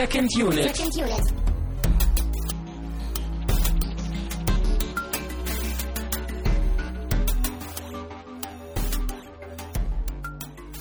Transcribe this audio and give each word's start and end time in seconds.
Second 0.00 0.34
Unit. 0.34 0.74
Second 0.74 0.96
Unit. 0.96 1.34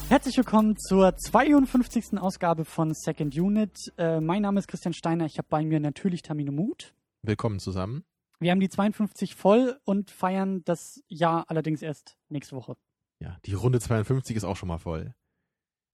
Herzlich 0.07 0.37
willkommen 0.37 0.77
zur 0.77 1.18
52. 1.18 2.18
Ausgabe 2.18 2.63
von 2.63 2.93
Second 2.93 3.36
Unit. 3.37 3.91
Äh, 3.97 4.21
mein 4.21 4.43
Name 4.43 4.57
ist 4.59 4.69
Christian 4.69 4.93
Steiner. 4.93 5.25
Ich 5.25 5.38
habe 5.38 5.49
bei 5.49 5.65
mir 5.65 5.81
natürlich 5.81 6.21
Tamino 6.21 6.54
Mut. 6.54 6.93
Willkommen 7.21 7.59
zusammen. 7.59 8.06
Wir 8.39 8.51
haben 8.51 8.61
die 8.61 8.70
52 8.70 9.36
voll 9.36 9.81
und 9.83 10.11
feiern 10.11 10.64
das 10.64 11.04
Jahr 11.09 11.43
allerdings 11.50 11.81
erst 11.81 12.15
nächste 12.29 12.56
Woche. 12.56 12.78
Ja, 13.20 13.36
die 13.45 13.54
Runde 13.54 13.81
52 13.81 14.37
ist 14.37 14.45
auch 14.45 14.56
schon 14.56 14.70
mal 14.70 14.78
voll. 14.78 15.14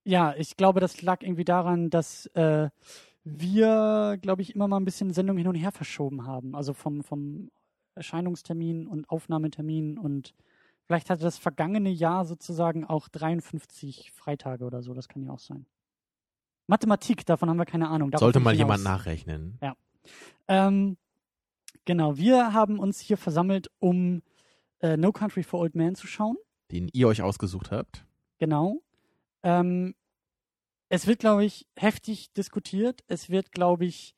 Ja, 0.03 0.35
ich 0.37 0.57
glaube, 0.57 0.79
das 0.79 1.01
lag 1.01 1.23
irgendwie 1.23 1.45
daran, 1.45 1.89
dass 1.89 2.27
äh, 2.35 2.69
wir, 3.25 4.17
glaube 4.21 4.43
ich, 4.43 4.55
immer 4.55 4.67
mal 4.67 4.77
ein 4.77 4.85
bisschen 4.85 5.11
Sendung 5.11 5.37
hin 5.37 5.47
und 5.47 5.55
her 5.55 5.71
verschoben 5.71 6.25
haben. 6.25 6.55
Also 6.55 6.73
vom, 6.73 7.03
vom 7.03 7.49
Erscheinungstermin 7.95 8.87
und 8.87 9.09
Aufnahmetermin 9.09 9.97
und 9.97 10.33
vielleicht 10.85 11.09
hatte 11.09 11.23
das 11.23 11.37
vergangene 11.37 11.89
Jahr 11.89 12.25
sozusagen 12.25 12.85
auch 12.85 13.09
53 13.09 14.11
Freitage 14.11 14.63
oder 14.63 14.83
so. 14.83 14.93
Das 14.93 15.07
kann 15.09 15.23
ja 15.23 15.31
auch 15.31 15.39
sein. 15.39 15.65
Mathematik, 16.67 17.25
davon 17.25 17.49
haben 17.49 17.57
wir 17.57 17.65
keine 17.65 17.89
Ahnung. 17.89 18.11
Darauf 18.11 18.21
Sollte 18.21 18.39
mal 18.39 18.51
hinaus. 18.55 18.77
jemand 18.77 18.83
nachrechnen. 18.83 19.59
Ähm, 20.47 20.97
genau, 21.85 22.17
wir 22.17 22.53
haben 22.53 22.79
uns 22.79 22.99
hier 22.99 23.17
versammelt, 23.17 23.71
um 23.79 24.21
äh, 24.81 24.97
No 24.97 25.11
Country 25.11 25.43
for 25.43 25.59
Old 25.59 25.75
Men 25.75 25.95
zu 25.95 26.05
schauen. 26.05 26.37
Den 26.71 26.89
ihr 26.93 27.07
euch 27.07 27.21
ausgesucht 27.21 27.71
habt. 27.71 28.05
Genau. 28.37 28.81
Ähm, 29.43 29.95
es 30.95 31.07
wird, 31.07 31.19
glaube 31.19 31.45
ich, 31.45 31.67
heftig 31.75 32.31
diskutiert. 32.33 33.03
Es 33.07 33.29
wird, 33.29 33.51
glaube 33.51 33.85
ich, 33.85 34.15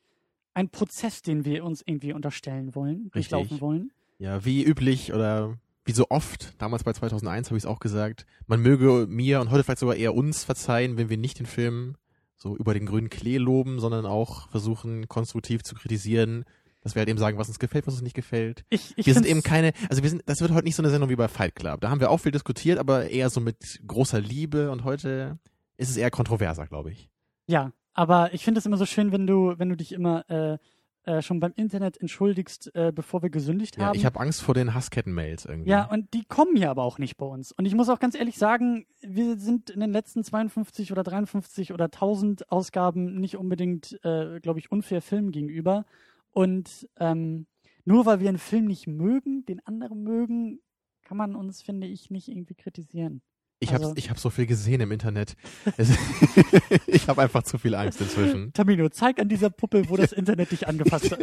ein 0.54 0.70
Prozess, 0.70 1.22
den 1.22 1.44
wir 1.44 1.64
uns 1.64 1.82
irgendwie 1.84 2.12
unterstellen 2.12 2.74
wollen, 2.74 3.10
Richtig. 3.14 3.28
durchlaufen 3.28 3.60
wollen. 3.60 3.92
Ja, 4.18 4.44
wie 4.44 4.64
üblich 4.64 5.12
oder 5.12 5.58
wie 5.84 5.92
so 5.92 6.06
oft, 6.10 6.54
damals 6.58 6.84
bei 6.84 6.92
2001 6.92 7.48
habe 7.48 7.56
ich 7.56 7.64
es 7.64 7.66
auch 7.66 7.80
gesagt, 7.80 8.26
man 8.46 8.60
möge 8.60 9.06
mir 9.08 9.40
und 9.40 9.50
heute 9.50 9.64
vielleicht 9.64 9.78
sogar 9.78 9.96
eher 9.96 10.14
uns 10.14 10.44
verzeihen, 10.44 10.96
wenn 10.96 11.08
wir 11.08 11.16
nicht 11.16 11.38
den 11.38 11.46
Film 11.46 11.96
so 12.36 12.56
über 12.56 12.74
den 12.74 12.86
grünen 12.86 13.08
Klee 13.08 13.38
loben, 13.38 13.80
sondern 13.80 14.04
auch 14.06 14.48
versuchen, 14.50 15.08
konstruktiv 15.08 15.62
zu 15.62 15.74
kritisieren, 15.74 16.44
dass 16.82 16.94
wir 16.94 17.00
halt 17.00 17.08
eben 17.08 17.18
sagen, 17.18 17.38
was 17.38 17.48
uns 17.48 17.58
gefällt, 17.58 17.86
was 17.86 17.94
uns 17.94 18.02
nicht 18.02 18.14
gefällt. 18.14 18.64
Ich, 18.70 18.92
ich 18.96 19.06
wir 19.06 19.14
sind 19.14 19.26
eben 19.26 19.42
keine, 19.42 19.72
also 19.88 20.02
wir 20.02 20.10
sind, 20.10 20.22
das 20.26 20.40
wird 20.40 20.52
heute 20.52 20.64
nicht 20.64 20.76
so 20.76 20.82
eine 20.82 20.90
Sendung 20.90 21.10
wie 21.10 21.16
bei 21.16 21.28
Fight 21.28 21.54
Club. 21.54 21.80
Da 21.80 21.90
haben 21.90 22.00
wir 22.00 22.10
auch 22.10 22.18
viel 22.18 22.32
diskutiert, 22.32 22.78
aber 22.78 23.08
eher 23.08 23.30
so 23.30 23.40
mit 23.40 23.80
großer 23.86 24.20
Liebe 24.20 24.70
und 24.70 24.84
heute 24.84 25.38
ist 25.78 25.88
es 25.90 25.96
eher 25.96 26.10
kontroverser, 26.10 26.66
glaube 26.66 26.90
ich. 26.90 27.08
Ja, 27.46 27.72
aber 27.94 28.34
ich 28.34 28.44
finde 28.44 28.58
es 28.58 28.66
immer 28.66 28.76
so 28.76 28.84
schön, 28.86 29.10
wenn 29.10 29.26
du, 29.26 29.54
wenn 29.58 29.70
du 29.70 29.76
dich 29.76 29.92
immer 29.92 30.28
äh, 30.28 30.58
äh, 31.04 31.22
schon 31.22 31.40
beim 31.40 31.52
Internet 31.56 31.98
entschuldigst, 31.98 32.74
äh, 32.74 32.92
bevor 32.94 33.22
wir 33.22 33.30
gesündigt 33.30 33.78
Ja, 33.78 33.86
haben. 33.86 33.96
ich 33.96 34.04
habe 34.04 34.20
Angst 34.20 34.42
vor 34.42 34.54
den 34.54 34.74
Hasskettenmails 34.74 35.46
irgendwie. 35.46 35.70
Ja, 35.70 35.90
und 35.90 36.12
die 36.12 36.24
kommen 36.24 36.54
hier 36.56 36.70
aber 36.70 36.82
auch 36.82 36.98
nicht 36.98 37.16
bei 37.16 37.24
uns. 37.24 37.50
Und 37.52 37.64
ich 37.64 37.74
muss 37.74 37.88
auch 37.88 37.98
ganz 37.98 38.14
ehrlich 38.14 38.36
sagen, 38.36 38.84
wir 39.00 39.38
sind 39.38 39.70
in 39.70 39.80
den 39.80 39.90
letzten 39.90 40.22
52 40.22 40.92
oder 40.92 41.02
53 41.02 41.72
oder 41.72 41.86
1000 41.86 42.52
Ausgaben 42.52 43.18
nicht 43.20 43.38
unbedingt, 43.38 43.98
äh, 44.04 44.38
glaube 44.40 44.58
ich, 44.58 44.70
unfair 44.70 45.00
Filmen 45.00 45.32
gegenüber. 45.32 45.86
Und 46.30 46.86
ähm, 46.98 47.46
nur 47.84 48.04
weil 48.04 48.20
wir 48.20 48.28
einen 48.28 48.36
Film 48.38 48.66
nicht 48.66 48.86
mögen, 48.86 49.46
den 49.46 49.64
anderen 49.66 50.02
mögen, 50.02 50.60
kann 51.02 51.16
man 51.16 51.34
uns, 51.34 51.62
finde 51.62 51.86
ich, 51.86 52.10
nicht 52.10 52.28
irgendwie 52.28 52.54
kritisieren. 52.54 53.22
Ich 53.60 53.72
Also- 53.72 53.88
habe 53.90 53.98
ich 53.98 54.08
hab 54.10 54.18
so 54.18 54.30
viel 54.30 54.46
gesehen 54.46 54.80
im 54.80 54.92
Internet. 54.92 55.34
Es, 55.76 55.90
ich 56.86 57.08
habe 57.08 57.22
einfach 57.22 57.42
zu 57.42 57.58
viel 57.58 57.74
Angst 57.74 58.00
inzwischen. 58.00 58.52
Tamino, 58.52 58.88
zeig 58.88 59.18
an 59.20 59.28
dieser 59.28 59.50
Puppe, 59.50 59.88
wo 59.88 59.96
das 59.96 60.12
Internet 60.12 60.50
dich 60.52 60.68
angefasst 60.68 61.10
hat. 61.12 61.20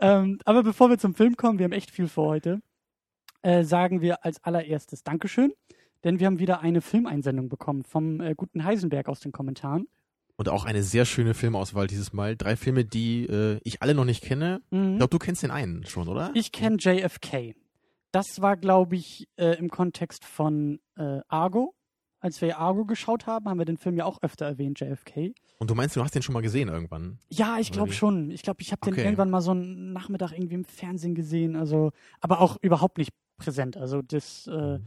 ähm, 0.00 0.38
aber 0.44 0.62
bevor 0.62 0.90
wir 0.90 0.98
zum 0.98 1.14
Film 1.14 1.36
kommen, 1.36 1.58
wir 1.58 1.64
haben 1.64 1.72
echt 1.72 1.90
viel 1.90 2.08
vor 2.08 2.28
heute, 2.28 2.60
äh, 3.42 3.62
sagen 3.64 4.00
wir 4.00 4.24
als 4.24 4.42
allererstes 4.44 5.02
Dankeschön, 5.04 5.52
denn 6.04 6.18
wir 6.20 6.26
haben 6.26 6.38
wieder 6.38 6.60
eine 6.60 6.80
Filmeinsendung 6.80 7.48
bekommen 7.48 7.84
vom 7.84 8.20
äh, 8.20 8.34
guten 8.36 8.64
Heisenberg 8.64 9.08
aus 9.08 9.20
den 9.20 9.32
Kommentaren. 9.32 9.86
Und 10.36 10.48
auch 10.48 10.64
eine 10.64 10.84
sehr 10.84 11.04
schöne 11.04 11.34
Filmauswahl 11.34 11.88
dieses 11.88 12.12
Mal. 12.12 12.36
Drei 12.36 12.54
Filme, 12.56 12.84
die 12.84 13.24
äh, 13.26 13.58
ich 13.64 13.82
alle 13.82 13.94
noch 13.94 14.04
nicht 14.04 14.22
kenne. 14.22 14.60
Ich 14.70 14.78
Mhm. 14.78 14.96
glaube, 14.98 15.10
du 15.10 15.18
kennst 15.18 15.42
den 15.42 15.50
einen 15.50 15.84
schon, 15.84 16.06
oder? 16.08 16.30
Ich 16.34 16.52
kenne 16.52 16.76
JFK. 16.78 17.54
Das 18.12 18.40
war, 18.40 18.56
glaube 18.56 18.96
ich, 18.96 19.28
äh, 19.36 19.58
im 19.58 19.68
Kontext 19.70 20.24
von 20.24 20.80
äh, 20.96 21.20
Argo. 21.28 21.74
Als 22.20 22.40
wir 22.40 22.58
Argo 22.58 22.84
geschaut 22.84 23.26
haben, 23.26 23.48
haben 23.48 23.58
wir 23.58 23.64
den 23.64 23.76
Film 23.76 23.96
ja 23.96 24.04
auch 24.04 24.18
öfter 24.22 24.44
erwähnt, 24.46 24.80
JFK. 24.80 25.34
Und 25.58 25.70
du 25.70 25.74
meinst, 25.76 25.94
du 25.94 26.02
hast 26.02 26.14
den 26.16 26.22
schon 26.22 26.32
mal 26.32 26.40
gesehen 26.40 26.68
irgendwann? 26.68 27.18
Ja, 27.30 27.58
ich 27.60 27.70
glaube 27.70 27.92
schon. 27.92 28.30
Ich 28.32 28.42
glaube, 28.42 28.60
ich 28.60 28.72
habe 28.72 28.80
den 28.84 28.94
Okay. 28.94 29.04
irgendwann 29.04 29.30
mal 29.30 29.40
so 29.40 29.52
einen 29.52 29.92
Nachmittag 29.92 30.32
irgendwie 30.32 30.54
im 30.56 30.64
Fernsehen 30.64 31.14
gesehen. 31.14 31.54
Also, 31.54 31.92
aber 32.20 32.40
auch 32.40 32.56
überhaupt 32.60 32.98
nicht 32.98 33.12
präsent. 33.36 33.76
Also 33.76 34.02
das 34.02 34.48
äh, 34.48 34.78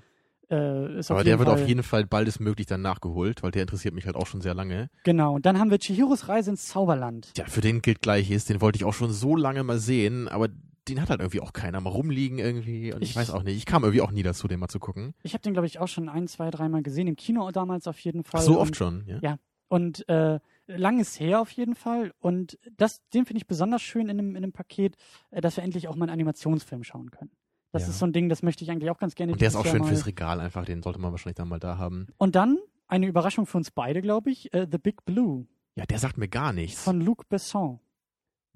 äh, 0.50 1.00
ist 1.00 1.10
Mhm. 1.10 1.14
Aber 1.14 1.20
auf 1.20 1.24
der 1.24 1.32
jeden 1.32 1.40
wird 1.40 1.48
Fall, 1.50 1.62
auf 1.62 1.68
jeden 1.68 1.84
Fall 1.84 2.06
baldestmöglich 2.06 2.68
dann 2.68 2.82
nachgeholt, 2.82 3.44
weil 3.44 3.52
der 3.52 3.62
interessiert 3.62 3.94
mich 3.94 4.08
halt 4.08 4.18
auch 4.18 4.28
schon 4.28 4.42
sehr 4.42 4.54
lange. 4.54 4.90
Genau. 5.06 5.36
Und 5.36 5.46
dann 5.46 5.58
haben 5.58 5.72
wir 5.72 5.80
Chihiros 5.80 6.28
Reise 6.28 6.50
ins 6.52 6.68
Zauberland. 6.68 7.34
Tja, 7.34 7.46
für 7.48 7.62
den 7.62 7.82
gilt 7.82 8.02
Gleiches. 8.02 8.44
Den 8.44 8.60
wollte 8.60 8.76
ich 8.76 8.84
auch 8.84 8.94
schon 8.94 9.14
so 9.14 9.38
lange 9.38 9.64
mal 9.64 9.80
sehen, 9.80 10.28
aber 10.28 10.50
den 10.88 11.02
hat 11.02 11.10
halt 11.10 11.20
irgendwie 11.22 11.42
auch 11.42 11.54
keiner 11.54 11.80
mal 11.82 11.90
rumliegen 11.92 12.40
irgendwie. 12.40 12.94
Und 12.94 13.02
ich, 13.02 13.12
Ich- 13.12 13.16
weiß 13.16 13.30
auch 13.32 13.44
nicht. 13.44 13.58
Ich 13.58 13.66
kam 13.66 13.84
irgendwie 13.84 14.02
auch 14.02 14.12
nie 14.12 14.24
dazu, 14.24 14.48
den 14.48 14.60
mal 14.60 14.68
zu 14.68 14.80
gucken. 14.80 15.14
Ich 15.24 15.34
habe 15.34 15.42
den, 15.44 15.54
glaube 15.54 15.68
ich, 15.68 15.80
auch 15.80 15.88
schon 15.88 16.10
ein, 16.10 16.28
zwei, 16.28 16.50
dreimal 16.50 16.82
gesehen. 16.84 17.08
Im 17.08 17.16
Kino 17.16 17.50
damals 17.52 17.88
auf 17.88 18.00
jeden 18.00 18.24
Fall. 18.24 18.42
Ach, 18.42 18.46
so 18.46 18.54
Und- 18.54 18.58
oft 18.60 18.76
schon, 18.76 19.04
ja? 19.08 19.20
Ja. 19.22 19.38
Und 19.68 20.08
äh, 20.10 20.40
lang 20.68 21.00
ist 21.00 21.20
her 21.20 21.40
auf 21.40 21.50
jeden 21.52 21.76
Fall. 21.76 22.14
Und 22.20 22.60
das, 22.78 23.02
den 23.14 23.26
finde 23.26 23.38
ich 23.38 23.48
besonders 23.48 23.82
schön 23.82 24.10
in 24.10 24.18
dem, 24.18 24.36
in 24.36 24.42
dem 24.42 24.52
Paket, 24.52 24.96
äh, 25.30 25.40
dass 25.40 25.56
wir 25.56 25.64
endlich 25.64 25.88
auch 25.88 25.96
mal 25.96 26.06
einen 26.06 26.14
Animationsfilm 26.14 26.84
schauen 26.84 27.10
können. 27.12 27.32
Das 27.72 27.84
Ja. 27.84 27.90
ist 27.90 28.00
so 28.00 28.06
ein 28.06 28.12
Ding, 28.12 28.28
das 28.28 28.44
möchte 28.44 28.66
ich 28.66 28.72
eigentlich 28.72 28.90
auch 28.90 28.98
ganz 28.98 29.16
gerne. 29.16 29.32
Und 29.32 29.40
der 29.40 29.48
ist 29.48 29.56
auch 29.56 29.66
schön 29.66 29.80
mal. 29.82 29.88
fürs 29.88 30.06
Regal 30.06 30.42
einfach. 30.42 30.66
Den 30.66 30.84
sollte 30.84 31.00
man 31.00 31.12
wahrscheinlich 31.12 31.38
dann 31.38 31.48
mal 31.48 31.60
da 31.60 31.78
haben. 31.78 32.08
Und 32.18 32.36
dann 32.36 32.58
eine 32.88 33.08
Überraschung 33.08 33.46
für 33.46 33.58
uns 33.58 33.72
beide, 33.72 34.02
glaube 34.02 34.30
ich, 34.30 34.54
äh, 34.54 34.68
The 34.70 34.78
Big 34.78 35.06
Blue 35.06 35.48
Ja, 35.76 35.86
der 35.86 36.00
sagt 36.00 36.18
mir 36.18 36.28
gar 36.28 36.52
nichts. 36.52 36.84
von 36.84 37.00
Luc 37.00 37.30
Besson. 37.30 37.80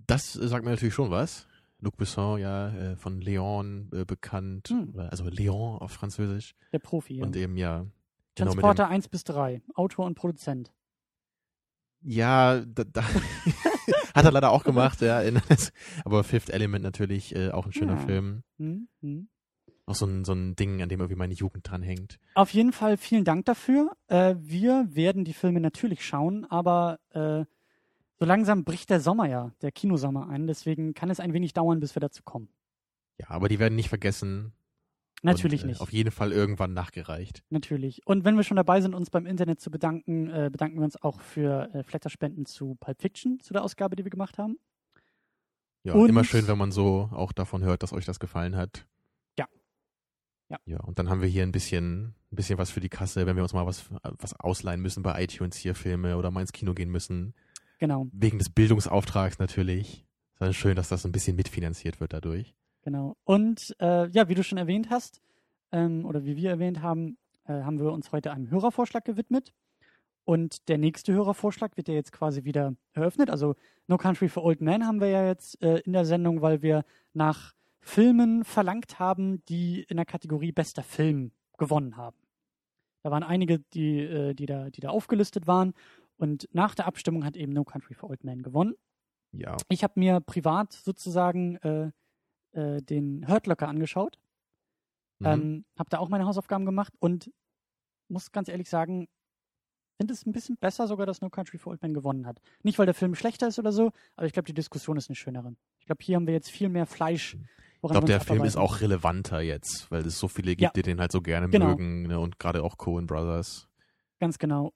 Das 0.07 0.33
sagt 0.33 0.65
mir 0.65 0.71
natürlich 0.71 0.93
schon 0.93 1.11
was. 1.11 1.47
Luc 1.79 1.97
Besson, 1.97 2.39
ja, 2.39 2.69
äh, 2.69 2.95
von 2.95 3.21
Leon 3.21 3.89
äh, 3.93 4.05
bekannt, 4.05 4.69
Hm. 4.69 4.93
also 5.09 5.25
Leon 5.25 5.77
auf 5.79 5.91
Französisch. 5.91 6.55
Der 6.71 6.79
Profi. 6.79 7.15
Ja. 7.17 7.23
Und 7.25 7.35
eben, 7.35 7.57
ja. 7.57 7.85
Genau, 8.35 8.51
Transporter 8.51 8.87
1 8.89 9.07
bis 9.09 9.23
3, 9.23 9.61
Autor 9.75 10.05
und 10.05 10.15
Produzent. 10.15 10.73
ja, 12.01 12.59
da, 12.65 12.83
da 12.83 13.03
hat 14.13 14.25
er 14.25 14.31
leider 14.31 14.51
auch 14.51 14.63
gemacht, 14.63 15.01
ja. 15.01 15.21
In, 15.21 15.39
aber 16.05 16.23
Fifth 16.23 16.49
Element 16.49 16.83
natürlich 16.83 17.35
äh, 17.35 17.51
auch 17.51 17.65
ein 17.65 17.73
schöner 17.73 17.93
Ja. 17.95 17.99
Film. 18.05 18.43
Hm, 18.57 18.87
hm. 19.01 19.29
Auch 19.87 19.95
so 19.95 20.05
ein, 20.07 20.25
so 20.25 20.33
ein 20.33 20.55
Ding, 20.55 20.81
an 20.81 20.89
dem 20.89 20.99
irgendwie 20.99 21.17
meine 21.17 21.33
Jugend 21.35 21.69
dranhängt. 21.69 22.17
Auf 22.33 22.49
jeden 22.51 22.71
Fall 22.73 22.97
vielen 22.97 23.23
Dank 23.23 23.45
dafür. 23.45 23.91
Äh, 24.07 24.35
wir 24.39 24.87
werden 24.89 25.25
die 25.25 25.33
Filme 25.33 25.59
natürlich 25.59 26.03
schauen, 26.05 26.45
aber 26.45 26.99
äh, 27.11 27.45
so 28.25 28.27
langsam 28.27 28.63
bricht 28.63 28.89
der 28.89 28.99
Sommer 28.99 29.27
ja, 29.27 29.51
der 29.61 29.71
Kinosommer 29.71 30.27
ein. 30.29 30.47
Deswegen 30.47 30.93
kann 30.93 31.09
es 31.09 31.19
ein 31.19 31.33
wenig 31.33 31.53
dauern, 31.53 31.79
bis 31.79 31.95
wir 31.95 31.99
dazu 31.99 32.23
kommen. 32.23 32.49
Ja, 33.19 33.29
aber 33.29 33.47
die 33.49 33.59
werden 33.59 33.75
nicht 33.75 33.89
vergessen. 33.89 34.51
Natürlich 35.21 35.61
und, 35.61 35.69
äh, 35.69 35.71
nicht. 35.71 35.81
Auf 35.81 35.93
jeden 35.93 36.11
Fall 36.11 36.31
irgendwann 36.31 36.73
nachgereicht. 36.73 37.43
Natürlich. 37.49 38.01
Und 38.05 38.25
wenn 38.25 38.35
wir 38.35 38.43
schon 38.43 38.57
dabei 38.57 38.81
sind, 38.81 38.93
uns 38.93 39.09
beim 39.09 39.25
Internet 39.25 39.59
zu 39.61 39.71
bedanken, 39.71 40.29
äh, 40.29 40.49
bedanken 40.51 40.77
wir 40.77 40.83
uns 40.83 41.01
auch 41.01 41.21
für 41.21 41.73
äh, 41.73 41.83
Flatterspenden 41.83 42.45
zu 42.45 42.75
Pulp 42.79 43.01
Fiction, 43.01 43.39
zu 43.39 43.53
der 43.53 43.63
Ausgabe, 43.63 43.95
die 43.95 44.03
wir 44.03 44.11
gemacht 44.11 44.37
haben. 44.37 44.57
Ja, 45.83 45.93
Und- 45.93 46.09
immer 46.09 46.23
schön, 46.23 46.47
wenn 46.47 46.57
man 46.57 46.71
so 46.71 47.09
auch 47.11 47.31
davon 47.31 47.63
hört, 47.63 47.83
dass 47.83 47.93
euch 47.93 48.05
das 48.05 48.19
gefallen 48.19 48.55
hat. 48.55 48.85
Ja. 49.37 49.47
Ja. 50.49 50.57
Ja, 50.66 50.79
und 50.81 50.99
dann 50.99 51.09
haben 51.09 51.21
wir 51.21 51.29
hier 51.29 51.43
ein 51.43 51.51
bisschen, 51.51 52.16
ein 52.31 52.35
bisschen 52.35 52.57
was 52.57 52.69
für 52.71 52.79
die 52.81 52.89
Kasse, 52.89 53.25
wenn 53.25 53.35
wir 53.35 53.43
uns 53.43 53.53
mal 53.53 53.66
was, 53.66 53.85
was 54.03 54.33
ausleihen 54.39 54.81
müssen 54.81 55.03
bei 55.03 55.23
iTunes 55.23 55.55
hier 55.57 55.75
Filme 55.75 56.17
oder 56.17 56.31
mal 56.31 56.41
ins 56.41 56.53
Kino 56.53 56.73
gehen 56.73 56.89
müssen. 56.91 57.33
Genau, 57.79 58.07
Wegen 58.11 58.37
des 58.37 58.49
Bildungsauftrags 58.49 59.39
natürlich. 59.39 60.05
Ist 60.33 60.41
dann 60.41 60.53
schön, 60.53 60.75
dass 60.75 60.89
das 60.89 61.05
ein 61.05 61.11
bisschen 61.11 61.35
mitfinanziert 61.35 61.99
wird 61.99 62.13
dadurch. 62.13 62.55
genau. 62.83 63.16
Und 63.23 63.75
äh, 63.79 64.09
ja, 64.09 64.27
wie 64.27 64.35
du 64.35 64.43
schon 64.43 64.57
erwähnt 64.57 64.89
hast, 64.89 65.22
ähm, 65.72 66.05
oder 66.05 66.25
wie 66.25 66.35
wir 66.35 66.49
erwähnt 66.49 66.81
haben, 66.81 67.17
äh, 67.45 67.53
haben 67.63 67.79
wir 67.79 67.91
uns 67.91 68.11
heute 68.11 68.31
einem 68.31 68.49
Hörervorschlag 68.49 69.05
gewidmet. 69.05 69.53
Und 70.23 70.67
der 70.69 70.77
nächste 70.77 71.13
Hörervorschlag 71.13 71.77
wird 71.77 71.87
ja 71.87 71.93
jetzt 71.93 72.11
quasi 72.11 72.43
wieder 72.45 72.75
eröffnet. 72.93 73.29
Also 73.29 73.55
No 73.87 73.97
Country 73.97 74.28
for 74.28 74.43
Old 74.43 74.61
Men 74.61 74.87
haben 74.87 74.99
wir 74.99 75.09
ja 75.09 75.25
jetzt 75.25 75.61
äh, 75.61 75.79
in 75.79 75.93
der 75.93 76.05
Sendung, 76.05 76.41
weil 76.41 76.61
wir 76.61 76.83
nach 77.13 77.53
Filmen 77.79 78.43
verlangt 78.43 78.97
haben, 78.97 79.45
die 79.45 79.83
in 79.83 79.97
der 79.97 80.05
Kategorie 80.05 80.51
bester 80.51 80.81
Film 80.81 81.31
gewonnen 81.57 81.95
haben. 81.95 82.17
Da 83.03 83.11
waren 83.11 83.21
einige, 83.21 83.59
die, 83.59 83.99
äh, 83.99 84.33
die, 84.33 84.47
da, 84.47 84.71
die 84.71 84.81
da 84.81 84.89
aufgelistet 84.89 85.45
waren. 85.45 85.73
Und 86.17 86.47
nach 86.52 86.76
der 86.76 86.88
Abstimmung 86.88 87.26
hat 87.26 87.35
eben 87.35 87.53
No 87.53 87.64
Country 87.64 87.94
for 87.94 88.09
Old 88.09 88.23
Men 88.23 88.41
gewonnen. 88.41 88.76
Ja. 89.32 89.58
Ich 89.70 89.84
habe 89.84 90.00
mir 90.00 90.22
privat 90.22 90.73
sozusagen 90.73 91.58
äh, 91.58 91.91
äh, 92.52 92.82
den 92.82 93.28
Hurt 93.28 93.47
Locker 93.47 93.67
angeschaut, 93.67 94.20
Mhm. 95.20 95.28
ähm, 95.28 95.66
habe 95.78 95.90
da 95.90 96.00
auch 96.00 96.09
meine 96.09 96.26
Hausaufgaben 96.26 96.66
gemacht 96.66 96.94
und 97.00 97.32
muss 98.09 98.32
ganz 98.32 98.50
ehrlich 98.50 98.70
sagen, 98.70 99.08
finde 99.97 100.14
es 100.14 100.26
ein 100.26 100.34
bisschen 100.34 100.58
besser 100.58 100.88
sogar, 100.88 101.06
dass 101.06 101.22
No 101.22 101.29
Country 101.29 101.58
for 101.58 101.72
Old 101.72 101.82
Men 101.82 101.94
gewonnen 101.94 102.26
hat. 102.26 102.41
Nicht, 102.64 102.78
weil 102.79 102.85
der 102.85 102.94
Film 102.94 103.16
schlechter 103.16 103.47
ist 103.47 103.59
oder 103.59 103.72
so, 103.72 103.91
aber 104.16 104.28
ich 104.28 104.34
glaube, 104.34 104.47
die 104.47 104.53
Diskussion 104.53 104.97
ist 104.97 105.09
eine 105.09 105.16
schönere. 105.16 105.56
Ich 105.79 105.85
glaube, 105.85 106.03
hier 106.03 106.17
haben 106.17 106.28
wir 106.28 106.34
jetzt 106.34 106.50
viel 106.50 106.70
mehr 106.70 106.85
Fleisch. 106.85 107.38
Ich 107.82 107.91
glaube, 107.91 108.08
der 108.08 108.20
Film 108.20 108.44
ist 108.44 108.58
auch 108.58 108.82
relevanter 108.82 109.41
jetzt, 109.41 109.91
weil 109.91 110.06
es 110.06 110.17
so 110.17 110.28
viele 110.28 110.52
gibt, 110.56 110.62
ja. 110.62 110.72
die 110.76 110.82
den 110.82 111.00
halt 111.00 111.12
so 111.12 111.22
gerne 111.22 111.50
genau. 111.50 111.67
mögen 111.67 112.08
ne? 112.08 112.20
und 112.20 112.40
gerade 112.40 112.64
auch 112.64 112.78
Coen 112.78 113.06
Brothers. 113.06 113.70
Ganz 114.20 114.40
genau. 114.40 114.73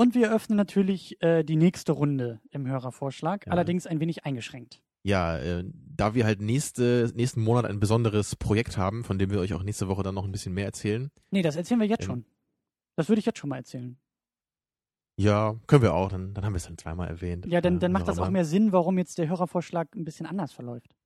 Und 0.00 0.14
wir 0.14 0.32
öffnen 0.32 0.56
natürlich 0.56 1.20
äh, 1.20 1.44
die 1.44 1.56
nächste 1.56 1.92
Runde 1.92 2.40
im 2.52 2.66
Hörervorschlag, 2.66 3.44
ja. 3.44 3.52
allerdings 3.52 3.86
ein 3.86 4.00
wenig 4.00 4.24
eingeschränkt. 4.24 4.80
Ja, 5.02 5.36
äh, 5.36 5.62
da 5.72 6.14
wir 6.14 6.24
halt 6.24 6.40
nächste, 6.40 7.12
nächsten 7.14 7.42
Monat 7.42 7.66
ein 7.66 7.80
besonderes 7.80 8.34
Projekt 8.34 8.78
haben, 8.78 9.04
von 9.04 9.18
dem 9.18 9.30
wir 9.30 9.40
euch 9.40 9.52
auch 9.52 9.62
nächste 9.62 9.88
Woche 9.88 10.02
dann 10.02 10.14
noch 10.14 10.24
ein 10.24 10.32
bisschen 10.32 10.54
mehr 10.54 10.64
erzählen. 10.64 11.10
Nee, 11.30 11.42
das 11.42 11.54
erzählen 11.54 11.80
wir 11.80 11.86
jetzt 11.86 12.04
ähm, 12.04 12.06
schon. 12.06 12.24
Das 12.96 13.10
würde 13.10 13.18
ich 13.18 13.26
jetzt 13.26 13.38
schon 13.38 13.50
mal 13.50 13.58
erzählen. 13.58 13.98
Ja, 15.16 15.56
können 15.66 15.82
wir 15.82 15.92
auch. 15.92 16.08
Dann, 16.08 16.32
dann 16.32 16.46
haben 16.46 16.54
wir 16.54 16.58
es 16.58 16.64
dann 16.64 16.78
zweimal 16.78 17.08
erwähnt. 17.08 17.44
Ja, 17.44 17.60
dann, 17.60 17.78
dann 17.78 17.92
macht 17.92 18.08
das 18.08 18.18
auch 18.18 18.30
mehr 18.30 18.46
Sinn, 18.46 18.72
warum 18.72 18.96
jetzt 18.96 19.18
der 19.18 19.28
Hörervorschlag 19.28 19.94
ein 19.94 20.04
bisschen 20.04 20.24
anders 20.24 20.50
verläuft. 20.50 20.96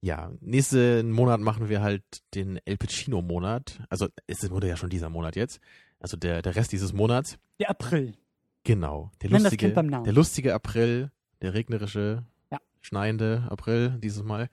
Ja, 0.00 0.32
nächsten 0.40 1.12
Monat 1.12 1.40
machen 1.40 1.68
wir 1.68 1.80
halt 1.80 2.02
den 2.34 2.58
El 2.64 2.76
Pacino-Monat. 2.76 3.82
Also 3.88 4.08
es 4.26 4.50
wurde 4.50 4.66
ja 4.66 4.76
schon 4.76 4.90
dieser 4.90 5.10
Monat 5.10 5.36
jetzt. 5.36 5.60
Also 6.00 6.16
der, 6.16 6.42
der 6.42 6.56
Rest 6.56 6.72
dieses 6.72 6.92
Monats. 6.92 7.38
Der 7.58 7.70
April. 7.70 8.14
Genau. 8.64 9.10
Der 9.22 9.30
lustige, 9.30 9.72
der 9.72 10.12
lustige 10.12 10.54
April, 10.54 11.10
der 11.40 11.54
regnerische, 11.54 12.24
ja. 12.50 12.58
schneide 12.80 13.46
April 13.48 13.98
dieses 14.02 14.22
Mal. 14.22 14.48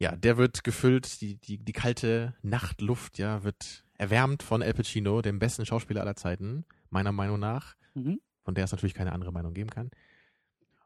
Ja, 0.00 0.14
der 0.14 0.36
wird 0.36 0.64
gefüllt, 0.64 1.20
die, 1.20 1.36
die, 1.36 1.58
die 1.58 1.72
kalte 1.72 2.34
Nachtluft, 2.42 3.18
ja, 3.18 3.42
wird 3.42 3.84
erwärmt 3.94 4.42
von 4.42 4.62
El 4.62 4.74
Pacino, 4.74 5.22
dem 5.22 5.38
besten 5.38 5.66
Schauspieler 5.66 6.00
aller 6.02 6.16
Zeiten, 6.16 6.64
meiner 6.90 7.12
Meinung 7.12 7.40
nach. 7.40 7.74
Mhm. 7.94 8.20
Von 8.44 8.54
der 8.54 8.64
es 8.64 8.72
natürlich 8.72 8.94
keine 8.94 9.12
andere 9.12 9.32
Meinung 9.32 9.54
geben 9.54 9.70
kann. 9.70 9.90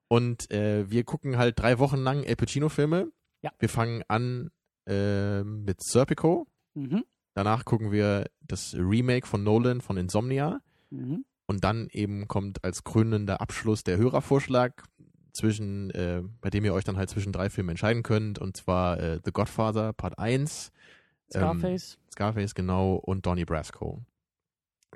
Und 0.09 0.51
äh, 0.51 0.91
wir 0.91 1.05
gucken 1.05 1.39
halt 1.39 1.59
drei 1.59 1.79
Wochen 1.79 1.99
lang 1.99 2.25
El 2.25 2.37
Pacino-Filme. 2.37 3.11
Ja. 3.43 3.51
Wir 3.59 3.69
fangen 3.69 4.03
an 4.09 4.51
äh, 4.87 5.43
mit 5.43 5.83
Serpico. 5.83 6.47
Mhm. 6.75 7.05
Danach 7.35 7.65
gucken 7.65 7.93
wir 7.93 8.27
das 8.41 8.75
Remake 8.75 9.27
von 9.27 9.43
Nolan 9.43 9.81
von 9.81 9.97
Insomnia. 9.97 10.61
Mhm. 10.91 11.25
Und 11.47 11.65
dann 11.65 11.89
eben 11.91 12.29
kommt 12.29 12.65
als 12.65 12.85
krönender 12.85 13.41
Abschluss 13.41 13.85
der 13.85 13.99
Hörervorschlag, 13.99 14.85
zwischen, 15.33 15.91
äh, 15.91 16.23
bei 16.41 16.51
dem 16.51 16.65
ihr 16.65 16.75
euch 16.75 16.85
dann 16.85 16.97
halt 16.97 17.11
zwischen 17.11 17.33
drei 17.33 17.51
Filmen 17.51 17.71
entscheiden 17.71 18.03
könnt. 18.03 18.39
Und 18.39 18.57
zwar 18.57 19.01
äh, 19.01 19.21
The 19.25 19.33
Godfather 19.33 19.93
Part 19.93 20.19
1. 20.19 20.71
Scarface. 21.31 21.95
Ähm, 21.95 22.13
Scarface, 22.13 22.55
genau. 22.55 22.95
Und 22.95 23.27
Donnie 23.27 23.45
Brasco. 23.45 24.03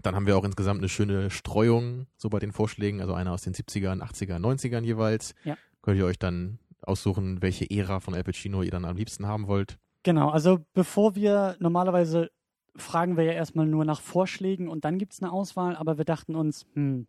Dann 0.02 0.14
haben 0.14 0.26
wir 0.26 0.36
auch 0.36 0.44
insgesamt 0.44 0.80
eine 0.80 0.90
schöne 0.90 1.30
Streuung 1.30 2.06
so 2.18 2.28
bei 2.28 2.38
den 2.38 2.52
Vorschlägen, 2.52 3.00
also 3.00 3.14
einer 3.14 3.32
aus 3.32 3.42
den 3.42 3.54
70ern, 3.54 4.02
80ern, 4.02 4.40
90ern 4.40 4.82
jeweils. 4.82 5.34
Ja. 5.44 5.56
Könnt 5.80 5.98
ihr 5.98 6.04
euch 6.04 6.18
dann 6.18 6.58
aussuchen, 6.82 7.40
welche 7.40 7.70
Ära 7.70 8.00
von 8.00 8.14
Al 8.14 8.22
Pacino 8.22 8.62
ihr 8.62 8.70
dann 8.70 8.84
am 8.84 8.96
liebsten 8.96 9.26
haben 9.26 9.46
wollt. 9.46 9.78
Genau, 10.06 10.30
also 10.30 10.64
bevor 10.72 11.16
wir 11.16 11.56
normalerweise 11.58 12.30
fragen 12.76 13.16
wir 13.16 13.24
ja 13.24 13.32
erstmal 13.32 13.66
nur 13.66 13.84
nach 13.84 14.00
Vorschlägen 14.00 14.68
und 14.68 14.84
dann 14.84 14.98
gibt 14.98 15.14
es 15.14 15.20
eine 15.20 15.32
Auswahl, 15.32 15.74
aber 15.74 15.98
wir 15.98 16.04
dachten 16.04 16.36
uns, 16.36 16.64
hm, 16.74 17.08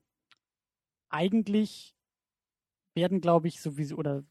eigentlich 1.08 1.94
werden, 2.96 3.22
glaube 3.22 3.50
ich, 3.50 3.62
sowieso, 3.62 3.98
oder 3.98 4.24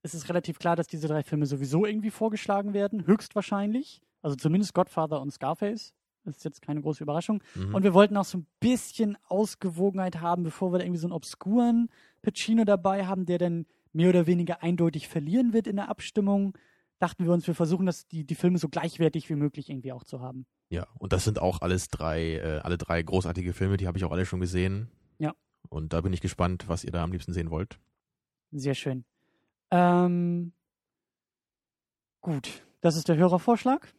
es 0.00 0.14
ist 0.14 0.30
relativ 0.30 0.58
klar, 0.58 0.76
dass 0.76 0.86
diese 0.86 1.08
drei 1.08 1.22
Filme 1.22 1.44
sowieso 1.44 1.84
irgendwie 1.84 2.08
vorgeschlagen 2.10 2.72
werden, 2.72 3.06
höchstwahrscheinlich. 3.06 4.00
Also 4.22 4.34
zumindest 4.34 4.72
Godfather 4.72 5.20
und 5.20 5.30
Scarface. 5.30 5.92
Das 6.24 6.38
ist 6.38 6.44
jetzt 6.44 6.62
keine 6.62 6.80
große 6.80 7.02
Überraschung. 7.02 7.42
Mhm. 7.54 7.74
Und 7.74 7.82
wir 7.82 7.92
wollten 7.92 8.16
auch 8.16 8.24
so 8.24 8.38
ein 8.38 8.46
bisschen 8.60 9.18
Ausgewogenheit 9.28 10.22
haben, 10.22 10.42
bevor 10.42 10.72
wir 10.72 10.78
da 10.78 10.86
irgendwie 10.86 11.00
so 11.00 11.06
einen 11.06 11.12
obskuren 11.12 11.90
Pacino 12.22 12.64
dabei 12.64 13.04
haben, 13.04 13.26
der 13.26 13.36
dann 13.36 13.66
mehr 13.92 14.08
oder 14.08 14.26
weniger 14.26 14.62
eindeutig 14.62 15.06
verlieren 15.06 15.52
wird 15.52 15.66
in 15.66 15.76
der 15.76 15.90
Abstimmung. 15.90 16.54
Dachten 17.00 17.24
wir 17.24 17.32
uns, 17.32 17.46
wir 17.46 17.54
versuchen 17.54 17.86
das, 17.86 18.06
die, 18.06 18.24
die 18.24 18.34
Filme 18.34 18.58
so 18.58 18.68
gleichwertig 18.68 19.28
wie 19.30 19.34
möglich 19.34 19.70
irgendwie 19.70 19.92
auch 19.92 20.04
zu 20.04 20.20
haben. 20.20 20.46
Ja, 20.68 20.86
und 20.98 21.12
das 21.12 21.24
sind 21.24 21.40
auch 21.40 21.62
alles 21.62 21.88
drei, 21.88 22.34
äh, 22.36 22.60
alle 22.62 22.78
drei 22.78 23.02
großartige 23.02 23.54
Filme, 23.54 23.78
die 23.78 23.86
habe 23.86 23.98
ich 23.98 24.04
auch 24.04 24.12
alle 24.12 24.26
schon 24.26 24.40
gesehen. 24.40 24.90
Ja. 25.18 25.34
Und 25.68 25.92
da 25.92 26.02
bin 26.02 26.12
ich 26.12 26.20
gespannt, 26.20 26.68
was 26.68 26.84
ihr 26.84 26.92
da 26.92 27.02
am 27.02 27.10
liebsten 27.10 27.32
sehen 27.32 27.50
wollt. 27.50 27.80
Sehr 28.52 28.74
schön. 28.74 29.04
Ähm, 29.70 30.52
gut, 32.20 32.62
das 32.82 32.96
ist 32.96 33.08
der 33.08 33.16
Hörervorschlag. 33.16 33.92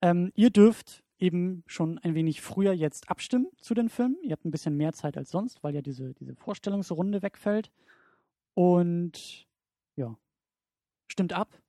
Ähm, 0.00 0.32
ihr 0.34 0.50
dürft 0.50 1.04
eben 1.18 1.62
schon 1.66 1.98
ein 1.98 2.16
wenig 2.16 2.40
früher 2.40 2.72
jetzt 2.72 3.08
abstimmen 3.08 3.46
zu 3.60 3.74
den 3.74 3.88
Filmen. 3.88 4.18
Ihr 4.22 4.32
habt 4.32 4.44
ein 4.44 4.50
bisschen 4.50 4.76
mehr 4.76 4.92
Zeit 4.92 5.16
als 5.16 5.30
sonst, 5.30 5.62
weil 5.62 5.74
ja 5.74 5.80
diese, 5.80 6.12
diese 6.14 6.34
Vorstellungsrunde 6.34 7.22
wegfällt. 7.22 7.70
Und 8.54 9.46
ja, 9.94 10.16
stimmt 11.06 11.32
ab. 11.32 11.61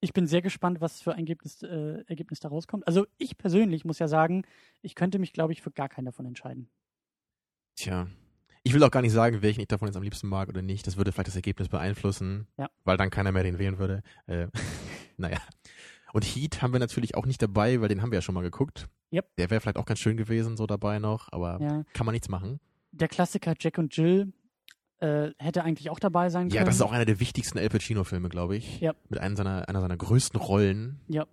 Ich 0.00 0.12
bin 0.12 0.26
sehr 0.26 0.42
gespannt, 0.42 0.80
was 0.80 1.00
für 1.00 1.12
ein 1.12 1.20
Ergebnis, 1.20 1.62
äh, 1.62 2.04
Ergebnis 2.06 2.40
da 2.40 2.48
rauskommt. 2.48 2.86
Also 2.86 3.06
ich 3.18 3.36
persönlich 3.36 3.84
muss 3.84 3.98
ja 3.98 4.06
sagen, 4.06 4.44
ich 4.80 4.94
könnte 4.94 5.18
mich, 5.18 5.32
glaube 5.32 5.52
ich, 5.52 5.62
für 5.62 5.72
gar 5.72 5.88
keinen 5.88 6.04
davon 6.04 6.26
entscheiden. 6.26 6.68
Tja, 7.74 8.06
ich 8.62 8.74
will 8.74 8.82
auch 8.84 8.90
gar 8.90 9.02
nicht 9.02 9.12
sagen, 9.12 9.42
welchen 9.42 9.60
ich 9.60 9.68
davon 9.68 9.88
jetzt 9.88 9.96
am 9.96 10.02
liebsten 10.02 10.28
mag 10.28 10.48
oder 10.48 10.62
nicht. 10.62 10.86
Das 10.86 10.96
würde 10.96 11.10
vielleicht 11.10 11.28
das 11.28 11.36
Ergebnis 11.36 11.68
beeinflussen, 11.68 12.46
ja. 12.56 12.68
weil 12.84 12.96
dann 12.96 13.10
keiner 13.10 13.32
mehr 13.32 13.42
den 13.42 13.58
wählen 13.58 13.78
würde. 13.78 14.02
Äh, 14.26 14.48
naja. 15.16 15.38
Und 16.12 16.24
Heat 16.24 16.62
haben 16.62 16.72
wir 16.72 16.80
natürlich 16.80 17.14
auch 17.14 17.26
nicht 17.26 17.42
dabei, 17.42 17.80
weil 17.80 17.88
den 17.88 18.02
haben 18.02 18.10
wir 18.10 18.18
ja 18.18 18.22
schon 18.22 18.34
mal 18.34 18.42
geguckt. 18.42 18.88
Yep. 19.12 19.36
Der 19.36 19.50
wäre 19.50 19.60
vielleicht 19.60 19.78
auch 19.78 19.86
ganz 19.86 19.98
schön 20.00 20.16
gewesen, 20.16 20.56
so 20.56 20.66
dabei 20.66 20.98
noch, 20.98 21.32
aber 21.32 21.58
ja. 21.60 21.84
kann 21.92 22.06
man 22.06 22.12
nichts 22.12 22.28
machen. 22.28 22.60
Der 22.92 23.08
Klassiker 23.08 23.54
Jack 23.58 23.78
und 23.78 23.96
Jill 23.96 24.32
äh, 25.00 25.30
hätte 25.38 25.64
eigentlich 25.64 25.90
auch 25.90 26.00
dabei 26.00 26.28
sein 26.28 26.48
können. 26.48 26.56
Ja, 26.56 26.64
das 26.64 26.76
ist 26.76 26.82
auch 26.82 26.92
einer 26.92 27.04
der 27.04 27.20
wichtigsten 27.20 27.58
El 27.58 27.68
Pacino-Filme, 27.68 28.28
glaube 28.28 28.56
ich. 28.56 28.82
Yep. 28.82 28.96
Mit 29.08 29.20
einer 29.20 29.36
seiner, 29.36 29.68
einer 29.68 29.80
seiner 29.80 29.96
größten 29.96 30.40
Rollen. 30.40 31.00
Ja, 31.08 31.26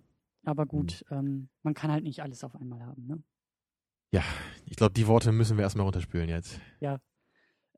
aber 0.44 0.66
gut, 0.66 1.04
hm. 1.08 1.18
ähm, 1.18 1.48
man 1.62 1.74
kann 1.74 1.90
halt 1.90 2.04
nicht 2.04 2.22
alles 2.22 2.44
auf 2.44 2.54
einmal 2.54 2.80
haben, 2.84 3.06
ne? 3.06 3.22
Ja, 4.12 4.22
ich 4.66 4.76
glaube, 4.76 4.94
die 4.94 5.08
Worte 5.08 5.32
müssen 5.32 5.56
wir 5.56 5.64
erstmal 5.64 5.84
runterspülen 5.84 6.28
jetzt. 6.28 6.60
Ja. 6.80 7.00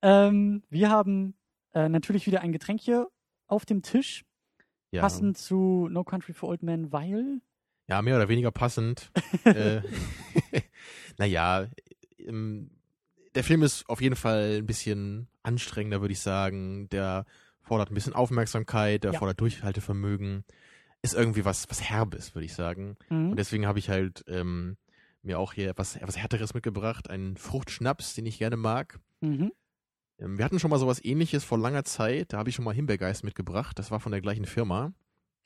Ähm, 0.03 0.63
wir 0.69 0.91
haben 0.91 1.35
äh, 1.73 1.89
natürlich 1.89 2.27
wieder 2.27 2.43
ein 2.43 2.53
Getränk 2.53 2.81
hier 2.81 3.09
auf 3.47 3.65
dem 3.65 3.83
Tisch. 3.83 4.25
Ja. 4.91 5.01
Passend 5.01 5.37
zu 5.39 5.89
No 5.91 6.05
Country 6.05 6.35
for 6.35 6.51
Old 6.51 6.63
Men, 6.63 6.93
weil. 6.93 7.41
Ja, 7.89 8.03
mehr 8.03 8.17
oder 8.17 8.29
weniger 8.29 8.51
passend. 8.51 9.11
äh, 9.45 9.81
naja, 11.19 11.67
ähm, 12.19 12.78
der 13.39 13.45
Film 13.45 13.63
ist 13.63 13.89
auf 13.89 14.03
jeden 14.03 14.17
Fall 14.17 14.57
ein 14.59 14.67
bisschen 14.67 15.29
anstrengender, 15.45 16.01
würde 16.01 16.11
ich 16.11 16.19
sagen. 16.19 16.89
Der 16.89 17.25
fordert 17.63 17.89
ein 17.89 17.95
bisschen 17.95 18.13
Aufmerksamkeit, 18.13 19.05
der 19.05 19.13
ja. 19.13 19.19
fordert 19.21 19.41
Durchhaltevermögen. 19.41 20.43
Ist 21.03 21.15
irgendwie 21.15 21.45
was, 21.45 21.71
was 21.71 21.81
Herbes, 21.81 22.35
würde 22.35 22.47
ich 22.47 22.55
sagen. 22.55 22.97
Mhm. 23.09 23.31
Und 23.31 23.37
deswegen 23.37 23.65
habe 23.65 23.79
ich 23.79 23.91
halt 23.91 24.25
ähm, 24.27 24.77
mir 25.23 25.39
auch 25.39 25.53
hier 25.53 25.71
etwas, 25.71 25.95
etwas 25.95 26.17
Härteres 26.17 26.53
mitgebracht. 26.53 27.11
Einen 27.11 27.37
Fruchtschnaps, 27.37 28.15
den 28.15 28.27
ich 28.27 28.41
gerne 28.41 28.57
mag. 28.57 28.99
Mhm. 29.21 29.53
Ähm, 30.19 30.37
wir 30.37 30.45
hatten 30.45 30.59
schon 30.59 30.71
mal 30.71 30.81
sowas 30.81 31.05
ähnliches 31.05 31.45
vor 31.45 31.59
langer 31.59 31.85
Zeit. 31.85 32.33
Da 32.33 32.39
habe 32.39 32.49
ich 32.49 32.57
schon 32.57 32.65
mal 32.65 32.75
Himbeergeist 32.75 33.23
mitgebracht. 33.23 33.79
Das 33.79 33.93
war 33.93 34.01
von 34.01 34.11
der 34.11 34.21
gleichen 34.21 34.47
Firma. 34.47 34.93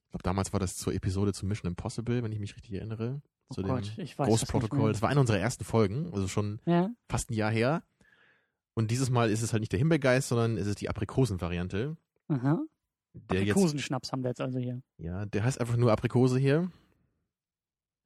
Ich 0.06 0.12
glaube, 0.12 0.22
damals 0.22 0.54
war 0.54 0.60
das 0.60 0.78
zur 0.78 0.94
Episode 0.94 1.34
zu 1.34 1.44
Mission 1.44 1.68
Impossible, 1.68 2.22
wenn 2.22 2.32
ich 2.32 2.40
mich 2.40 2.56
richtig 2.56 2.72
erinnere. 2.72 3.20
Oh 3.52 3.54
zu 3.54 3.62
Gott, 3.62 3.96
dem 3.96 4.06
Großprotokoll. 4.06 4.92
Das 4.92 5.02
war 5.02 5.08
eine 5.08 5.20
unserer 5.20 5.38
ersten 5.38 5.64
Folgen, 5.64 6.12
also 6.12 6.28
schon 6.28 6.60
ja. 6.66 6.90
fast 7.08 7.30
ein 7.30 7.34
Jahr 7.34 7.50
her. 7.50 7.82
Und 8.74 8.90
dieses 8.90 9.10
Mal 9.10 9.30
ist 9.30 9.42
es 9.42 9.52
halt 9.52 9.60
nicht 9.60 9.72
der 9.72 9.78
Himbeergeist, 9.78 10.28
sondern 10.28 10.56
es 10.56 10.66
ist 10.66 10.80
die 10.80 10.88
Aprikosen-Variante. 10.88 11.96
Aha. 12.28 12.62
Aprikosenschnaps 13.28 14.12
haben 14.12 14.22
wir 14.22 14.30
jetzt 14.30 14.40
also 14.40 14.58
hier. 14.58 14.82
Ja, 14.96 15.26
der 15.26 15.44
heißt 15.44 15.60
einfach 15.60 15.76
nur 15.76 15.92
Aprikose 15.92 16.38
hier. 16.38 16.70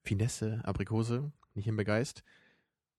Finesse, 0.03 0.61
Aprikose, 0.65 1.33
nicht 1.55 1.67
Himbeergeist. 1.67 2.25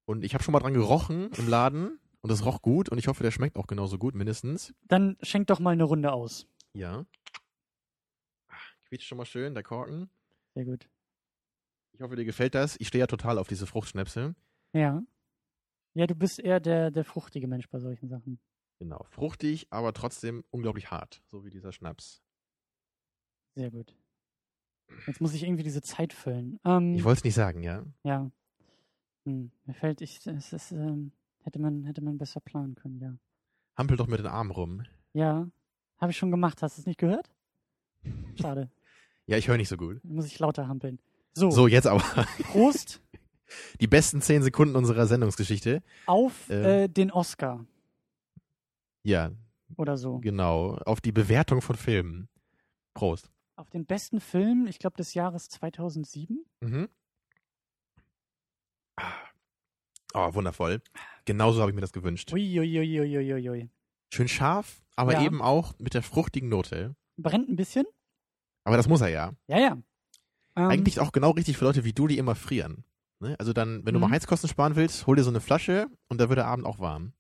Und 0.06 0.24
ich 0.24 0.34
habe 0.34 0.44
schon 0.44 0.54
mal 0.54 0.60
dran 0.60 0.74
gerochen 0.74 1.30
im 1.38 1.50
Laden. 1.50 2.00
Und 2.22 2.32
das 2.32 2.46
roch 2.46 2.62
gut 2.62 2.89
und 2.89 2.98
ich 2.98 3.08
hoffe, 3.08 3.24
der 3.24 3.32
schmeckt 3.32 3.58
auch 3.58 3.68
genauso 3.68 3.98
gut, 3.98 4.16
mindestens. 4.16 4.74
Dann 4.88 5.18
schenk 5.22 5.48
doch 5.48 5.60
mal 5.60 5.72
eine 5.72 5.84
Runde 5.84 6.12
aus. 6.12 6.48
Ja. 6.74 7.06
Quietscht 8.86 9.08
schon 9.08 9.18
mal 9.18 9.25
schön, 9.25 9.54
der 9.54 9.63
Korken. 9.63 10.10
Sehr 10.54 10.66
gut. 10.66 10.89
Ich 11.98 12.01
hoffe, 12.04 12.16
dir 12.16 12.25
gefällt 12.25 12.54
das. 12.54 12.75
Ich 12.80 12.89
stehe 12.89 13.00
ja 13.00 13.08
total 13.08 13.39
auf 13.39 13.48
diese 13.48 13.66
Fruchtschnäpse. 13.66 14.36
Ja. 14.74 15.01
Ja, 15.96 16.06
du 16.06 16.13
bist 16.13 16.39
eher 16.39 16.60
der, 16.60 16.92
der 16.92 17.04
fruchtige 17.04 17.48
Mensch 17.48 17.68
bei 17.70 17.80
solchen 17.80 18.08
Sachen. 18.08 18.39
Genau, 18.77 19.04
fruchtig, 19.10 19.66
aber 19.72 19.94
trotzdem 19.94 20.44
unglaublich 20.51 20.92
hart, 20.92 21.24
so 21.32 21.44
wie 21.44 21.50
dieser 21.50 21.72
Schnaps. 21.72 22.22
Sehr 23.56 23.72
gut. 23.72 23.96
Jetzt 25.08 25.22
muss 25.22 25.34
ich 25.34 25.42
irgendwie 25.42 25.63
diese 25.63 25.82
Zeit 25.82 26.13
füllen. 26.13 26.60
Ähm, 26.63 26.94
ich 26.94 27.04
wollte 27.04 27.18
es 27.18 27.24
nicht 27.24 27.34
sagen, 27.34 27.63
ja? 27.63 27.84
Ja. 28.04 28.30
Hm, 29.25 29.51
mir 29.66 29.74
fällt, 29.74 30.01
ich, 30.01 30.25
es 30.27 30.54
ist, 30.54 30.72
ähm, 30.72 31.12
Hätte 31.48 31.60
man, 31.60 31.86
hätte 31.86 32.04
man 32.04 32.18
besser 32.18 32.42
planen 32.42 32.75
können, 32.75 33.00
ja. 33.00 33.18
Hampel 33.77 33.96
doch 33.96 34.08
mit 34.08 34.20
den 34.20 34.27
Armen 34.27 34.51
rum. 34.51 34.84
Ja, 35.13 35.48
habe 35.98 36.12
ich 36.12 36.18
schon 36.18 36.30
gemacht. 36.30 36.62
Hast 36.62 36.77
du 36.77 36.82
es 36.82 36.86
nicht 36.86 37.00
gehört? 37.00 37.32
Schade. 38.36 38.70
ja, 39.27 39.38
ich 39.38 39.48
höre 39.48 39.56
nicht 39.56 39.70
so 39.70 39.77
gut. 39.77 40.04
Muss 40.04 40.25
ich 40.25 40.38
lauter 40.39 40.68
hampeln. 40.68 41.00
So. 41.38 41.51
So, 41.51 41.67
jetzt 41.67 41.86
aber. 41.88 42.01
Prost 42.51 43.01
Die 43.79 43.88
besten 43.88 44.22
zehn 44.22 44.41
Sekunden 44.44 44.75
unserer 44.75 45.06
Sendungsgeschichte. 45.08 45.82
Auf 46.06 46.50
Ähm. 46.50 46.63
äh, 46.65 46.88
den 46.89 47.12
Oscar 47.12 47.65
Ja, 49.03 49.32
oder 49.77 49.98
so. 49.98 50.17
genau. 50.20 50.75
Auf 50.86 51.00
die 51.00 51.12
Bewertung 51.12 51.62
von 51.62 51.75
Filmen. 51.75 52.27
Prost. 52.94 53.29
Auf 53.56 53.70
den 53.70 53.86
besten 53.86 54.20
Film, 54.20 54.65
ich 54.67 54.79
glaube, 54.79 54.98
des 54.98 55.13
Jahres 55.13 55.48
2007. 55.50 56.44
Mhm. 56.62 56.89
Oh, 60.13 60.34
wundervoll. 60.34 60.82
Genauso 61.25 61.62
habe 61.62 61.72
ich 61.72 61.75
mir 61.75 61.82
das 61.82 61.94
gewünscht. 61.94 62.32
Uiuiuiuiuiui. 62.34 63.70
Schön 64.13 64.27
scharf, 64.27 64.82
aber 64.96 65.13
Ja. 65.13 65.24
eben 65.24 65.41
auch 65.41 65.77
mit 65.79 65.94
der 65.94 66.01
fruchtigen 66.01 66.50
Note. 66.50 66.96
Brennt 67.17 67.50
ein 67.50 67.56
bisschen. 67.56 67.86
Aber 68.63 68.77
das 68.77 68.88
muss 68.88 69.01
er 69.01 69.10
ja. 69.10 69.34
Ja, 69.48 69.60
ja. 69.60 69.77
Ähm, 70.58 70.70
Eigentlich 70.70 71.00
auch 71.00 71.12
genau 71.12 71.32
richtig 71.32 71.56
für 71.58 71.66
Leute 71.66 71.84
wie 71.86 71.94
du, 71.94 72.08
die 72.08 72.18
immer 72.18 72.36
frieren. 72.36 72.84
Ne? 73.20 73.36
Also 73.40 73.54
dann, 73.54 73.86
wenn 73.86 73.94
du 73.94 74.00
Mhm. 74.00 74.08
mal 74.08 74.12
Heizkosten 74.12 74.50
sparen 74.50 74.76
willst, 74.76 75.06
hol 75.08 75.16
dir 75.16 75.24
so 75.24 75.30
eine 75.30 75.40
Flasche 75.40 75.88
und 76.10 76.20
da 76.20 76.30
wird 76.30 76.38
der 76.38 76.48
Abend 76.48 76.66
auch 76.66 76.80
warm. 76.80 77.14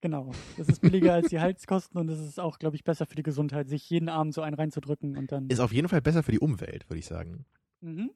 Genau. 0.00 0.32
Das 0.58 0.68
ist 0.68 0.80
billiger 0.82 1.14
als 1.14 1.28
die 1.28 1.40
Heizkosten 1.40 1.98
und 1.98 2.08
es 2.10 2.18
ist 2.20 2.38
auch, 2.40 2.58
glaube 2.58 2.76
ich, 2.76 2.84
besser 2.84 3.06
für 3.06 3.14
die 3.14 3.22
Gesundheit, 3.22 3.68
sich 3.68 3.88
jeden 3.88 4.08
Abend 4.10 4.34
so 4.34 4.42
einen 4.42 4.54
reinzudrücken 4.54 5.16
und 5.16 5.32
dann. 5.32 5.48
Ist 5.48 5.60
auf 5.60 5.72
jeden 5.72 5.88
Fall 5.88 6.02
besser 6.02 6.22
für 6.22 6.32
die 6.32 6.40
Umwelt, 6.40 6.88
würde 6.90 6.98
ich 6.98 7.06
sagen. 7.06 7.46
Mhm. 7.80 8.10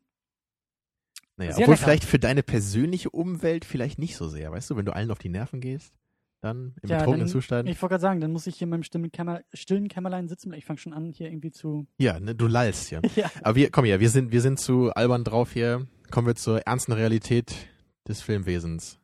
Naja, 1.36 1.52
Sehr 1.52 1.62
obwohl 1.62 1.74
lecker. 1.74 1.84
vielleicht 1.84 2.04
für 2.04 2.18
deine 2.18 2.42
persönliche 2.42 3.10
Umwelt 3.10 3.64
vielleicht 3.64 3.98
nicht 3.98 4.16
so 4.16 4.28
sehr. 4.28 4.50
Weißt 4.52 4.68
du, 4.70 4.76
wenn 4.76 4.84
du 4.86 4.92
allen 4.94 5.10
auf 5.10 5.18
die 5.18 5.28
Nerven 5.28 5.60
gehst, 5.60 5.94
dann 6.40 6.74
im 6.82 6.88
Ja, 6.88 6.98
betrunkenen 6.98 7.28
Zustand. 7.28 7.68
Ich 7.68 7.80
wollte 7.82 7.94
gerade 7.94 8.02
sagen, 8.02 8.20
dann 8.20 8.32
muss 8.32 8.46
ich 8.46 8.56
hier 8.56 8.66
in 8.66 8.70
meinem 8.70 8.82
stillen, 8.82 9.10
Kämmer, 9.10 9.42
stillen 9.52 9.88
Kämmerlein 9.88 10.28
sitzen. 10.28 10.52
Ich 10.52 10.64
fange 10.64 10.78
schon 10.78 10.92
an, 10.92 11.12
hier 11.12 11.28
irgendwie 11.28 11.50
zu. 11.50 11.86
Ja, 11.98 12.20
ne, 12.20 12.34
du 12.34 12.46
lallst 12.46 12.90
ja. 12.90 13.00
ja. 13.16 13.30
Aber 13.42 13.56
wir, 13.56 13.70
komm 13.70 13.84
her, 13.84 14.00
wir 14.00 14.10
sind, 14.10 14.32
wir 14.32 14.40
sind 14.40 14.58
zu 14.58 14.90
albern 14.92 15.24
drauf 15.24 15.52
hier. 15.52 15.86
Kommen 16.10 16.26
wir 16.26 16.36
zur 16.36 16.60
ernsten 16.66 16.92
Realität 16.92 17.68
des 18.06 18.22
Filmwesens. 18.22 18.98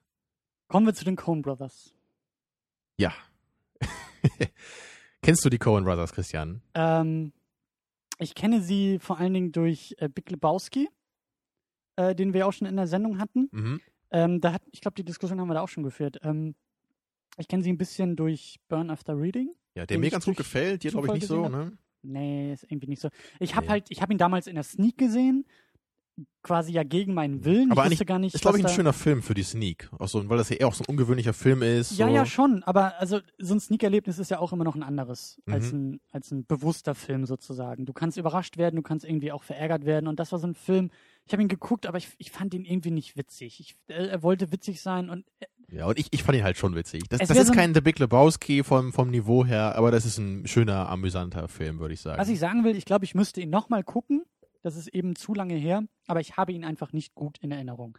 Kommen 0.69 0.87
wir 0.87 0.95
zu 0.95 1.05
den 1.05 1.17
Coen 1.17 1.43
Brothers. 1.43 1.95
Ja. 2.99 3.13
Kennst 5.23 5.45
du 5.45 5.51
die 5.51 5.59
Coen 5.59 5.85
Brothers, 5.85 6.13
Christian? 6.13 6.63
Ähm, 6.75 7.33
ich 8.19 8.35
kenne 8.35 8.63
sie 8.63 8.99
vor 8.99 9.19
allen 9.19 9.35
Dingen 9.35 9.53
durch 9.53 9.95
äh, 9.99 10.09
Big 10.09 10.31
Lebowski, 10.31 10.89
äh, 11.97 12.15
den 12.15 12.33
wir 12.33 12.47
auch 12.47 12.53
schon 12.53 12.69
in 12.69 12.77
der 12.77 12.87
Sendung 12.87 13.19
hatten. 13.19 13.49
Mhm. 13.51 13.81
Ähm, 14.11 14.41
da 14.41 14.53
hat, 14.53 14.63
ich 14.71 14.81
glaube, 14.81 14.95
die 14.95 15.05
Diskussion 15.05 15.41
haben 15.41 15.49
wir 15.49 15.55
da 15.55 15.63
auch 15.63 15.69
schon 15.69 15.83
geführt. 15.83 16.19
Ähm, 16.23 16.55
ich 17.39 17.49
kenne 17.49 17.63
sie 17.63 17.71
ein 17.73 17.79
bisschen 17.79 18.17
durch 18.17 18.59
Burn 18.69 18.91
After 18.91 19.19
Reading. 19.21 19.51
Ja, 19.75 19.87
der 19.87 19.99
mir 19.99 20.11
ganz 20.11 20.25
gut 20.25 20.37
gefällt, 20.37 20.85
dir 20.85 20.91
glaube 20.93 21.09
ich 21.09 21.13
nicht 21.15 21.27
so, 21.27 21.49
ne? 21.49 21.77
Nee, 22.03 22.53
ist 22.53 22.65
irgendwie 22.71 22.89
nicht 22.89 23.01
so. 23.01 23.09
Ich 23.41 23.55
habe 23.57 23.67
Nee. 23.67 23.71
halt, 23.73 23.87
ich 23.89 24.03
habe 24.03 24.13
ihn 24.13 24.19
damals 24.19 24.47
in 24.47 24.55
der 24.57 24.63
Sneak 24.65 24.99
gesehen, 24.99 25.47
quasi 26.43 26.71
ja 26.73 26.85
gegen 26.85 27.13
meinen 27.15 27.45
Willen. 27.45 27.73
Aber 27.73 27.87
ich 27.87 27.93
wusste 27.93 28.05
gar 28.07 28.19
nicht, 28.21 28.35
Ist, 28.37 28.43
glaube 28.43 28.59
ich, 28.59 28.65
ein 28.65 28.71
schöner 28.73 28.93
Film 28.93 29.21
für 29.23 29.35
die 29.35 29.43
Sneak. 29.43 29.89
Auch 29.99 30.07
so, 30.07 30.29
weil 30.29 30.37
das 30.39 30.49
ja 30.51 30.57
eher 30.57 30.69
auch 30.69 30.75
so 30.75 30.85
ein 30.85 30.91
ungewöhnlicher 30.91 31.33
Film 31.33 31.63
ist. 31.63 31.97
Ja, 31.99 32.07
so. 32.07 32.15
ja, 32.15 32.25
schon. 32.27 32.63
Aber 32.63 33.01
also 33.01 33.19
so 33.39 33.55
ein 33.55 33.59
Sneak-Erlebnis 33.59 34.19
ist 34.21 34.31
ja 34.31 34.39
auch 34.39 34.53
immer 34.53 34.63
noch 34.63 34.77
ein 34.77 34.85
anderes 34.85 35.41
als, 35.47 35.73
Mhm. 35.73 35.79
ein, 35.95 36.01
als 36.13 36.31
ein 36.31 36.45
bewusster 36.47 36.95
Film 36.95 37.27
sozusagen. 37.27 37.85
Du 37.87 37.93
kannst 37.93 38.17
überrascht 38.17 38.59
werden, 38.59 38.77
du 38.77 38.83
kannst 38.83 39.05
irgendwie 39.05 39.33
auch 39.33 39.43
verärgert 39.43 39.87
werden. 39.87 40.07
Und 40.07 40.21
das 40.21 40.31
war 40.31 40.39
so 40.39 40.47
ein 40.47 40.55
Film. 40.55 40.91
Ich 41.27 41.33
habe 41.33 41.43
ihn 41.43 41.49
geguckt, 41.49 41.87
aber 41.87 41.99
ich, 41.99 42.11
ich 42.19 42.31
fand 42.31 42.55
ihn 42.55 42.65
irgendwie 42.65 42.91
nicht 42.93 43.17
witzig. 43.17 43.59
Ich, 43.59 43.75
er, 43.89 44.11
er 44.11 44.23
wollte 44.23 44.53
witzig 44.53 44.83
sein 44.83 45.11
und 45.11 45.25
äh, 45.41 45.47
Ja, 45.71 45.87
und 45.87 45.99
ich, 45.99 46.09
ich 46.13 46.23
fand 46.23 46.39
ihn 46.39 46.45
halt 46.45 46.57
schon 46.57 46.75
witzig. 46.75 47.03
Das, 47.09 47.21
das 47.21 47.31
ist 47.37 47.47
so 47.47 47.53
ein- 47.53 47.59
kein 47.59 47.75
The 47.75 47.81
Big 47.81 47.99
Lebowski 47.99 48.63
vom, 48.63 48.93
vom 48.93 49.11
Niveau 49.11 49.45
her, 49.45 49.75
aber 49.77 49.91
das 49.91 50.05
ist 50.05 50.19
ein 50.19 50.47
schöner, 50.47 50.89
amüsanter 50.89 51.49
Film, 51.49 51.79
würde 51.81 51.95
ich 51.95 52.01
sagen. 52.01 52.19
was 52.21 52.29
ich 52.29 52.39
sagen 52.39 52.65
will, 52.65 52.77
ich 52.77 52.85
glaube, 52.85 53.05
ich 53.05 53.15
müsste 53.15 53.41
ihn 53.41 53.51
nochmal 53.51 53.83
gucken. 53.85 54.23
Das 54.63 54.77
ist 54.77 54.89
eben 54.89 55.15
zu 55.17 55.35
lange 55.35 55.55
her, 55.55 55.83
aber 56.07 56.21
ich 56.21 56.37
habe 56.37 56.53
ihn 56.53 56.65
einfach 56.65 56.93
nicht 56.93 57.15
gut 57.15 57.39
in 57.39 57.51
Erinnerung. 57.51 57.99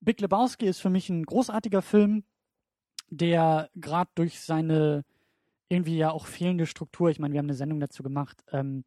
Big 0.00 0.20
Lebowski 0.20 0.66
ist 0.66 0.80
für 0.80 0.88
mich 0.88 1.10
ein 1.10 1.24
großartiger 1.24 1.82
Film, 1.82 2.24
der 3.10 3.70
gerade 3.74 4.10
durch 4.14 4.40
seine 4.40 5.04
irgendwie 5.68 5.96
ja 5.96 6.10
auch 6.10 6.26
fehlende 6.26 6.66
Struktur, 6.66 7.10
ich 7.10 7.18
meine, 7.18 7.32
wir 7.32 7.38
haben 7.38 7.46
eine 7.46 7.54
Sendung 7.54 7.80
dazu 7.80 8.02
gemacht, 8.02 8.42
ähm, 8.52 8.84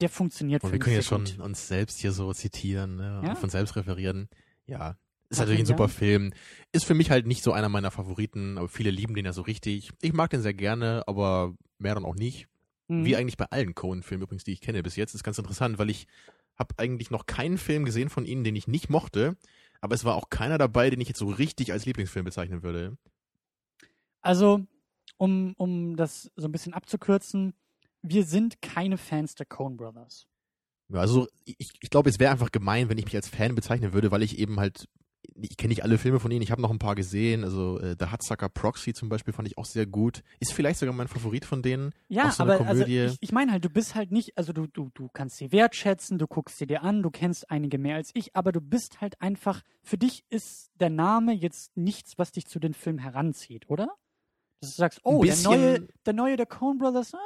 der 0.00 0.08
funktioniert 0.08 0.62
und 0.64 0.70
für 0.70 0.74
wir 0.74 0.78
mich 0.78 0.84
können 0.84 0.96
ja 0.96 1.02
schon 1.02 1.24
gut. 1.24 1.38
uns 1.38 1.68
selbst 1.68 2.00
hier 2.00 2.12
so 2.12 2.32
zitieren, 2.32 2.96
ne, 2.96 3.20
Ja. 3.24 3.30
und 3.30 3.38
von 3.38 3.50
selbst 3.50 3.76
referieren. 3.76 4.28
Ja. 4.66 4.96
Ist 5.32 5.38
natürlich 5.38 5.60
ein 5.60 5.66
ja. 5.66 5.76
super 5.76 5.88
Film. 5.88 6.32
Ist 6.72 6.84
für 6.84 6.94
mich 6.94 7.10
halt 7.10 7.26
nicht 7.26 7.42
so 7.42 7.52
einer 7.52 7.68
meiner 7.68 7.90
Favoriten, 7.90 8.58
aber 8.58 8.68
viele 8.68 8.90
lieben 8.90 9.14
den 9.14 9.24
ja 9.24 9.32
so 9.32 9.42
richtig. 9.42 9.90
Ich 10.02 10.12
mag 10.12 10.30
den 10.30 10.42
sehr 10.42 10.54
gerne, 10.54 11.04
aber 11.06 11.54
mehr 11.78 11.94
dann 11.94 12.04
auch 12.04 12.14
nicht. 12.14 12.48
Mhm. 12.88 13.04
Wie 13.04 13.16
eigentlich 13.16 13.38
bei 13.38 13.46
allen 13.46 13.74
Coen-Filmen 13.74 14.24
übrigens, 14.24 14.44
die 14.44 14.52
ich 14.52 14.60
kenne 14.60 14.82
bis 14.82 14.96
jetzt. 14.96 15.14
ist 15.14 15.24
ganz 15.24 15.38
interessant, 15.38 15.78
weil 15.78 15.88
ich 15.88 16.06
habe 16.56 16.74
eigentlich 16.76 17.10
noch 17.10 17.26
keinen 17.26 17.56
Film 17.56 17.84
gesehen 17.84 18.10
von 18.10 18.26
ihnen, 18.26 18.44
den 18.44 18.54
ich 18.54 18.68
nicht 18.68 18.90
mochte. 18.90 19.36
Aber 19.80 19.94
es 19.94 20.04
war 20.04 20.16
auch 20.16 20.28
keiner 20.28 20.58
dabei, 20.58 20.90
den 20.90 21.00
ich 21.00 21.08
jetzt 21.08 21.18
so 21.18 21.28
richtig 21.28 21.72
als 21.72 21.86
Lieblingsfilm 21.86 22.24
bezeichnen 22.24 22.62
würde. 22.62 22.96
Also, 24.20 24.66
um, 25.16 25.54
um 25.56 25.96
das 25.96 26.30
so 26.36 26.46
ein 26.46 26.52
bisschen 26.52 26.74
abzukürzen, 26.74 27.54
wir 28.02 28.24
sind 28.24 28.60
keine 28.60 28.98
Fans 28.98 29.34
der 29.34 29.46
Coen 29.46 29.76
Brothers. 29.76 30.26
Ja, 30.88 31.00
also 31.00 31.26
ich, 31.44 31.70
ich 31.80 31.90
glaube, 31.90 32.10
es 32.10 32.20
wäre 32.20 32.32
einfach 32.32 32.52
gemein, 32.52 32.88
wenn 32.88 32.98
ich 32.98 33.06
mich 33.06 33.16
als 33.16 33.28
Fan 33.28 33.54
bezeichnen 33.54 33.92
würde, 33.92 34.10
weil 34.10 34.22
ich 34.22 34.38
eben 34.38 34.60
halt, 34.60 34.88
ich 35.40 35.56
kenne 35.56 35.70
nicht 35.70 35.82
alle 35.82 35.98
Filme 35.98 36.20
von 36.20 36.30
ihnen, 36.30 36.42
ich 36.42 36.50
habe 36.50 36.62
noch 36.62 36.70
ein 36.70 36.78
paar 36.78 36.94
gesehen, 36.94 37.44
also 37.44 37.78
äh, 37.80 37.96
The 37.98 38.06
Hudsucker 38.06 38.48
Proxy 38.48 38.92
zum 38.92 39.08
Beispiel 39.08 39.32
fand 39.32 39.48
ich 39.48 39.58
auch 39.58 39.64
sehr 39.64 39.86
gut. 39.86 40.22
Ist 40.40 40.52
vielleicht 40.52 40.78
sogar 40.78 40.94
mein 40.94 41.08
Favorit 41.08 41.44
von 41.44 41.62
denen. 41.62 41.92
Ja, 42.08 42.30
so 42.30 42.42
eine 42.42 42.54
aber 42.54 42.66
also 42.66 42.82
Komödie. 42.82 43.06
ich, 43.06 43.16
ich 43.20 43.32
meine 43.32 43.52
halt, 43.52 43.64
du 43.64 43.70
bist 43.70 43.94
halt 43.94 44.12
nicht, 44.12 44.36
also 44.36 44.52
du, 44.52 44.66
du, 44.66 44.90
du 44.94 45.08
kannst 45.12 45.36
sie 45.36 45.52
wertschätzen, 45.52 46.18
du 46.18 46.26
guckst 46.26 46.58
sie 46.58 46.66
dir 46.66 46.82
an, 46.82 47.02
du 47.02 47.10
kennst 47.10 47.50
einige 47.50 47.78
mehr 47.78 47.96
als 47.96 48.10
ich, 48.14 48.34
aber 48.36 48.52
du 48.52 48.60
bist 48.60 49.00
halt 49.00 49.20
einfach, 49.20 49.62
für 49.82 49.98
dich 49.98 50.24
ist 50.28 50.70
der 50.80 50.90
Name 50.90 51.32
jetzt 51.32 51.76
nichts, 51.76 52.18
was 52.18 52.32
dich 52.32 52.46
zu 52.46 52.58
den 52.58 52.74
Film 52.74 52.98
heranzieht, 52.98 53.68
oder? 53.68 53.88
Dass 54.60 54.70
du 54.70 54.76
sagst, 54.76 55.00
oh, 55.02 55.24
der 55.24 55.36
neue, 55.38 55.88
der 56.06 56.12
neue 56.12 56.36
der 56.36 56.46
Coen 56.46 56.78
Brothers, 56.78 57.14
ah, 57.14 57.18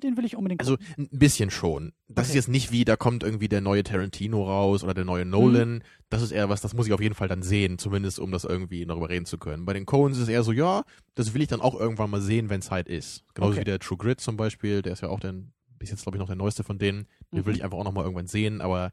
den 0.00 0.16
will 0.16 0.24
ich 0.24 0.36
unbedingt 0.36 0.60
Also 0.60 0.76
gucken. 0.76 1.08
ein 1.12 1.18
bisschen 1.18 1.50
schon. 1.50 1.92
Das 2.08 2.26
ist 2.26 2.30
Okay. 2.32 2.38
jetzt 2.38 2.48
nicht 2.48 2.72
wie, 2.72 2.84
da 2.84 2.96
kommt 2.96 3.22
irgendwie 3.22 3.48
der 3.48 3.60
neue 3.60 3.82
Tarantino 3.82 4.44
raus 4.44 4.82
oder 4.84 4.94
der 4.94 5.04
neue 5.04 5.24
Mhm. 5.24 5.30
Nolan. 5.30 5.84
Das 6.10 6.22
ist 6.22 6.30
eher 6.32 6.48
was, 6.48 6.60
das 6.60 6.74
muss 6.74 6.86
ich 6.86 6.92
auf 6.92 7.00
jeden 7.00 7.14
Fall 7.14 7.28
dann 7.28 7.42
sehen, 7.42 7.78
zumindest 7.78 8.18
um 8.18 8.30
das 8.32 8.44
irgendwie 8.44 8.84
darüber 8.86 9.08
reden 9.08 9.26
zu 9.26 9.38
können. 9.38 9.64
Bei 9.64 9.72
den 9.72 9.86
Coens 9.86 10.16
ist 10.16 10.24
es 10.24 10.28
eher 10.28 10.42
so, 10.42 10.52
ja, 10.52 10.84
das 11.14 11.34
will 11.34 11.42
ich 11.42 11.48
dann 11.48 11.60
auch 11.60 11.78
irgendwann 11.78 12.10
mal 12.10 12.20
sehen, 12.20 12.48
wenn 12.50 12.62
Zeit 12.62 12.88
ist. 12.88 13.24
Genauso 13.34 13.52
Okay. 13.52 13.60
wie 13.60 13.64
der 13.64 13.78
True 13.78 13.98
Grit 13.98 14.20
zum 14.20 14.36
Beispiel, 14.36 14.82
der 14.82 14.92
ist 14.94 15.02
ja 15.02 15.08
auch 15.08 15.20
der, 15.20 15.34
bis 15.78 15.90
jetzt 15.90 16.02
glaube 16.02 16.16
ich 16.16 16.20
noch 16.20 16.26
der 16.28 16.36
neueste 16.36 16.64
von 16.64 16.78
denen. 16.78 17.06
Den 17.32 17.44
will 17.44 17.52
Mhm. 17.52 17.56
ich 17.58 17.64
einfach 17.64 17.78
auch 17.78 17.84
noch 17.84 17.92
mal 17.92 18.02
irgendwann 18.04 18.26
sehen, 18.26 18.60
aber 18.60 18.90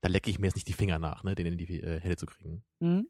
da 0.00 0.08
lecke 0.08 0.28
ich 0.30 0.38
mir 0.38 0.46
jetzt 0.46 0.56
nicht 0.56 0.68
die 0.68 0.72
Finger 0.74 0.98
nach, 0.98 1.24
ne, 1.24 1.34
den 1.34 1.46
in 1.46 1.56
die 1.58 1.80
äh, 1.80 2.00
Hände 2.00 2.16
zu 2.16 2.26
kriegen. 2.26 2.62
Mhm. 2.80 3.06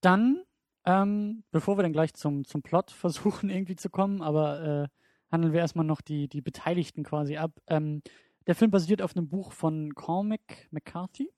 Dann, 0.00 0.42
ähm, 0.86 1.42
bevor 1.50 1.76
wir 1.76 1.82
dann 1.82 1.92
gleich 1.92 2.14
zum, 2.14 2.44
zum 2.44 2.62
Plot 2.62 2.90
versuchen 2.90 3.50
irgendwie 3.50 3.76
zu 3.76 3.90
kommen, 3.90 4.22
aber 4.22 4.84
äh, 4.84 4.88
handeln 5.30 5.52
wir 5.52 5.60
erstmal 5.60 5.86
noch 5.86 6.00
die, 6.00 6.28
die 6.28 6.40
Beteiligten 6.40 7.02
quasi 7.04 7.36
ab. 7.36 7.52
Ähm, 7.68 8.02
der 8.46 8.54
Film 8.54 8.70
basiert 8.70 9.02
auf 9.02 9.16
einem 9.16 9.28
Buch 9.28 9.52
von 9.52 9.94
Cormac 9.94 10.68
McCarthy. 10.70 11.30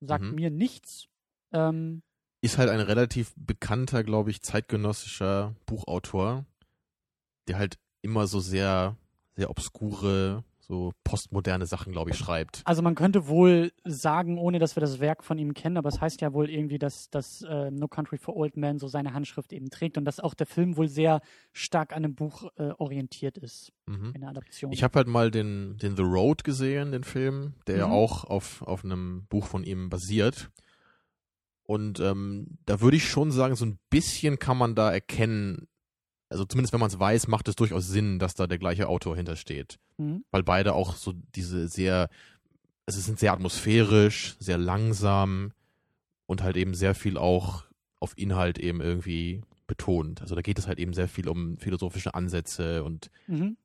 Sagt 0.00 0.24
Mhm. 0.24 0.34
mir 0.34 0.50
nichts. 0.50 1.06
Ähm, 1.52 2.02
Ist 2.40 2.56
halt 2.56 2.70
ein 2.70 2.80
relativ 2.80 3.34
bekannter, 3.36 4.02
glaube 4.04 4.30
ich, 4.30 4.40
zeitgenössischer 4.40 5.54
Buchautor, 5.66 6.46
der 7.48 7.58
halt 7.58 7.78
immer 8.02 8.26
so 8.26 8.40
sehr, 8.40 8.96
sehr 9.36 9.50
obskure, 9.50 10.42
so 10.70 10.92
postmoderne 11.02 11.66
Sachen, 11.66 11.92
glaube 11.92 12.10
ich, 12.10 12.16
schreibt. 12.16 12.62
also 12.64 12.80
man 12.80 12.94
könnte 12.94 13.26
wohl 13.26 13.72
sagen, 13.84 14.38
ohne 14.38 14.60
dass 14.60 14.76
wir 14.76 14.80
das 14.80 15.00
Werk 15.00 15.24
von 15.24 15.36
ihm 15.36 15.52
kennen, 15.52 15.76
aber 15.76 15.88
es 15.88 16.00
heißt 16.00 16.20
ja 16.20 16.32
wohl 16.32 16.48
irgendwie, 16.48 16.78
dass, 16.78 17.10
dass 17.10 17.42
äh, 17.42 17.72
No 17.72 17.88
Country 17.88 18.18
for 18.18 18.36
Old 18.36 18.56
Men 18.56 18.78
so 18.78 18.86
seine 18.86 19.12
Handschrift 19.12 19.52
eben 19.52 19.68
trägt 19.70 19.98
und 19.98 20.04
dass 20.04 20.20
auch 20.20 20.32
der 20.34 20.46
Film 20.46 20.76
wohl 20.76 20.86
sehr 20.88 21.22
stark 21.52 21.92
an 21.92 22.04
dem 22.04 22.14
Buch 22.14 22.44
äh, 22.56 22.70
orientiert 22.78 23.36
ist 23.36 23.72
Mhm. 23.86 24.12
in 24.14 24.20
der 24.20 24.30
Adaption. 24.30 24.70
Ich 24.70 24.84
habe 24.84 24.94
halt 24.94 25.08
mal 25.08 25.32
den, 25.32 25.76
den 25.78 25.96
The 25.96 26.02
Road 26.04 26.44
gesehen, 26.44 26.92
den 26.92 27.02
Film, 27.02 27.54
der 27.66 27.76
ja 27.78 27.86
Mhm. 27.88 27.92
auch 27.92 28.22
auf, 28.24 28.62
auf 28.62 28.84
einem 28.84 29.26
Buch 29.28 29.48
von 29.48 29.64
ihm 29.64 29.88
basiert. 29.90 30.50
Und 31.64 32.00
ähm, 32.00 32.58
da 32.66 32.80
würde 32.80 32.96
ich 32.96 33.08
schon 33.08 33.30
sagen, 33.32 33.54
so 33.56 33.64
ein 33.64 33.78
bisschen 33.90 34.38
kann 34.38 34.56
man 34.56 34.74
da 34.74 34.92
erkennen, 34.92 35.66
also 36.30 36.44
zumindest 36.44 36.72
wenn 36.72 36.80
man 36.80 36.88
es 36.90 36.98
weiß, 36.98 37.28
macht 37.28 37.48
es 37.48 37.56
durchaus 37.56 37.86
Sinn, 37.88 38.18
dass 38.18 38.34
da 38.34 38.46
der 38.46 38.58
gleiche 38.58 38.88
Autor 38.88 39.16
hintersteht. 39.16 39.78
Mhm. 39.98 40.24
Weil 40.30 40.42
beide 40.42 40.74
auch 40.74 40.94
so 40.94 41.12
diese 41.34 41.68
sehr, 41.68 42.08
also 42.86 42.98
es 42.98 43.04
sind 43.06 43.18
sehr 43.18 43.32
atmosphärisch, 43.32 44.36
sehr 44.38 44.56
langsam 44.58 45.52
und 46.26 46.42
halt 46.42 46.56
eben 46.56 46.74
sehr 46.74 46.94
viel 46.94 47.18
auch 47.18 47.64
auf 47.98 48.16
Inhalt 48.16 48.58
eben 48.58 48.80
irgendwie 48.80 49.42
betont. 49.66 50.22
Also 50.22 50.34
da 50.34 50.40
geht 50.40 50.58
es 50.58 50.66
halt 50.66 50.78
eben 50.78 50.94
sehr 50.94 51.08
viel 51.08 51.28
um 51.28 51.56
philosophische 51.58 52.14
Ansätze 52.14 52.82
und 52.84 53.10
Mhm. 53.26 53.56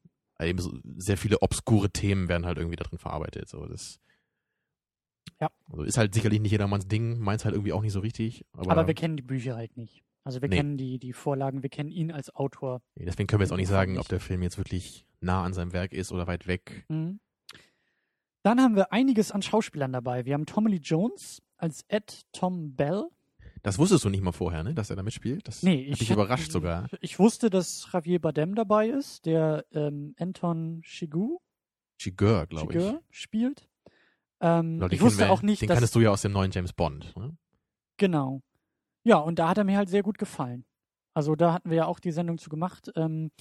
eben 0.42 0.60
so 0.60 0.78
sehr 0.98 1.18
viele 1.18 1.42
obskure 1.42 1.90
Themen 1.90 2.28
werden 2.28 2.46
halt 2.46 2.58
irgendwie 2.58 2.76
da 2.76 2.84
drin 2.84 3.00
verarbeitet. 3.00 3.48
So, 3.48 3.66
das 3.66 4.00
Ja. 5.42 5.50
Also 5.70 5.84
ist 5.84 5.98
halt 5.98 6.14
sicherlich 6.14 6.40
nicht 6.40 6.52
jedermanns 6.52 6.88
Ding, 6.88 7.20
meins 7.20 7.44
halt 7.46 7.56
irgendwie 7.56 7.74
auch 7.74 7.82
nicht 7.82 7.94
so 7.94 8.00
richtig. 8.00 8.46
Aber, 8.54 8.72
Aber 8.72 8.88
wir 8.88 8.94
kennen 8.94 9.18
die 9.18 9.24
Bücher 9.24 9.56
halt 9.56 9.76
nicht. 9.78 10.04
Also 10.26 10.42
wir 10.42 10.50
Nee. 10.50 10.58
kennen 10.58 10.78
die, 10.78 11.00
die 11.00 11.14
Vorlagen, 11.14 11.62
wir 11.64 11.70
kennen 11.70 11.90
ihn 11.92 12.12
als 12.12 12.34
Autor. 12.36 12.82
deswegen 12.96 13.28
können 13.28 13.40
wir 13.40 13.46
jetzt 13.46 13.54
auch 13.54 13.58
nicht 13.58 13.70
sagen, 13.70 13.98
ob 14.00 14.08
der 14.10 14.20
Film 14.20 14.42
jetzt 14.44 14.58
wirklich 14.58 15.06
nah 15.22 15.44
an 15.44 15.54
seinem 15.54 15.72
Werk 15.72 15.94
ist 15.94 16.12
oder 16.12 16.28
weit 16.28 16.48
weg. 16.48 16.84
Mhm. 16.90 17.20
Dann 18.44 18.60
haben 18.62 18.76
wir 18.76 18.92
einiges 18.92 19.32
an 19.32 19.42
Schauspielern 19.42 19.94
dabei. 19.94 20.26
Wir 20.26 20.34
haben 20.34 20.46
Tommy 20.46 20.72
Lee 20.72 20.80
Jones 20.82 21.42
als 21.58 21.84
Ed 21.88 22.24
Tom 22.32 22.76
Bell. 22.76 23.06
Das 23.64 23.80
wusstest 23.80 24.04
du 24.06 24.10
nicht 24.10 24.22
mal 24.22 24.32
vorher, 24.32 24.62
ne? 24.64 24.76
Dass 24.76 24.92
er 24.92 24.96
da 24.96 25.02
mitspielt? 25.04 25.48
Das 25.48 25.64
Nee, 25.64 25.86
hat 25.86 25.94
ich 25.94 26.00
dich 26.00 26.10
hab- 26.12 26.18
überrascht 26.18 26.52
sogar. 26.52 26.88
Ich 27.02 27.18
wusste, 27.18 27.50
dass 27.50 27.88
Javier 27.92 28.20
Bardem 28.20 28.54
dabei 28.54 28.90
ist, 28.90 29.26
der 29.26 29.66
ähm, 29.72 30.14
Anton 30.20 30.82
Chigurh 30.84 31.40
Chigurh, 31.98 32.46
glaube 32.48 32.78
ich. 32.78 33.18
Spielt. 33.18 33.68
Ähm, 34.42 34.86
ich 34.92 35.02
wusste 35.02 35.20
wir- 35.26 35.32
auch 35.32 35.42
nicht, 35.42 35.62
Den 35.62 35.68
dass 35.70 35.76
kanntest 35.78 35.96
du 35.96 36.02
ja 36.02 36.12
aus 36.12 36.22
dem 36.22 36.34
neuen 36.34 36.52
James 36.52 36.74
Bond. 36.74 37.16
Ne? 37.16 37.36
Genau. 37.98 38.42
Ja, 39.06 39.18
und 39.18 39.38
da 39.40 39.48
hat 39.50 39.58
er 39.60 39.64
mir 39.64 39.78
halt 39.78 39.88
sehr 39.88 40.04
gut 40.04 40.18
gefallen. 40.18 40.66
Also 41.14 41.36
da 41.36 41.54
hatten 41.54 41.70
wir 41.70 41.78
ja 41.78 41.86
auch 41.86 42.00
die 42.00 42.12
Sendung 42.12 42.38
zu 42.40 42.50
gemacht. 42.50 42.92
Ähm, 42.96 43.32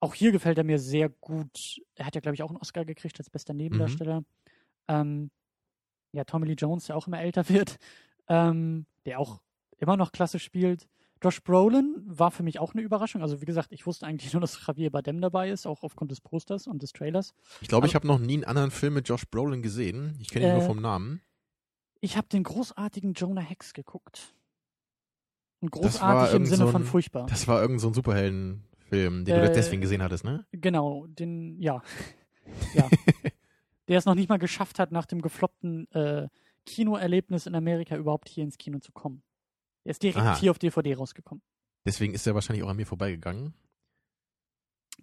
auch 0.00 0.14
hier 0.14 0.32
gefällt 0.32 0.58
er 0.58 0.64
mir 0.64 0.78
sehr 0.80 1.08
gut. 1.08 1.80
Er 1.94 2.06
hat 2.06 2.14
ja, 2.16 2.20
glaube 2.20 2.34
ich, 2.34 2.42
auch 2.42 2.50
einen 2.50 2.58
Oscar 2.58 2.84
gekriegt 2.84 3.18
als 3.18 3.30
bester 3.30 3.54
Nebendarsteller. 3.54 4.24
Ähm, 4.88 5.30
ja, 6.12 6.24
Tommy 6.24 6.46
Lee 6.48 6.54
Jones, 6.54 6.86
der 6.86 6.96
auch 6.96 7.06
immer 7.06 7.20
älter 7.20 7.48
wird, 7.48 7.78
ähm, 8.28 8.86
der 9.06 9.20
auch 9.20 9.40
immer 9.78 9.96
noch 9.96 10.10
klasse 10.12 10.38
spielt. 10.40 10.88
Josh 11.22 11.40
Brolin 11.42 12.02
war 12.06 12.30
für 12.30 12.42
mich 12.42 12.58
auch 12.58 12.72
eine 12.72 12.82
Überraschung. 12.82 13.22
Also 13.22 13.40
wie 13.40 13.44
gesagt, 13.46 13.72
ich 13.72 13.86
wusste 13.86 14.06
eigentlich 14.06 14.32
nur, 14.34 14.40
dass 14.40 14.66
Javier 14.66 14.90
Bardem 14.90 15.20
dabei 15.20 15.50
ist, 15.50 15.66
auch 15.66 15.84
aufgrund 15.84 16.10
des 16.10 16.20
Posters 16.20 16.66
und 16.66 16.82
des 16.82 16.92
Trailers. 16.92 17.32
Ich 17.60 17.68
glaube, 17.68 17.86
ich 17.86 17.94
habe 17.94 18.08
noch 18.08 18.18
nie 18.18 18.34
einen 18.34 18.44
anderen 18.44 18.70
Film 18.72 18.94
mit 18.94 19.08
Josh 19.08 19.26
Brolin 19.30 19.62
gesehen. 19.62 20.16
Ich 20.20 20.30
kenne 20.30 20.46
ihn 20.48 20.54
nur 20.54 20.62
Äh, 20.64 20.66
vom 20.66 20.80
Namen. 20.80 21.20
Ich 22.00 22.16
habe 22.16 22.26
den 22.28 22.42
großartigen 22.42 23.12
Jonah 23.12 23.42
Hex 23.42 23.74
geguckt. 23.74 24.34
Und 25.60 25.74
Das 25.76 26.00
war 26.00 26.14
großartig 26.14 26.36
im 26.36 26.46
Sinne 26.46 26.64
so 26.66 26.70
von 26.72 26.82
ein- 26.82 26.86
furchtbar. 26.86 27.26
Das 27.26 27.46
war 27.46 27.60
irgend 27.60 27.80
so 27.80 27.88
ein 27.88 27.94
Superheldenfilm, 27.94 29.24
den 29.24 29.34
du 29.36 29.42
Äh, 29.50 29.52
deswegen 29.52 29.82
gesehen 29.82 30.02
hattest, 30.02 30.24
ne? 30.24 30.46
Genau, 30.52 31.06
den, 31.06 31.60
ja. 31.60 31.82
ja. 32.74 32.88
Der 33.88 33.98
es 33.98 34.04
noch 34.06 34.14
nicht 34.14 34.28
mal 34.28 34.38
geschafft 34.38 34.78
hat, 34.78 34.92
nach 34.92 35.06
dem 35.06 35.20
gefloppten 35.20 35.90
äh, 35.92 36.28
Kinoerlebnis 36.66 37.46
in 37.46 37.54
Amerika 37.54 37.96
überhaupt 37.96 38.28
hier 38.28 38.44
ins 38.44 38.56
Kino 38.58 38.78
zu 38.78 38.92
kommen. 38.92 39.22
Der 39.84 39.90
ist 39.90 40.02
direkt 40.02 40.18
Aha. 40.18 40.38
hier 40.38 40.50
auf 40.50 40.58
DVD 40.58 40.94
rausgekommen. 40.94 41.42
Deswegen 41.86 42.14
ist 42.14 42.26
er 42.26 42.34
wahrscheinlich 42.34 42.62
auch 42.64 42.68
an 42.68 42.76
mir 42.76 42.86
vorbeigegangen. 42.86 43.54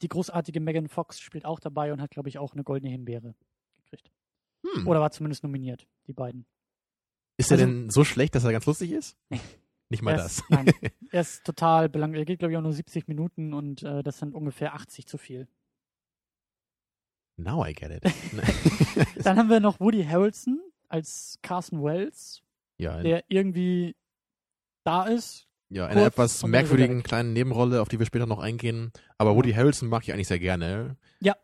Die 0.02 0.08
großartige 0.08 0.60
Megan 0.60 0.88
Fox 0.88 1.20
spielt 1.20 1.46
auch 1.46 1.60
dabei 1.60 1.92
und 1.92 2.02
hat, 2.02 2.12
glaube 2.12 2.30
ich, 2.30 2.38
auch 2.38 2.54
eine 2.54 2.64
goldene 2.64 2.92
Himbeere 2.92 3.34
gekriegt. 3.76 4.12
Hm. 4.64 4.88
Oder 4.88 5.02
war 5.02 5.12
zumindest 5.12 5.44
nominiert, 5.44 5.88
die 6.08 6.14
beiden. 6.14 6.46
ist 7.38 7.52
er 7.52 7.56
also- 7.58 7.66
denn 7.66 7.90
so 7.90 8.04
schlecht, 8.04 8.36
dass 8.36 8.44
er 8.44 8.52
ganz 8.52 8.66
lustig 8.66 8.92
ist? 8.92 9.18
Nicht 9.90 10.02
mal 10.02 10.18
das. 10.18 10.40
Ist, 10.40 10.50
nein, 10.50 10.68
er 11.12 11.22
ist 11.22 11.44
total 11.46 11.90
belanglos. 11.90 12.20
Er 12.20 12.26
geht, 12.26 12.40
glaube 12.40 12.52
ich, 12.52 12.58
auch 12.58 12.62
nur 12.62 12.74
70 12.74 13.08
Minuten 13.08 13.54
und 13.54 13.84
äh, 13.84 14.04
das 14.04 14.20
sind 14.20 14.34
ungefähr 14.34 14.74
80 14.74 15.08
zu 15.08 15.18
viel. 15.18 15.48
Now 17.38 17.66
I 17.66 17.74
get 17.74 17.92
it. 17.92 18.04
Dann 19.24 19.38
haben 19.38 19.50
wir 19.50 19.60
noch 19.60 19.80
Woody 19.80 20.04
Harrelson 20.04 20.60
als 20.90 21.38
Carson 21.44 21.84
Wells, 21.84 22.42
ja, 22.78 22.98
in, 22.98 23.04
der 23.04 23.24
irgendwie 23.28 23.96
da 24.84 25.06
ist, 25.06 25.48
ja, 25.70 25.86
eine 25.88 26.02
kurz 26.02 26.14
etwas 26.14 26.44
er 26.44 26.50
merkwürdigen 26.50 27.04
kleinen 27.04 27.34
Nebenrolle, 27.34 27.82
auf 27.82 27.90
die 27.90 28.00
wir 28.00 28.06
später 28.06 28.26
noch 28.26 28.40
eingehen. 28.40 28.92
Aber 29.18 29.36
Woody 29.36 29.52
Harrelson 29.54 29.90
mag 29.90 30.04
ich 30.04 30.14
eigentlich 30.14 30.28
sehr 30.28 30.40
gerne. 30.40 30.96
Ja. 31.20 31.36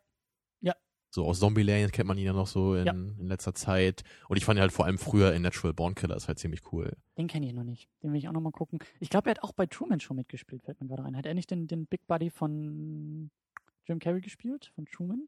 So 1.13 1.27
aus 1.27 1.39
Zombieland 1.39 1.93
kennt 1.93 2.07
man 2.07 2.17
ihn 2.17 2.25
ja 2.25 2.33
noch 2.33 2.47
so 2.47 2.73
in, 2.73 2.85
Ja. 2.87 2.91
in 2.93 3.27
letzter 3.27 3.53
Zeit. 3.53 4.03
Und 4.29 4.37
ich 4.37 4.45
fand 4.45 4.57
ihn 4.57 4.61
halt 4.61 4.71
vor 4.71 4.85
allem 4.85 4.97
früher 4.97 5.31
in 5.35 5.43
Natural 5.43 5.71
Born 5.71 5.93
Killers 5.93 6.27
halt 6.27 6.39
ziemlich 6.39 6.61
cool. 6.73 6.91
Den 7.19 7.27
kenne 7.27 7.45
ich 7.45 7.53
noch 7.53 7.63
nicht. 7.63 7.87
Den 8.01 8.11
will 8.13 8.17
ich 8.17 8.27
auch 8.27 8.31
noch 8.33 8.41
mal 8.41 8.51
gucken. 8.51 8.79
Ich 8.99 9.11
glaube, 9.11 9.29
er 9.29 9.35
hat 9.35 9.43
auch 9.43 9.51
bei 9.51 9.67
Truman 9.67 9.99
Show 9.99 10.15
mitgespielt, 10.15 10.63
fällt 10.63 10.81
mir 10.81 10.87
gerade 10.87 11.03
ein. 11.03 11.15
Hat 11.15 11.27
er 11.27 11.35
nicht 11.35 11.51
den, 11.51 11.67
den 11.67 11.85
Big 11.85 12.07
Buddy 12.07 12.31
von 12.31 13.29
Jim 13.85 13.99
Carrey 13.99 14.21
gespielt? 14.21 14.71
Von 14.73 14.87
Truman? 14.87 15.27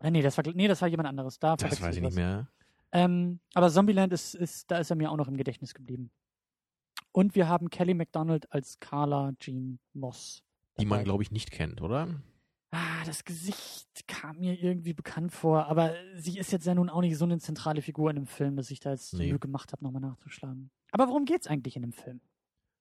Äh, 0.00 0.10
nee, 0.10 0.20
das 0.20 0.36
war, 0.36 0.44
nee, 0.52 0.68
das 0.68 0.82
war 0.82 0.88
jemand 0.88 1.08
anderes. 1.08 1.38
Da 1.38 1.56
Das 1.56 1.80
weiß 1.80 1.96
ich 1.96 2.02
nicht 2.02 2.08
was. 2.10 2.14
mehr. 2.16 2.48
Ähm, 2.92 3.40
aber 3.54 3.70
Zombieland 3.70 4.12
ist, 4.12 4.34
ist, 4.34 4.70
da 4.70 4.76
ist 4.80 4.90
er 4.90 4.96
mir 4.96 5.10
auch 5.10 5.16
noch 5.16 5.28
im 5.28 5.38
Gedächtnis 5.38 5.72
geblieben. 5.72 6.10
Und 7.10 7.34
wir 7.34 7.48
haben 7.48 7.70
Kelly 7.70 7.94
MacDonald 7.94 8.52
als 8.52 8.78
Carla 8.80 9.32
Jean 9.38 9.78
Moss. 9.94 10.42
Die 10.78 10.84
man, 10.84 11.04
glaube 11.04 11.22
ich, 11.22 11.30
nicht 11.30 11.50
kennt, 11.52 11.80
oder? 11.80 12.08
Ah, 12.76 13.04
das 13.06 13.24
Gesicht 13.24 13.86
kam 14.08 14.38
mir 14.40 14.60
irgendwie 14.60 14.94
bekannt 14.94 15.32
vor, 15.32 15.66
aber 15.68 15.94
sie 16.16 16.38
ist 16.38 16.50
jetzt 16.50 16.66
ja 16.66 16.74
nun 16.74 16.88
auch 16.90 17.02
nicht 17.02 17.16
so 17.16 17.24
eine 17.24 17.38
zentrale 17.38 17.82
Figur 17.82 18.10
in 18.10 18.16
dem 18.16 18.26
Film, 18.26 18.56
dass 18.56 18.70
ich 18.72 18.80
da 18.80 18.90
jetzt 18.90 19.14
Nee. 19.14 19.28
Mühe 19.28 19.38
gemacht 19.38 19.70
habe, 19.70 19.84
nochmal 19.84 20.02
nachzuschlagen. 20.02 20.70
Aber 20.90 21.06
worum 21.06 21.24
geht's 21.24 21.46
eigentlich 21.46 21.76
in 21.76 21.82
dem 21.82 21.92
Film? 21.92 22.20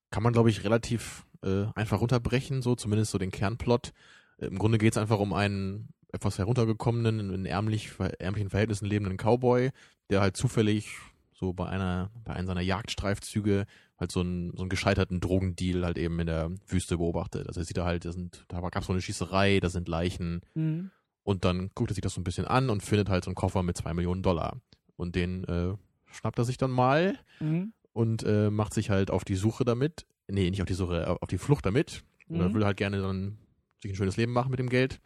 Kann 0.10 0.24
man, 0.24 0.34
glaube 0.34 0.50
ich, 0.50 0.64
relativ 0.64 1.28
äh, 1.44 1.66
einfach 1.76 2.02
runterbrechen, 2.02 2.64
so 2.64 2.74
zumindest 2.76 3.12
so 3.12 3.20
den 3.20 3.30
Kernplot. 3.30 3.94
Äh, 4.38 4.48
Im 4.48 4.58
Grunde 4.58 4.80
geht 4.80 4.94
es 4.94 4.98
einfach 4.98 5.20
um 5.20 5.32
einen 5.34 5.90
etwas 6.12 6.40
heruntergekommenen, 6.40 7.32
in 7.32 7.46
ärmlich, 7.46 7.92
ärmlichen 8.20 8.50
Verhältnissen 8.50 8.86
lebenden 8.88 9.18
Cowboy, 9.18 9.70
der 10.10 10.22
halt 10.22 10.38
zufällig 10.38 10.90
so 11.34 11.54
bei 11.54 11.68
einer, 11.68 12.10
bei 12.24 12.34
einem 12.34 12.48
seiner 12.48 12.62
Jagdstreifzüge 12.62 13.66
halt 14.00 14.12
so 14.12 14.20
einen, 14.22 14.52
so 14.56 14.64
einen 14.64 14.70
gescheiterten 14.70 15.20
Drogendeal 15.20 15.86
halt 15.86 15.98
eben 15.98 16.20
in 16.20 16.28
der 16.28 16.52
Wüste 16.68 16.98
beobachtet. 16.98 17.48
Also 17.48 17.62
er 17.62 17.66
sieht 17.66 17.78
da 17.78 17.86
halt, 17.86 18.06
da 18.06 18.12
sind, 18.12 18.46
da 18.48 18.60
gab 18.62 18.78
es 18.82 18.88
so 18.88 18.94
eine 18.94 19.02
Schießerei, 19.02 19.60
da 19.60 19.70
sind 19.70 19.88
Leichen 19.88 20.42
Mhm. 20.56 20.92
und 21.24 21.46
dann 21.46 21.70
guckt 21.76 21.92
er 21.92 21.94
sich 21.96 22.02
das 22.02 22.14
so 22.14 22.22
ein 22.22 22.24
bisschen 22.24 22.46
an 22.46 22.70
und 22.70 22.82
findet 22.84 23.10
halt 23.10 23.24
so 23.24 23.30
einen 23.30 23.36
Koffer 23.36 23.64
mit 23.64 23.78
zwei 23.78 23.94
Millionen 23.94 24.24
Dollar. 24.24 24.62
Und 24.96 25.16
den 25.16 25.44
äh, 25.46 25.74
schnappt 26.12 26.38
er 26.40 26.46
sich 26.46 26.58
dann 26.58 26.72
mal 26.72 27.18
Mhm. 27.40 27.74
und 27.94 28.24
äh, 28.24 28.50
macht 28.50 28.74
sich 28.74 28.90
halt 28.90 29.12
auf 29.12 29.24
die 29.26 29.36
Suche 29.36 29.64
damit. 29.66 30.06
Nee, 30.28 30.50
nicht 30.50 30.62
auf 30.62 30.68
die 30.68 30.74
Suche, 30.74 31.02
äh, 31.04 31.06
auf 31.22 31.28
die 31.30 31.38
Flucht 31.38 31.66
damit. 31.66 32.04
Oder 32.30 32.50
Mhm. 32.50 32.54
will 32.56 32.66
halt 32.66 32.78
gerne 32.78 33.02
dann 33.02 33.38
sich 33.82 33.92
ein 33.92 33.96
schönes 33.96 34.18
Leben 34.18 34.32
machen 34.34 34.50
mit 34.52 34.60
dem 34.60 34.70
Geld. 34.70 35.02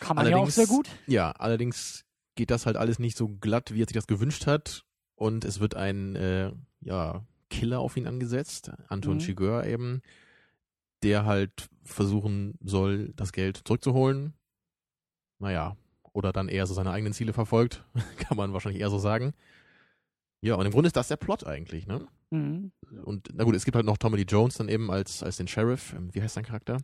Kann 0.00 0.16
man 0.16 0.26
ja 0.26 0.32
auch 0.32 0.40
Allerdings- 0.40 0.54
sehr 0.56 0.66
gut. 0.66 0.88
Ja, 1.06 1.30
allerdings 1.32 2.04
geht 2.34 2.50
das 2.50 2.66
halt 2.66 2.76
alles 2.76 2.98
nicht 2.98 3.16
so 3.16 3.28
glatt, 3.28 3.72
wie 3.74 3.82
er 3.82 3.86
sich 3.86 3.94
das 3.94 4.06
gewünscht 4.06 4.46
hat. 4.46 4.84
Und 5.14 5.44
es 5.44 5.60
wird 5.60 5.74
ein 5.74 6.16
äh, 6.16 6.52
ja, 6.80 7.24
Killer 7.52 7.80
auf 7.80 7.96
ihn 7.96 8.06
angesetzt, 8.06 8.70
Anton 8.88 9.14
Mhm. 9.14 9.20
Chigurh 9.20 9.64
eben, 9.66 10.02
der 11.02 11.24
halt 11.26 11.68
versuchen 11.84 12.58
soll, 12.62 13.12
das 13.16 13.32
Geld 13.32 13.62
zurückzuholen. 13.64 14.34
Naja, 15.38 15.76
oder 16.12 16.32
dann 16.32 16.48
eher 16.48 16.66
so 16.66 16.74
seine 16.74 16.90
eigenen 16.92 17.12
Ziele 17.12 17.32
verfolgt, 17.32 17.84
kann 18.18 18.36
man 18.36 18.52
wahrscheinlich 18.52 18.80
eher 18.80 18.90
so 18.90 18.98
sagen. 18.98 19.32
Ja, 20.40 20.54
und 20.56 20.66
im 20.66 20.72
Grunde 20.72 20.88
ist 20.88 20.96
das 20.96 21.08
der 21.08 21.16
Plot 21.16 21.44
eigentlich, 21.46 21.86
ne? 21.86 22.06
Mhm. 22.30 22.72
Und 23.04 23.28
na 23.34 23.44
gut, 23.44 23.54
es 23.54 23.64
gibt 23.64 23.76
halt 23.76 23.86
noch 23.86 23.98
Tommy 23.98 24.16
Lee 24.16 24.24
Jones 24.28 24.56
dann 24.56 24.68
eben 24.68 24.90
als, 24.90 25.22
als 25.22 25.36
den 25.36 25.48
Sheriff. 25.48 25.92
Ähm, 25.92 26.12
Wie 26.14 26.22
heißt 26.22 26.34
sein 26.34 26.44
Charakter? 26.44 26.78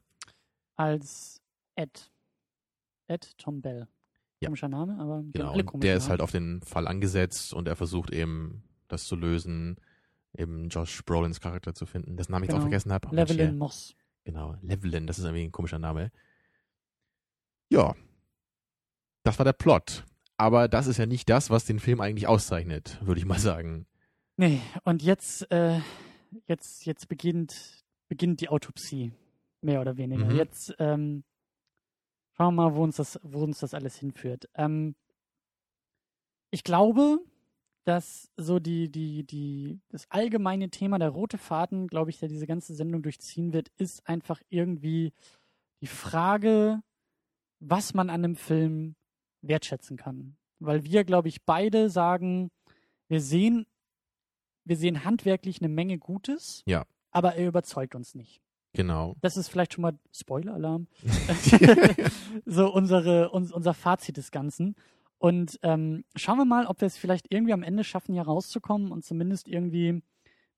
Als 0.77 1.41
Ed. 1.77 2.11
Ed 3.09 3.37
Tom 3.39 3.61
Bell. 3.63 3.89
Ja. 4.41 4.49
Komischer 4.49 4.69
Name, 4.69 4.97
aber 5.01 5.25
Genau. 5.33 5.57
der 5.79 5.97
ist 5.97 6.09
halt 6.09 6.21
auf 6.21 6.31
den 6.31 6.61
Fall 6.63 6.87
angesetzt 6.87 7.53
und 7.53 7.67
er 7.67 7.75
versucht 7.77 8.11
eben, 8.13 8.63
das 8.87 9.05
zu 9.07 9.17
lösen, 9.17 9.77
eben 10.37 10.69
Josh 10.69 11.03
Brolins 11.05 11.41
Charakter 11.41 11.75
zu 11.75 11.87
finden, 11.87 12.17
dessen 12.17 12.33
Namen 12.33 12.45
ich 12.45 12.49
jetzt 12.49 12.55
auch 12.55 12.59
Genau. 12.59 12.69
vergessen 12.71 12.93
habe. 12.93 13.15
Levelin 13.15 13.59
Moss. 13.59 13.95
Genau, 14.25 14.57
Levelin, 14.63 15.07
das 15.07 15.19
ist 15.19 15.25
irgendwie 15.25 15.45
ein 15.45 15.53
komischer 15.53 15.79
Name. 15.79 16.11
Ja. 17.71 17.95
Das 19.25 19.39
war 19.39 19.45
der 19.45 19.53
Plot. 19.53 20.05
Aber 20.37 20.69
das 20.69 20.87
ist 20.87 20.99
ja 20.99 21.07
nicht 21.07 21.29
das, 21.29 21.51
was 21.51 21.65
den 21.65 21.81
Film 21.81 22.01
eigentlich 22.01 22.29
auszeichnet, 22.29 22.99
würde 23.05 23.19
ich 23.21 23.27
mal 23.27 23.39
sagen. 23.39 23.87
Nee, 24.37 24.61
und 24.85 25.03
jetzt, 25.03 25.51
äh, 25.51 25.81
jetzt, 26.47 26.87
jetzt 26.87 27.09
beginnt, 27.09 27.85
beginnt 28.09 28.41
die 28.41 28.49
Autopsie. 28.49 29.13
Mehr 29.61 29.81
oder 29.81 29.97
weniger. 29.97 30.27
Mhm. 30.27 30.37
Jetzt, 30.37 30.75
ähm, 30.79 31.25
schauen 32.37 32.55
wir 32.55 32.71
mal, 32.71 32.77
wo 32.77 32.85
uns 32.85 32.97
das, 32.97 33.19
wo 33.25 33.43
uns 33.43 33.59
das 33.59 33.75
alles 33.75 33.97
hinführt. 33.97 34.49
Ähm, 34.55 34.95
ich 36.51 36.63
glaube, 36.63 37.19
dass 37.89 38.31
so 38.37 38.59
die, 38.59 38.91
die, 38.91 39.25
die, 39.25 39.81
das 39.89 40.07
allgemeine 40.11 40.69
Thema, 40.69 40.99
der 40.99 41.09
rote 41.09 41.39
Faden, 41.39 41.87
glaube 41.87 42.11
ich, 42.11 42.19
der 42.19 42.29
diese 42.29 42.47
ganze 42.47 42.75
Sendung 42.75 43.03
durchziehen 43.03 43.55
wird, 43.55 43.71
ist 43.79 44.07
einfach 44.07 44.43
irgendwie 44.51 45.15
die 45.81 45.87
Frage, 45.87 46.83
was 47.61 47.95
man 47.95 48.11
an 48.11 48.25
einem 48.25 48.37
Film 48.37 48.95
wertschätzen 49.41 49.97
kann. 49.97 50.37
Weil 50.59 50.85
wir, 50.85 51.05
glaube 51.05 51.29
ich, 51.29 51.45
beide 51.47 51.89
sagen, 51.89 52.51
wir 53.09 53.23
sehen, 53.23 53.67
wir 54.65 54.77
sehen 54.77 55.05
handwerklich 55.05 55.63
eine 55.63 55.69
Menge 55.71 55.99
Gutes, 55.99 56.63
Ja. 56.67 56.85
aber 57.11 57.37
er 57.37 57.49
überzeugt 57.49 57.95
uns 57.95 58.15
nicht. 58.15 58.43
Genau. 58.75 59.17
Das 59.23 59.39
ist 59.39 59.49
vielleicht 59.49 59.73
schon 59.73 59.83
mal 59.83 59.99
Spoiler-Alarm. 60.13 60.89
so 62.45 62.71
unsere, 62.71 63.31
uns, 63.31 63.51
unser 63.51 63.73
Fazit 63.73 64.19
des 64.19 64.31
Ganzen. 64.31 64.77
Und 65.19 65.59
ähm, 65.63 66.05
schauen 66.17 66.39
wir 66.39 66.45
mal, 66.45 66.67
ob 66.67 66.81
wir 66.81 66.87
es 66.87 66.97
vielleicht 66.97 67.27
irgendwie 67.31 67.53
am 67.53 67.63
Ende 67.63 67.83
schaffen, 67.85 68.15
hier 68.15 68.23
rauszukommen 68.23 68.93
und 68.93 69.05
zumindest 69.05 69.49
irgendwie 69.49 69.89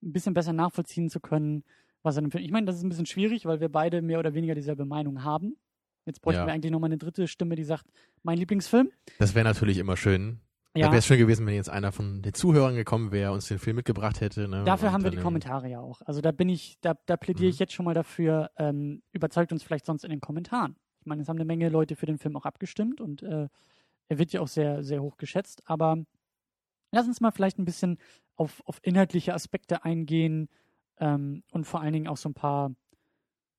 ein 0.03 0.13
bisschen 0.13 0.35
besser 0.35 0.53
nachvollziehen 0.53 1.09
zu 1.09 1.19
können, 1.21 1.65
was 2.03 2.17
er 2.17 2.23
empfindet. 2.23 2.47
Ich 2.47 2.53
meine, 2.53 2.67
das 2.67 2.77
ist 2.77 2.83
ein 2.83 2.89
bisschen 2.91 3.07
schwierig, 3.07 3.47
weil 3.47 3.61
wir 3.61 3.69
beide 3.71 4.03
mehr 4.03 4.19
oder 4.19 4.35
weniger 4.35 4.55
dieselbe 4.55 4.85
Meinung 4.85 5.25
haben. 5.25 5.57
Jetzt 6.07 6.21
bräuchten 6.23 6.41
Ja. 6.41 6.47
wir 6.47 6.53
eigentlich 6.53 6.73
nochmal 6.73 6.89
eine 6.89 6.99
dritte 6.99 7.27
Stimme, 7.29 7.57
die 7.57 7.65
sagt, 7.65 7.87
mein 8.23 8.39
Lieblingsfilm. 8.39 8.91
Das 9.19 9.35
wäre 9.35 9.45
natürlich 9.45 9.79
immer 9.79 9.97
schön. 9.97 10.41
Ja, 10.77 10.87
wäre 10.87 10.99
es 10.99 11.07
schön 11.07 11.19
gewesen, 11.19 11.47
wenn 11.47 11.55
jetzt 11.55 11.69
einer 11.69 11.91
von 11.91 12.23
den 12.23 12.33
Zuhörern 12.33 12.77
gekommen 12.77 13.11
wäre, 13.13 13.33
uns 13.33 13.49
den 13.49 13.59
Film 13.59 13.77
mitgebracht 13.77 14.21
hätte. 14.21 14.47
Ne? 14.47 14.63
dafür 14.65 14.89
Und 14.89 14.95
haben 14.95 15.05
wir 15.05 15.11
die 15.11 15.17
ähm, 15.17 15.23
Kommentare 15.25 15.69
ja 15.69 15.81
auch. 15.81 16.01
Also 16.05 16.21
da 16.21 16.31
bin 16.33 16.49
ich, 16.49 16.79
da, 16.81 16.95
da 17.07 17.17
plädiere 17.17 17.47
Mhm. 17.47 17.51
ich 17.51 17.59
jetzt 17.59 17.73
schon 17.73 17.85
mal 17.85 17.95
dafür, 17.95 18.51
ähm, 18.57 19.03
überzeugt 19.13 19.53
uns 19.53 19.63
vielleicht 19.65 19.85
sonst 19.85 20.05
in 20.05 20.11
den 20.11 20.21
Kommentaren. 20.21 20.77
Ich 21.01 21.07
meine, 21.07 21.23
es 21.23 21.29
haben 21.29 21.37
eine 21.37 21.45
Menge 21.45 21.69
Leute 21.71 21.97
für 21.97 22.07
den 22.07 22.19
Film 22.19 22.37
auch 22.37 22.45
abgestimmt 22.45 23.01
und 23.01 23.23
äh, 23.23 23.49
er 24.11 24.19
wird 24.19 24.33
ja 24.33 24.41
auch 24.41 24.49
sehr, 24.49 24.83
sehr 24.83 25.01
hoch 25.01 25.17
geschätzt, 25.17 25.63
aber 25.67 26.05
lass 26.91 27.07
uns 27.07 27.21
mal 27.21 27.31
vielleicht 27.31 27.59
ein 27.59 27.65
bisschen 27.65 27.97
auf, 28.35 28.61
auf 28.67 28.81
inhaltliche 28.83 29.33
Aspekte 29.33 29.85
eingehen 29.85 30.49
ähm, 30.99 31.45
und 31.53 31.65
vor 31.65 31.81
allen 31.81 31.93
Dingen 31.93 32.09
auch 32.09 32.17
so 32.17 32.29
ein 32.29 32.35
paar 32.35 32.75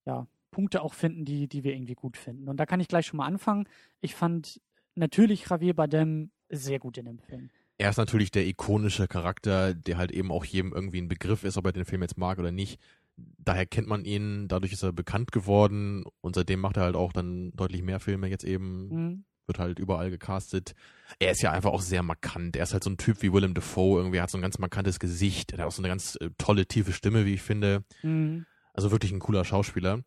ja, 0.05 0.27
Punkte 0.51 0.81
auch 0.81 0.93
finden, 0.93 1.23
die, 1.23 1.47
die 1.47 1.63
wir 1.63 1.73
irgendwie 1.73 1.95
gut 1.95 2.17
finden. 2.17 2.49
Und 2.49 2.57
da 2.57 2.65
kann 2.65 2.81
ich 2.81 2.89
gleich 2.89 3.05
schon 3.05 3.17
mal 3.17 3.27
anfangen. 3.27 3.67
Ich 4.01 4.13
fand 4.13 4.59
natürlich 4.95 5.49
Javier 5.49 5.73
Bardem 5.73 6.31
sehr 6.49 6.79
gut 6.79 6.97
in 6.97 7.05
dem 7.05 7.19
Film. 7.19 7.49
Er 7.77 7.89
ist 7.89 7.97
natürlich 7.97 8.29
der 8.29 8.45
ikonische 8.45 9.07
Charakter, 9.07 9.73
der 9.73 9.97
halt 9.97 10.11
eben 10.11 10.31
auch 10.31 10.43
jedem 10.43 10.73
irgendwie 10.73 11.01
ein 11.01 11.07
Begriff 11.07 11.45
ist, 11.45 11.57
ob 11.57 11.65
er 11.65 11.71
den 11.71 11.85
Film 11.85 12.01
jetzt 12.01 12.17
mag 12.17 12.39
oder 12.39 12.51
nicht. 12.51 12.77
Daher 13.15 13.65
kennt 13.65 13.87
man 13.87 14.03
ihn, 14.03 14.49
dadurch 14.49 14.73
ist 14.73 14.83
er 14.83 14.91
bekannt 14.91 15.31
geworden 15.31 16.03
und 16.19 16.35
seitdem 16.35 16.59
macht 16.59 16.75
er 16.75 16.83
halt 16.83 16.95
auch 16.95 17.13
dann 17.13 17.53
deutlich 17.53 17.83
mehr 17.83 18.01
Filme 18.01 18.27
jetzt 18.27 18.43
eben. 18.43 18.87
Mhm. 18.89 19.25
Wird 19.51 19.59
halt 19.59 19.79
überall 19.79 20.09
gecastet. 20.09 20.73
Er 21.19 21.31
ist 21.31 21.41
ja 21.41 21.51
einfach 21.51 21.71
auch 21.71 21.81
sehr 21.81 22.03
markant. 22.03 22.55
Er 22.55 22.63
ist 22.63 22.73
halt 22.73 22.83
so 22.83 22.89
ein 22.89 22.97
Typ 22.97 23.21
wie 23.21 23.33
Willem 23.33 23.53
Dafoe. 23.53 23.99
Irgendwie 23.99 24.17
er 24.17 24.23
hat 24.23 24.29
so 24.31 24.37
ein 24.37 24.41
ganz 24.41 24.59
markantes 24.59 24.99
Gesicht. 24.99 25.51
Er 25.51 25.59
hat 25.59 25.65
auch 25.67 25.71
so 25.71 25.81
eine 25.81 25.89
ganz 25.89 26.17
äh, 26.21 26.29
tolle, 26.37 26.65
tiefe 26.65 26.93
Stimme, 26.93 27.25
wie 27.25 27.33
ich 27.33 27.41
finde. 27.41 27.83
Mhm. 28.01 28.45
Also 28.73 28.91
wirklich 28.91 29.11
ein 29.11 29.19
cooler 29.19 29.45
Schauspieler 29.45 29.99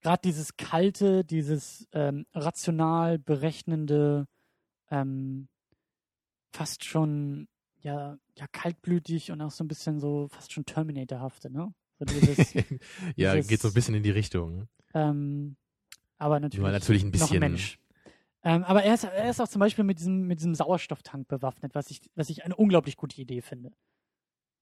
gerade 0.00 0.20
dieses 0.24 0.56
kalte, 0.56 1.24
dieses 1.24 1.88
ähm, 1.92 2.26
rational 2.34 3.18
berechnende, 3.18 4.26
ähm, 4.90 5.48
fast 6.52 6.84
schon 6.84 7.48
ja, 7.80 8.18
ja 8.36 8.46
kaltblütig 8.50 9.30
und 9.30 9.40
auch 9.40 9.50
so 9.50 9.64
ein 9.64 9.68
bisschen 9.68 10.00
so 10.00 10.28
fast 10.28 10.52
schon 10.52 10.64
Terminator-hafte, 10.64 11.50
ne? 11.50 11.72
So 11.98 12.04
dieses, 12.04 12.54
ja, 13.16 13.34
dieses, 13.34 13.48
geht 13.48 13.60
so 13.60 13.68
ein 13.68 13.74
bisschen 13.74 13.94
in 13.94 14.02
die 14.02 14.10
Richtung. 14.10 14.68
Ähm, 14.94 15.56
aber 16.16 16.40
natürlich, 16.40 16.62
Nur 16.62 16.70
natürlich 16.70 17.04
ein 17.04 17.10
bisschen. 17.10 17.34
Noch 17.34 17.40
Mensch. 17.40 17.78
Ähm, 18.44 18.64
aber 18.64 18.84
er 18.84 18.94
ist, 18.94 19.04
er 19.04 19.30
ist 19.30 19.40
auch 19.40 19.48
zum 19.48 19.60
Beispiel 19.60 19.84
mit 19.84 19.98
diesem, 19.98 20.26
mit 20.26 20.38
diesem 20.38 20.54
Sauerstofftank 20.54 21.26
bewaffnet, 21.28 21.74
was 21.74 21.90
ich, 21.90 22.00
was 22.14 22.30
ich 22.30 22.44
eine 22.44 22.54
unglaublich 22.54 22.96
gute 22.96 23.20
Idee 23.20 23.42
finde. 23.42 23.72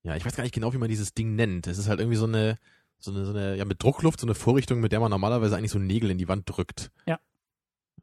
Ja, 0.03 0.17
ich 0.17 0.25
weiß 0.25 0.37
gar 0.37 0.45
nicht 0.45 0.55
genau, 0.55 0.73
wie 0.73 0.79
man 0.79 0.89
dieses 0.89 1.15
Ding 1.15 1.35
nennt. 1.35 1.67
Es 1.67 1.79
ist 1.79 1.89
halt 1.89 2.01
irgendwie 2.01 2.17
so 2.17 2.27
eine, 2.27 2.59
so 2.99 3.11
eine, 3.11 3.25
so 3.25 3.33
eine, 3.33 3.57
ja, 3.57 3.65
mit 3.65 3.83
Druckluft, 3.83 4.21
so 4.21 4.27
eine 4.27 4.35
Vorrichtung, 4.35 4.81
mit 4.81 4.93
der 4.93 5.01
man 5.01 5.11
normalerweise 5.11 5.57
eigentlich 5.57 5.73
so 5.73 5.79
Nägel 5.79 6.11
in 6.11 6.19
die 6.19 6.29
Wand 6.29 6.45
drückt. 6.47 6.91
Ja. 7.07 7.19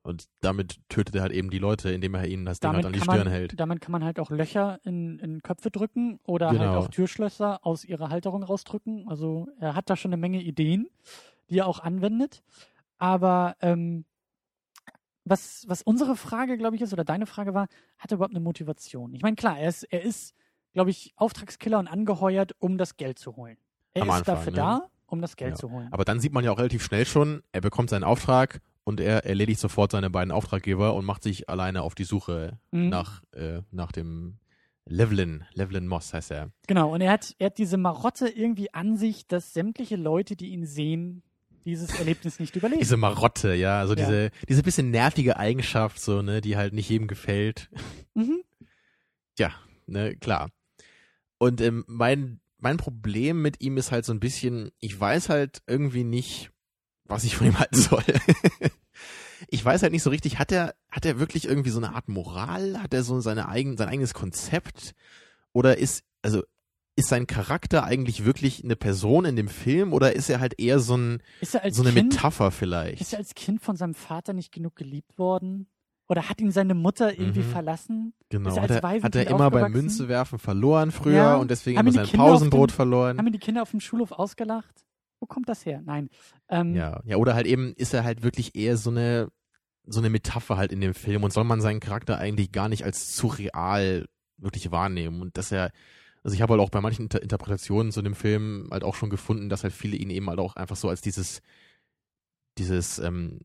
Und 0.01 0.25
damit 0.41 0.79
tötet 0.89 1.15
er 1.15 1.21
halt 1.21 1.31
eben 1.31 1.49
die 1.49 1.59
Leute, 1.59 1.91
indem 1.91 2.13
er 2.15 2.27
ihnen 2.27 2.45
das 2.45 2.59
Ding 2.59 2.73
halt 2.73 2.85
an 2.85 2.91
die 2.91 2.99
Stirn 2.99 3.19
man, 3.19 3.27
hält. 3.27 3.57
Damit 3.57 3.79
kann 3.79 3.93
man 3.93 4.03
halt 4.03 4.19
auch 4.19 4.31
Löcher 4.31 4.79
in, 4.83 5.17
in 5.19 5.41
Köpfe 5.41 5.71
drücken 5.71 6.19
oder 6.25 6.49
halt 6.49 6.59
genau. 6.59 6.71
halt 6.73 6.83
auch 6.83 6.87
Türschlösser 6.89 7.65
aus 7.65 7.85
ihrer 7.85 8.09
Halterung 8.09 8.43
rausdrücken. 8.43 9.07
Also 9.07 9.47
er 9.59 9.75
hat 9.75 9.89
da 9.89 9.95
schon 9.95 10.09
eine 10.09 10.19
Menge 10.19 10.41
Ideen, 10.41 10.89
die 11.49 11.59
er 11.59 11.67
auch 11.67 11.79
anwendet. 11.79 12.43
Aber 12.97 13.55
ähm, 13.61 14.03
was, 15.25 15.65
was 15.67 15.81
unsere 15.81 16.15
Frage, 16.15 16.57
glaube 16.57 16.75
ich, 16.75 16.81
ist, 16.81 16.93
oder 16.93 17.03
deine 17.03 17.25
Frage 17.25 17.53
war, 17.53 17.67
hat 17.97 18.11
er 18.11 18.15
überhaupt 18.15 18.35
eine 18.35 18.43
Motivation? 18.43 19.13
Ich 19.13 19.21
meine, 19.21 19.35
klar, 19.35 19.57
er 19.57 19.69
ist, 19.69 19.83
er 19.83 20.01
ist, 20.01 20.35
glaube 20.73 20.89
ich, 20.89 21.13
Auftragskiller 21.15 21.79
und 21.79 21.87
angeheuert, 21.87 22.55
um 22.59 22.77
das 22.77 22.97
Geld 22.97 23.19
zu 23.19 23.35
holen. 23.35 23.57
Er 23.93 24.03
Am 24.03 24.09
ist 24.09 24.15
Anfang, 24.15 24.35
dafür 24.35 24.51
ne? 24.51 24.57
da, 24.57 24.89
um 25.07 25.21
das 25.21 25.35
Geld 25.35 25.51
ja. 25.51 25.55
zu 25.57 25.71
holen. 25.71 25.87
Aber 25.91 26.05
dann 26.05 26.19
sieht 26.19 26.33
man 26.33 26.43
ja 26.43 26.51
auch 26.51 26.57
relativ 26.57 26.83
schnell 26.83 27.05
schon, 27.05 27.43
er 27.51 27.61
bekommt 27.61 27.89
seinen 27.89 28.03
Auftrag 28.03 28.59
und 28.83 28.99
er 28.99 29.25
erledigt 29.25 29.59
sofort 29.59 29.91
seine 29.91 30.09
beiden 30.09 30.31
Auftraggeber 30.31 30.93
und 30.93 31.05
macht 31.05 31.23
sich 31.23 31.49
alleine 31.49 31.83
auf 31.83 31.95
die 31.95 32.03
Suche 32.03 32.59
mhm. 32.71 32.89
nach, 32.89 33.23
äh, 33.31 33.61
nach 33.71 33.91
dem 33.91 34.39
Levelin, 34.85 35.45
Levelin 35.53 35.87
Moss 35.87 36.13
heißt 36.13 36.31
er. 36.31 36.51
Genau, 36.67 36.93
und 36.93 37.01
er 37.01 37.11
hat, 37.11 37.35
er 37.39 37.47
hat 37.47 37.57
diese 37.57 37.77
Marotte 37.77 38.27
irgendwie 38.27 38.73
an 38.73 38.97
sich, 38.97 39.27
dass 39.27 39.53
sämtliche 39.53 39.95
Leute, 39.95 40.35
die 40.35 40.49
ihn 40.49 40.65
sehen, 40.65 41.23
dieses 41.65 41.97
Erlebnis 41.97 42.39
nicht 42.39 42.55
überleben. 42.55 42.79
Diese 42.79 42.97
Marotte, 42.97 43.53
ja, 43.53 43.79
also 43.79 43.95
ja. 43.95 44.05
diese, 44.05 44.31
diese 44.47 44.63
bisschen 44.63 44.91
nervige 44.91 45.37
Eigenschaft, 45.37 45.99
so, 45.99 46.21
ne, 46.21 46.41
die 46.41 46.57
halt 46.57 46.73
nicht 46.73 46.89
jedem 46.89 47.07
gefällt. 47.07 47.69
Mhm. 48.15 48.43
Ja, 49.39 49.51
ne, 49.87 50.15
klar. 50.15 50.51
Und 51.39 51.61
ähm, 51.61 51.83
mein 51.87 52.39
mein 52.63 52.77
Problem 52.77 53.41
mit 53.41 53.61
ihm 53.61 53.77
ist 53.77 53.91
halt 53.91 54.05
so 54.05 54.13
ein 54.13 54.21
bisschen, 54.21 54.71
ich 54.79 54.97
weiß 54.97 55.27
halt 55.27 55.61
irgendwie 55.67 56.05
nicht, 56.05 56.49
was 57.03 57.25
ich 57.25 57.35
von 57.35 57.47
ihm 57.47 57.59
halten 57.59 57.75
soll. 57.75 58.03
ich 59.49 59.63
weiß 59.63 59.83
halt 59.83 59.91
nicht 59.91 60.01
so 60.01 60.09
richtig, 60.09 60.39
hat 60.39 60.51
er, 60.51 60.73
hat 60.89 61.05
er 61.05 61.19
wirklich 61.19 61.45
irgendwie 61.45 61.71
so 61.71 61.79
eine 61.79 61.93
Art 61.93 62.07
Moral? 62.07 62.81
Hat 62.81 62.93
er 62.93 63.03
so 63.03 63.19
seine 63.19 63.49
eigen, 63.49 63.75
sein 63.75 63.89
eigenes 63.89 64.13
Konzept? 64.13 64.95
Oder 65.51 65.77
ist, 65.77 66.05
also, 66.21 66.43
ist 66.95 67.09
sein 67.09 67.27
Charakter 67.27 67.83
eigentlich 67.83 68.25
wirklich 68.25 68.63
eine 68.63 68.75
Person 68.75 69.25
in 69.25 69.35
dem 69.35 69.47
Film 69.47 69.93
oder 69.93 70.15
ist 70.15 70.29
er 70.29 70.39
halt 70.39 70.59
eher 70.59 70.79
so 70.79 70.95
ein, 70.95 71.23
so 71.41 71.57
eine 71.59 71.91
kind, 71.91 72.13
Metapher 72.13 72.51
vielleicht? 72.51 73.01
Ist 73.01 73.13
er 73.13 73.19
als 73.19 73.33
Kind 73.33 73.61
von 73.61 73.75
seinem 73.75 73.95
Vater 73.95 74.33
nicht 74.33 74.51
genug 74.51 74.75
geliebt 74.75 75.17
worden? 75.17 75.67
Oder 76.07 76.29
hat 76.29 76.41
ihn 76.41 76.51
seine 76.51 76.75
Mutter 76.75 77.17
irgendwie 77.17 77.39
mhm. 77.39 77.51
verlassen? 77.51 78.13
Genau. 78.29 78.55
Hat 78.55 78.69
er, 78.69 79.03
hat 79.03 79.15
er 79.15 79.27
immer 79.27 79.49
beim 79.49 79.71
Münzewerfen 79.71 80.37
verloren 80.37 80.91
früher 80.91 81.15
ja. 81.15 81.35
und 81.37 81.49
deswegen 81.49 81.79
haben 81.79 81.87
immer 81.87 82.05
sein 82.05 82.17
Pausenbrot 82.17 82.69
dem, 82.69 82.75
verloren? 82.75 83.17
Haben 83.17 83.27
ihn 83.27 83.33
die 83.33 83.39
Kinder 83.39 83.61
auf 83.61 83.71
dem 83.71 83.79
Schulhof 83.79 84.11
ausgelacht? 84.11 84.85
Wo 85.19 85.25
kommt 85.25 85.47
das 85.47 85.65
her? 85.65 85.81
Nein. 85.85 86.09
Ähm, 86.49 86.75
ja, 86.75 86.99
ja, 87.05 87.15
oder 87.15 87.33
halt 87.33 87.47
eben 87.47 87.73
ist 87.73 87.93
er 87.93 88.03
halt 88.03 88.21
wirklich 88.21 88.55
eher 88.55 88.77
so 88.77 88.89
eine 88.89 89.29
so 89.85 89.99
eine 89.99 90.09
Metapher 90.09 90.57
halt 90.57 90.71
in 90.71 90.81
dem 90.81 90.93
Film 90.93 91.23
und 91.23 91.33
soll 91.33 91.43
man 91.43 91.61
seinen 91.61 91.79
Charakter 91.79 92.17
eigentlich 92.17 92.51
gar 92.51 92.69
nicht 92.69 92.83
als 92.83 93.15
zu 93.15 93.27
real 93.27 94.05
wirklich 94.37 94.71
wahrnehmen 94.71 95.21
und 95.21 95.37
dass 95.37 95.51
er 95.51 95.71
also 96.23 96.35
ich 96.35 96.41
habe 96.41 96.53
halt 96.53 96.61
auch 96.61 96.69
bei 96.69 96.81
manchen 96.81 97.03
Inter 97.03 97.21
Interpretationen 97.21 97.91
zu 97.91 98.01
dem 98.01 98.15
Film 98.15 98.69
halt 98.71 98.83
auch 98.83 98.95
schon 98.95 99.09
gefunden, 99.09 99.49
dass 99.49 99.63
halt 99.63 99.73
viele 99.73 99.97
ihn 99.97 100.09
eben 100.09 100.29
halt 100.29 100.39
auch 100.39 100.55
einfach 100.55 100.75
so 100.75 100.89
als 100.89 101.01
dieses 101.01 101.41
dieses 102.57 102.99
ähm, 102.99 103.41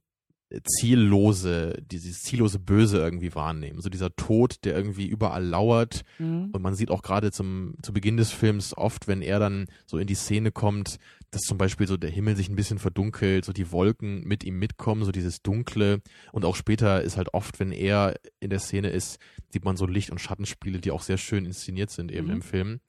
ziellose, 0.64 1.82
dieses 1.90 2.22
ziellose 2.22 2.58
Böse 2.58 2.98
irgendwie 2.98 3.34
wahrnehmen. 3.34 3.80
So 3.80 3.90
dieser 3.90 4.14
Tod, 4.16 4.64
der 4.64 4.74
irgendwie 4.74 5.06
überall 5.06 5.44
lauert. 5.44 6.02
Mhm. 6.18 6.50
Und 6.52 6.62
man 6.62 6.74
sieht 6.74 6.90
auch 6.90 7.02
gerade 7.02 7.30
zum, 7.32 7.74
zu 7.82 7.92
Beginn 7.92 8.16
des 8.16 8.32
Films 8.32 8.76
oft, 8.76 9.08
wenn 9.08 9.20
er 9.20 9.38
dann 9.38 9.66
so 9.86 9.98
in 9.98 10.06
die 10.06 10.14
Szene 10.14 10.50
kommt, 10.50 10.98
dass 11.30 11.42
zum 11.42 11.58
Beispiel 11.58 11.86
so 11.86 11.98
der 11.98 12.10
Himmel 12.10 12.36
sich 12.36 12.48
ein 12.48 12.56
bisschen 12.56 12.78
verdunkelt, 12.78 13.44
so 13.44 13.52
die 13.52 13.70
Wolken 13.70 14.24
mit 14.24 14.42
ihm 14.42 14.58
mitkommen, 14.58 15.04
so 15.04 15.12
dieses 15.12 15.42
Dunkle. 15.42 16.00
Und 16.32 16.46
auch 16.46 16.56
später 16.56 17.02
ist 17.02 17.18
halt 17.18 17.34
oft, 17.34 17.60
wenn 17.60 17.72
er 17.72 18.14
in 18.40 18.48
der 18.48 18.60
Szene 18.60 18.88
ist, 18.88 19.18
sieht 19.50 19.64
man 19.64 19.76
so 19.76 19.86
Licht- 19.86 20.10
und 20.10 20.20
Schattenspiele, 20.20 20.78
die 20.78 20.90
auch 20.90 21.02
sehr 21.02 21.18
schön 21.18 21.44
inszeniert 21.44 21.90
sind 21.90 22.10
eben 22.10 22.28
mhm. 22.28 22.34
im 22.34 22.42
Film. 22.42 22.80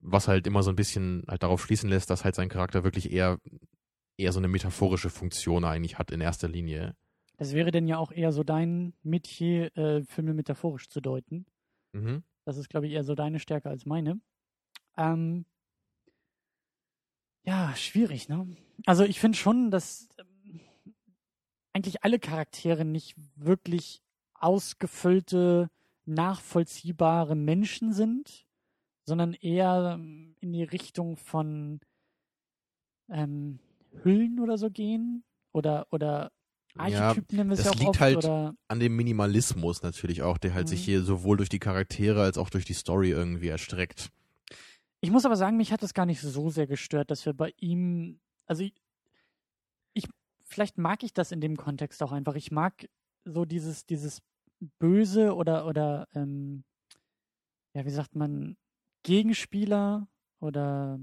Was 0.00 0.28
halt 0.28 0.46
immer 0.46 0.62
so 0.62 0.70
ein 0.70 0.76
bisschen 0.76 1.24
halt 1.28 1.42
darauf 1.42 1.62
schließen 1.62 1.90
lässt, 1.90 2.08
dass 2.08 2.24
halt 2.24 2.34
sein 2.34 2.48
Charakter 2.48 2.84
wirklich 2.84 3.12
eher 3.12 3.38
eher 4.20 4.32
so 4.32 4.40
eine 4.40 4.48
metaphorische 4.48 5.10
Funktion 5.10 5.64
eigentlich 5.64 5.98
hat 5.98 6.10
in 6.10 6.20
erster 6.20 6.48
Linie. 6.48 6.96
Das 7.36 7.54
wäre 7.54 7.70
denn 7.70 7.88
ja 7.88 7.96
auch 7.98 8.12
eher 8.12 8.32
so 8.32 8.44
dein 8.44 8.92
Metier, 9.02 9.74
äh, 9.76 10.02
Filme 10.04 10.34
metaphorisch 10.34 10.88
zu 10.88 11.00
deuten. 11.00 11.46
Mhm. 11.92 12.22
Das 12.44 12.56
ist, 12.56 12.68
glaube 12.68 12.86
ich, 12.86 12.92
eher 12.92 13.04
so 13.04 13.14
deine 13.14 13.38
Stärke 13.38 13.68
als 13.70 13.86
meine. 13.86 14.20
Ähm, 14.96 15.46
ja, 17.44 17.74
schwierig, 17.76 18.28
ne? 18.28 18.56
Also 18.86 19.04
ich 19.04 19.20
finde 19.20 19.38
schon, 19.38 19.70
dass 19.70 20.08
ähm, 20.18 20.60
eigentlich 21.72 22.04
alle 22.04 22.18
Charaktere 22.18 22.84
nicht 22.84 23.16
wirklich 23.36 24.02
ausgefüllte, 24.34 25.70
nachvollziehbare 26.04 27.36
Menschen 27.36 27.92
sind, 27.92 28.46
sondern 29.04 29.34
eher 29.34 29.92
ähm, 29.94 30.36
in 30.40 30.52
die 30.52 30.64
Richtung 30.64 31.16
von 31.16 31.80
ähm, 33.08 33.58
Hüllen 34.02 34.40
oder 34.40 34.58
so 34.58 34.70
gehen? 34.70 35.24
Oder, 35.52 35.86
oder 35.90 36.30
Archetypen 36.76 37.36
ja, 37.36 37.36
nennen 37.36 37.50
wir 37.50 37.58
es 37.58 37.64
ja 37.64 37.70
auch 37.72 37.74
liegt 37.74 37.88
oft, 37.88 38.00
halt 38.00 38.16
oder? 38.18 38.54
an 38.68 38.80
dem 38.80 38.94
Minimalismus 38.94 39.82
natürlich 39.82 40.22
auch, 40.22 40.38
der 40.38 40.54
halt 40.54 40.66
mhm. 40.66 40.70
sich 40.70 40.84
hier 40.84 41.02
sowohl 41.02 41.36
durch 41.36 41.48
die 41.48 41.58
Charaktere 41.58 42.22
als 42.22 42.38
auch 42.38 42.50
durch 42.50 42.64
die 42.64 42.74
Story 42.74 43.10
irgendwie 43.10 43.48
erstreckt. 43.48 44.10
Ich 45.00 45.10
muss 45.10 45.24
aber 45.24 45.36
sagen, 45.36 45.56
mich 45.56 45.72
hat 45.72 45.82
das 45.82 45.94
gar 45.94 46.06
nicht 46.06 46.20
so 46.20 46.50
sehr 46.50 46.66
gestört, 46.66 47.10
dass 47.10 47.24
wir 47.26 47.32
bei 47.32 47.52
ihm, 47.58 48.20
also 48.46 48.62
ich, 48.62 48.74
ich 49.94 50.04
vielleicht 50.44 50.78
mag 50.78 51.02
ich 51.02 51.12
das 51.12 51.32
in 51.32 51.40
dem 51.40 51.56
Kontext 51.56 52.02
auch 52.02 52.12
einfach. 52.12 52.34
Ich 52.34 52.50
mag 52.50 52.88
so 53.24 53.44
dieses, 53.44 53.86
dieses 53.86 54.20
Böse 54.78 55.34
oder, 55.34 55.66
oder, 55.66 56.06
ähm, 56.14 56.64
ja, 57.74 57.84
wie 57.84 57.90
sagt 57.90 58.14
man, 58.14 58.56
Gegenspieler 59.02 60.06
oder 60.40 60.98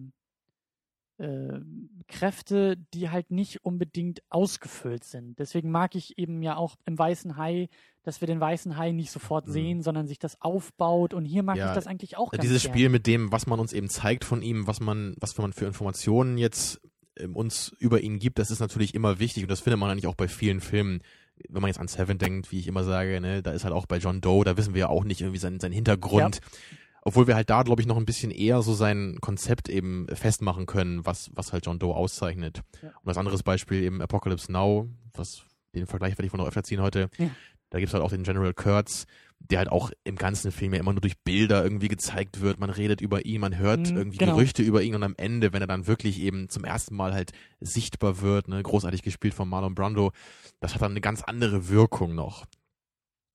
äh, 1.18 1.60
Kräfte, 2.08 2.78
die 2.94 3.10
halt 3.10 3.32
nicht 3.32 3.66
unbedingt 3.66 4.22
ausgefüllt 4.30 5.04
sind. 5.04 5.40
Deswegen 5.40 5.72
mag 5.72 5.96
ich 5.96 6.18
eben 6.18 6.42
ja 6.42 6.56
auch 6.56 6.76
im 6.86 6.98
Weißen 6.98 7.38
Hai, 7.38 7.70
dass 8.04 8.22
wir 8.22 8.28
den 8.28 8.40
Weißen 8.40 8.78
Hai 8.78 8.92
nicht 8.92 9.12
sofort 9.12 9.48
mhm. 9.48 9.52
sehen, 9.52 9.82
sondern 9.82 10.08
sich 10.08 10.20
das 10.20 10.42
aufbaut. 10.42 11.14
Und 11.14 11.26
hier 11.26 11.44
mag 11.44 11.58
ja, 11.58 11.70
ich 11.70 11.76
das 11.76 11.88
eigentlich 11.88 12.18
auch. 12.18 12.32
Ganz 12.32 12.42
dieses 12.42 12.64
gern. 12.64 12.74
Spiel 12.74 12.90
mit 12.90 13.08
dem, 13.08 13.32
was 13.32 13.48
man 13.48 13.60
uns 13.60 13.74
eben 13.74 13.90
zeigt 13.90 14.26
von 14.26 14.42
ihm, 14.42 14.68
was 14.68 14.80
man, 14.80 15.16
was 15.20 15.38
man 15.38 15.54
für 15.54 15.66
Informationen 15.66 16.38
jetzt 16.38 16.82
ähm, 17.20 17.36
uns 17.36 17.76
über 17.80 18.02
ihn 18.02 18.20
gibt, 18.20 18.40
das 18.40 18.52
ist 18.52 18.60
natürlich 18.60 18.94
immer 18.94 19.20
wichtig 19.20 19.44
und 19.44 19.50
das 19.50 19.62
findet 19.62 19.80
man 19.80 19.90
eigentlich 19.90 20.08
auch 20.08 20.16
bei 20.16 20.28
vielen 20.28 20.62
Filmen. 20.62 21.02
Wenn 21.50 21.62
man 21.62 21.70
jetzt 21.70 21.80
an 21.80 21.88
Seven 21.88 22.18
denkt, 22.18 22.52
wie 22.52 22.60
ich 22.60 22.68
immer 22.68 22.84
sage, 22.84 23.22
ne, 23.22 23.44
da 23.44 23.52
ist 23.52 23.64
halt 23.64 23.74
auch 23.74 23.86
bei 23.86 23.98
John 23.98 24.22
Doe, 24.22 24.44
da 24.44 24.58
wissen 24.58 24.74
wir 24.74 24.82
ja 24.82 24.90
auch 24.90 25.04
nicht 25.04 25.22
irgendwie 25.22 25.40
sein, 25.40 25.60
sein 25.60 25.72
Hintergrund. 25.72 26.36
Ja. 26.36 26.68
Obwohl 27.08 27.26
wir 27.26 27.36
halt 27.36 27.50
da, 27.50 27.63
glaube 27.63 27.82
ich, 27.82 27.88
noch 27.88 27.96
ein 27.96 28.06
bisschen 28.06 28.32
eher 28.32 28.62
so 28.62 28.74
sein 28.74 29.20
Konzept 29.22 29.70
eben 29.70 30.08
festmachen 30.13 30.65
können, 30.65 31.06
was, 31.06 31.32
was 31.34 31.54
halt 31.54 31.65
John 31.65 31.80
Doe 31.80 31.96
auszeichnet. 31.96 32.63
Ja. 32.84 32.89
Und 33.02 33.08
als 33.08 33.17
anderes 33.17 33.43
Beispiel 33.43 33.82
eben 33.82 34.02
Apocalypse 34.02 34.52
Now, 34.52 34.89
was 35.13 35.43
den 35.74 35.88
Vergleich 35.88 36.17
werde 36.17 36.26
ich 36.26 36.32
von 36.32 36.41
noch 36.41 36.48
öfter 36.48 36.63
ziehen 36.63 36.82
heute. 36.82 37.10
Ja. 37.17 37.30
Da 37.70 37.80
gibt's 37.80 37.93
halt 37.93 38.04
auch 38.04 38.10
den 38.10 38.24
General 38.24 38.54
Kurtz, 38.54 39.06
der 39.39 39.60
halt 39.60 39.70
auch 39.70 39.91
im 40.04 40.17
ganzen 40.17 40.52
Film 40.52 40.74
ja 40.74 40.82
immer 40.82 40.91
nur 40.91 41.00
durch 41.00 41.17
Bilder 41.20 41.63
irgendwie 41.63 41.88
gezeigt 41.88 42.41
wird. 42.41 42.60
Man 42.60 42.70
redet 42.70 43.00
über 43.00 43.26
ihn, 43.26 43.39
man 43.39 43.58
hört 43.58 43.89
Mhm, 43.89 43.96
irgendwie 43.96 44.17
genau. 44.17 44.36
Gerüchte 44.36 44.62
über 44.62 44.84
ihn 44.84 44.93
und 44.93 45.04
am 45.04 45.15
Ende, 45.15 45.54
wenn 45.54 45.62
er 45.62 45.67
dann 45.67 45.88
wirklich 45.88 46.20
eben 46.20 46.50
zum 46.50 46.65
ersten 46.65 46.93
Mal 46.93 47.13
halt 47.13 47.32
sichtbar 47.62 48.20
wird, 48.20 48.50
ne, 48.50 48.62
großartig 48.62 49.02
gespielt 49.02 49.34
von 49.34 49.48
Marlon 49.48 49.76
Brando, 49.76 50.12
das 50.60 50.76
hat 50.76 50.82
dann 50.82 50.91
eine 50.91 51.00
ganz 51.02 51.24
andere 51.24 51.70
Wirkung 51.70 52.15
noch. 52.15 52.46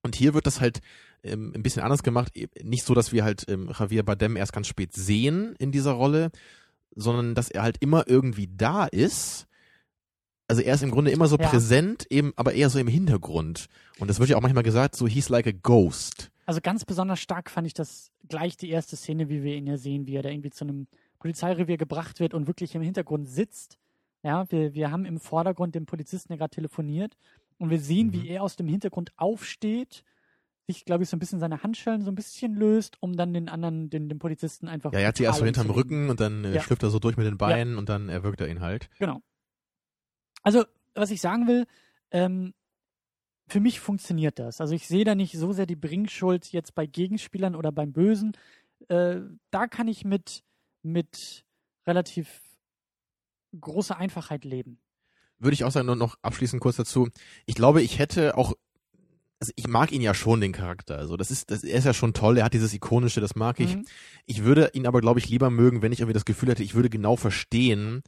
Und 0.02 0.16
hier 0.16 0.34
wird 0.34 0.46
das 0.46 0.60
halt 0.60 0.80
ähm, 1.22 1.52
ein 1.54 1.62
bisschen 1.62 1.82
anders 1.82 2.02
gemacht. 2.02 2.36
E- 2.36 2.48
Nicht 2.62 2.84
so, 2.84 2.94
dass 2.94 3.12
wir 3.12 3.24
halt 3.24 3.44
ähm, 3.48 3.70
Javier 3.78 4.02
Bardem 4.02 4.36
erst 4.36 4.52
ganz 4.52 4.66
spät 4.66 4.92
sehen 4.92 5.54
in 5.58 5.72
dieser 5.72 5.92
Rolle, 5.92 6.30
sondern 6.94 7.34
dass 7.34 7.50
er 7.50 7.62
halt 7.62 7.76
immer 7.80 8.06
irgendwie 8.08 8.48
da 8.54 8.86
ist. 8.86 9.46
Also 10.48 10.60
er 10.60 10.74
ist 10.74 10.82
im 10.82 10.90
Grunde 10.90 11.10
immer 11.10 11.28
so 11.28 11.38
Ja. 11.38 11.48
präsent, 11.48 12.06
eben, 12.10 12.32
aber 12.36 12.52
eher 12.52 12.68
so 12.68 12.78
im 12.78 12.88
Hintergrund. 12.88 13.66
Und 13.98 14.08
das 14.10 14.18
wird 14.18 14.28
ja 14.28 14.36
auch 14.36 14.42
manchmal 14.42 14.64
gesagt, 14.64 14.96
so 14.96 15.06
he's 15.06 15.28
like 15.28 15.46
a 15.46 15.52
ghost. 15.52 16.30
Also 16.44 16.60
ganz 16.60 16.84
besonders 16.84 17.20
stark 17.20 17.48
fand 17.48 17.66
ich 17.68 17.72
das 17.74 18.10
gleich 18.28 18.56
die 18.56 18.68
erste 18.70 18.96
Szene, 18.96 19.28
wie 19.28 19.42
wir 19.44 19.54
ihn 19.54 19.66
ja 19.66 19.76
sehen, 19.76 20.06
wie 20.06 20.16
er 20.16 20.22
da 20.22 20.28
irgendwie 20.28 20.50
zu 20.50 20.64
einem 20.64 20.88
Polizeirevier 21.20 21.76
gebracht 21.76 22.18
wird 22.18 22.34
und 22.34 22.48
wirklich 22.48 22.74
im 22.74 22.82
Hintergrund 22.82 23.28
sitzt. 23.28 23.78
Ja, 24.24 24.50
wir, 24.50 24.74
wir 24.74 24.90
haben 24.90 25.04
im 25.04 25.20
Vordergrund 25.20 25.74
den 25.76 25.86
Polizisten 25.86 26.32
ja 26.32 26.36
gerade 26.36 26.54
telefoniert 26.54 27.16
und 27.62 27.70
wir 27.70 27.80
sehen, 27.80 28.08
Mhm. 28.08 28.12
wie 28.12 28.28
er 28.28 28.42
aus 28.42 28.56
dem 28.56 28.68
Hintergrund 28.68 29.12
aufsteht, 29.16 30.04
sich, 30.68 30.84
glaube 30.84 31.02
ich, 31.02 31.08
so 31.08 31.16
ein 31.16 31.20
bisschen 31.20 31.40
seine 31.40 31.62
Handschellen 31.62 32.02
so 32.02 32.10
ein 32.10 32.14
bisschen 32.14 32.54
löst, 32.54 32.96
um 33.00 33.16
dann 33.16 33.32
den 33.34 33.48
anderen, 33.48 33.90
den, 33.90 34.08
den 34.08 34.18
Polizisten 34.18 34.68
einfach. 34.68 34.92
Ja, 34.92 35.00
er 35.00 35.08
hat 35.08 35.16
sie 35.16 35.24
erst 35.24 35.38
so 35.40 35.44
hinterm. 35.44 35.70
Rücken 35.70 36.08
und 36.10 36.20
dann 36.20 36.44
äh, 36.44 36.54
Ja. 36.54 36.60
schlüpft 36.60 36.82
er 36.82 36.90
so 36.90 36.98
durch 36.98 37.16
mit 37.16 37.26
den 37.26 37.36
Beinen 37.38 37.78
und 37.78 37.88
dann 37.88 38.08
erwürgt 38.08 38.40
er 38.40 38.48
ihn 38.48 38.60
halt. 38.60 38.88
Genau. 38.98 39.22
Also, 40.42 40.64
was 40.94 41.10
ich 41.10 41.20
sagen 41.20 41.46
will, 41.48 41.66
ähm, 42.10 42.54
für 43.48 43.60
mich 43.60 43.80
funktioniert 43.80 44.38
das. 44.38 44.60
Also 44.60 44.74
ich 44.74 44.86
sehe 44.86 45.04
da 45.04 45.14
nicht 45.14 45.36
so 45.38 45.52
sehr 45.52 45.66
die 45.66 45.76
Bringschuld 45.76 46.52
jetzt 46.52 46.74
bei 46.74 46.86
Gegenspielern 46.86 47.54
oder 47.56 47.72
beim 47.72 47.92
Bösen. 47.92 48.32
Äh, 48.88 49.20
da 49.50 49.66
kann 49.66 49.88
ich 49.88 50.04
mit, 50.04 50.42
mit 50.82 51.44
relativ 51.86 52.40
großer 53.60 53.96
Einfachheit 53.96 54.44
leben. 54.44 54.78
Würde 55.42 55.54
ich 55.54 55.64
auch 55.64 55.70
sagen, 55.70 55.86
nur 55.86 55.96
noch 55.96 56.16
abschließend 56.22 56.62
kurz 56.62 56.76
dazu. 56.76 57.08
Ich 57.46 57.54
glaube, 57.54 57.82
ich 57.82 57.98
hätte 57.98 58.36
auch, 58.38 58.54
also 59.40 59.52
ich 59.56 59.66
mag 59.66 59.90
ihn 59.92 60.00
ja 60.00 60.14
schon, 60.14 60.40
den 60.40 60.52
Charakter. 60.52 60.98
Also 60.98 61.16
das 61.16 61.30
ist, 61.30 61.50
das, 61.50 61.64
er 61.64 61.78
ist 61.78 61.84
ja 61.84 61.94
schon 61.94 62.14
toll, 62.14 62.38
er 62.38 62.44
hat 62.44 62.54
dieses 62.54 62.72
Ikonische, 62.72 63.20
das 63.20 63.34
mag 63.34 63.58
ich. 63.58 63.76
Mhm. 63.76 63.84
Ich 64.24 64.44
würde 64.44 64.70
ihn 64.74 64.86
aber, 64.86 65.00
glaube 65.00 65.18
ich, 65.18 65.28
lieber 65.28 65.50
mögen, 65.50 65.82
wenn 65.82 65.92
ich 65.92 66.00
irgendwie 66.00 66.14
das 66.14 66.24
Gefühl 66.24 66.50
hätte, 66.50 66.62
ich 66.62 66.74
würde 66.74 66.90
genau 66.90 67.16
verstehen, 67.16 68.02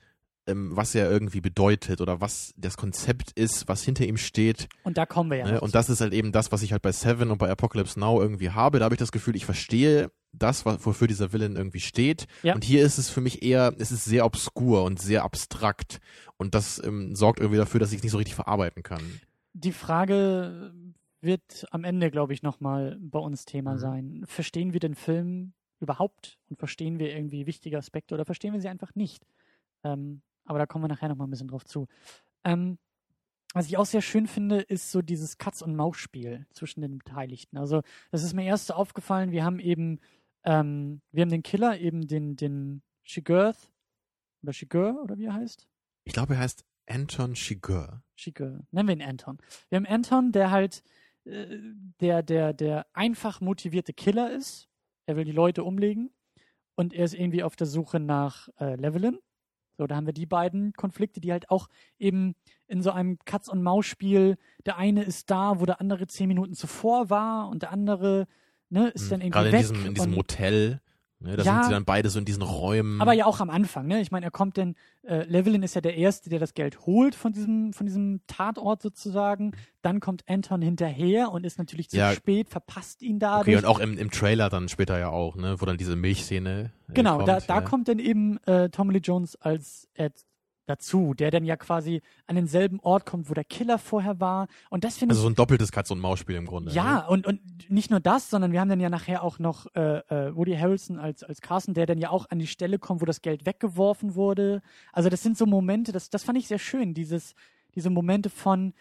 ähm, 0.46 0.76
was 0.76 0.94
er 0.94 1.10
irgendwie 1.10 1.40
bedeutet 1.40 2.00
oder 2.00 2.20
was 2.20 2.52
das 2.56 2.76
Konzept 2.76 3.32
ist, 3.32 3.66
was 3.66 3.82
hinter 3.82 4.06
ihm 4.06 4.16
steht. 4.16 4.68
Und 4.82 4.98
da 4.98 5.06
kommen 5.06 5.30
wir 5.30 5.38
ja. 5.38 5.50
Ne? 5.52 5.60
Und 5.60 5.74
das 5.74 5.88
ist 5.88 6.00
halt 6.00 6.12
eben 6.12 6.32
das, 6.32 6.52
was 6.52 6.62
ich 6.62 6.72
halt 6.72 6.82
bei 6.82 6.92
Seven 6.92 7.30
und 7.30 7.38
bei 7.38 7.50
Apocalypse 7.50 7.98
Now 7.98 8.20
irgendwie 8.20 8.50
habe. 8.50 8.78
Da 8.78 8.84
habe 8.84 8.94
ich 8.94 8.98
das 8.98 9.12
Gefühl, 9.12 9.36
ich 9.36 9.44
verstehe 9.44 10.10
das, 10.38 10.64
was- 10.66 10.84
wofür 10.84 11.06
dieser 11.08 11.32
Villain 11.32 11.56
irgendwie 11.56 11.80
steht. 11.80 12.26
Ja. 12.42 12.54
Und 12.54 12.64
hier 12.64 12.84
ist 12.84 12.98
es 12.98 13.10
für 13.10 13.20
mich 13.20 13.42
eher, 13.42 13.74
es 13.78 13.92
ist 13.92 14.04
sehr 14.04 14.24
obskur 14.24 14.84
und 14.84 15.00
sehr 15.00 15.24
abstrakt. 15.24 16.00
Und 16.36 16.54
das 16.54 16.82
ähm, 16.84 17.14
sorgt 17.14 17.40
irgendwie 17.40 17.58
dafür, 17.58 17.80
dass 17.80 17.90
ich 17.92 17.98
es 17.98 18.02
nicht 18.02 18.12
so 18.12 18.18
richtig 18.18 18.34
verarbeiten 18.34 18.82
kann. 18.82 19.20
Die 19.52 19.72
Frage 19.72 20.72
wird 21.20 21.66
am 21.70 21.84
Ende, 21.84 22.10
glaube 22.10 22.32
ich, 22.34 22.42
nochmal 22.42 22.98
bei 23.00 23.18
uns 23.18 23.44
Thema 23.44 23.74
Mhm. 23.74 23.78
sein. 23.78 24.24
Verstehen 24.26 24.72
wir 24.72 24.80
den 24.80 24.94
Film 24.94 25.52
überhaupt 25.80 26.38
und 26.50 26.58
verstehen 26.58 26.98
wir 26.98 27.14
irgendwie 27.14 27.46
wichtige 27.46 27.78
Aspekte 27.78 28.14
oder 28.14 28.24
verstehen 28.24 28.52
wir 28.52 28.60
sie 28.60 28.68
einfach 28.68 28.94
nicht? 28.94 29.26
Ähm, 29.84 30.22
aber 30.44 30.58
da 30.58 30.66
kommen 30.66 30.84
wir 30.84 30.88
nachher 30.88 31.08
nochmal 31.08 31.26
ein 31.26 31.30
bisschen 31.30 31.48
drauf 31.48 31.64
zu. 31.64 31.86
Ähm, 32.44 32.78
was 33.54 33.66
ich 33.66 33.76
auch 33.76 33.86
sehr 33.86 34.02
schön 34.02 34.26
finde, 34.26 34.60
ist 34.60 34.90
so 34.90 35.00
dieses 35.00 35.38
Katz- 35.38 35.62
und 35.62 35.76
Maus-Spiel 35.76 36.44
zwischen 36.52 36.80
den 36.80 36.98
Beteiligten. 36.98 37.56
Also, 37.56 37.82
das 38.10 38.24
ist 38.24 38.34
mir 38.34 38.44
erst 38.44 38.66
so 38.66 38.74
aufgefallen, 38.74 39.30
wir 39.30 39.44
haben 39.44 39.60
eben, 39.60 40.00
ähm, 40.44 41.00
wir 41.10 41.22
haben 41.22 41.30
den 41.30 41.42
Killer, 41.42 41.78
eben 41.78 42.06
den, 42.06 42.36
den 42.36 42.82
Shigurth, 43.02 43.70
oder 44.42 44.52
Shigur, 44.52 45.02
oder 45.02 45.18
wie 45.18 45.24
er 45.24 45.34
heißt? 45.34 45.66
Ich 46.04 46.12
glaube, 46.12 46.34
er 46.34 46.40
heißt 46.40 46.64
Anton 46.86 47.34
Chigurh. 47.34 48.02
Schicke, 48.14 48.66
nennen 48.70 48.88
wir 48.88 48.94
ihn 48.94 49.02
Anton. 49.02 49.38
Wir 49.68 49.76
haben 49.76 49.86
Anton, 49.86 50.32
der 50.32 50.50
halt 50.50 50.82
äh, 51.24 51.58
der, 52.00 52.22
der, 52.22 52.52
der 52.52 52.86
einfach 52.92 53.40
motivierte 53.40 53.92
Killer 53.92 54.30
ist. 54.30 54.68
Er 55.06 55.16
will 55.16 55.24
die 55.24 55.32
Leute 55.32 55.64
umlegen 55.64 56.10
und 56.74 56.92
er 56.92 57.04
ist 57.04 57.14
irgendwie 57.14 57.42
auf 57.42 57.56
der 57.56 57.66
Suche 57.66 58.00
nach 58.00 58.48
äh, 58.60 58.76
Levelin. 58.76 59.18
So, 59.76 59.86
da 59.86 59.96
haben 59.96 60.06
wir 60.06 60.12
die 60.12 60.26
beiden 60.26 60.72
Konflikte, 60.74 61.20
die 61.20 61.32
halt 61.32 61.50
auch 61.50 61.68
eben 61.98 62.36
in 62.68 62.80
so 62.80 62.92
einem 62.92 63.18
Katz-und-Maus-Spiel, 63.24 64.36
der 64.64 64.76
eine 64.76 65.02
ist 65.02 65.30
da, 65.30 65.58
wo 65.58 65.66
der 65.66 65.80
andere 65.80 66.06
zehn 66.06 66.28
Minuten 66.28 66.54
zuvor 66.54 67.10
war 67.10 67.48
und 67.48 67.62
der 67.62 67.72
andere 67.72 68.28
ne, 68.74 68.88
ist 68.88 69.10
dann 69.10 69.20
irgendwie. 69.20 69.30
Gerade 69.30 69.48
in 69.50 69.56
diesem, 69.56 69.86
in 69.86 69.94
diesem 69.94 70.10
und, 70.10 70.16
Motel. 70.16 70.80
Ne, 71.20 71.36
da 71.36 71.42
Ja. 71.44 71.54
sind 71.54 71.64
sie 71.64 71.70
dann 71.70 71.84
beide 71.86 72.10
so 72.10 72.18
in 72.18 72.26
diesen 72.26 72.42
Räumen. 72.42 73.00
aber 73.00 73.14
ja 73.14 73.24
auch 73.24 73.40
am 73.40 73.48
Anfang, 73.48 73.86
ne? 73.86 74.00
Ich 74.02 74.10
meine, 74.10 74.26
er 74.26 74.30
kommt 74.30 74.58
denn, 74.58 74.74
äh, 75.04 75.24
Levelin 75.24 75.62
ist 75.62 75.74
ja 75.74 75.80
der 75.80 75.96
Erste, 75.96 76.28
der 76.28 76.38
das 76.38 76.52
Geld 76.52 76.84
holt 76.84 77.14
von 77.14 77.32
diesem, 77.32 77.72
von 77.72 77.86
diesem 77.86 78.20
Tatort 78.26 78.82
sozusagen. 78.82 79.52
Dann 79.80 80.00
kommt 80.00 80.24
Anton 80.28 80.60
hinterher 80.60 81.30
und 81.30 81.46
ist 81.46 81.56
natürlich 81.56 81.88
zu 81.88 81.96
Ja. 81.96 82.12
spät, 82.12 82.50
verpasst 82.50 83.00
ihn 83.00 83.20
dadurch. 83.20 83.46
Okay, 83.46 83.56
und 83.56 83.64
auch 83.64 83.78
im, 83.78 83.96
im 83.96 84.10
Trailer 84.10 84.50
dann 84.50 84.68
später 84.68 84.98
ja 84.98 85.08
auch, 85.08 85.36
ne, 85.36 85.58
wo 85.60 85.64
dann 85.64 85.78
diese 85.78 85.96
Milchszene. 85.96 86.72
Äh, 86.90 86.92
genau, 86.92 87.16
kommt, 87.18 87.28
da, 87.28 87.40
da 87.40 87.54
ja. 87.54 87.60
kommt 87.62 87.88
dann 87.88 88.00
eben 88.00 88.36
äh, 88.44 88.68
Tommy 88.68 88.92
Lee 88.94 88.98
Jones 89.02 89.36
als 89.36 89.88
Ed 89.94 90.12
dazu, 90.66 91.14
der 91.14 91.30
dann 91.30 91.44
ja 91.44 91.56
quasi 91.56 92.02
an 92.26 92.36
denselben 92.36 92.80
Ort 92.80 93.06
kommt, 93.06 93.28
wo 93.30 93.34
der 93.34 93.44
Killer 93.44 93.78
vorher 93.78 94.20
war. 94.20 94.48
Und 94.70 94.84
das 94.84 94.96
finde 94.96 95.12
Also 95.12 95.22
ich 95.22 95.24
so 95.24 95.30
ein 95.30 95.34
doppeltes 95.34 95.72
Katz-und-Maus-Spiel 95.72 96.36
im 96.36 96.46
Grunde. 96.46 96.72
Ja, 96.72 96.94
Ne? 96.94 97.06
und, 97.08 97.26
und 97.26 97.40
nicht 97.70 97.90
nur 97.90 98.00
das, 98.00 98.30
sondern 98.30 98.52
wir 98.52 98.60
haben 98.60 98.68
dann 98.68 98.80
ja 98.80 98.90
nachher 98.90 99.22
auch 99.22 99.38
noch 99.38 99.66
äh, 99.74 99.98
äh, 99.98 100.34
Woody 100.36 100.56
Harrelson 100.56 100.98
als, 100.98 101.22
als 101.22 101.40
Carson, 101.40 101.74
der 101.74 101.86
dann 101.86 101.98
ja 101.98 102.10
auch 102.10 102.26
an 102.30 102.38
die 102.38 102.46
Stelle 102.46 102.78
kommt, 102.78 103.00
wo 103.00 103.04
das 103.04 103.22
Geld 103.22 103.46
weggeworfen 103.46 104.14
wurde. 104.14 104.62
Also 104.92 105.08
das 105.08 105.22
sind 105.22 105.36
so 105.36 105.46
Momente, 105.46 105.92
das, 105.92 106.10
das 106.10 106.24
fand 106.24 106.38
ich 106.38 106.48
sehr 106.48 106.58
schön, 106.58 106.94
dieses, 106.94 107.34
diese 107.74 107.90
Momente 107.90 108.30
von, 108.30 108.72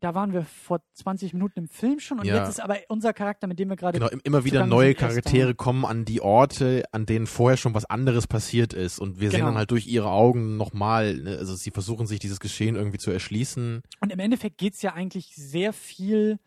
da 0.00 0.14
waren 0.14 0.32
wir 0.32 0.44
vor 0.44 0.80
20 0.94 1.32
Minuten 1.34 1.58
im 1.60 1.68
Film 1.68 2.00
schon 2.00 2.18
und 2.18 2.26
Ja. 2.26 2.36
jetzt 2.38 2.48
ist 2.50 2.60
aber 2.60 2.78
unser 2.88 3.12
Charakter, 3.12 3.46
mit 3.46 3.58
dem 3.58 3.68
wir 3.68 3.76
gerade 3.76 3.98
Genau, 3.98 4.10
im- 4.10 4.20
immer 4.24 4.44
wieder 4.44 4.66
neue. 4.66 4.94
Charaktere 4.94 5.54
kommen 5.54 5.84
an 5.84 6.04
die 6.04 6.20
Orte, 6.20 6.84
an 6.92 7.06
denen 7.06 7.26
vorher 7.26 7.56
schon 7.56 7.74
was 7.74 7.84
anderes 7.84 8.26
passiert 8.26 8.72
ist. 8.72 8.98
Und 8.98 9.20
wir 9.20 9.30
sehen 9.30 9.40
Genau. 9.40 9.50
dann 9.50 9.58
halt 9.58 9.70
durch 9.70 9.86
ihre 9.86 10.10
Augen 10.10 10.56
nochmal, 10.56 11.14
ne, 11.16 11.36
also 11.38 11.54
sie 11.54 11.70
versuchen 11.70 12.06
sich 12.06 12.18
dieses 12.18 12.40
Geschehen 12.40 12.76
irgendwie 12.76 12.98
zu 12.98 13.10
erschließen. 13.10 13.82
Und 14.00 14.12
im 14.12 14.18
Endeffekt 14.18 14.58
geht 14.58 14.74
es 14.74 14.82
ja 14.82 14.94
eigentlich 14.94 15.34
sehr 15.36 15.72
viel 15.72 16.38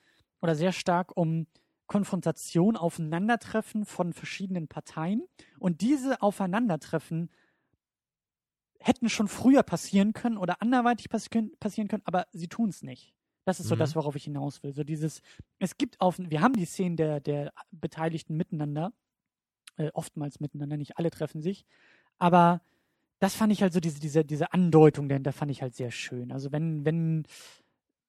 oder 0.42 0.56
sehr 0.56 0.72
stark 0.72 1.16
um 1.16 1.48
Konfrontation, 1.88 2.78
Aufeinandertreffen 2.78 3.86
von 3.86 4.14
verschiedenen 4.14 4.68
Parteien. 4.70 5.24
Und 5.60 5.82
diese 5.82 6.22
Aufeinandertreffen 6.22 7.30
hätten 8.80 9.10
schon 9.10 9.28
früher 9.28 9.62
passieren 9.62 10.14
können 10.14 10.38
oder 10.38 10.62
anderweitig 10.62 11.10
passieren 11.10 11.52
passieren 11.60 11.88
können, 11.88 12.02
aber 12.06 12.26
sie 12.32 12.48
tun 12.48 12.70
es 12.70 12.82
nicht. 12.82 13.14
Das 13.46 13.60
ist 13.60 13.68
so 13.68 13.76
Mhm. 13.76 13.80
das, 13.80 13.96
worauf 13.96 14.16
ich 14.16 14.26
hinaus 14.26 14.62
will. 14.64 14.74
So 14.74 14.84
dieses, 14.84 15.22
es 15.60 15.78
gibt 15.78 16.00
auf, 16.00 16.18
wir 16.20 16.42
haben 16.42 16.54
die 16.54 16.66
Szenen 16.66 16.96
der, 16.96 17.20
der 17.20 17.54
Beteiligten 17.72 18.38
miteinander, 18.38 18.94
äh, 19.78 19.90
oftmals 19.94 20.40
miteinander, 20.40 20.78
nicht 20.78 20.98
alle 20.98 21.10
treffen 21.10 21.42
sich, 21.42 21.66
aber 22.18 22.62
das 23.20 23.36
fand 23.36 23.54
ich 23.54 23.62
halt 23.62 23.74
so, 23.74 23.80
diese, 23.80 24.00
diese, 24.00 24.26
diese 24.26 24.52
Andeutung 24.54 25.08
dahinter 25.08 25.32
fand 25.32 25.52
ich 25.52 25.62
halt 25.62 25.76
sehr 25.76 25.92
schön. 25.92 26.32
Also 26.32 26.52
wenn, 26.52 26.86
wenn, 26.86 27.24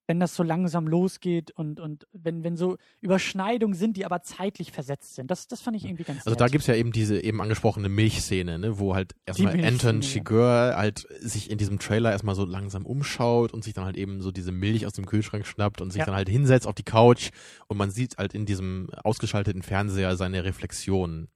wenn 0.07 0.19
das 0.19 0.35
so 0.35 0.43
langsam 0.43 0.88
losgeht 0.88 1.53
und, 1.53 1.79
und 1.79 2.07
wenn, 2.12 2.43
wenn 2.43 2.57
so 2.57 2.77
Überschneidungen 3.01 3.75
sind, 3.75 3.97
die 3.97 4.05
aber 4.05 4.23
zeitlich 4.23 4.73
versetzt 4.73 5.15
sind. 5.15 5.31
Das, 5.31 5.47
das 5.47 5.61
fand 5.61 5.77
ich 5.77 5.85
irgendwie 5.85 6.03
ganz 6.05 6.19
Also 6.21 6.31
nett. 6.31 6.41
da 6.41 6.49
gibt's 6.49 6.67
ja 6.67 6.75
eben 6.75 6.91
diese 6.93 7.23
eben 7.23 7.41
angesprochene 7.41 7.88
Milchszene, 7.88 8.59
ne, 8.59 8.79
wo 8.79 8.95
halt 8.95 9.15
erstmal 9.27 9.65
Anton. 9.65 10.01
Chigurh 10.01 10.75
halt 10.77 11.07
sich 11.21 11.51
in 11.51 11.59
diesem 11.59 11.79
Trailer 11.79 12.11
erstmal 12.11 12.35
so 12.35 12.45
langsam 12.45 12.85
umschaut 12.85 13.53
und 13.53 13.62
sich 13.62 13.75
dann 13.75 13.85
halt 13.85 13.97
eben 13.97 14.21
so 14.21 14.33
diese 14.33 14.51
Milch 14.53 14.87
aus 14.87 14.93
dem 14.95 15.07
Kühlschrank 15.07 15.47
schnappt 15.47 15.81
und 15.81 15.91
sich 15.93 16.01
Ja. 16.01 16.07
dann 16.07 16.15
halt 16.17 16.29
hinsetzt 16.29 16.67
auf 16.67 16.75
die 16.75 16.83
Couch 16.83 17.31
und 17.69 17.77
man 17.77 17.91
sieht 17.91 18.19
halt 18.19 18.35
in 18.35 18.45
diesem 18.45 18.91
ausgeschalteten 19.05 19.62
Fernseher 19.62 20.17
seine 20.17 20.45
Reflexion. 20.45 21.29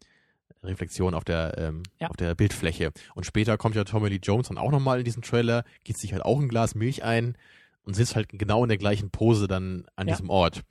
Reflexion 0.63 1.15
auf 1.15 1.23
der 1.25 1.57
ähm, 1.59 1.83
Ja. 2.01 2.09
auf 2.09 2.17
der 2.17 2.35
Bildfläche. 2.35 2.91
Und 3.15 3.25
später 3.25 3.57
kommt 3.57 3.77
ja 3.77 3.85
Tommy 3.85 4.09
Lee 4.09 4.19
Jones 4.21 4.49
dann 4.49 4.59
auch 4.59 4.73
nochmal 4.73 4.99
in 4.99 5.05
diesen 5.05 5.23
Trailer, 5.23 5.65
gießt 5.85 6.01
sich 6.01 6.13
halt 6.13 6.25
auch 6.25 6.41
ein 6.41 6.49
Glas 6.49 6.75
Milch 6.75 7.05
ein 7.05 7.37
und 7.87 7.95
sitzt 7.95 8.15
halt 8.17 8.29
genau 8.31 8.63
in 8.65 8.69
der 8.69 8.79
gleichen 8.79 9.11
Pose 9.11 9.49
dann 9.49 9.87
an 9.97 10.07
Ja. 10.09 10.15
diesem 10.15 10.29
Ort. 10.29 10.63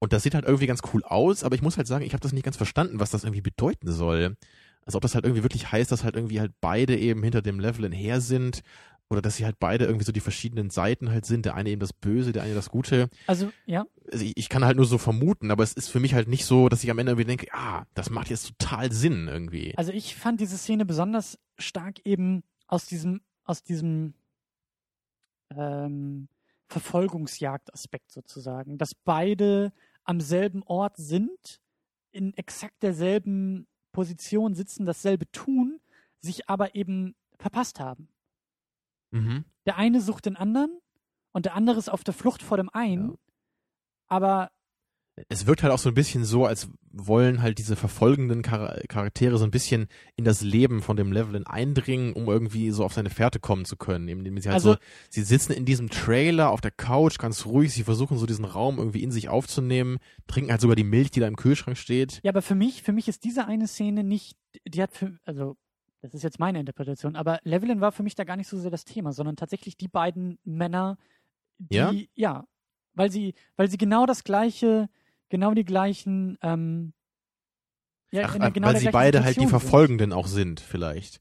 Und 0.00 0.12
das 0.12 0.22
sieht 0.22 0.34
halt 0.34 0.44
irgendwie 0.44 0.66
ganz 0.66 0.80
cool 0.92 1.02
aus, 1.04 1.42
aber 1.42 1.54
ich 1.56 1.62
muss 1.62 1.76
halt 1.76 1.86
sagen, 1.86 2.04
ich 2.04 2.12
habe 2.12 2.20
das 2.20 2.32
nicht 2.32 2.44
ganz 2.44 2.56
verstanden, 2.56 3.00
was 3.00 3.10
das 3.10 3.24
irgendwie 3.24 3.40
bedeuten 3.40 3.90
soll. 3.90 4.36
Also 4.84 4.96
ob 4.96 5.02
das 5.02 5.14
halt 5.14 5.24
irgendwie 5.24 5.42
wirklich 5.42 5.72
heißt, 5.72 5.90
dass 5.90 6.04
halt 6.04 6.14
irgendwie 6.14 6.40
halt 6.40 6.52
beide 6.60 6.96
eben 6.96 7.22
hinter 7.22 7.42
dem 7.42 7.58
Level 7.60 7.92
her 7.92 8.20
sind 8.20 8.62
oder 9.10 9.22
dass 9.22 9.36
sie 9.36 9.44
halt 9.44 9.58
beide 9.58 9.86
irgendwie 9.86 10.04
so 10.04 10.12
die 10.12 10.20
verschiedenen 10.20 10.70
Seiten 10.70 11.10
halt 11.10 11.24
sind, 11.26 11.46
der 11.46 11.54
eine 11.54 11.70
eben 11.70 11.80
das 11.80 11.92
Böse, 11.92 12.32
der 12.32 12.42
eine 12.42 12.54
das 12.54 12.68
Gute. 12.70 13.08
also, 13.26 13.50
ja, 13.66 13.84
Also 14.12 14.24
ich, 14.24 14.36
ich 14.36 14.48
kann 14.48 14.64
halt 14.64 14.76
nur 14.76 14.86
so 14.86 14.98
vermuten, 14.98 15.50
aber 15.50 15.62
es 15.64 15.72
ist 15.72 15.88
für 15.88 15.98
mich 16.00 16.14
halt 16.14 16.28
nicht 16.28 16.44
so, 16.44 16.68
dass 16.68 16.84
ich 16.84 16.90
am 16.90 16.98
Ende 16.98 17.12
irgendwie 17.12 17.26
denke, 17.26 17.48
ah, 17.52 17.84
das 17.94 18.08
macht 18.10 18.28
jetzt 18.30 18.52
total 18.58 18.92
Sinn 18.92 19.26
irgendwie. 19.28 19.76
Also 19.76 19.92
ich 19.92 20.14
fand 20.14 20.40
diese 20.40 20.56
Szene 20.58 20.84
besonders 20.86 21.38
stark 21.58 22.00
eben 22.04 22.42
aus 22.66 22.84
diesem, 22.86 23.20
aus 23.44 23.62
diesem 23.62 24.14
ähm, 25.56 26.28
Verfolgungsjagdaspekt 26.68 28.12
sozusagen, 28.12 28.78
dass 28.78 28.94
beide 28.94 29.72
am 30.04 30.20
selben 30.20 30.62
Ort 30.62 30.96
sind, 30.96 31.60
in 32.12 32.34
exakt 32.34 32.82
derselben 32.82 33.66
Position 33.92 34.54
sitzen, 34.54 34.86
dasselbe 34.86 35.30
tun, 35.30 35.80
sich 36.20 36.48
aber 36.48 36.74
eben 36.74 37.14
verpasst 37.38 37.80
haben. 37.80 38.08
Mhm. 39.10 39.44
Der 39.66 39.76
eine 39.76 40.00
sucht 40.00 40.26
den 40.26 40.36
anderen 40.36 40.78
und 41.32 41.46
der 41.46 41.54
andere 41.54 41.78
ist 41.78 41.88
auf 41.88 42.04
der 42.04 42.14
Flucht 42.14 42.42
vor 42.42 42.56
dem 42.56 42.68
einen, 42.70 43.10
Ja. 43.12 43.18
aber 44.08 44.50
Es 45.28 45.46
wirkt 45.46 45.62
halt 45.62 45.72
auch 45.72 45.78
so 45.78 45.88
ein 45.88 45.94
bisschen 45.94 46.24
so, 46.24 46.44
als 46.46 46.68
wollen 46.92 47.42
halt 47.42 47.58
diese 47.58 47.76
verfolgenden 47.76 48.42
Char 48.44 48.80
Charaktere 48.88 49.38
so 49.38 49.44
ein 49.44 49.50
bisschen 49.50 49.88
in 50.16 50.24
das 50.24 50.40
Leben 50.42 50.82
von 50.82 50.96
dem 50.96 51.12
Levelin 51.12 51.46
eindringen, 51.46 52.12
um 52.12 52.26
irgendwie 52.26 52.70
so 52.70 52.84
auf 52.84 52.92
seine 52.94 53.10
Fährte 53.10 53.38
kommen 53.40 53.64
zu 53.64 53.76
können. 53.76 54.08
Indem 54.08 54.38
sie 54.38 54.48
halt 54.48 54.54
Also- 54.54 54.72
so, 54.74 54.78
sie 55.10 55.22
sitzen 55.22 55.52
in 55.52 55.64
diesem 55.64 55.90
Trailer 55.90 56.50
auf 56.50 56.60
der 56.60 56.70
Couch, 56.70 57.18
ganz 57.18 57.46
ruhig, 57.46 57.72
sie 57.72 57.84
versuchen 57.84 58.18
so 58.18 58.26
diesen 58.26 58.44
Raum 58.44 58.78
irgendwie 58.78 59.02
in 59.02 59.10
sich 59.10 59.28
aufzunehmen, 59.28 59.98
trinken 60.26 60.50
halt 60.50 60.60
sogar 60.60 60.76
die 60.76 60.84
Milch, 60.84 61.10
die 61.10 61.20
da 61.20 61.26
im 61.28 61.36
Kühlschrank 61.36 61.76
steht. 61.76 62.20
Ja, 62.22 62.30
aber 62.32 62.42
für 62.42 62.54
mich, 62.54 62.82
für 62.82 62.92
mich 62.92 63.08
ist 63.08 63.24
diese 63.24 63.46
eine 63.46 63.66
Szene 63.68 64.04
nicht, 64.04 64.36
die 64.66 64.82
hat 64.82 64.92
für, 64.92 65.16
also, 65.24 65.56
das 66.00 66.14
ist 66.14 66.22
jetzt 66.22 66.38
meine 66.38 66.60
Interpretation, 66.60 67.16
aber 67.16 67.40
Levelin 67.44 67.80
war 67.80 67.92
für 67.92 68.02
mich 68.02 68.14
da 68.14 68.24
gar 68.24 68.36
nicht 68.36 68.48
so 68.48 68.58
sehr 68.58 68.70
das 68.70 68.84
Thema, 68.84 69.12
sondern 69.12 69.36
tatsächlich 69.36 69.76
die 69.76 69.88
beiden 69.88 70.38
Männer, 70.44 70.96
die, 71.58 71.76
Ja? 71.76 71.92
ja, 72.14 72.46
weil 72.94 73.10
sie, 73.10 73.34
weil 73.56 73.68
sie 73.70 73.78
genau 73.78 74.06
das 74.06 74.24
gleiche, 74.24 74.88
genau 75.28 75.52
die 75.54 75.64
gleichen, 75.64 76.38
ähm, 76.42 76.92
ja, 78.10 78.24
Ach, 78.26 78.36
der- 78.38 78.50
genau 78.50 78.68
weil 78.68 78.72
der 78.74 78.80
sie 78.80 78.90
beide 78.90 79.18
halt 79.24 79.36
die 79.36 79.40
Situation 79.40 79.50
sind. 79.60 79.60
Verfolgenden 79.70 80.12
auch 80.12 80.26
sind, 80.26 80.60
vielleicht. 80.60 81.20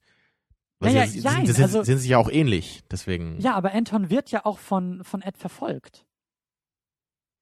Weil 0.79 0.93
Naja, 0.93 1.07
sie, 1.07 1.19
jein, 1.19 1.45
sind, 1.45 1.55
sind, 1.55 1.63
also- 1.63 1.83
sind 1.83 1.97
sich 1.97 2.09
ja 2.09 2.17
auch 2.17 2.29
ähnlich, 2.29 2.83
deswegen. 2.91 3.39
Ja, 3.41 3.55
aber 3.55 3.73
Anton 3.73 4.09
wird 4.09 4.29
ja 4.31 4.45
auch 4.45 4.59
von, 4.59 5.03
von 5.03 5.21
Ed 5.21 5.37
verfolgt. 5.37 6.05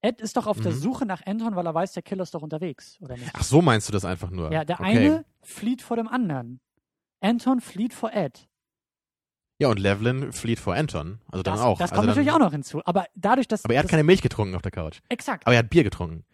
Ed 0.01 0.21
ist 0.21 0.37
doch 0.37 0.45
auf 0.47 0.59
der 0.61 0.71
Mhm. 0.71 0.77
Suche 0.77 1.05
nach 1.05 1.25
Anton, 1.25 1.55
weil 1.55 1.65
er 1.65 1.73
weiß, 1.73 1.93
der 1.93 2.03
Killer 2.03 2.23
ist 2.23 2.33
doch 2.33 2.43
unterwegs, 2.43 2.97
oder 3.01 3.17
nicht? 3.17 3.31
Ach, 3.33 3.43
so 3.43 3.61
meinst 3.61 3.87
du 3.87 3.91
das 3.93 4.05
einfach 4.05 4.29
nur? 4.29 4.51
ja, 4.51 4.63
der 4.63 4.79
okay. 4.79 4.97
eine 4.97 5.25
flieht 5.41 5.81
vor 5.81 5.97
dem 5.97 6.07
anderen. 6.07 6.59
Anton 7.21 7.59
flieht 7.59 7.93
vor 7.93 8.13
Ed. 8.13 8.47
Ja, 9.57 9.69
und 9.69 9.79
Levlin 9.79 10.31
flieht 10.33 10.59
vor 10.59 10.75
Anton. 10.75 11.19
Also 11.31 11.41
dann 11.41 11.55
das, 11.55 11.61
auch. 11.63 11.77
Das 11.79 11.91
also 11.91 11.95
kommt 11.95 12.09
dann, 12.09 12.15
natürlich 12.15 12.31
auch 12.31 12.39
noch 12.39 12.51
hinzu. 12.51 12.81
Aber 12.85 13.05
dadurch, 13.15 13.47
dass. 13.47 13.63
Aber 13.65 13.73
er 13.73 13.79
hat 13.81 13.89
keine 13.89 14.03
Milch 14.03 14.21
getrunken 14.21 14.53
auf 14.53 14.61
der 14.61 14.71
Couch. 14.71 14.99
Exakt. 15.09 15.47
Aber 15.47 15.55
er 15.55 15.59
hat 15.59 15.69
Bier 15.69 15.83
getrunken. 15.83 16.25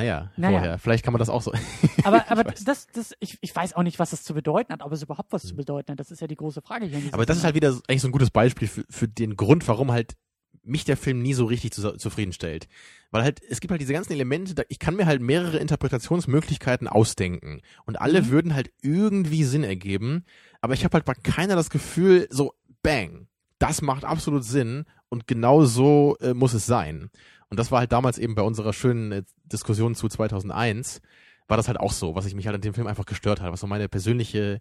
Naja, 0.00 0.30
Naja. 0.36 0.58
vorher. 0.58 0.78
Vielleicht 0.78 1.04
kann 1.04 1.12
man 1.12 1.18
das 1.18 1.28
auch 1.28 1.42
so. 1.42 1.52
Aber, 2.04 2.30
aber 2.30 2.44
das, 2.44 2.86
das, 2.86 3.12
ich, 3.20 3.36
ich 3.42 3.54
weiß 3.54 3.74
auch 3.74 3.82
nicht, 3.82 3.98
was 3.98 4.10
das 4.10 4.22
zu 4.22 4.32
bedeuten 4.32 4.72
hat, 4.72 4.82
ob 4.82 4.90
es 4.92 5.02
überhaupt 5.02 5.32
was 5.32 5.42
zu 5.42 5.54
bedeuten 5.54 5.92
hat. 5.92 6.00
Das 6.00 6.10
ist 6.10 6.20
ja 6.20 6.26
die 6.26 6.36
große 6.36 6.62
Frage 6.62 6.86
hier. 6.86 7.12
Aber 7.12 7.26
das 7.26 7.36
ist 7.36 7.44
halt 7.44 7.54
wieder 7.54 7.68
eigentlich 7.88 8.00
so 8.00 8.08
ein 8.08 8.12
gutes 8.12 8.30
Beispiel 8.30 8.68
für, 8.68 8.84
für 8.88 9.06
den 9.08 9.36
Grund, 9.36 9.68
warum 9.68 9.92
halt 9.92 10.14
mich 10.62 10.84
der 10.84 10.96
Film 10.96 11.20
nie 11.22 11.34
so 11.34 11.44
richtig 11.46 11.72
zu, 11.72 11.96
zufriedenstellt. 11.96 12.68
Weil 13.10 13.22
halt, 13.22 13.40
es 13.48 13.60
gibt 13.60 13.70
halt 13.70 13.80
diese 13.80 13.92
ganzen 13.92 14.12
Elemente, 14.12 14.54
da, 14.54 14.62
ich 14.68 14.78
kann 14.78 14.96
mir 14.96 15.04
halt 15.06 15.20
mehrere 15.20 15.58
Interpretationsmöglichkeiten 15.58 16.88
ausdenken. 16.88 17.60
Und 17.84 18.00
alle 18.00 18.22
Mhm. 18.22 18.28
würden 18.30 18.54
halt 18.54 18.70
irgendwie 18.82 19.44
Sinn 19.44 19.64
ergeben. 19.64 20.24
Aber 20.60 20.74
ich 20.74 20.84
habe 20.84 20.94
halt 20.94 21.04
bei 21.04 21.14
keiner 21.14 21.56
das 21.56 21.70
Gefühl, 21.70 22.26
so, 22.30 22.54
bang, 22.82 23.26
das 23.58 23.82
macht 23.82 24.04
absolut 24.04 24.44
Sinn 24.44 24.84
und 25.10 25.26
genau 25.26 25.64
so 25.64 26.16
äh, 26.20 26.32
muss 26.32 26.54
es 26.54 26.64
sein. 26.64 27.10
Und 27.50 27.58
das 27.58 27.70
war 27.70 27.80
halt 27.80 27.92
damals 27.92 28.16
eben 28.16 28.34
bei 28.34 28.42
unserer 28.42 28.72
schönen 28.72 29.12
äh, 29.12 29.22
Diskussion 29.44 29.94
zu 29.94 30.08
2001, 30.08 31.02
war 31.48 31.56
das 31.58 31.68
halt 31.68 31.78
auch 31.80 31.92
so, 31.92 32.14
was 32.14 32.24
ich 32.26 32.34
mich 32.34 32.46
halt 32.46 32.54
an 32.54 32.60
dem 32.62 32.72
Film 32.74 32.86
einfach 32.86 33.04
gestört 33.06 33.40
hat, 33.42 33.52
was 33.52 33.60
so 33.60 33.66
meine 33.66 33.88
persönliche, 33.88 34.60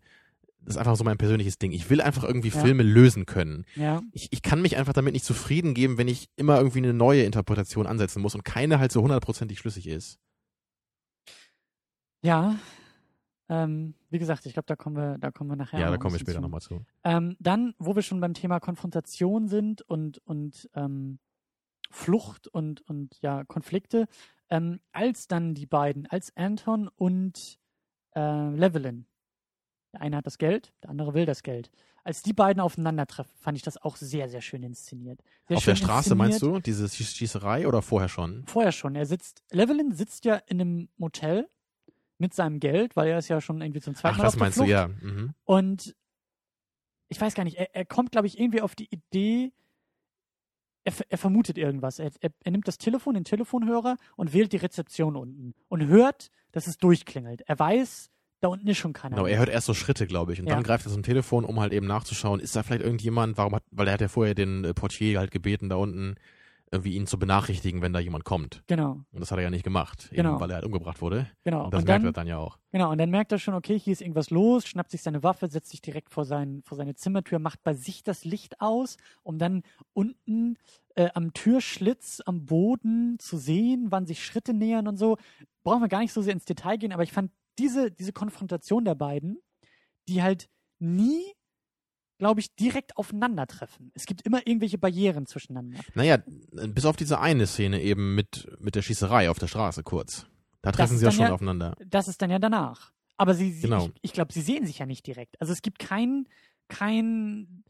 das 0.61 0.75
ist 0.75 0.77
einfach 0.77 0.95
so 0.95 1.03
mein 1.03 1.19
persönliches 1.19 1.59
Ding. 1.59 1.71
Ich 1.71 1.89
will 1.89 2.01
einfach 2.01 2.23
irgendwie 2.23 2.49
Ja. 2.49 2.59
Filme 2.61 2.83
lösen 2.83 3.25
können. 3.27 3.65
Ja, 3.75 4.01
Ich, 4.11 4.29
ich 4.33 4.41
kann 4.41 4.61
mich 4.61 4.75
einfach 4.75 4.93
damit 4.93 5.13
nicht 5.13 5.23
zufrieden 5.23 5.73
geben, 5.75 5.97
wenn 5.99 6.07
ich 6.07 6.29
immer 6.35 6.57
irgendwie 6.57 6.79
eine 6.79 6.93
neue 6.93 7.23
Interpretation 7.23 7.85
ansetzen 7.87 8.21
muss 8.21 8.33
und 8.35 8.43
keine 8.43 8.79
halt 8.79 8.91
so 8.91 9.01
hundertprozentig 9.03 9.59
schlüssig 9.59 9.87
ist. 9.87 10.19
ja. 12.21 12.55
Ähm, 13.51 13.95
wie 14.09 14.19
gesagt, 14.19 14.45
ich 14.45 14.53
glaube, 14.53 14.65
da 14.65 14.75
kommen 14.75 14.95
wir, 14.95 15.17
da 15.17 15.31
kommen 15.31 15.49
wir 15.49 15.55
nachher. 15.55 15.79
Ja, 15.79 15.89
da 15.89 15.97
kommen 15.97 16.13
wir 16.13 16.19
später 16.19 16.41
nochmal 16.41 16.61
zu. 16.61 16.85
Ähm, 17.03 17.35
dann, 17.39 17.73
wo 17.77 17.95
wir 17.95 18.01
schon 18.01 18.19
beim 18.19 18.33
Thema 18.33 18.59
Konfrontation 18.59 19.47
sind 19.47 19.81
und, 19.83 20.19
und 20.19 20.69
ähm, 20.73 21.19
Flucht 21.91 22.47
und, 22.47 22.81
und 22.81 23.19
ja, 23.21 23.43
Konflikte, 23.45 24.07
ähm, 24.49 24.79
als 24.91 25.27
dann 25.27 25.53
die 25.53 25.65
beiden, 25.65 26.07
als 26.07 26.35
Anton 26.35 26.87
und 26.87 27.59
äh, 28.15 28.49
Levelin, 28.49 29.05
der 29.93 30.01
eine 30.01 30.17
hat 30.17 30.25
das 30.25 30.37
Geld, 30.37 30.73
der 30.83 30.91
andere 30.91 31.13
will 31.13 31.25
das 31.25 31.43
Geld, 31.43 31.71
als 32.03 32.23
die 32.23 32.33
beiden 32.33 32.61
aufeinandertreffen, 32.61 33.35
fand 33.37 33.57
ich 33.57 33.63
das 33.63 33.77
auch 33.77 33.95
sehr, 33.95 34.29
sehr 34.29 34.41
schön 34.41 34.63
inszeniert. 34.63 35.21
Sehr 35.47 35.57
Auf 35.57 35.63
schön 35.63 35.75
der 35.75 35.83
Straße 35.83 36.15
meinst 36.15 36.41
du? 36.41 36.59
Diese 36.59 36.87
Schieß 36.87 37.15
Schießerei 37.15 37.67
oder 37.67 37.81
vorher 37.81 38.09
schon? 38.09 38.45
Vorher 38.47 38.71
schon. 38.71 38.95
Er 38.95 39.05
sitzt, 39.05 39.43
Levelin 39.51 39.91
sitzt 39.91 40.25
ja 40.25 40.35
in 40.47 40.61
einem 40.61 40.89
Motel 40.97 41.47
mit 42.19 42.33
seinem 42.33 42.59
Geld, 42.59 42.95
weil 42.95 43.07
er 43.07 43.17
ist 43.17 43.29
ja 43.29 43.41
schon 43.41 43.61
irgendwie 43.61 43.81
zum 43.81 43.95
zweiten 43.95 44.15
Ach, 44.15 44.17
Mal 44.19 44.23
das 44.25 44.33
auf 44.33 44.37
der 44.37 44.45
meinst 44.45 44.57
du, 44.57 44.61
Flucht. 44.63 44.71
ja. 44.71 44.87
Mhm. 44.87 45.33
Und 45.45 45.95
ich 47.07 47.19
weiß 47.19 47.33
gar 47.33 47.43
nicht, 47.43 47.57
er, 47.57 47.73
er 47.75 47.85
kommt, 47.85 48.11
glaube 48.11 48.27
ich, 48.27 48.39
irgendwie 48.39 48.61
auf 48.61 48.75
die 48.75 48.87
Idee, 48.91 49.51
er, 50.83 50.93
er 51.09 51.17
vermutet 51.17 51.57
irgendwas. 51.57 51.99
Er, 51.99 52.11
er, 52.21 52.31
er 52.43 52.51
nimmt 52.51 52.67
das 52.67 52.77
Telefon, 52.77 53.15
den 53.15 53.23
Telefonhörer 53.23 53.97
und 54.15 54.33
wählt 54.33 54.53
die 54.53 54.57
Rezeption 54.57 55.15
unten 55.15 55.53
und 55.69 55.87
hört, 55.87 56.29
dass 56.51 56.67
es 56.67 56.77
durchklingelt. 56.77 57.41
Er 57.47 57.57
weiß, 57.57 58.09
da 58.41 58.47
unten 58.49 58.67
ist 58.67 58.77
schon 58.77 58.93
keiner. 58.93 59.15
Genau, 59.15 59.27
er 59.27 59.39
hört 59.39 59.49
erst 59.49 59.67
so 59.67 59.73
Schritte, 59.73 60.07
glaube 60.07 60.33
ich. 60.33 60.39
Und 60.39 60.47
Ja. 60.47 60.55
dann 60.55 60.63
greift 60.63 60.85
er 60.85 60.91
zum 60.91 61.03
Telefon, 61.03 61.45
um 61.45 61.59
halt 61.59 61.73
eben 61.73 61.87
nachzuschauen, 61.87 62.39
ist 62.39 62.55
da 62.55 62.63
vielleicht 62.63 62.83
irgendjemand, 62.83 63.37
warum 63.37 63.55
hat, 63.55 63.63
weil 63.71 63.87
er 63.87 63.93
hat 63.93 64.01
ja 64.01 64.07
vorher 64.07 64.35
den 64.35 64.63
äh, 64.65 64.73
Portier 64.73 65.19
halt 65.19 65.31
gebeten, 65.31 65.69
da 65.69 65.75
unten 65.75 66.15
irgendwie 66.71 66.95
ihn 66.95 67.07
zu 67.07 67.17
benachrichtigen, 67.17 67.81
wenn 67.81 67.93
da 67.93 67.99
jemand 67.99 68.25
kommt. 68.25 68.63
Genau, 68.67 69.01
Und 69.11 69.19
das 69.19 69.31
hat 69.31 69.37
er 69.39 69.43
ja 69.45 69.49
nicht 69.49 69.63
gemacht, 69.63 70.07
eben 70.11 70.17
Genau. 70.17 70.39
weil 70.39 70.51
er 70.51 70.55
halt 70.55 70.65
umgebracht 70.65 71.01
wurde. 71.01 71.27
genau. 71.43 71.65
Und 71.65 71.73
das 71.73 71.81
und 71.81 71.87
merkt 71.87 72.03
dann, 72.03 72.09
er 72.09 72.13
dann 72.13 72.27
ja 72.27 72.37
auch. 72.37 72.59
Genau, 72.71 72.91
und 72.91 72.97
dann 72.99 73.09
merkt 73.09 73.31
er 73.31 73.39
schon, 73.39 73.53
okay, 73.55 73.77
hier 73.79 73.93
ist 73.93 74.01
irgendwas 74.01 74.29
los, 74.29 74.67
schnappt 74.67 74.91
sich 74.91 75.01
seine 75.01 75.23
Waffe, 75.23 75.47
setzt 75.47 75.69
sich 75.71 75.81
direkt 75.81 76.11
vor, 76.11 76.25
sein, 76.25 76.61
vor 76.63 76.77
seine 76.77 76.95
Zimmertür, 76.95 77.39
macht 77.39 77.63
bei 77.63 77.73
sich 77.73 78.03
das 78.03 78.23
Licht 78.25 78.61
aus, 78.61 78.97
um 79.23 79.39
dann 79.39 79.63
unten 79.93 80.57
äh, 80.95 81.09
am 81.15 81.33
Türschlitz 81.33 82.21
am 82.25 82.45
Boden 82.45 83.17
zu 83.19 83.37
sehen, 83.37 83.87
wann 83.89 84.05
sich 84.05 84.23
Schritte 84.23 84.53
nähern 84.53 84.87
und 84.87 84.97
so. 84.97 85.17
Brauchen 85.63 85.81
wir 85.81 85.87
gar 85.89 85.99
nicht 85.99 86.13
so 86.13 86.21
sehr 86.21 86.33
ins 86.33 86.45
Detail 86.45 86.77
gehen, 86.77 86.93
aber 86.93 87.03
ich 87.03 87.11
fand 87.11 87.31
diese, 87.57 87.91
diese 87.91 88.13
Konfrontation 88.13 88.85
der 88.85 88.95
beiden, 88.95 89.39
die 90.07 90.21
halt 90.23 90.49
nie, 90.79 91.23
glaube 92.19 92.39
ich, 92.41 92.53
direkt 92.55 92.95
aufeinandertreffen. 92.97 93.91
Es 93.95 94.05
gibt 94.05 94.21
immer 94.21 94.45
irgendwelche 94.45 94.77
Barrieren 94.77 95.25
zwischeneinander. 95.25 95.79
Naja, 95.95 96.17
bis 96.51 96.85
auf 96.85 96.95
diese 96.95 97.19
eine 97.19 97.47
Szene 97.47 97.81
eben 97.81 98.13
mit, 98.13 98.47
mit 98.59 98.75
der 98.75 98.81
Schießerei 98.83 99.29
auf 99.29 99.39
der 99.39 99.47
Straße 99.47 99.81
kurz. 99.83 100.27
Da 100.61 100.71
treffen 100.71 100.97
sie 100.97 101.05
ja 101.05 101.11
schon 101.11 101.25
ja- 101.25 101.33
aufeinander. 101.33 101.75
Das 101.85 102.07
ist 102.07 102.21
dann 102.21 102.29
ja 102.29 102.37
danach. 102.37 102.91
Aber 103.17 103.33
sie, 103.33 103.51
sie 103.51 103.61
Genau. 103.63 103.85
ich, 103.85 103.91
ich 104.01 104.13
glaube, 104.13 104.31
sie 104.33 104.41
sehen 104.41 104.65
sich 104.65 104.79
ja 104.79 104.85
nicht 104.85 105.07
direkt. 105.07 105.39
Also 105.41 105.51
es 105.53 105.61
gibt 105.61 105.79
kein, 105.79 106.27
kein, 106.67 107.63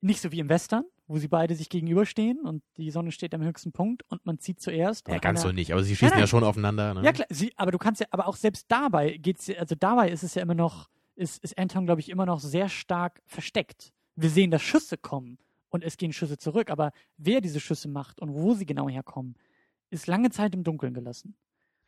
nicht 0.00 0.20
so 0.20 0.32
wie 0.32 0.38
im 0.40 0.48
Western, 0.48 0.84
wo 1.06 1.18
sie 1.18 1.28
beide 1.28 1.54
sich 1.54 1.68
gegenüberstehen 1.68 2.40
und 2.40 2.62
die 2.76 2.90
Sonne 2.90 3.12
steht 3.12 3.34
am 3.34 3.42
höchsten 3.42 3.72
Punkt 3.72 4.02
und 4.08 4.24
man 4.26 4.38
zieht 4.38 4.60
zuerst. 4.60 5.06
Ja, 5.08 5.18
ganz 5.18 5.42
so 5.42 5.52
nicht, 5.52 5.72
aber 5.72 5.82
sie 5.82 5.94
schießen 5.94 6.10
nein. 6.10 6.20
ja 6.20 6.26
schon 6.26 6.44
aufeinander. 6.44 6.94
Ne? 6.94 7.02
Ja 7.04 7.12
klar, 7.12 7.26
sie, 7.30 7.52
aber 7.56 7.70
du 7.72 7.78
kannst 7.78 8.00
ja, 8.00 8.06
aber 8.10 8.26
auch 8.26 8.36
selbst 8.36 8.66
dabei 8.68 9.16
geht's, 9.18 9.46
ja- 9.46 9.58
also 9.58 9.74
dabei 9.74 10.10
ist 10.10 10.22
es 10.22 10.34
ja 10.34 10.42
immer 10.42 10.54
noch, 10.54 10.88
ist, 11.16 11.42
ist 11.42 11.58
Anton, 11.58 11.86
glaube 11.86 12.00
ich, 12.00 12.08
immer 12.08 12.26
noch 12.26 12.40
sehr 12.40 12.68
stark 12.68 13.22
versteckt. 13.26 13.92
Wir 14.14 14.30
sehen, 14.30 14.50
dass 14.50 14.62
Schüsse 14.62 14.96
kommen 14.96 15.38
und 15.68 15.82
es 15.84 15.96
gehen 15.96 16.12
Schüsse 16.12 16.38
zurück, 16.38 16.70
aber 16.70 16.92
wer 17.16 17.40
diese 17.40 17.60
Schüsse 17.60 17.88
macht 17.88 18.20
und 18.20 18.34
wo 18.34 18.54
sie 18.54 18.66
genau 18.66 18.88
herkommen, 18.88 19.34
ist 19.90 20.06
lange 20.06 20.30
Zeit 20.30 20.54
im 20.54 20.64
Dunkeln 20.64 20.94
gelassen. 20.94 21.36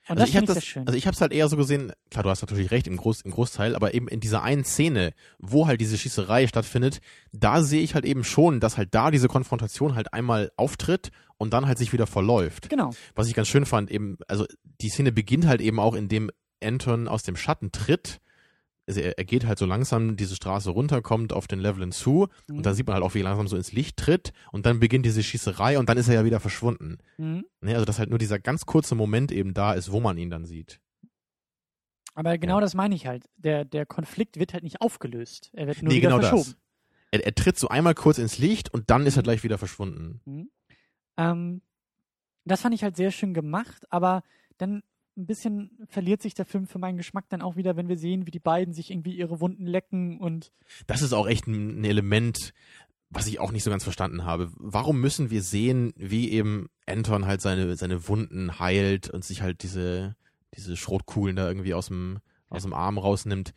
Und 0.08 0.18
Also 0.18 0.20
das 0.20 0.28
ich 0.30 0.36
ich 0.36 0.46
das, 0.46 0.54
sehr 0.54 0.62
schön. 0.62 0.86
also 0.86 0.96
ich 0.96 1.06
habe 1.06 1.14
es 1.14 1.20
halt 1.20 1.32
eher 1.32 1.48
so 1.48 1.56
gesehen. 1.56 1.92
Klar, 2.10 2.22
du 2.22 2.30
hast 2.30 2.40
natürlich 2.40 2.70
recht 2.70 2.86
im, 2.86 2.96
Groß, 2.96 3.22
im 3.22 3.30
Großteil, 3.30 3.74
aber 3.74 3.92
eben 3.94 4.08
in 4.08 4.20
dieser 4.20 4.42
einen 4.42 4.64
Szene, 4.64 5.12
wo 5.38 5.66
halt 5.66 5.80
diese 5.80 5.98
Schießerei 5.98 6.46
stattfindet, 6.46 7.00
da 7.32 7.62
sehe 7.62 7.82
ich 7.82 7.94
halt 7.94 8.06
eben 8.06 8.24
schon, 8.24 8.60
dass 8.60 8.78
halt 8.78 8.94
da 8.94 9.10
diese 9.10 9.28
Konfrontation 9.28 9.94
halt 9.94 10.14
einmal 10.14 10.50
auftritt 10.56 11.10
und 11.36 11.52
dann 11.52 11.66
halt 11.66 11.78
sich 11.78 11.92
wieder 11.92 12.06
verläuft. 12.06 12.70
genau. 12.70 12.90
Was 13.14 13.28
ich 13.28 13.34
ganz 13.34 13.48
schön 13.48 13.66
fand, 13.66 13.90
eben, 13.90 14.16
also 14.28 14.46
die 14.80 14.88
Szene 14.88 15.12
beginnt 15.12 15.46
halt 15.46 15.60
eben 15.60 15.78
auch, 15.78 15.94
indem 15.94 16.30
Anton 16.62 17.06
aus 17.06 17.22
dem 17.22 17.36
Schatten 17.36 17.70
tritt. 17.70 18.20
Also 18.88 19.00
er, 19.00 19.18
er 19.18 19.24
geht 19.24 19.44
halt 19.46 19.58
so 19.58 19.66
langsam 19.66 20.16
diese 20.16 20.34
Straße 20.34 20.70
runter, 20.70 21.02
kommt 21.02 21.32
auf 21.32 21.46
den 21.46 21.60
Leveln 21.60 21.92
zu 21.92 22.28
Mhm. 22.48 22.56
und 22.58 22.66
da 22.66 22.72
sieht 22.74 22.86
man 22.86 22.94
halt 22.94 23.04
auch, 23.04 23.14
wie 23.14 23.20
er 23.20 23.24
langsam 23.24 23.46
so 23.46 23.56
ins 23.56 23.72
Licht 23.72 23.98
tritt 23.98 24.32
und 24.50 24.64
dann 24.66 24.80
beginnt 24.80 25.04
diese 25.04 25.22
Schießerei 25.22 25.78
und 25.78 25.88
dann 25.88 25.98
ist 25.98 26.08
er 26.08 26.14
ja 26.14 26.24
wieder 26.24 26.40
verschwunden. 26.40 26.98
Mhm. 27.18 27.44
Ne, 27.60 27.74
also 27.74 27.84
dass 27.84 27.98
halt 27.98 28.08
nur 28.10 28.18
dieser 28.18 28.38
ganz 28.38 28.64
kurze 28.66 28.94
Moment 28.94 29.30
eben 29.30 29.52
da 29.54 29.74
ist, 29.74 29.92
wo 29.92 30.00
man 30.00 30.16
ihn 30.18 30.30
dann 30.30 30.46
sieht. 30.46 30.80
Aber 32.14 32.36
genau 32.38 32.56
Ja. 32.56 32.60
das 32.62 32.74
meine 32.74 32.94
ich 32.94 33.06
halt. 33.06 33.28
Der, 33.36 33.64
der 33.64 33.86
Konflikt 33.86 34.38
wird 34.38 34.52
halt 34.52 34.64
nicht 34.64 34.80
aufgelöst. 34.80 35.50
Er 35.52 35.66
wird 35.66 35.82
nur 35.82 35.92
nee, 35.92 35.98
wieder 35.98 36.08
genau 36.10 36.20
verschoben. 36.20 36.50
das. 36.52 36.56
Er, 37.20 37.24
er 37.26 37.34
tritt 37.34 37.58
so 37.58 37.68
einmal 37.68 37.94
kurz 37.94 38.18
ins 38.18 38.38
Licht 38.38 38.72
und 38.74 38.90
dann 38.90 39.06
ist 39.06 39.16
er 39.16 39.20
Mhm. 39.22 39.24
gleich 39.24 39.44
wieder 39.44 39.58
verschwunden. 39.58 40.20
Mhm. 40.24 40.50
Ähm, 41.16 41.62
das 42.44 42.62
fand 42.62 42.74
ich 42.74 42.82
halt 42.82 42.96
sehr 42.96 43.10
schön 43.10 43.34
gemacht, 43.34 43.84
aber 43.90 44.22
dann 44.56 44.82
ein 45.18 45.26
bisschen 45.26 45.70
verliert 45.88 46.22
sich 46.22 46.34
der 46.34 46.44
Film 46.46 46.66
für 46.66 46.78
meinen 46.78 46.96
Geschmack 46.96 47.26
dann 47.28 47.42
auch 47.42 47.56
wieder, 47.56 47.76
wenn 47.76 47.88
wir 47.88 47.98
sehen, 47.98 48.26
wie 48.26 48.30
die 48.30 48.38
beiden 48.38 48.72
sich 48.72 48.90
irgendwie 48.90 49.16
ihre 49.16 49.40
Wunden 49.40 49.66
lecken 49.66 50.18
und 50.18 50.52
Das 50.86 51.02
ist 51.02 51.12
auch 51.12 51.26
echt 51.26 51.46
ein, 51.46 51.84
Element, 51.84 52.54
was 53.10 53.26
ich 53.26 53.40
auch 53.40 53.52
nicht 53.52 53.64
so 53.64 53.70
ganz 53.70 53.82
verstanden 53.82 54.24
habe. 54.24 54.50
Warum 54.56 55.00
müssen 55.00 55.30
wir 55.30 55.42
sehen, 55.42 55.92
wie 55.96 56.30
eben 56.30 56.68
Anton 56.86 57.26
halt 57.26 57.40
seine, 57.40 57.76
seine 57.76 58.08
Wunden 58.08 58.58
heilt 58.58 59.10
und 59.10 59.24
sich 59.24 59.42
halt 59.42 59.62
diese, 59.62 60.16
diese 60.54 60.76
Schrotkugeln 60.76 61.36
da 61.36 61.48
irgendwie 61.48 61.74
aus 61.74 61.88
dem, 61.88 62.20
aus 62.48 62.62
dem 62.62 62.72
Arm 62.72 62.96
rausnimmt? 62.96 63.54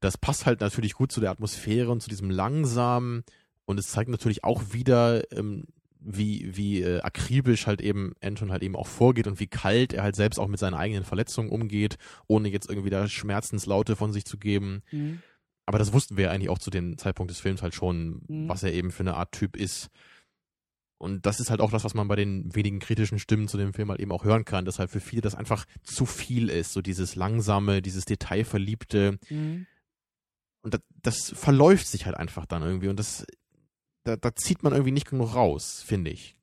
Das 0.00 0.16
passt 0.16 0.46
halt 0.46 0.60
natürlich 0.60 0.94
gut 0.94 1.12
zu 1.12 1.20
der 1.20 1.30
Atmosphäre 1.30 1.90
und 1.90 2.02
zu 2.02 2.08
diesem 2.08 2.30
langsamen 2.30 3.24
und 3.66 3.78
es 3.78 3.88
zeigt 3.88 4.10
natürlich 4.10 4.44
auch 4.44 4.72
wieder, 4.72 5.30
ähm, 5.32 5.66
wie, 6.04 6.56
wie 6.56 6.82
äh, 6.82 7.00
akribisch 7.00 7.66
halt 7.66 7.80
eben 7.80 8.12
Anton 8.22 8.50
halt 8.50 8.62
eben 8.62 8.76
auch 8.76 8.86
vorgeht 8.86 9.26
und 9.26 9.40
wie 9.40 9.46
kalt 9.46 9.92
er 9.92 10.02
halt 10.02 10.16
selbst 10.16 10.38
auch 10.38 10.48
mit 10.48 10.58
seinen 10.58 10.74
eigenen 10.74 11.04
Verletzungen 11.04 11.50
umgeht, 11.50 11.96
ohne 12.26 12.48
jetzt 12.48 12.68
irgendwie 12.68 12.90
da 12.90 13.08
Schmerzenslaute 13.08 13.96
von 13.96 14.12
sich 14.12 14.24
zu 14.24 14.38
geben. 14.38 14.82
Mhm. 14.90 15.22
Aber 15.66 15.78
das 15.78 15.92
wussten 15.92 16.16
wir 16.16 16.30
eigentlich 16.32 16.48
auch 16.50 16.58
zu 16.58 16.70
dem 16.70 16.98
Zeitpunkt 16.98 17.30
des 17.30 17.40
Films 17.40 17.62
halt 17.62 17.74
schon, 17.74 18.22
Mhm. 18.26 18.48
was 18.48 18.62
er 18.62 18.72
eben 18.72 18.90
für 18.90 19.04
eine 19.04 19.14
Art 19.14 19.32
Typ 19.32 19.56
ist. 19.56 19.88
Und 20.98 21.26
das 21.26 21.40
ist 21.40 21.50
halt 21.50 21.60
auch 21.60 21.70
das, 21.70 21.84
was 21.84 21.94
man 21.94 22.06
bei 22.08 22.16
den 22.16 22.54
wenigen 22.54 22.78
kritischen 22.78 23.18
Stimmen 23.18 23.48
zu 23.48 23.56
dem 23.58 23.72
Film 23.74 23.90
halt 23.90 24.00
eben 24.00 24.12
auch 24.12 24.24
hören 24.24 24.44
kann, 24.44 24.64
dass 24.64 24.78
halt 24.78 24.90
für 24.90 25.00
viele 25.00 25.22
das 25.22 25.34
einfach 25.34 25.64
zu 25.82 26.06
viel 26.06 26.48
ist, 26.48 26.72
so 26.72 26.80
dieses 26.80 27.16
langsame, 27.16 27.82
dieses 27.82 28.04
Detailverliebte. 28.04 29.18
Mhm. 29.28 29.66
Und 30.62 30.74
das, 30.74 30.80
das 31.02 31.30
verläuft 31.36 31.88
sich 31.88 32.06
halt 32.06 32.16
einfach 32.16 32.46
dann 32.46 32.62
irgendwie 32.62 32.88
und 32.88 32.98
das, 32.98 33.26
da, 34.04 34.16
da 34.16 34.34
zieht 34.34 34.62
man 34.62 34.72
irgendwie 34.72 34.92
nicht 34.92 35.08
genug 35.08 35.34
raus, 35.34 35.82
finde 35.82 36.10
ich. 36.10 36.36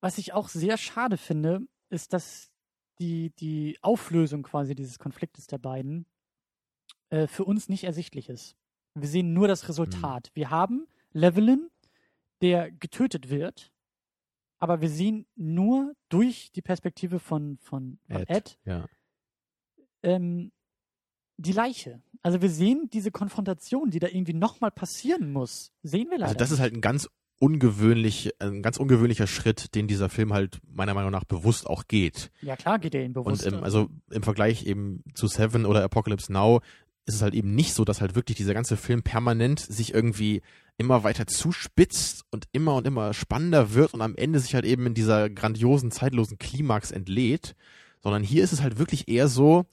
Was 0.00 0.18
ich 0.18 0.32
auch 0.32 0.48
sehr 0.48 0.76
schade 0.78 1.16
finde, 1.16 1.60
ist, 1.90 2.12
dass 2.12 2.50
die, 2.98 3.30
die 3.38 3.78
Auflösung 3.82 4.42
quasi 4.42 4.74
dieses 4.74 4.98
Konfliktes 4.98 5.46
der 5.46 5.58
beiden 5.58 6.06
äh, 7.10 7.26
für 7.26 7.44
uns 7.44 7.68
nicht 7.68 7.84
ersichtlich 7.84 8.28
ist. 8.28 8.56
Wir 8.94 9.08
sehen 9.08 9.32
nur 9.32 9.48
das 9.48 9.68
Resultat. 9.68 10.30
Wir 10.34 10.50
haben 10.50 10.86
Levelin, 11.12 11.70
der 12.42 12.70
getötet 12.70 13.30
wird, 13.30 13.72
aber 14.58 14.80
wir 14.80 14.88
sehen 14.90 15.26
nur 15.36 15.94
durch 16.08 16.50
die 16.52 16.62
Perspektive 16.62 17.18
von, 17.18 17.58
von, 17.58 17.98
von 18.08 18.26
Ed, 18.26 18.58
Ja. 18.64 18.86
ähm, 20.02 20.52
die 21.36 21.52
Leiche. 21.52 22.02
Also 22.22 22.42
wir 22.42 22.50
sehen 22.50 22.88
diese 22.92 23.10
Konfrontation, 23.10 23.90
die 23.90 23.98
da 23.98 24.08
irgendwie 24.08 24.34
nochmal 24.34 24.70
passieren 24.70 25.32
muss, 25.32 25.72
sehen 25.82 26.08
wir 26.10 26.18
leider. 26.18 26.26
Also 26.26 26.38
das 26.38 26.50
ist 26.50 26.60
halt 26.60 26.74
ein 26.74 26.80
ganz 26.80 27.08
ungewöhnlich, 27.38 28.34
ein 28.38 28.62
ganz 28.62 28.76
ungewöhnlicher 28.76 29.26
Schritt, 29.26 29.74
den 29.74 29.88
dieser 29.88 30.10
Film 30.10 30.32
halt 30.32 30.60
meiner 30.70 30.92
Meinung 30.92 31.10
nach 31.10 31.24
bewusst 31.24 31.66
auch 31.66 31.84
geht. 31.88 32.30
ja 32.42 32.54
klar 32.56 32.78
geht 32.78 32.94
er 32.94 33.02
ihn 33.02 33.14
bewusst. 33.14 33.46
Und 33.46 33.54
ähm, 33.54 33.64
also 33.64 33.88
im 34.10 34.22
Vergleich 34.22 34.66
eben 34.66 35.02
zu 35.14 35.26
Seven 35.26 35.64
oder 35.64 35.82
Apocalypse 35.82 36.30
Now 36.32 36.60
ist 37.06 37.14
es 37.14 37.22
halt 37.22 37.34
eben 37.34 37.54
nicht 37.54 37.72
so, 37.72 37.84
dass 37.84 38.02
halt 38.02 38.14
wirklich 38.14 38.36
dieser 38.36 38.52
ganze 38.52 38.76
Film 38.76 39.02
permanent 39.02 39.58
sich 39.58 39.94
irgendwie 39.94 40.42
immer 40.76 41.02
weiter 41.02 41.26
zuspitzt 41.26 42.24
und 42.30 42.46
immer 42.52 42.74
und 42.74 42.86
immer 42.86 43.14
spannender 43.14 43.74
wird 43.74 43.94
und 43.94 44.02
am 44.02 44.16
Ende 44.16 44.38
sich 44.38 44.54
halt 44.54 44.64
eben 44.64 44.86
in 44.86 44.94
dieser 44.94 45.28
grandiosen, 45.30 45.90
zeitlosen 45.90 46.38
Klimax 46.38 46.90
entlädt, 46.90 47.54
sondern 48.02 48.22
hier 48.22 48.44
ist 48.44 48.52
es 48.52 48.62
halt 48.62 48.78
wirklich 48.78 49.08
eher 49.08 49.28
so, 49.28 49.66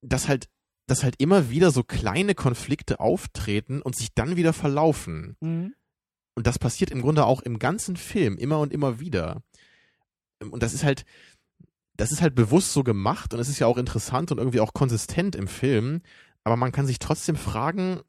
dass 0.00 0.28
halt, 0.28 0.48
dass 0.88 1.04
halt 1.04 1.16
immer 1.18 1.50
wieder 1.50 1.70
so 1.70 1.84
kleine 1.84 2.34
Konflikte 2.34 2.98
auftreten 2.98 3.82
und 3.82 3.94
sich 3.94 4.14
dann 4.14 4.36
wieder 4.36 4.54
verlaufen. 4.54 5.36
Mhm. 5.40 5.74
Und 6.34 6.46
das 6.46 6.58
passiert 6.58 6.90
im 6.90 7.02
Grunde 7.02 7.26
auch 7.26 7.42
im 7.42 7.58
ganzen 7.58 7.96
Film 7.96 8.38
immer 8.38 8.58
und 8.58 8.72
immer 8.72 8.98
wieder. 8.98 9.42
Und 10.40 10.62
das 10.62 10.72
ist 10.72 10.84
halt, 10.84 11.04
das 11.94 12.10
ist 12.10 12.22
halt 12.22 12.34
bewusst 12.34 12.72
so 12.72 12.84
gemacht 12.84 13.34
und 13.34 13.40
es 13.40 13.48
ist 13.48 13.58
ja 13.58 13.66
auch 13.66 13.76
interessant 13.76 14.32
und 14.32 14.38
irgendwie 14.38 14.60
auch 14.60 14.72
konsistent 14.72 15.36
im 15.36 15.46
Film. 15.46 16.00
Aber 16.42 16.56
man 16.56 16.72
kann 16.72 16.86
sich 16.86 16.98
trotzdem 16.98 17.36
fragen, 17.36 18.00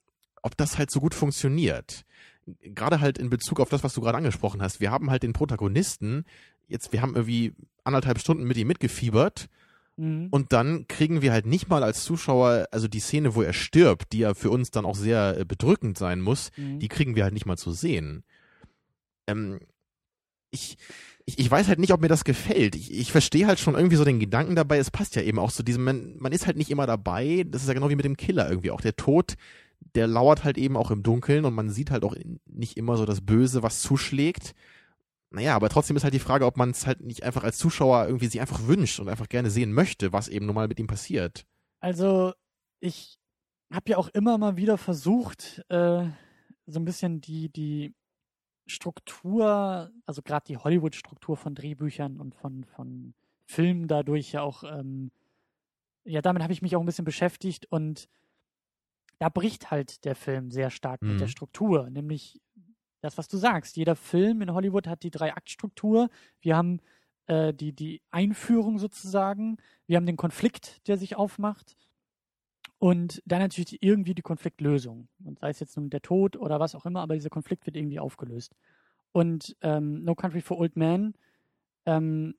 ob 0.41 0.55
das 0.55 0.77
halt 0.77 0.89
so 0.89 1.01
gut 1.01 1.13
funktioniert. 1.13 2.05
Gerade 2.61 3.01
halt 3.01 3.17
in 3.17 3.29
Bezug 3.29 3.59
auf 3.59 3.69
das, 3.69 3.83
was 3.83 3.93
du 3.93 4.01
gerade 4.01 4.17
angesprochen 4.17 4.61
hast. 4.61 4.79
Wir 4.79 4.91
haben 4.91 5.09
halt 5.09 5.23
den 5.23 5.33
Protagonisten, 5.33 6.23
jetzt, 6.67 6.93
wir 6.93 7.01
haben 7.01 7.15
irgendwie 7.15 7.53
anderthalb 7.83 8.19
Stunden 8.19 8.45
mit 8.45 8.55
ihm 8.55 8.67
mitgefiebert 8.67 9.49
Mhm. 9.99 10.27
und 10.31 10.53
dann 10.53 10.87
kriegen 10.87 11.21
wir 11.21 11.31
halt 11.33 11.45
nicht 11.45 11.67
mal 11.69 11.83
als 11.83 12.03
Zuschauer, 12.03 12.67
also 12.71 12.87
die 12.87 12.99
Szene, 13.01 13.35
wo 13.35 13.41
er 13.41 13.53
stirbt, 13.53 14.13
die 14.13 14.19
ja 14.19 14.33
für 14.33 14.49
uns 14.49 14.71
dann 14.71 14.85
auch 14.85 14.95
sehr 14.95 15.37
äh, 15.39 15.45
bedrückend 15.45 15.97
sein 15.97 16.21
muss, 16.21 16.51
Mhm. 16.55 16.79
die 16.79 16.87
kriegen 16.87 17.15
wir 17.15 17.23
halt 17.23 17.33
nicht 17.33 17.45
mal 17.45 17.57
zu 17.57 17.71
sehen. 17.71 18.23
Ähm, 19.27 19.59
ich, 20.51 20.77
ich, 21.25 21.37
ich 21.37 21.51
weiß 21.51 21.67
halt 21.67 21.79
nicht, 21.79 21.93
ob 21.93 22.01
mir 22.01 22.07
das 22.07 22.23
gefällt. 22.23 22.75
Ich, 22.75 22.91
ich 22.93 23.11
verstehe 23.11 23.45
halt 23.45 23.59
schon 23.59 23.75
irgendwie 23.75 23.97
so 23.97 24.05
den 24.05 24.19
Gedanken 24.19 24.55
dabei. 24.55 24.77
Es 24.77 24.89
passt 24.89 25.15
ja 25.15 25.21
eben 25.21 25.37
auch 25.37 25.51
zu 25.51 25.63
diesem, 25.63 25.83
man, 25.83 26.15
man 26.17 26.31
ist 26.31 26.47
halt 26.47 26.57
nicht 26.57 26.71
immer 26.71 26.87
dabei. 26.87 27.45
Das 27.47 27.61
ist 27.61 27.67
ja 27.67 27.73
genau 27.73 27.89
wie 27.89 27.95
mit 27.95 28.05
dem 28.05 28.17
Killer 28.17 28.49
irgendwie 28.49 28.71
auch. 28.71 28.81
Der 28.81 28.95
Tod, 28.95 29.35
der 29.95 30.07
lauert 30.07 30.43
halt 30.43 30.57
eben 30.57 30.75
auch 30.77 30.91
im 30.91 31.03
Dunkeln 31.03 31.45
und 31.45 31.53
man 31.53 31.69
sieht 31.69 31.91
halt 31.91 32.03
auch 32.03 32.15
nicht 32.47 32.77
immer 32.77 32.97
so 32.97 33.05
das 33.05 33.21
Böse, 33.21 33.61
was 33.63 33.81
zuschlägt. 33.81 34.53
Naja, 35.31 35.55
aber 35.55 35.69
trotzdem 35.69 35.95
ist 35.95 36.03
halt 36.03 36.13
die 36.13 36.19
Frage, 36.19 36.45
ob 36.45 36.57
man 36.57 36.71
es 36.71 36.87
halt 36.87 37.01
nicht 37.01 37.23
einfach 37.23 37.43
als 37.43 37.57
Zuschauer 37.59 38.05
irgendwie 38.07 38.25
sich 38.27 38.41
einfach 38.41 38.65
wünscht 38.67 38.99
und 38.99 39.09
einfach 39.09 39.29
gerne 39.29 39.51
sehen 39.51 39.71
möchte, 39.73 40.11
was 40.11 40.27
eben 40.27 40.45
nun 40.47 40.55
mal 40.55 40.67
mit 40.67 40.79
ihm 40.79 40.87
passiert. 40.87 41.45
Also, 41.79 42.33
ich 42.79 43.19
habe 43.71 43.91
ja 43.91 43.97
auch 43.97 44.07
immer 44.09 44.37
mal 44.37 44.57
wieder 44.57 44.77
versucht, 44.77 45.63
äh, 45.69 46.07
so 46.65 46.79
ein 46.79 46.85
bisschen 46.85 47.21
die, 47.21 47.49
die 47.49 47.93
Struktur, 48.67 49.91
also 50.05 50.21
gerade 50.21 50.45
die 50.47 50.57
Hollywood-Struktur 50.57 51.37
von 51.37 51.55
Drehbüchern 51.55 52.19
und 52.19 52.35
von, 52.35 52.63
von 52.65 53.13
Filmen 53.45 53.87
dadurch 53.87 54.31
ja 54.31 54.41
auch, 54.41 54.63
ähm, 54.63 55.11
ja, 56.05 56.21
damit 56.21 56.43
habe 56.43 56.53
ich 56.53 56.61
mich 56.61 56.75
auch 56.75 56.79
ein 56.81 56.85
bisschen 56.85 57.05
beschäftigt 57.05 57.67
und 57.71 58.07
da 59.19 59.29
bricht 59.29 59.69
halt 59.69 60.05
der 60.05 60.15
Film 60.15 60.49
sehr 60.51 60.69
stark 60.69 61.01
mit 61.01 61.15
Mhm. 61.15 61.17
der 61.17 61.27
Struktur, 61.27 61.89
nämlich 61.89 62.39
das, 63.01 63.17
was 63.17 63.27
du 63.27 63.37
sagst. 63.37 63.77
Jeder 63.77 63.95
Film 63.95 64.41
in 64.41 64.53
Hollywood 64.53 64.87
hat 64.87 65.03
die 65.03 65.11
Drei-Akt-Struktur. 65.11 66.09
Wir 66.41 66.55
haben 66.55 66.81
äh, 67.27 67.53
die, 67.53 67.73
die 67.73 68.01
Einführung 68.11 68.79
sozusagen. 68.79 69.57
Wir 69.87 69.97
haben 69.97 70.05
den 70.05 70.17
Konflikt, 70.17 70.87
der 70.87 70.97
sich 70.97 71.15
aufmacht. 71.15 71.75
Und 72.77 73.21
dann 73.25 73.39
natürlich 73.39 73.69
die, 73.69 73.79
irgendwie 73.81 74.15
die 74.15 74.21
Konfliktlösung. 74.21 75.09
Und 75.23 75.39
sei 75.39 75.49
es 75.49 75.59
jetzt 75.59 75.75
nun 75.77 75.89
der 75.89 76.01
Tod 76.01 76.37
oder 76.37 76.59
was 76.59 76.75
auch 76.75 76.85
immer, 76.85 77.01
aber 77.01 77.15
dieser 77.15 77.29
Konflikt 77.29 77.65
wird 77.65 77.75
irgendwie 77.75 77.99
aufgelöst. 77.99 78.55
Und 79.11 79.55
ähm, 79.61 80.03
No 80.03 80.15
Country 80.15 80.41
for 80.41 80.57
Old 80.57 80.75
Men 80.75 81.13
ähm, 81.85 82.35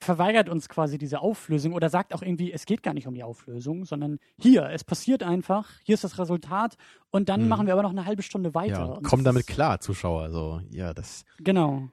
verweigert 0.00 0.48
uns 0.48 0.68
quasi 0.68 0.96
diese 0.98 1.20
Auflösung 1.20 1.74
oder 1.74 1.90
sagt 1.90 2.14
auch 2.14 2.22
irgendwie, 2.22 2.52
es 2.52 2.64
geht 2.64 2.82
gar 2.82 2.94
nicht 2.94 3.06
um 3.06 3.14
die 3.14 3.22
Auflösung, 3.22 3.84
sondern 3.84 4.18
hier, 4.40 4.68
es 4.70 4.82
passiert 4.82 5.22
einfach, 5.22 5.68
hier 5.84 5.94
ist 5.94 6.04
das 6.04 6.18
Resultat 6.18 6.76
und 7.10 7.28
dann 7.28 7.42
Mhm. 7.42 7.48
machen 7.48 7.66
wir 7.66 7.74
aber 7.74 7.82
noch 7.82 7.90
eine 7.90 8.06
halbe 8.06 8.22
Stunde 8.22 8.54
weiter. 8.54 8.72
Ja, 8.72 8.84
Und 8.86 9.02
komm 9.04 9.20
das 9.20 9.32
damit 9.34 9.46
klar, 9.46 9.78
Zuschauer. 9.80 10.30
So, 10.30 10.60
ja, 10.70 10.94
das. 10.94 11.24
Genau. 11.38 11.88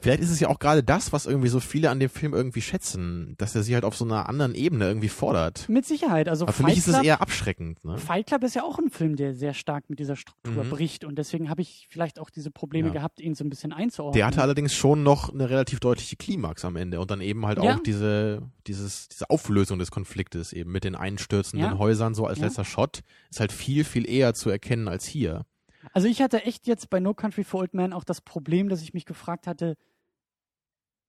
Vielleicht 0.00 0.20
ist 0.22 0.30
es 0.30 0.38
ja 0.38 0.48
auch 0.48 0.58
gerade 0.58 0.82
das, 0.82 1.12
was 1.12 1.26
irgendwie 1.26 1.48
so 1.48 1.58
viele 1.58 1.90
an 1.90 1.98
dem 1.98 2.08
Film 2.10 2.34
irgendwie 2.34 2.60
schätzen, 2.60 3.34
dass 3.38 3.54
er 3.54 3.62
sie 3.62 3.74
halt 3.74 3.84
auf 3.84 3.96
so 3.96 4.04
einer 4.04 4.28
anderen 4.28 4.54
Ebene 4.54 4.86
irgendwie 4.86 5.08
fordert. 5.08 5.68
Mit 5.68 5.86
Sicherheit. 5.86 6.28
Also 6.28 6.44
Aber 6.44 6.52
für 6.52 6.62
Fight 6.62 6.70
mich 6.70 6.78
ist 6.78 6.86
es 6.88 6.94
Club, 6.94 7.04
eher 7.04 7.20
abschreckend. 7.20 7.84
Ne? 7.84 7.98
Fight 7.98 8.26
Club 8.28 8.44
ist 8.44 8.54
ja 8.54 8.62
auch 8.62 8.78
ein 8.78 8.90
Film, 8.90 9.16
der 9.16 9.34
sehr 9.34 9.54
stark 9.54 9.90
mit 9.90 9.98
dieser 9.98 10.14
Struktur 10.16 10.64
Mhm. 10.64 10.70
bricht 10.70 11.04
und 11.04 11.16
deswegen 11.16 11.48
habe 11.50 11.62
ich 11.62 11.88
vielleicht 11.90 12.20
auch 12.20 12.30
diese 12.30 12.50
Probleme 12.50 12.88
Ja. 12.88 12.94
gehabt, 12.94 13.20
ihn 13.20 13.34
so 13.34 13.44
ein 13.44 13.50
bisschen 13.50 13.72
einzuordnen. 13.72 14.14
Der 14.18 14.26
hatte 14.26 14.42
allerdings 14.42 14.72
schon 14.74 15.02
noch 15.02 15.32
eine 15.32 15.50
relativ 15.50 15.80
deutliche 15.80 16.16
Klimax 16.16 16.64
am 16.64 16.76
Ende 16.76 17.00
und 17.00 17.10
dann 17.10 17.20
eben 17.20 17.44
halt 17.46 17.62
Ja. 17.62 17.74
auch 17.76 17.80
diese, 17.80 18.42
dieses, 18.66 19.08
diese 19.08 19.30
Auflösung 19.30 19.78
des 19.78 19.90
Konfliktes 19.90 20.52
eben 20.52 20.70
mit 20.70 20.84
den 20.84 20.94
einstürzenden 20.94 21.70
Ja. 21.72 21.78
Häusern 21.78 22.14
so 22.14 22.26
als 22.26 22.38
letzter 22.38 22.64
Shot 22.64 23.00
ist 23.30 23.40
halt 23.40 23.50
viel, 23.52 23.84
viel 23.84 24.08
eher 24.08 24.34
zu 24.34 24.48
erkennen 24.50 24.86
als 24.88 25.06
hier. 25.06 25.44
Also 25.92 26.08
ich 26.08 26.22
hatte 26.22 26.44
echt 26.44 26.66
jetzt 26.66 26.90
bei 26.90 27.00
No 27.00 27.14
Country 27.14 27.44
for 27.44 27.60
Old 27.60 27.74
Men 27.74 27.92
auch 27.92 28.04
das 28.04 28.20
Problem, 28.20 28.68
dass 28.68 28.82
ich 28.82 28.94
mich 28.94 29.04
gefragt 29.04 29.46
hatte, 29.46 29.76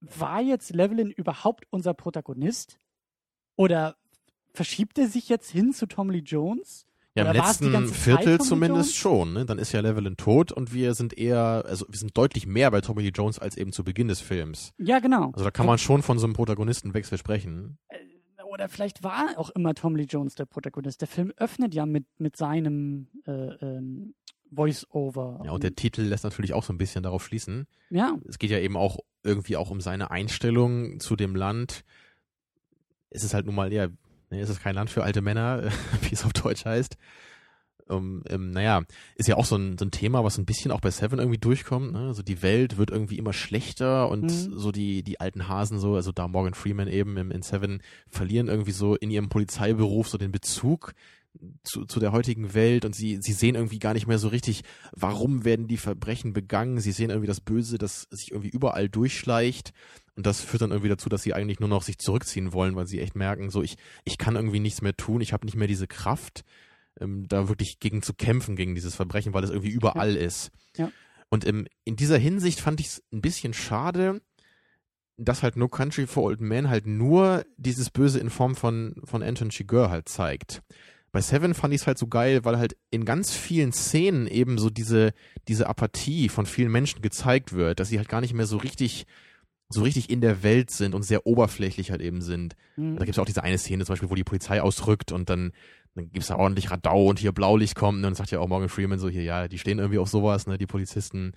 war 0.02 0.42
jetzt 0.42 0.74
Levelin 0.74 1.12
überhaupt 1.12 1.66
unser 1.70 1.94
Protagonist? 1.94 2.78
Oder 3.56 3.96
verschiebt 4.54 4.98
er 4.98 5.08
sich 5.08 5.30
jetzt 5.30 5.50
hin 5.50 5.74
zu 5.74 5.88
Tom 5.88 6.10
Lee 6.10 6.20
Jones? 6.20 6.86
Ja, 7.16 7.24
im 7.24 7.30
Oder 7.30 7.40
die 7.40 7.48
letzten 7.48 7.88
Viertel 7.94 8.42
zumindest 8.42 8.96
schon. 8.96 9.34
Ne? 9.34 9.46
Dann 9.46 9.60
ist 9.60 9.72
ja 9.72 9.82
Levelin 9.82 10.18
tot 10.18 10.52
und 10.52 10.74
wir 10.74 10.96
sind 10.96 11.16
eher, 11.16 11.64
also 11.68 11.86
wir 11.88 11.98
sind 11.98 12.18
deutlich 12.18 12.48
mehr 12.48 12.72
bei 12.72 12.82
Tommy 12.82 13.04
Lee 13.04 13.12
Jones 13.14 13.38
als 13.38 13.56
eben 13.56 13.72
zu 13.72 13.84
Beginn 13.84 14.08
des 14.08 14.20
Films. 14.20 14.74
Ja, 14.80 15.00
genau. 15.00 15.28
Also 15.32 15.44
da 15.44 15.52
kann 15.52 15.68
man 15.68 15.78
schon 15.78 16.02
von 16.02 16.18
so 16.18 16.26
einem 16.26 16.34
Protagonistenwechsel 16.34 17.18
sprechen. 17.18 17.78
Oder 18.46 18.68
vielleicht 18.68 19.04
war 19.04 19.38
auch 19.38 19.52
immer 19.52 19.74
Tom 19.74 19.96
Lee 19.96 20.06
Jones 20.10 20.36
der 20.36 20.46
Protagonist. 20.46 21.02
Der 21.02 21.08
Film 21.08 21.32
öffnet 21.38 21.74
ja 21.74 21.86
mit, 21.86 22.06
mit 22.18 22.36
seinem 22.36 23.08
äh, 23.26 23.32
ähm, 23.32 24.16
Voice-Over. 24.56 25.42
Ja, 25.46 25.52
und 25.52 25.64
der 25.64 25.76
Titel 25.76 26.02
lässt 26.04 26.24
natürlich 26.24 26.54
auch 26.54 26.64
so 26.64 26.74
ein 26.74 26.78
bisschen 26.78 27.04
darauf 27.04 27.24
schließen. 27.26 27.68
ja, 27.90 28.18
Es 28.28 28.40
geht 28.40 28.52
ja 28.52 28.60
eben 28.60 28.78
auch 28.78 29.00
irgendwie 29.24 29.56
auch 29.58 29.70
um 29.72 29.80
seine 29.82 30.12
Einstellung 30.12 31.00
zu 31.00 31.16
dem 31.16 31.36
Land. 31.36 31.84
Es 33.10 33.24
ist 33.24 33.34
halt 33.34 33.46
nun 33.46 33.56
mal, 33.56 33.72
ja, 33.72 33.88
ne, 34.30 34.40
es 34.40 34.50
ist 34.50 34.62
kein 34.62 34.76
Land 34.76 34.90
für 34.90 35.04
alte 35.04 35.22
Männer, 35.22 35.64
wie 36.02 36.14
es 36.14 36.26
auf 36.26 36.34
Deutsch 36.34 36.66
heißt. 36.66 36.98
Um, 37.86 38.24
ähm, 38.30 38.52
naja, 38.52 38.84
ist 39.16 39.28
ja 39.28 39.36
auch 39.36 39.44
so 39.44 39.58
ein, 39.58 39.78
so 39.78 39.84
ein 39.84 39.92
Thema, 39.92 40.24
was 40.24 40.38
ein 40.38 40.46
bisschen 40.46 40.72
auch 40.72 40.80
bei 40.80 40.90
Seven 40.90 41.20
irgendwie 41.20 41.38
durchkommt. 41.38 41.92
Ne? 41.92 42.08
Also 42.08 42.24
die 42.24 42.42
Welt 42.42 42.78
wird 42.78 42.92
irgendwie 42.92 43.18
immer 43.18 43.34
schlechter 43.34 44.10
und 44.10 44.24
Mhm. 44.24 44.58
so 44.58 44.72
die, 44.72 45.04
die 45.04 45.20
alten 45.20 45.50
Hasen 45.50 45.80
so, 45.80 45.96
also 45.96 46.14
da 46.14 46.30
Morgan 46.30 46.54
Freeman 46.54 46.88
eben 46.88 47.18
im, 47.18 47.30
in 47.30 47.42
Seven, 47.42 47.82
verlieren 48.08 48.48
irgendwie 48.48 48.72
so 48.72 48.96
in 48.96 49.12
ihrem 49.12 49.28
Polizeiberuf 49.28 50.08
so 50.08 50.18
den 50.18 50.32
Bezug 50.32 50.94
zu, 51.64 51.86
zu 51.86 52.00
der 52.00 52.12
heutigen 52.12 52.54
Welt 52.54 52.86
und 52.86 52.96
sie, 52.96 53.18
sie 53.22 53.34
sehen 53.34 53.56
irgendwie 53.56 53.80
gar 53.80 53.94
nicht 53.94 54.08
mehr 54.08 54.20
so 54.20 54.28
richtig, 54.28 54.64
warum 54.92 55.46
werden 55.46 55.68
die 55.68 55.78
Verbrechen 55.78 56.34
begangen. 56.34 56.80
Sie 56.80 56.92
sehen 56.92 57.10
irgendwie 57.10 57.28
das 57.28 57.42
Böse, 57.42 57.78
das 57.78 58.08
sich 58.12 58.32
irgendwie 58.32 58.50
überall 58.50 58.90
durchschleicht. 58.90 59.74
Und 60.16 60.26
das 60.26 60.42
führt 60.42 60.62
dann 60.62 60.72
irgendwie 60.72 60.90
dazu, 60.90 61.10
dass 61.10 61.24
sie 61.24 61.34
eigentlich 61.34 61.60
nur 61.60 61.70
noch 61.70 61.82
sich 61.82 61.98
zurückziehen 61.98 62.54
wollen, 62.54 62.76
weil 62.76 62.86
sie 62.86 63.00
echt 63.00 63.16
merken, 63.16 63.50
so 63.50 63.64
ich, 63.64 63.78
ich 64.04 64.18
kann 64.18 64.36
irgendwie 64.36 64.60
nichts 64.60 64.82
mehr 64.82 64.96
tun, 64.96 65.22
ich 65.22 65.34
habe 65.34 65.46
nicht 65.46 65.56
mehr 65.56 65.68
diese 65.68 65.88
Kraft, 65.88 66.44
ähm, 67.00 67.28
da 67.28 67.50
wirklich 67.50 67.80
gegen 67.80 68.04
zu 68.04 68.14
kämpfen, 68.14 68.56
gegen 68.56 68.76
dieses 68.76 68.94
Verbrechen, 68.94 69.34
weil 69.34 69.44
es 69.44 69.50
irgendwie 69.50 69.72
überall 69.72 70.16
ja. 70.16 70.22
ist. 70.22 70.52
Ja. 70.78 70.92
Und 71.30 71.48
ähm, 71.48 71.68
in 71.84 71.96
dieser 71.96 72.20
Hinsicht 72.20 72.60
fand 72.60 72.80
ich 72.80 72.88
es 72.88 73.04
ein 73.12 73.22
bisschen 73.22 73.54
schade, 73.54 74.22
dass 75.18 75.42
halt 75.42 75.58
No 75.58 75.68
Country 75.68 76.06
for 76.06 76.24
Old 76.24 76.42
Men 76.42 76.70
halt 76.70 76.86
nur 76.86 77.46
dieses 77.58 77.90
Böse 77.90 78.20
in 78.20 78.30
Form 78.30 78.56
von, 78.56 78.96
von 79.04 79.24
Anton 79.24 79.50
Chigurh 79.50 79.90
halt 79.90 80.10
zeigt. 80.10 80.62
Bei 81.14 81.22
Seven 81.22 81.54
fand 81.54 81.76
ich 81.76 81.82
es 81.82 81.88
halt 81.88 82.00
so 82.00 82.08
geil, 82.08 82.44
weil 82.44 82.58
halt 82.58 82.76
in 82.90 83.06
ganz 83.06 83.32
vielen 83.32 83.72
Szenen 83.72 84.26
eben 84.26 84.58
so 84.58 84.72
diese, 84.72 85.14
diese 85.48 85.68
Apathie 85.68 86.28
von 86.28 86.48
vielen 86.48 86.72
Menschen 86.72 87.04
gezeigt 87.04 87.54
wird, 87.54 87.80
dass 87.80 87.90
sie 87.90 88.00
halt 88.00 88.10
gar 88.10 88.20
nicht 88.20 88.34
mehr 88.34 88.48
so 88.48 88.58
richtig, 88.58 89.06
so 89.70 89.84
richtig 89.84 90.10
in 90.10 90.22
der 90.22 90.42
Welt 90.42 90.72
sind 90.72 90.96
und 90.96 91.04
sehr 91.04 91.28
oberflächlich 91.28 91.92
halt 91.92 92.02
eben 92.02 92.22
sind. 92.22 92.56
Mhm. 92.78 92.96
Da 92.96 93.06
gibt 93.06 93.16
es 93.16 93.20
auch 93.20 93.28
diese 93.28 93.44
eine 93.44 93.60
Szene 93.60 93.86
zum 93.86 93.94
Beispiel, 93.94 94.10
wo 94.10 94.16
die 94.16 94.24
Polizei 94.24 94.60
ausrückt 94.60 95.12
und 95.12 95.30
dann, 95.30 95.52
dann 95.94 96.06
gibt 96.06 96.24
es 96.24 96.30
da 96.30 96.36
ordentlich 96.36 96.72
Radau 96.72 97.06
und 97.06 97.20
hier 97.20 97.32
Blaulicht 97.32 97.76
kommt 97.76 97.98
und 97.98 98.04
dann 98.04 98.16
sagt 98.16 98.32
ja 98.32 98.40
auch 98.40 98.48
Morgan 98.48 98.68
Freeman 98.70 98.98
so 98.98 99.08
hier, 99.08 99.24
ja, 99.24 99.48
die 99.48 99.60
stehen 99.60 99.78
irgendwie 99.78 100.00
auf 100.00 100.10
sowas, 100.10 100.48
ne, 100.48 100.58
die 100.58 100.66
Polizisten. 100.66 101.34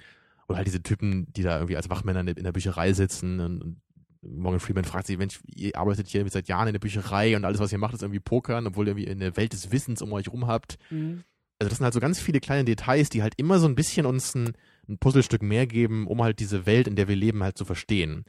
Oder 0.49 0.59
halt 0.59 0.68
diese 0.68 0.83
Typen, 0.83 1.31
die 1.35 1.43
da 1.43 1.57
irgendwie 1.57 1.77
als 1.77 1.91
Wachmänner 1.91 2.20
in 2.20 2.45
der 2.45 2.53
Bücherei 2.53 2.95
sitzen 2.95 3.41
und, 3.41 3.62
und 3.62 3.81
Morgan 4.23 4.61
Freeman 4.61 4.85
fragt 4.85 5.07
sich, 5.07 5.19
Mensch, 5.19 5.41
ihr 5.47 5.77
arbeitet 5.77 6.09
hier 6.09 6.29
seit 6.29 6.49
Jahren 6.49 6.69
in 6.69 6.75
der 6.75 6.81
Bücherei 6.81 7.37
und 7.37 7.45
alles, 7.45 7.61
was 7.61 7.73
ihr 7.73 7.79
macht, 7.79 7.95
ist 7.95 8.03
irgendwie 8.03 8.21
Pokern, 8.21 8.67
obwohl 8.67 8.87
ihr 8.87 8.91
irgendwie 8.93 9.11
in 9.11 9.21
der 9.21 9.37
Welt 9.37 9.53
des 9.53 9.71
Wissens 9.71 10.03
um 10.03 10.12
euch 10.12 10.29
rum 10.29 10.47
habt. 10.47 10.79
Mhm. 10.91 11.25
Also 11.59 11.71
das 11.71 11.79
sind 11.79 11.85
halt 11.85 11.95
so 11.95 12.01
ganz 12.01 12.21
viele 12.21 12.41
kleine 12.41 12.64
Details, 12.64 13.09
die 13.09 13.23
halt 13.23 13.35
immer 13.37 13.59
so 13.59 13.67
ein 13.67 13.75
bisschen 13.75 14.07
uns 14.07 14.35
ein, 14.35 14.53
ein 14.89 14.99
Puzzlestück 14.99 15.43
mehr 15.43 15.67
geben, 15.67 16.07
um 16.07 16.23
halt 16.23 16.39
diese 16.39 16.67
Welt, 16.67 16.87
in 16.87 16.97
der 16.97 17.09
wir 17.09 17.17
leben, 17.17 17.43
halt 17.43 17.57
zu 17.57 17.64
verstehen. 17.64 18.25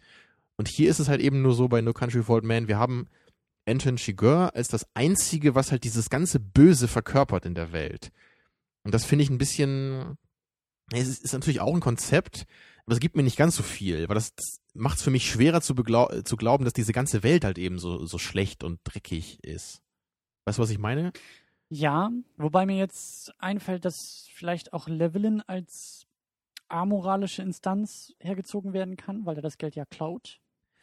Und 0.55 0.67
hier 0.67 0.89
ist 0.89 0.99
es 0.99 1.09
halt 1.09 1.21
eben 1.21 1.41
nur 1.41 1.53
so 1.53 1.67
bei 1.67 1.81
No 1.81 1.93
Country 1.93 2.23
for 2.23 2.35
Old 2.35 2.45
Men, 2.45 2.67
wir 2.67 2.77
haben 2.77 3.07
Anton 3.67 3.97
Chigurh 3.97 4.49
als 4.53 4.69
das 4.69 4.87
Einzige, 4.93 5.55
was 5.55 5.71
halt 5.71 5.83
dieses 5.83 6.09
ganze 6.09 6.39
Böse 6.39 6.87
verkörpert 6.87 7.45
in 7.45 7.53
der 7.53 7.73
Welt. 7.73 8.11
Und 8.83 8.93
das 8.93 9.03
finde 9.03 9.23
ich 9.23 9.29
ein 9.29 9.37
bisschen, 9.37 10.17
es 10.91 11.07
ist, 11.07 11.23
ist 11.23 11.33
natürlich 11.33 11.59
auch 11.59 11.73
ein 11.73 11.81
Konzept, 11.81 12.45
aber 12.85 12.93
es 12.93 13.01
gibt 13.01 13.17
mir 13.17 13.23
nicht 13.23 13.37
ganz 13.37 13.57
so 13.57 13.63
viel, 13.63 14.07
weil 14.07 14.15
das, 14.15 14.33
das 14.33 14.61
macht 14.77 14.97
es 14.97 15.03
für 15.03 15.11
mich 15.11 15.29
schwerer 15.29 15.61
zu, 15.61 15.73
zu 15.73 16.37
glauben, 16.37 16.63
dass 16.63 16.73
diese 16.73 16.93
ganze 16.93 17.23
Welt 17.23 17.43
halt 17.43 17.57
eben 17.57 17.79
so, 17.79 18.05
so 18.05 18.17
schlecht 18.17 18.63
und 18.63 18.79
dreckig 18.83 19.43
ist. 19.43 19.81
Weißt 20.45 20.57
du, 20.57 20.63
was 20.63 20.69
ich 20.69 20.79
meine? 20.79 21.11
Ja, 21.69 22.11
wobei 22.37 22.65
mir 22.65 22.77
jetzt 22.77 23.33
einfällt, 23.39 23.83
dass 23.83 24.29
vielleicht 24.33 24.73
auch 24.73 24.87
Levelin 24.87 25.41
als 25.41 26.07
amoralische 26.69 27.41
Instanz 27.41 28.13
hergezogen 28.19 28.73
werden 28.73 28.97
kann, 28.97 29.25
weil 29.25 29.35
er 29.35 29.41
das 29.41 29.57
Geld 29.57 29.75
ja 29.75 29.85
klaut. 29.85 30.39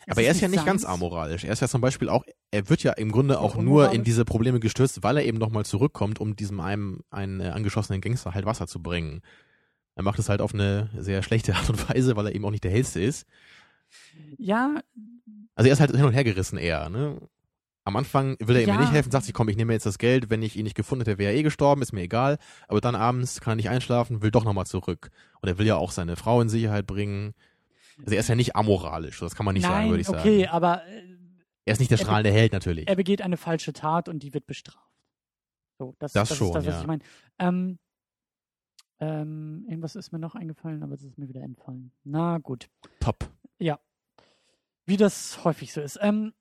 Es 0.07 0.13
Aber 0.13 0.23
er 0.23 0.33
ist 0.33 0.41
ja 0.41 0.49
nicht 0.49 0.67
ganz 0.67 0.85
amoralisch. 0.85 1.45
Er 1.45 1.53
ist 1.53 1.61
ja 1.61 1.69
zum 1.69 1.81
Beispiel 1.81 2.11
auch, 2.11 2.25
er 2.51 2.69
wird 2.69 2.83
ja 2.83 2.93
im 2.93 3.11
Grunde 3.11 3.41
auch 3.41 3.57
nur 3.57 3.93
in 3.93 4.05
diese 4.05 4.25
Probleme 4.27 4.61
gestürzt, 4.61 5.03
weil 5.03 5.17
er 5.17 5.25
eben 5.25 5.39
nochmal 5.39 5.65
zurückkommt, 5.65 6.21
um 6.21 6.37
diesem 6.37 6.61
einem 6.61 7.01
einen 7.11 7.41
äh, 7.41 7.49
angeschossenen 7.49 8.03
Gangster 8.03 8.35
halt 8.35 8.45
Wasser 8.45 8.67
zu 8.67 8.83
bringen. 8.83 9.23
Er 9.95 10.03
macht 10.03 10.19
es 10.19 10.29
halt 10.29 10.41
auf 10.41 10.53
eine 10.53 10.91
sehr 10.99 11.23
schlechte 11.23 11.55
Art 11.55 11.71
und 11.71 11.89
Weise, 11.89 12.17
weil 12.17 12.27
er 12.27 12.35
eben 12.35 12.45
auch 12.45 12.51
nicht 12.51 12.65
der 12.65 12.71
hellste 12.71 13.01
ist. 13.01 13.27
Ja, 14.39 14.81
Also 15.55 15.69
er 15.69 15.73
ist 15.73 15.81
halt 15.81 15.91
hin 15.95 16.05
und 16.05 16.13
her 16.13 16.25
gerissen 16.25 16.59
eher, 16.59 16.89
ne? 16.89 17.21
Am 17.87 17.97
Anfang 17.97 18.37
will 18.41 18.57
er 18.57 18.63
ihm 18.63 18.69
Ja. 18.69 18.81
nicht 18.81 18.93
helfen, 18.93 19.11
sagt 19.11 19.27
sich, 19.27 19.35
komm, 19.35 19.49
ich 19.51 19.57
nehme 19.57 19.75
jetzt 19.75 19.85
das 19.85 19.99
Geld, 19.99 20.31
wenn 20.31 20.43
ich 20.43 20.57
ihn 20.57 20.65
nicht 20.65 20.75
gefunden 20.75 21.05
hätte, 21.05 21.19
wäre 21.19 21.33
er 21.33 21.39
eh 21.39 21.43
gestorben, 21.43 21.83
ist 21.83 21.93
mir 21.93 22.01
egal. 22.01 22.39
Aber 22.67 22.81
dann 22.81 22.95
abends 22.95 23.41
kann 23.43 23.53
er 23.53 23.57
nicht 23.57 23.69
einschlafen, 23.69 24.23
will 24.23 24.31
doch 24.31 24.45
nochmal 24.45 24.65
zurück. 24.67 25.11
Und 25.43 25.49
er 25.51 25.59
will 25.59 25.67
ja 25.67 25.77
auch 25.77 25.91
seine 25.91 26.17
Frau 26.17 26.41
in 26.41 26.49
Sicherheit 26.49 26.87
bringen. 26.87 27.35
Also 27.99 28.15
er 28.15 28.21
ist 28.21 28.29
ja 28.29 28.35
nicht 28.37 28.57
amoralisch, 28.57 29.21
das 29.21 29.35
kann 29.37 29.45
man 29.45 29.53
nicht 29.55 29.65
sagen, 29.65 29.75
nein, 29.83 29.89
würde 29.91 30.01
ich 30.01 30.07
sagen. 30.07 30.19
okay, 30.19 30.47
aber 30.47 30.85
äh, 30.87 31.03
Er 31.67 31.73
ist 31.75 31.79
nicht 31.79 31.91
der 31.91 31.99
Er 31.99 32.05
strahlende 32.05 32.33
Held 32.33 32.53
natürlich. 32.55 32.89
er 32.89 32.97
begeht 32.97 33.21
eine 33.21 33.37
falsche 33.37 33.73
Tat 33.75 34.09
und 34.09 34.23
die 34.23 34.33
wird 34.33 34.47
bestraft. 34.47 34.79
So, 35.79 35.95
das, 35.99 36.13
Das 36.15 36.31
das 36.31 36.39
schon, 36.39 36.49
ist 36.49 36.55
das, 36.55 36.67
was 36.67 36.75
ja. 36.77 36.81
ich 36.81 36.87
meine. 36.87 37.03
Ähm, 37.39 37.79
ähm, 39.01 39.65
irgendwas 39.69 39.95
ist 39.97 40.13
mir 40.13 40.19
noch 40.19 40.35
eingefallen, 40.35 40.83
aber 40.83 40.95
es 40.95 41.03
ist 41.03 41.19
mir 41.19 41.29
wieder 41.29 41.43
entfallen. 41.43 41.93
Na 42.05 42.39
gut. 42.39 42.69
Top. 43.01 43.29
Wie 44.87 44.97
das 44.99 45.43
häufig 45.45 45.73
so 45.73 45.81
ist. 45.81 45.99
Ähm, 46.03 46.35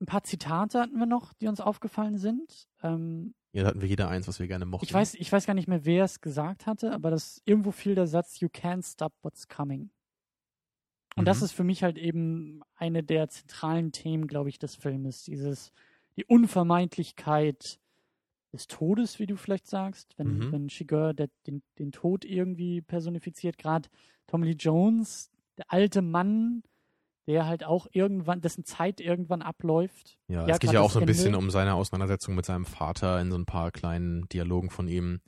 ein 0.00 0.06
paar 0.06 0.22
Zitate 0.22 0.80
hatten 0.80 0.98
wir 0.98 1.06
noch, 1.06 1.32
die 1.32 1.48
uns 1.48 1.60
aufgefallen 1.60 2.16
sind. 2.16 2.68
Ähm, 2.82 3.34
Ja, 3.52 3.62
da 3.62 3.68
hatten 3.70 3.80
wir 3.80 3.88
jeder 3.88 4.08
eins, 4.08 4.28
was 4.28 4.38
wir 4.40 4.46
gerne 4.46 4.66
mochten. 4.66 4.84
ich, 4.84 4.92
weiß, 4.92 5.14
ich 5.14 5.30
weiß 5.32 5.46
gar 5.46 5.54
nicht 5.54 5.68
mehr, 5.68 5.84
wer 5.84 6.04
es 6.04 6.20
gesagt 6.20 6.66
hatte, 6.66 6.92
aber 6.92 7.10
das 7.10 7.42
irgendwo 7.44 7.70
fiel 7.72 7.94
der 7.94 8.06
Satz, 8.06 8.40
You 8.40 8.48
can't 8.48 8.84
stop 8.90 9.12
what's 9.22 9.48
coming. 9.48 9.90
Und 11.16 11.26
das 11.26 11.40
Mhm. 11.40 11.44
ist 11.44 11.52
für 11.52 11.64
mich 11.64 11.82
halt 11.82 11.98
eben 11.98 12.62
eine 12.76 13.02
der 13.02 13.28
zentralen 13.28 13.92
Themen, 13.92 14.26
glaube 14.28 14.48
ich, 14.48 14.58
des 14.58 14.76
Filmes. 14.76 15.24
Dieses, 15.24 15.72
die 16.16 16.24
Unvermeidlichkeit 16.24 17.80
des 18.52 18.66
Todes, 18.68 19.18
wie 19.18 19.26
du 19.26 19.36
vielleicht 19.36 19.66
sagst, 19.66 20.16
wenn, 20.18 20.38
Mhm. 20.38 20.52
wenn 20.52 20.70
Shiger 20.70 21.14
den, 21.14 21.62
den 21.78 21.90
Tod 21.92 22.24
irgendwie 22.24 22.80
personifiziert. 22.80 23.58
Gerade 23.58 23.88
Tommy 24.26 24.46
Lee 24.46 24.56
Jones, 24.58 25.30
der 25.58 25.66
alte 25.68 26.02
Mann, 26.02 26.62
der 27.26 27.46
halt 27.46 27.64
auch 27.64 27.86
irgendwann, 27.92 28.40
dessen 28.40 28.64
Zeit 28.64 29.00
irgendwann 29.00 29.42
abläuft. 29.42 30.18
Ja, 30.28 30.46
es 30.46 30.58
geht 30.58 30.72
ja 30.72 30.80
auch 30.80 30.90
so 30.90 30.98
ein 31.00 31.06
bisschen 31.06 31.26
Ende. 31.26 31.38
um 31.38 31.50
seine 31.50 31.74
Auseinandersetzung 31.74 32.34
mit 32.34 32.44
seinem 32.44 32.64
Vater 32.64 33.20
in 33.20 33.30
so 33.30 33.38
ein 33.38 33.46
paar 33.46 33.70
kleinen 33.70 34.28
Dialogen 34.28 34.70
von 34.70 34.88
ihm. 34.88 35.20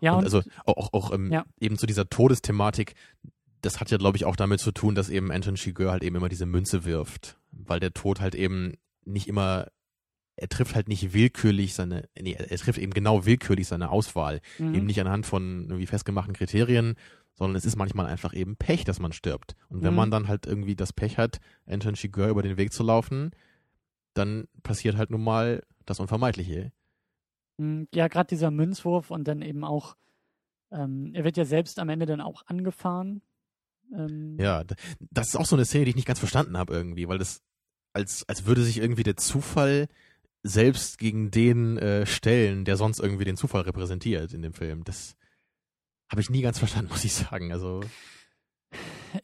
Ja, 0.00 0.12
und, 0.12 0.18
und, 0.18 0.24
also 0.24 0.42
auch, 0.66 0.76
auch, 0.76 0.92
auch 0.92 1.12
ähm, 1.12 1.32
Ja. 1.32 1.44
eben 1.58 1.78
zu 1.78 1.86
dieser 1.86 2.08
Todesthematik, 2.08 2.94
das 3.60 3.80
hat 3.80 3.90
ja, 3.90 3.96
glaube 3.98 4.16
ich, 4.16 4.24
auch 4.24 4.36
damit 4.36 4.60
zu 4.60 4.70
tun, 4.72 4.94
dass 4.94 5.08
eben 5.08 5.32
Anton 5.32 5.54
Chigurh 5.56 5.90
halt 5.90 6.04
eben 6.04 6.16
immer 6.16 6.28
diese 6.28 6.46
Münze 6.46 6.84
wirft. 6.84 7.38
Weil 7.50 7.80
der 7.80 7.92
Tod 7.92 8.20
halt 8.20 8.34
eben 8.34 8.74
nicht 9.04 9.26
immer, 9.26 9.68
er 10.36 10.48
trifft 10.48 10.74
halt 10.74 10.88
nicht 10.88 11.12
willkürlich 11.14 11.74
seine, 11.74 12.08
nee, 12.20 12.34
er 12.34 12.58
trifft 12.58 12.78
eben 12.78 12.92
genau 12.92 13.24
willkürlich 13.26 13.66
seine 13.66 13.90
Auswahl. 13.90 14.40
mhm. 14.58 14.74
Eben 14.74 14.86
nicht 14.86 15.00
anhand 15.00 15.26
von 15.26 15.64
irgendwie 15.64 15.86
festgemachten 15.86 16.34
Kriterien, 16.34 16.94
sondern 17.34 17.56
es 17.56 17.64
ist 17.64 17.76
manchmal 17.76 18.06
einfach 18.06 18.32
eben 18.34 18.56
Pech, 18.56 18.84
dass 18.84 19.00
man 19.00 19.12
stirbt. 19.12 19.54
Und 19.68 19.82
wenn 19.82 19.90
Mhm. 19.92 19.96
man 19.96 20.10
dann 20.10 20.28
halt 20.28 20.46
irgendwie 20.46 20.76
das 20.76 20.92
Pech 20.92 21.18
hat, 21.18 21.40
Anton 21.66 21.94
Chigurh 21.94 22.28
über 22.30 22.42
den 22.42 22.56
Weg 22.56 22.72
zu 22.72 22.82
laufen, 22.82 23.30
dann 24.14 24.46
passiert 24.62 24.96
halt 24.96 25.10
nun 25.10 25.22
mal 25.24 25.62
das 25.86 25.98
Unvermeidliche. 26.00 26.72
Mm, 27.58 27.84
Ja, 27.92 28.08
gerade 28.08 28.28
dieser 28.28 28.50
Münzwurf 28.50 29.10
und 29.10 29.26
dann 29.26 29.42
eben 29.42 29.64
auch, 29.64 29.96
ähm, 30.70 31.10
er 31.14 31.24
wird 31.24 31.36
ja 31.36 31.44
selbst 31.44 31.78
am 31.78 31.88
Ende 31.88 32.06
dann 32.06 32.20
auch 32.20 32.42
angefahren. 32.46 33.22
Ähm, 33.92 34.36
Ja, 34.40 34.62
das 35.10 35.28
ist 35.28 35.36
auch 35.36 35.46
so 35.46 35.56
eine 35.56 35.64
Szene, 35.64 35.84
die 35.84 35.90
ich 35.90 35.96
nicht 35.96 36.06
ganz 36.08 36.18
verstanden 36.20 36.56
habe 36.56 36.72
irgendwie, 36.72 37.08
weil 37.08 37.18
das 37.18 37.42
als, 37.92 38.28
als 38.28 38.46
würde 38.46 38.62
sich 38.62 38.78
irgendwie 38.78 39.02
der 39.04 39.16
Zufall 39.16 39.88
selbst 40.42 40.98
gegen 40.98 41.30
den 41.30 41.78
äh, 41.78 42.06
stellen, 42.06 42.64
der 42.64 42.76
sonst 42.76 42.98
irgendwie 43.00 43.24
den 43.24 43.36
Zufall 43.36 43.62
repräsentiert 43.62 44.32
in 44.32 44.42
dem 44.42 44.52
Film. 44.52 44.84
Das 44.84 45.16
habe 46.14 46.20
ich 46.20 46.30
nie 46.30 46.42
ganz 46.42 46.60
verstanden, 46.60 46.92
muss 46.92 47.04
ich 47.04 47.12
sagen. 47.12 47.50
Also, 47.50 47.80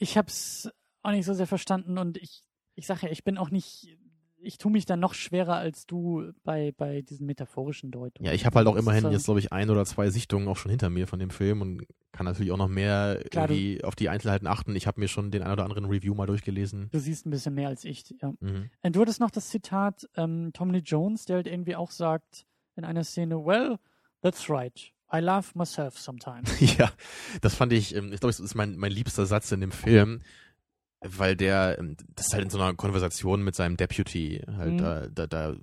Ich 0.00 0.18
hab's 0.18 0.68
auch 1.02 1.12
nicht 1.12 1.24
so 1.24 1.34
sehr 1.34 1.46
verstanden 1.46 1.98
und 1.98 2.16
ich, 2.16 2.42
ich 2.74 2.86
sage 2.86 3.06
ja, 3.06 3.12
ich 3.12 3.22
bin 3.22 3.38
auch 3.38 3.50
nicht, 3.50 3.96
ich 4.42 4.58
tue 4.58 4.72
mich 4.72 4.86
dann 4.86 4.98
noch 4.98 5.14
schwerer 5.14 5.54
als 5.54 5.86
du 5.86 6.32
bei, 6.42 6.72
bei 6.76 7.02
diesen 7.02 7.26
metaphorischen 7.26 7.92
Deutungen. 7.92 8.26
ja, 8.26 8.32
ich 8.32 8.44
habe 8.44 8.56
halt 8.56 8.66
auch 8.66 8.74
immerhin 8.74 9.08
jetzt, 9.12 9.26
glaube 9.26 9.38
ich, 9.38 9.52
ein 9.52 9.70
oder 9.70 9.84
zwei 9.84 10.10
Sichtungen 10.10 10.48
auch 10.48 10.56
schon 10.56 10.70
hinter 10.70 10.90
mir 10.90 11.06
von 11.06 11.20
dem 11.20 11.30
Film 11.30 11.60
und 11.62 11.86
kann 12.10 12.26
natürlich 12.26 12.50
auch 12.50 12.56
noch 12.56 12.68
mehr 12.68 13.22
Klar, 13.30 13.48
irgendwie 13.48 13.84
auf 13.84 13.94
die 13.94 14.08
Einzelheiten 14.08 14.48
achten. 14.48 14.74
Ich 14.74 14.88
habe 14.88 14.98
mir 14.98 15.08
schon 15.08 15.30
den 15.30 15.42
ein 15.42 15.52
oder 15.52 15.64
anderen 15.64 15.84
Review 15.84 16.14
mal 16.14 16.26
durchgelesen. 16.26 16.88
Du 16.90 16.98
siehst 16.98 17.24
ein 17.24 17.30
bisschen 17.30 17.54
mehr 17.54 17.68
als 17.68 17.84
ich, 17.84 18.14
ja. 18.20 18.32
Mhm. 18.40 18.70
Und 18.82 18.96
du 18.96 19.00
hattest 19.00 19.20
noch 19.20 19.30
das 19.30 19.48
Zitat 19.48 20.08
ähm, 20.16 20.50
Tom 20.52 20.70
Lee 20.72 20.82
Jones, 20.84 21.24
der 21.24 21.36
halt 21.36 21.46
irgendwie 21.46 21.76
auch 21.76 21.92
sagt 21.92 22.46
in 22.74 22.84
einer 22.84 23.04
Szene, 23.04 23.44
well, 23.44 23.78
that's 24.22 24.50
right. 24.50 24.92
I 25.12 25.18
love 25.20 25.48
myself 25.54 25.98
sometimes. 25.98 26.50
Ja, 26.78 26.90
das 27.40 27.54
fand 27.54 27.72
ich, 27.72 27.94
ähm, 27.94 28.12
ich 28.12 28.20
glaube, 28.20 28.32
das 28.32 28.40
ist 28.40 28.54
mein, 28.54 28.76
mein 28.76 28.92
liebster 28.92 29.26
Satz 29.26 29.50
in 29.52 29.60
dem 29.60 29.72
Film, 29.72 30.20
weil 31.00 31.36
der, 31.36 31.76
ähm, 31.78 31.96
das 32.14 32.26
ist 32.28 32.32
halt 32.34 32.44
in 32.44 32.50
so 32.50 32.60
einer 32.60 32.74
Konversation 32.74 33.42
mit 33.42 33.54
seinem 33.54 33.76
Deputy, 33.76 34.42
halt, 34.56 34.74
Mhm. 34.74 34.78
da, 34.78 35.06
da, 35.08 35.26
da 35.26 35.56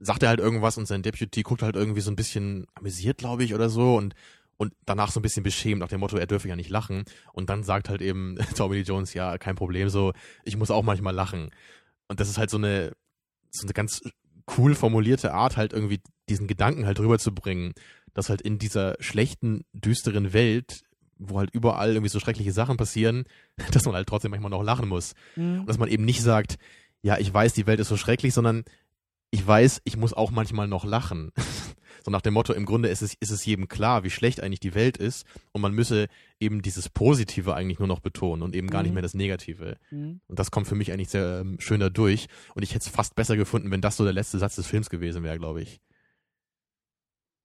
sagt 0.00 0.22
er 0.22 0.30
halt 0.30 0.40
irgendwas 0.40 0.76
und 0.78 0.86
sein 0.86 1.02
Deputy 1.02 1.42
guckt 1.42 1.62
halt 1.62 1.76
irgendwie 1.76 2.00
so 2.00 2.10
ein 2.10 2.16
bisschen 2.16 2.66
amüsiert, 2.74 3.18
glaube 3.18 3.44
ich, 3.44 3.54
oder 3.54 3.68
so 3.68 3.96
und 3.96 4.14
und 4.56 4.74
danach 4.84 5.10
so 5.10 5.20
ein 5.20 5.22
bisschen 5.22 5.42
beschämt 5.42 5.80
nach 5.80 5.88
dem 5.88 6.00
Motto, 6.00 6.18
er 6.18 6.26
dürfe 6.26 6.46
ja 6.46 6.54
nicht 6.54 6.68
lachen. 6.68 7.04
Und 7.32 7.48
dann 7.48 7.62
sagt 7.62 7.88
halt 7.88 8.02
eben 8.02 8.36
Tommy 8.56 8.76
Lee 8.76 8.82
Jones, 8.82 9.14
ja, 9.14 9.38
kein 9.38 9.54
Problem, 9.56 9.88
so, 9.88 10.12
ich 10.44 10.58
muss 10.58 10.70
auch 10.70 10.82
manchmal 10.82 11.14
lachen. 11.14 11.48
Und 12.08 12.20
das 12.20 12.28
ist 12.28 12.36
halt 12.36 12.50
so 12.50 12.58
eine, 12.58 12.92
so 13.50 13.64
eine 13.64 13.72
ganz 13.72 14.02
cool 14.58 14.74
formulierte 14.74 15.32
Art, 15.32 15.56
halt 15.56 15.72
irgendwie 15.72 16.02
diesen 16.28 16.46
Gedanken 16.46 16.84
halt 16.84 17.00
rüberzubringen, 17.00 17.72
dass 18.14 18.28
halt 18.28 18.40
in 18.42 18.58
dieser 18.58 18.96
schlechten, 19.00 19.64
düsteren 19.72 20.32
Welt, 20.32 20.82
wo 21.18 21.38
halt 21.38 21.50
überall 21.52 21.90
irgendwie 21.90 22.08
so 22.08 22.20
schreckliche 22.20 22.52
Sachen 22.52 22.76
passieren, 22.76 23.24
dass 23.72 23.84
man 23.84 23.94
halt 23.94 24.08
trotzdem 24.08 24.30
manchmal 24.30 24.50
noch 24.50 24.62
lachen 24.62 24.88
muss. 24.88 25.14
Hm, 25.34 25.60
Und 25.60 25.68
dass 25.68 25.78
man 25.78 25.88
eben 25.88 26.04
nicht 26.04 26.22
sagt, 26.22 26.56
ja, 27.02 27.18
ich 27.18 27.32
weiß, 27.32 27.52
die 27.54 27.66
Welt 27.66 27.80
ist 27.80 27.88
so 27.88 27.96
schrecklich, 27.96 28.34
sondern 28.34 28.64
ich 29.30 29.46
weiß, 29.46 29.82
ich 29.84 29.96
muss 29.96 30.12
auch 30.12 30.30
manchmal 30.30 30.68
noch 30.68 30.84
lachen. 30.84 31.32
So 32.02 32.10
nach 32.10 32.22
dem 32.22 32.32
Motto, 32.32 32.54
im 32.54 32.64
Grunde 32.64 32.88
ist 32.88 33.02
es, 33.02 33.12
ist 33.20 33.30
es 33.30 33.44
jedem 33.44 33.68
klar, 33.68 34.04
wie 34.04 34.10
schlecht 34.10 34.42
eigentlich 34.42 34.60
die 34.60 34.74
Welt 34.74 34.96
ist 34.96 35.26
und 35.52 35.60
man 35.60 35.74
müsse 35.74 36.06
eben 36.38 36.62
dieses 36.62 36.88
Positive 36.88 37.54
eigentlich 37.54 37.78
nur 37.78 37.88
noch 37.88 38.00
betonen 38.00 38.40
und 38.40 38.56
eben 38.56 38.68
gar 38.70 38.80
nicht 38.82 38.92
Mhm. 38.92 38.94
mehr 38.94 39.02
das 39.02 39.12
Negative. 39.12 39.76
Mhm. 39.90 40.22
Und 40.26 40.38
das 40.38 40.50
kommt 40.50 40.66
für 40.66 40.74
mich 40.74 40.92
eigentlich 40.92 41.10
sehr 41.10 41.40
ähm, 41.42 41.56
schön 41.60 41.78
da 41.78 41.90
durch. 41.90 42.28
Und 42.54 42.62
ich 42.62 42.70
hätte 42.70 42.86
es 42.86 42.88
fast 42.88 43.16
besser 43.16 43.36
gefunden, 43.36 43.70
wenn 43.70 43.82
das 43.82 43.98
so 43.98 44.04
der 44.04 44.14
letzte 44.14 44.38
Satz 44.38 44.56
des 44.56 44.66
Films 44.66 44.88
gewesen 44.88 45.22
wäre, 45.22 45.36
glaube 45.38 45.60
ich. 45.60 45.78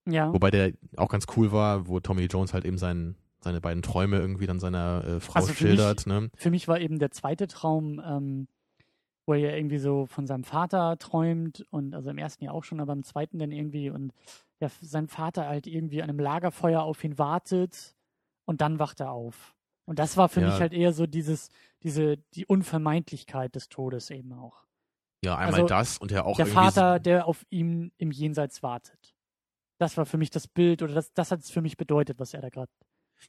Ja. 0.08 0.32
Wobei 0.34 0.51
der 0.51 0.72
auch 0.97 1.10
ganz 1.10 1.26
cool 1.36 1.51
war, 1.51 1.88
wo 1.88 1.99
Tommy 1.99 2.26
Jones 2.26 2.53
halt 2.53 2.66
eben 2.66 2.78
sein, 2.78 3.16
seine 3.39 3.62
beiden 3.62 3.82
Träume 3.84 4.18
irgendwie 4.20 4.45
dann 4.47 4.60
seiner 4.60 5.03
äh, 5.06 5.20
Frau 5.20 5.36
Also 5.36 5.47
für 5.47 5.51
mich- 5.51 5.58
schildert. 5.60 6.08
Ne? 6.08 6.30
Für 6.36 6.51
mich 6.51 6.68
war 6.68 6.80
eben 6.80 6.99
der 6.99 7.12
zweite 7.12 7.47
Traum, 7.47 8.01
ähm, 8.06 8.47
wo 9.26 9.34
er 9.34 9.39
ja 9.39 9.56
irgendwie 9.56 9.80
so 9.80 10.06
von 10.06 10.28
seinem 10.28 10.43
Vater 10.43 10.97
träumt 10.99 11.66
und 11.72 11.95
also 11.95 12.12
im 12.12 12.18
ersten 12.20 12.43
Jahr 12.43 12.53
auch 12.53 12.64
schon, 12.64 12.80
aber 12.80 12.93
im 12.93 13.03
zweiten 13.03 13.39
dann 13.39 13.51
irgendwie 13.51 13.89
und 13.89 14.14
ja, 14.60 14.70
sein 14.82 15.08
Vater 15.08 15.47
halt 15.47 15.66
irgendwie 15.68 16.01
an 16.03 16.10
einem 16.10 16.20
Lagerfeuer 16.20 16.82
auf 16.84 17.03
ihn 17.03 17.18
wartet 17.18 17.95
und 18.45 18.62
dann 18.62 18.78
wacht 18.80 18.99
er 18.99 19.12
auf. 19.12 19.56
Und 19.86 19.97
das 19.99 20.18
war 20.18 20.30
für 20.30 20.41
Ja. 20.41 20.47
mich 20.49 20.60
halt 20.60 20.74
eher 20.74 20.93
so 20.93 21.08
dieses, 21.08 21.49
diese, 21.84 22.18
die 22.36 22.45
Unvermeidlichkeit 22.45 23.56
des 23.56 23.70
Todes 23.70 24.10
eben 24.12 24.34
auch. 24.34 24.66
Ja, 25.24 25.36
einmal 25.38 25.56
Also, 25.62 25.68
das 25.68 25.97
und 25.97 26.12
ja 26.12 26.24
auch 26.24 26.36
der 26.38 26.45
Vater, 26.45 26.99
der 26.99 27.28
auf 27.28 27.45
ihm 27.49 27.91
im 27.97 28.12
Jenseits 28.12 28.62
wartet. 28.62 29.14
Das 29.78 29.97
war 29.97 30.05
für 30.05 30.17
mich 30.17 30.30
das 30.30 30.47
Bild 30.47 30.82
oder 30.82 30.93
das, 30.93 31.13
das 31.13 31.32
hat 31.32 31.41
es 31.41 31.49
für 31.49 31.61
mich 31.61 31.78
bedeutet, 31.78 32.19
was 32.19 32.34
er 32.34 32.41
da 32.41 32.49
gerade. 32.49 32.71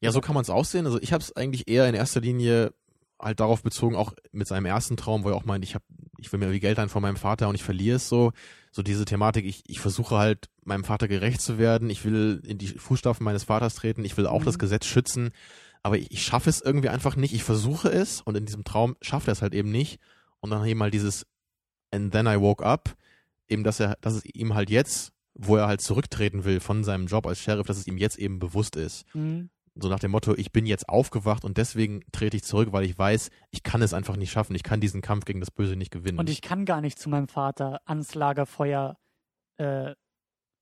Ja, 0.01 0.13
so 0.13 0.21
kann 0.21 0.35
man 0.35 0.43
es 0.43 0.51
aussehen. 0.51 0.87
Also 0.87 1.01
ich 1.01 1.13
habe 1.13 1.23
es 1.23 1.35
eigentlich 1.35 1.69
eher 1.69 1.89
in 1.89 1.95
erster 1.95 2.21
Linie 2.21 2.73
halt 3.19 3.41
darauf 3.41 3.63
bezogen, 3.63 3.97
auch 3.97 4.13
mit 4.33 4.47
seinem 4.47 4.67
ersten 4.67 4.97
Traum, 4.97 5.25
wo 5.25 5.31
er 5.31 5.37
auch 5.37 5.45
meint, 5.45 5.65
ich 5.65 5.75
hab, 5.75 5.83
ich 6.19 6.31
will 6.31 6.39
mir 6.39 6.47
irgendwie 6.47 6.61
Geld 6.61 6.79
ein 6.79 6.89
von 6.91 7.01
meinem 7.03 7.17
Vater 7.17 7.49
und 7.49 7.55
ich 7.55 7.63
verliere 7.63 7.97
es 7.97 8.09
so. 8.09 8.33
So 8.73 8.83
diese 8.83 9.07
Thematik, 9.07 9.47
ich, 9.47 9.63
ich 9.67 9.81
versuche 9.81 10.17
halt 10.17 10.51
meinem 10.65 10.85
Vater 10.85 11.09
gerecht 11.09 11.41
zu 11.41 11.57
werden, 11.57 11.89
ich 11.89 12.05
will 12.05 12.43
in 12.45 12.59
die 12.59 12.67
Fußstapfen 12.69 13.25
meines 13.25 13.45
Vaters 13.45 13.75
treten, 13.75 14.05
ich 14.05 14.17
will 14.19 14.27
auch 14.27 14.41
Mhm. 14.41 14.45
das 14.45 14.59
Gesetz 14.59 14.85
schützen, 14.85 15.31
aber 15.83 15.97
ich, 15.97 16.11
ich 16.11 16.23
schaffe 16.25 16.51
es 16.51 16.61
irgendwie 16.61 16.91
einfach 16.91 17.17
nicht. 17.17 17.33
Ich 17.33 17.43
versuche 17.43 17.89
es 17.89 18.21
und 18.21 18.37
in 18.37 18.45
diesem 18.45 18.65
Traum 18.65 18.97
schafft 19.01 19.29
er 19.29 19.33
es 19.33 19.41
halt 19.41 19.55
eben 19.55 19.71
nicht. 19.71 19.99
Und 20.41 20.51
dann 20.51 20.67
eben 20.67 20.79
mal 20.79 20.91
dieses 20.91 21.27
And 21.91 22.13
then 22.13 22.27
I 22.27 22.39
woke 22.39 22.65
up, 22.65 22.97
eben, 23.49 23.65
dass 23.65 23.81
er, 23.81 23.97
dass 24.03 24.15
es 24.15 24.25
ihm 24.27 24.55
halt 24.55 24.69
jetzt, 24.69 25.13
wo 25.39 25.57
er 25.57 25.67
halt 25.67 25.81
zurücktreten 25.81 26.45
will 26.45 26.61
von 26.61 26.85
seinem 26.85 27.07
Job 27.07 27.27
als 27.27 27.41
Sheriff, 27.41 27.67
dass 27.67 27.77
es 27.79 27.87
ihm 27.87 27.99
jetzt 27.99 28.19
eben 28.19 28.39
bewusst 28.39 28.77
ist. 28.77 29.05
Mhm. 29.15 29.51
So 29.79 29.89
nach 29.91 29.99
dem 29.99 30.11
Motto, 30.11 30.35
ich 30.35 30.53
bin 30.53 30.65
jetzt 30.65 30.89
aufgewacht 30.89 31.45
und 31.45 31.59
deswegen 31.59 32.01
trete 32.11 32.39
ich 32.39 32.45
zurück, 32.45 32.69
weil 32.73 32.85
ich 32.85 32.97
weiß, 32.99 33.31
ich 33.51 33.63
kann 33.63 33.83
es 33.83 33.93
einfach 33.93 34.17
nicht 34.17 34.31
schaffen. 34.31 34.55
Ich 34.55 34.63
kann 34.63 34.81
diesen 34.81 35.03
Kampf 35.03 35.27
gegen 35.27 35.41
das 35.41 35.51
Böse 35.51 35.77
nicht 35.77 35.91
gewinnen. 35.91 36.19
Und 36.19 36.31
ich 36.31 36.41
kann 36.41 36.65
gar 36.65 36.81
nicht 36.81 36.99
zu 36.99 37.11
meinem 37.11 37.29
Vater 37.29 37.81
ans 37.85 38.15
Lagerfeuer, 38.15 38.97
äh, 39.59 39.93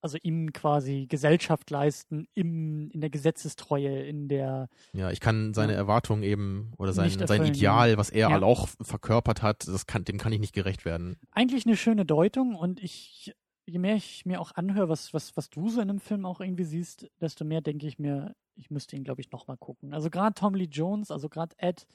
also 0.03 0.19
ihm 0.23 0.53
quasi 0.53 1.07
Gesellschaft 1.09 1.71
leisten, 1.71 2.27
im, 2.35 2.91
in 2.91 3.01
der 3.01 3.09
Gesetzestreue, 3.09 4.03
in 4.03 4.29
der, 4.29 4.69
ja, 4.93 5.11
ich 5.13 5.21
kann 5.21 5.55
seine. 5.55 5.73
Erwartungen 5.75 6.25
eben 6.25 6.73
oder 6.77 6.93
sein, 6.93 7.09
sein 7.27 7.45
Ideal, 7.47 7.97
was 7.97 8.11
er 8.11 8.29
Ja. 8.29 8.31
halt 8.33 8.43
auch 8.43 8.69
verkörpert 8.83 9.43
hat, 9.43 9.67
das 9.69 9.87
kann, 9.87 10.05
dem 10.05 10.19
kann 10.19 10.33
ich 10.33 10.41
nicht 10.41 10.53
gerecht 10.55 10.85
werden. 10.85 11.17
eigentlich 11.31 11.65
eine 11.67 11.77
schöne 11.77 12.05
Deutung 12.05 12.55
und 12.57 12.83
ich, 12.83 13.33
je 13.67 13.79
mehr 13.79 13.97
ich 13.97 14.27
mir 14.27 14.41
auch 14.41 14.53
anhöre, 14.53 14.89
was, 14.89 15.15
was, 15.15 15.37
was 15.37 15.51
du 15.51 15.69
so 15.69 15.81
in 15.81 15.91
einem 15.91 16.01
Film 16.01 16.27
auch 16.27 16.41
irgendwie 16.41 16.65
siehst, 16.65 17.11
desto 17.21 17.45
mehr 17.45 17.61
denke 17.61 17.87
ich 17.87 17.99
mir, 17.99 18.35
ich 18.57 18.71
müsste 18.71 18.97
ihn, 18.97 19.05
glaube 19.05 19.21
ich, 19.21 19.31
nochmal 19.31 19.57
gucken. 19.57 19.95
Also 19.95 20.11
gerade 20.11 20.35
Tom 20.35 20.55
Lee 20.55 20.69
Jones, 20.71 21.11
also 21.11 21.29
gerade 21.29 21.55
Ed 21.59 21.87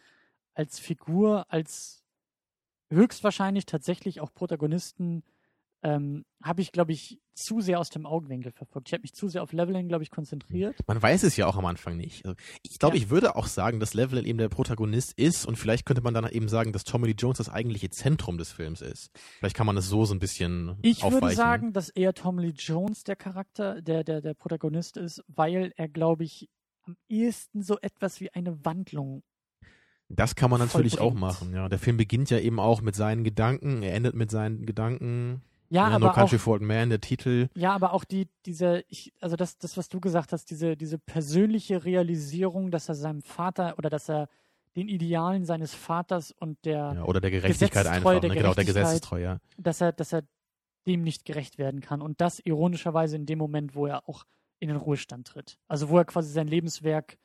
als 0.54 0.80
Figur, 0.80 1.46
als 1.50 2.04
höchstwahrscheinlich 2.92 3.66
tatsächlich 3.66 4.20
auch 4.20 4.34
Protagonisten, 4.34 5.24
ähm, 5.84 6.26
habe 6.44 6.62
ich, 6.62 6.72
glaube 6.72 6.92
ich, 6.92 7.20
zu 7.36 7.62
sehr 7.62 7.80
aus 7.80 7.90
dem 7.90 8.06
Augenwinkel 8.06 8.52
verfolgt. 8.52 8.90
Ich 8.90 8.94
habe 8.94 9.02
mich 9.02 9.14
zu 9.14 9.30
sehr 9.30 9.42
auf 9.44 9.54
Leveling, 9.54 9.88
glaube 9.88 10.04
ich, 10.04 10.10
konzentriert. 10.12 10.76
Man 10.88 11.02
weiß 11.02 11.24
es 11.24 11.38
ja 11.38 11.48
auch 11.48 11.56
am 11.56 11.66
Anfang 11.66 11.96
nicht. 11.96 12.26
Also 12.26 12.36
ich 12.64 12.80
glaube, 12.80 12.98
Ja. 12.98 13.04
ich 13.04 13.10
würde 13.10 13.38
auch 13.38 13.48
sagen, 13.48 13.80
dass 13.80 13.94
Level 13.94 14.28
eben 14.28 14.38
der 14.38 14.50
Protagonist 14.50 15.14
ist 15.18 15.46
und 15.46 15.56
vielleicht 15.58 15.86
könnte 15.86 16.02
man 16.02 16.14
dann 16.14 16.28
eben 16.30 16.50
sagen, 16.50 16.74
dass 16.74 16.84
Tommy 16.84 17.08
Lee 17.08 17.16
Jones 17.18 17.38
das 17.38 17.48
eigentliche 17.48 17.90
Zentrum 17.90 18.38
des 18.38 18.52
Films 18.52 18.82
ist. 18.82 19.10
Vielleicht 19.40 19.56
kann 19.56 19.66
man 19.68 19.78
es 19.78 19.88
so 19.88 20.04
so 20.04 20.14
ein 20.14 20.20
bisschen 20.20 20.76
Ich 20.82 21.04
aufweichen. 21.04 21.22
würde 21.24 21.36
sagen, 21.36 21.74
dass 21.74 21.90
eher 21.90 22.14
Tom 22.14 22.40
Lee 22.40 22.54
Jones 22.58 23.04
der 23.06 23.16
Charakter, 23.16 23.82
der, 23.82 24.04
der, 24.04 24.20
der 24.20 24.34
Protagonist 24.34 24.98
ist, 24.98 25.24
weil 25.28 25.72
er, 25.78 25.88
glaube 25.88 26.26
ich, 26.26 26.50
am 26.84 26.98
ehesten 27.08 27.62
so 27.62 27.78
etwas 27.82 28.20
wie 28.20 28.32
eine 28.34 28.66
Wandlung. 28.66 29.24
Das 30.10 30.36
kann 30.36 30.50
man 30.50 30.60
natürlich 30.60 31.00
auch 31.00 31.14
machen, 31.14 31.54
ja. 31.54 31.70
Der 31.70 31.78
Film 31.80 31.96
beginnt 31.98 32.32
ja 32.32 32.40
eben 32.40 32.60
auch 32.60 32.82
mit 32.82 32.96
seinen 32.96 33.24
Gedanken, 33.24 33.84
er 33.84 33.94
endet 33.94 34.16
mit 34.16 34.32
seinen 34.32 34.66
Gedanken. 34.66 35.42
Ja, 35.70 35.90
Ja, 35.90 35.96
aber 35.96 36.08
no 36.08 36.14
Country 36.14 36.38
auch, 36.38 36.42
for 36.42 36.54
Old 36.54 36.62
Man, 36.64 36.90
der 36.90 37.00
Titel. 37.02 37.50
ja, 37.56 37.74
aber 37.74 37.94
auch 37.94 38.04
die, 38.04 38.28
diese, 38.46 38.84
ich, 38.88 39.14
also 39.20 39.36
das, 39.36 39.58
das, 39.58 39.78
was 39.78 39.90
du 39.90 40.00
gesagt 40.00 40.34
hast, 40.34 40.50
diese, 40.50 40.76
diese 40.76 40.98
persönliche 40.98 41.86
Realisierung, 41.86 42.72
dass 42.72 42.90
er 42.90 42.96
seinem 42.96 43.22
Vater 43.22 43.76
oder 43.78 43.90
dass 43.90 44.10
er 44.10 44.28
den 44.76 44.88
Idealen 44.88 45.46
seines 45.46 45.74
Vaters 45.74 46.32
und 46.32 46.64
der, 46.66 46.94
Ja, 46.96 47.04
oder 47.04 47.22
der 47.22 47.32
Gerechtigkeit 47.32 47.88
einfach. 47.88 48.20
der 48.20 48.30
ne? 48.30 48.36
Genau, 48.36 48.54
der. 48.54 48.66
Gesetzestreue. 48.66 49.24
ja. 49.24 49.40
dass 49.58 49.82
er, 49.82 49.92
dass 49.92 50.14
er 50.14 50.24
dem 50.88 51.02
nicht 51.02 51.26
gerecht 51.26 51.58
werden 51.58 51.82
kann. 51.82 52.02
Und 52.02 52.22
das 52.22 52.40
ironischerweise 52.40 53.16
in 53.16 53.26
dem 53.26 53.38
Moment, 53.40 53.76
wo 53.76 53.86
er 53.88 54.08
auch 54.08 54.26
in 54.60 54.70
den 54.70 54.78
Ruhestand 54.78 55.28
tritt. 55.28 55.58
Also 55.68 55.90
wo 55.90 55.98
er 55.98 56.06
quasi 56.06 56.32
sein 56.32 56.48
Lebenswerk 56.48 57.18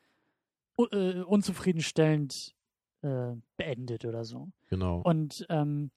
äh, 0.78 1.20
unzufriedenstellend 1.22 2.54
äh, 3.02 3.32
beendet 3.56 4.04
oder 4.04 4.24
so. 4.24 4.50
Genau. 4.68 5.00
Und 5.00 5.46
ähm, 5.48 5.90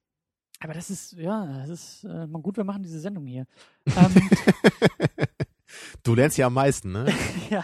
aber 0.59 0.73
das 0.73 0.89
ist, 0.89 1.13
ja, 1.13 1.45
das 1.59 1.69
ist 1.69 2.03
äh, 2.03 2.27
mal 2.27 2.41
gut, 2.41 2.57
wir 2.57 2.63
machen 2.63 2.83
diese 2.83 2.99
Sendung 2.99 3.25
hier. 3.25 3.45
Ähm, 3.95 4.29
du 6.03 6.15
lernst 6.15 6.37
ja 6.37 6.47
am 6.47 6.53
meisten, 6.53 6.91
ne? 6.91 7.13
ja. 7.49 7.63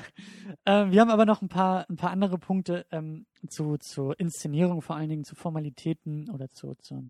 Ähm, 0.65 0.91
wir 0.91 1.01
haben 1.01 1.09
aber 1.09 1.25
noch 1.25 1.41
ein 1.41 1.49
paar, 1.49 1.89
ein 1.89 1.95
paar 1.95 2.11
andere 2.11 2.37
Punkte 2.37 2.85
ähm, 2.91 3.25
zu, 3.47 3.77
zur 3.77 4.19
Inszenierung, 4.19 4.81
vor 4.81 4.95
allen 4.95 5.09
Dingen 5.09 5.23
zu 5.23 5.35
Formalitäten 5.35 6.29
oder 6.29 6.49
zu, 6.49 6.75
zu 6.75 7.09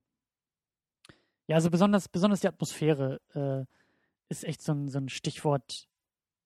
ja, 1.48 1.56
also 1.56 1.70
besonders, 1.70 2.08
besonders 2.08 2.40
die 2.40 2.48
Atmosphäre 2.48 3.20
äh, 3.34 3.66
ist 4.30 4.44
echt 4.44 4.62
so 4.62 4.72
ein, 4.72 4.88
so 4.88 4.98
ein 5.00 5.10
Stichwort, 5.10 5.88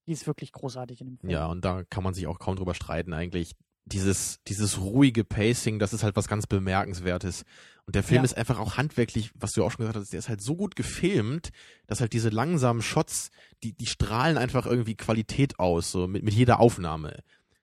die 0.08 0.12
ist 0.12 0.26
wirklich 0.26 0.52
großartig 0.52 1.02
in 1.02 1.08
dem 1.08 1.18
Film. 1.18 1.32
Ja, 1.32 1.48
und 1.48 1.64
da 1.64 1.84
kann 1.84 2.04
man 2.04 2.14
sich 2.14 2.28
auch 2.28 2.40
kaum 2.40 2.56
drüber 2.56 2.74
streiten 2.74 3.14
eigentlich. 3.14 3.56
Dieses, 3.90 4.42
dieses 4.48 4.80
ruhige 4.80 5.24
Pacing, 5.24 5.80
das 5.80 5.94
ist 5.94 6.04
halt 6.04 6.16
was 6.16 6.28
ganz 6.28 6.46
Bemerkenswertes. 6.48 7.44
Und 7.86 7.96
der 7.96 8.04
Film 8.04 8.18
Ja. 8.20 8.24
ist 8.26 8.36
einfach 8.38 8.60
auch 8.60 8.76
handwerklich, 8.78 9.32
was 9.36 9.54
du 9.54 9.64
auch 9.64 9.72
schon 9.72 9.80
gesagt 9.86 9.96
hast, 9.98 10.12
der 10.12 10.20
ist 10.20 10.28
halt 10.30 10.42
so 10.42 10.56
gut 10.58 10.76
gefilmt, 10.76 11.50
dass 11.88 12.02
halt 12.02 12.12
diese 12.12 12.30
langsamen 12.30 12.82
Shots, 12.82 13.30
die, 13.64 13.74
die 13.74 13.86
strahlen 13.86 14.38
einfach 14.38 14.66
irgendwie 14.66 14.96
Qualität 14.96 15.58
aus, 15.60 15.92
so 15.92 16.06
mit, 16.08 16.24
mit 16.24 16.34
jeder 16.34 16.60
Aufnahme. 16.60 17.12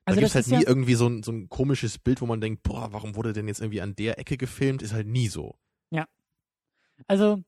Da 0.05 0.11
Also 0.11 0.19
gibt's 0.19 0.33
das 0.33 0.45
halt 0.47 0.57
nie 0.57 0.63
ja- 0.63 0.69
irgendwie 0.69 0.95
so 0.95 1.07
ein, 1.07 1.21
so 1.21 1.31
ein 1.31 1.47
komisches 1.49 1.99
Bild, 1.99 2.21
wo 2.21 2.25
man 2.25 2.41
denkt, 2.41 2.63
boah, 2.63 2.91
warum 2.91 3.15
wurde 3.15 3.33
denn 3.33 3.47
jetzt 3.47 3.61
irgendwie 3.61 3.81
an 3.81 3.95
der 3.95 4.17
Ecke 4.19 4.37
gefilmt? 4.37 4.81
Ist 4.81 4.93
halt 4.93 5.07
nie 5.07 5.27
so. 5.27 5.55
Also, 7.07 7.43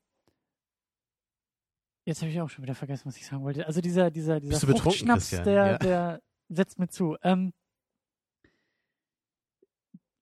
jetzt 2.05 2.21
habe 2.21 2.29
ich 2.31 2.41
auch 2.41 2.49
schon 2.49 2.63
wieder 2.63 2.75
vergessen, 2.75 3.05
was 3.05 3.15
ich 3.17 3.25
sagen 3.25 3.43
wollte. 3.43 3.65
Also 3.65 3.79
dieser, 3.81 4.11
dieser, 4.11 4.39
dieser 4.41 4.59
Fruchtschnaps, 4.59 5.29
der, 5.29 5.53
Ja. 5.53 5.77
der 5.77 6.21
setzt 6.49 6.77
mir 6.79 6.89
zu. 6.89 7.15
Ähm, 7.23 7.53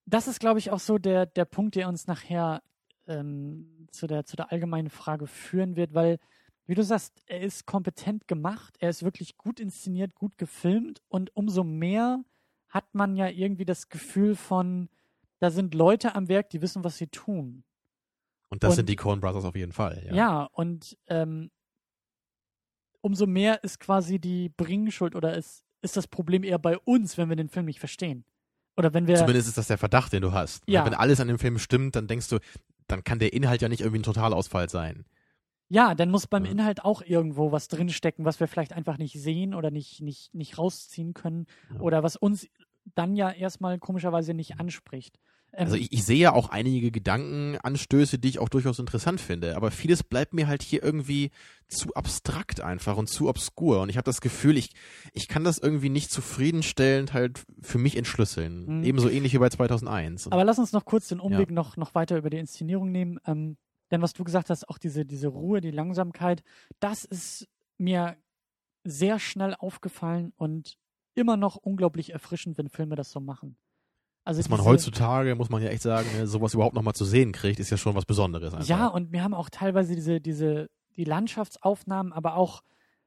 das 0.06 0.28
ist, 0.28 0.39
glaube 0.39 0.60
ich, 0.60 0.72
auch 0.72 0.80
so 0.80 0.97
der, 0.97 1.26
der 1.26 1.45
Punkt, 1.45 1.76
der 1.76 1.88
uns 1.88 2.08
nachher 2.08 2.62
ähm, 3.08 3.88
zu, 3.91 4.08
der, 4.08 4.26
zu 4.26 4.36
der 4.36 4.51
allgemeinen 4.51 4.89
Frage 4.89 5.28
führen 5.28 5.76
wird, 5.76 5.93
weil, 5.93 6.20
wie 6.66 6.76
du 6.76 6.84
sagst, 6.84 7.22
er 7.28 7.41
ist 7.41 7.66
kompetent 7.66 8.28
gemacht, 8.28 8.76
er 8.80 8.89
ist 8.89 9.03
wirklich 9.03 9.38
gut 9.38 9.60
inszeniert, 9.60 10.16
gut 10.16 10.38
gefilmt 10.38 11.01
und 11.08 11.36
umso 11.36 11.64
mehr 11.64 12.24
hat 12.70 12.93
man 12.93 13.16
ja 13.16 13.28
irgendwie 13.30 13.66
das 13.66 13.89
Gefühl 13.89 14.36
von, 14.36 14.89
da 15.39 15.49
sind 15.51 15.74
Leute 15.74 16.16
am 16.16 16.28
Werk, 16.28 16.49
die 16.49 16.62
wissen, 16.62 16.84
was 16.84 16.97
sie 16.97 17.08
tun. 17.08 17.64
Und 18.49 18.64
das 18.64 18.72
Und- 18.72 18.76
sind 18.78 18.89
die 18.89 18.95
Coen 18.95 19.20
Brothers 19.22 19.45
auf 19.45 19.56
jeden 19.56 19.72
Fall. 19.72 20.03
Ja. 20.08 20.16
Ja, 20.16 20.43
und 20.51 20.97
ähm, 21.08 21.51
umso 23.01 23.26
mehr 23.28 23.64
ist 23.64 23.80
quasi 23.80 24.20
die 24.20 24.49
Bringschuld 24.49 25.16
oder 25.16 25.36
ist, 25.36 25.64
ist 25.82 25.97
das 25.97 26.08
Problem 26.08 26.43
eher 26.43 26.60
bei 26.60 26.78
uns, 26.80 27.18
wenn 27.18 27.30
wir 27.30 27.36
den 27.36 27.49
Film 27.49 27.66
nicht 27.66 27.80
verstehen. 27.80 28.26
Oder 28.78 28.93
wenn 28.93 29.07
wir. 29.07 29.15
Zumindest 29.15 29.47
ist 29.47 29.57
das 29.57 29.67
der 29.67 29.78
Verdacht, 29.78 30.13
den 30.13 30.21
du 30.21 30.32
hast. 30.32 30.63
Ja. 30.67 30.86
Wenn 30.86 30.93
alles 30.93 31.19
an 31.19 31.28
dem 31.28 31.39
Film 31.39 31.59
stimmt, 31.59 31.95
dann 31.95 32.07
denkst 32.07 32.30
du, 32.30 32.39
dann 32.88 33.03
kann 33.03 33.19
der 33.19 33.34
Inhalt 33.34 33.61
ja 33.61 33.69
nicht 33.69 33.82
irgendwie 33.82 33.99
ein 33.99 34.03
Totalausfall 34.03 34.69
sein. 34.69 35.05
Ja, 35.69 35.95
dann 35.95 36.11
muss 36.11 36.28
beim 36.28 36.45
Ja. 36.45 36.51
Inhalt 36.51 36.84
auch 36.86 37.01
irgendwo 37.01 37.51
was 37.51 37.67
drinstecken, 37.67 38.23
was 38.23 38.39
wir 38.39 38.47
vielleicht 38.47 38.73
einfach 38.73 38.97
nicht 38.97 39.19
sehen 39.19 39.55
oder 39.55 39.71
nicht, 39.71 40.01
nicht, 40.01 40.34
nicht 40.36 40.57
rausziehen 40.57 41.13
können. 41.13 41.47
Ja. 41.73 41.80
Oder 41.80 42.03
was 42.03 42.15
uns 42.15 42.47
dann 42.94 43.16
ja 43.16 43.32
erstmal 43.32 43.80
komischerweise 43.80 44.34
nicht 44.34 44.60
anspricht. 44.60 45.18
Ähm, 45.54 45.66
Also 45.66 45.76
ich, 45.76 45.92
ich 45.92 46.04
sehe 46.04 46.18
ja 46.18 46.34
auch 46.34 46.50
einige 46.50 46.92
Gedankenanstöße, 46.92 48.20
die 48.20 48.30
ich 48.30 48.40
auch 48.40 48.50
durchaus 48.50 48.80
interessant 48.80 49.20
finde, 49.22 49.56
aber 49.56 49.72
vieles 49.72 50.04
bleibt 50.04 50.34
mir 50.34 50.48
halt 50.48 50.62
hier 50.62 50.84
irgendwie 50.84 51.32
zu 51.68 51.94
abstrakt 51.96 52.62
einfach 52.62 52.98
und 52.98 53.08
zu 53.08 53.28
obskur 53.28 53.82
und 53.82 53.90
ich 53.90 53.98
habe 53.98 54.06
das 54.06 54.22
Gefühl, 54.22 54.58
ich, 54.58 54.72
ich 55.14 55.28
kann 55.28 55.44
das 55.44 55.58
irgendwie 55.58 55.90
nicht 55.90 56.12
zufriedenstellend 56.12 57.14
halt 57.14 57.44
für 57.62 57.80
mich 57.80 57.98
entschlüsseln. 57.98 58.80
Mhm. 58.80 58.84
Ebenso 58.84 59.10
ähnlich 59.10 59.34
wie 59.34 59.40
bei 59.40 59.50
2001. 59.50 60.32
Aber 60.32 60.44
lass 60.44 60.60
uns 60.60 60.74
noch 60.74 60.86
kurz 60.86 61.08
den 61.08 61.20
Umweg 61.20 61.50
noch, 61.52 61.78
noch 61.78 61.96
weiter 61.96 62.18
über 62.18 62.30
die 62.30 62.38
Inszenierung 62.38 62.92
nehmen. 62.92 63.20
Ähm, 63.26 63.58
denn 63.92 64.02
was 64.02 64.14
du 64.14 64.24
gesagt 64.24 64.50
hast, 64.50 64.68
auch 64.70 64.78
diese, 64.78 65.06
diese 65.06 65.28
Ruhe, 65.28 65.62
die 65.62 65.72
Langsamkeit, 65.72 66.44
das 66.80 67.06
ist 67.06 67.48
mir 67.78 68.18
sehr 68.84 69.20
schnell 69.20 69.56
aufgefallen 69.56 70.34
und 70.38 70.78
immer 71.16 71.38
noch 71.38 71.55
unglaublich 71.55 72.13
erfrischend, 72.13 72.57
wenn 72.57 72.70
Filme 72.70 72.95
das 72.95 73.11
so 73.11 73.20
machen. 73.20 73.57
Also 74.24 74.39
Dass 74.41 74.49
man 74.49 74.63
heutzutage, 74.63 75.36
muss 75.36 75.49
man 75.49 75.61
ja 75.61 75.70
echt 75.70 75.84
sagen, 75.84 76.09
ne, 76.18 76.26
sowas 76.26 76.55
überhaupt 76.55 76.76
nochmal 76.76 76.95
zu 76.95 77.05
sehen 77.05 77.32
kriegt, 77.32 77.59
ist 77.59 77.70
ja 77.70 77.78
schon 77.78 77.95
was 77.95 78.05
Besonderes. 78.05 78.53
Einfach. 78.53 78.68
Ja, 78.68 78.88
und 78.88 79.11
wir 79.11 79.24
haben 79.24 79.36
auch 79.36 79.49
teilweise 79.49 79.95
diese, 79.95 80.20
diese, 80.20 80.70
die 80.95 81.03
Landschaftsaufnahmen, 81.03 82.11
aber 82.11 82.36
auch 82.36 82.63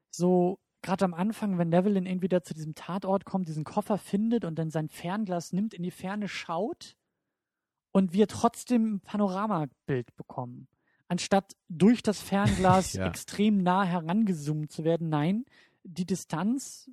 so, 0.09 0.59
gerade 0.81 1.03
am 1.03 1.13
Anfang, 1.13 1.57
wenn 1.57 1.69
Neville 1.69 1.99
irgendwie 1.99 2.29
da 2.29 2.41
zu 2.41 2.53
diesem 2.53 2.73
Tatort 2.73 3.25
kommt, 3.25 3.49
diesen 3.49 3.65
Koffer 3.65 3.97
findet 3.97 4.45
und 4.45 4.57
dann 4.57 4.71
sein 4.71 4.87
Fernglas 4.87 5.51
nimmt, 5.51 5.73
in 5.73 5.83
die 5.83 5.91
Ferne 5.91 6.29
schaut 6.29 6.95
und 7.91 8.13
wir 8.13 8.27
trotzdem 8.27 8.95
ein 8.95 8.99
Panoramabild 9.01 10.15
bekommen. 10.15 10.69
Anstatt 11.09 11.57
durch 11.67 12.01
das 12.01 12.21
Fernglas 12.21 12.93
ja. 12.93 13.05
extrem 13.05 13.61
nah 13.61 13.83
herangezoomt 13.83 14.71
zu 14.71 14.85
werden, 14.85 15.09
nein, 15.09 15.43
die 15.83 16.05
Distanz 16.05 16.89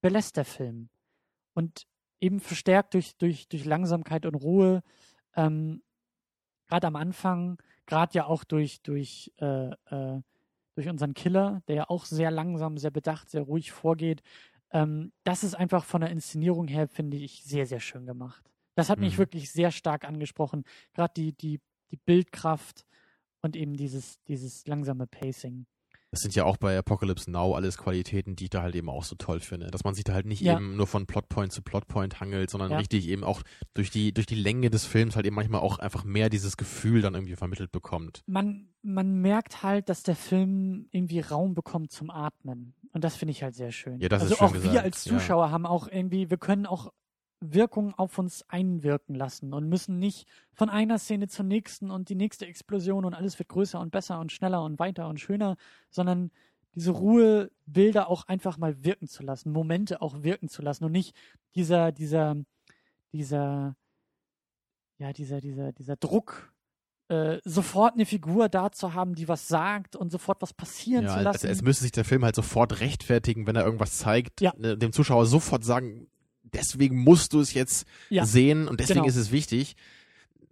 belässt 0.00 0.36
der 0.36 0.44
Film. 0.44 0.88
Und 1.54 1.86
eben 2.20 2.40
verstärkt 2.40 2.94
durch, 2.94 3.16
durch, 3.16 3.48
durch 3.48 3.64
Langsamkeit 3.64 4.26
und 4.26 4.34
Ruhe, 4.34 4.82
ähm, 5.34 5.82
gerade 6.68 6.86
am 6.86 6.96
Anfang, 6.96 7.58
gerade 7.86 8.14
ja 8.14 8.26
auch 8.26 8.44
durch, 8.44 8.82
durch, 8.82 9.32
äh, 9.38 9.70
äh, 9.90 10.22
durch 10.74 10.88
unseren 10.88 11.14
Killer, 11.14 11.62
der 11.68 11.76
ja 11.76 11.90
auch 11.90 12.04
sehr 12.04 12.30
langsam, 12.30 12.78
sehr 12.78 12.90
bedacht, 12.90 13.30
sehr 13.30 13.42
ruhig 13.42 13.72
vorgeht. 13.72 14.22
Ähm, 14.70 15.12
das 15.24 15.42
ist 15.42 15.54
einfach 15.54 15.84
von 15.84 16.00
der 16.00 16.10
Inszenierung 16.10 16.68
her, 16.68 16.88
finde 16.88 17.16
ich, 17.16 17.42
sehr, 17.42 17.66
sehr 17.66 17.80
schön 17.80 18.06
gemacht. 18.06 18.50
Das 18.76 18.88
hat 18.88 18.98
mhm. 18.98 19.06
mich 19.06 19.18
wirklich 19.18 19.50
sehr 19.50 19.72
stark 19.72 20.04
angesprochen. 20.04 20.64
Gerade 20.94 21.12
die, 21.16 21.32
die, 21.32 21.60
die 21.90 21.96
Bildkraft 21.96 22.86
und 23.42 23.56
eben 23.56 23.74
dieses, 23.74 24.22
dieses 24.24 24.66
langsame 24.66 25.06
Pacing. 25.06 25.66
Das 26.10 26.20
sind 26.20 26.34
ja 26.34 26.44
auch 26.44 26.56
bei 26.56 26.76
Apocalypse 26.76 27.30
Now 27.30 27.54
alles 27.54 27.78
Qualitäten, 27.78 28.34
die 28.34 28.44
ich 28.44 28.50
da 28.50 28.62
halt 28.62 28.74
eben 28.74 28.88
auch 28.88 29.04
so 29.04 29.14
toll 29.14 29.38
finde. 29.38 29.70
Dass 29.70 29.84
man 29.84 29.94
sich 29.94 30.02
da 30.02 30.12
halt 30.12 30.26
nicht 30.26 30.42
ja. 30.42 30.56
eben 30.56 30.76
nur 30.76 30.88
von 30.88 31.06
Plotpoint 31.06 31.52
zu 31.52 31.62
Plotpoint 31.62 32.20
hangelt, 32.20 32.50
sondern 32.50 32.72
ja. 32.72 32.78
richtig 32.78 33.06
eben 33.08 33.22
auch 33.22 33.42
durch 33.74 33.90
die, 33.90 34.12
durch 34.12 34.26
die 34.26 34.34
Länge 34.34 34.70
des 34.70 34.84
Films 34.84 35.14
halt 35.14 35.26
eben 35.26 35.36
manchmal 35.36 35.60
auch 35.60 35.78
einfach 35.78 36.02
mehr 36.02 36.28
dieses 36.28 36.56
Gefühl 36.56 37.00
dann 37.00 37.14
irgendwie 37.14 37.36
vermittelt 37.36 37.70
bekommt. 37.70 38.22
Man, 38.26 38.70
man 38.82 39.20
merkt 39.20 39.62
halt, 39.62 39.88
dass 39.88 40.02
der 40.02 40.16
Film 40.16 40.88
irgendwie 40.90 41.20
Raum 41.20 41.54
bekommt 41.54 41.92
zum 41.92 42.10
Atmen. 42.10 42.74
Und 42.92 43.04
das 43.04 43.14
finde 43.14 43.30
ich 43.30 43.44
halt 43.44 43.54
sehr 43.54 43.70
schön. 43.70 44.00
Ja, 44.00 44.08
das 44.08 44.22
also 44.22 44.34
ist 44.34 44.38
schön 44.38 44.48
auch 44.48 44.52
gesagt. 44.52 44.74
wir 44.74 44.82
als 44.82 45.04
Zuschauer 45.04 45.46
ja. 45.46 45.50
haben 45.52 45.64
auch 45.66 45.86
irgendwie, 45.86 46.28
wir 46.28 46.38
können 46.38 46.66
auch 46.66 46.92
Wirkung 47.40 47.94
auf 47.94 48.18
uns 48.18 48.44
einwirken 48.48 49.14
lassen 49.14 49.52
und 49.54 49.68
müssen 49.68 49.98
nicht 49.98 50.26
von 50.52 50.68
einer 50.68 50.98
Szene 50.98 51.28
zur 51.28 51.46
nächsten 51.46 51.90
und 51.90 52.08
die 52.08 52.14
nächste 52.14 52.46
Explosion 52.46 53.04
und 53.04 53.14
alles 53.14 53.38
wird 53.38 53.48
größer 53.48 53.80
und 53.80 53.90
besser 53.90 54.20
und 54.20 54.30
schneller 54.30 54.62
und 54.62 54.78
weiter 54.78 55.08
und 55.08 55.18
schöner, 55.18 55.56
sondern 55.88 56.30
diese 56.74 56.92
Ruhe, 56.92 57.50
Bilder 57.66 58.08
auch 58.08 58.28
einfach 58.28 58.58
mal 58.58 58.84
wirken 58.84 59.08
zu 59.08 59.22
lassen, 59.22 59.52
Momente 59.52 60.02
auch 60.02 60.22
wirken 60.22 60.48
zu 60.48 60.62
lassen 60.62 60.84
und 60.84 60.92
nicht 60.92 61.16
dieser, 61.54 61.92
dieser, 61.92 62.36
dieser, 63.12 63.74
ja, 64.98 65.12
dieser, 65.12 65.40
dieser, 65.40 65.72
dieser 65.72 65.96
Druck, 65.96 66.52
äh, 67.08 67.40
sofort 67.44 67.94
eine 67.94 68.06
Figur 68.06 68.48
da 68.48 68.70
zu 68.70 68.94
haben, 68.94 69.16
die 69.16 69.26
was 69.26 69.48
sagt 69.48 69.96
und 69.96 70.12
sofort 70.12 70.40
was 70.42 70.52
passieren 70.52 71.06
ja, 71.06 71.16
zu 71.16 71.22
lassen. 71.22 71.46
Also 71.46 71.48
es 71.48 71.62
müsste 71.62 71.82
sich 71.82 71.92
der 71.92 72.04
Film 72.04 72.24
halt 72.24 72.36
sofort 72.36 72.78
rechtfertigen, 72.80 73.48
wenn 73.48 73.56
er 73.56 73.64
irgendwas 73.64 73.98
zeigt, 73.98 74.40
ja. 74.40 74.52
Ne, 74.56 74.78
dem 74.78 74.92
Zuschauer 74.92 75.26
sofort 75.26 75.64
sagen, 75.64 76.06
deswegen 76.54 76.98
musst 76.98 77.32
du 77.32 77.40
es 77.40 77.54
jetzt 77.54 77.86
ja, 78.08 78.26
sehen 78.26 78.68
und 78.68 78.80
deswegen 78.80 79.00
genau. 79.00 79.08
ist 79.08 79.16
es 79.16 79.32
wichtig. 79.32 79.76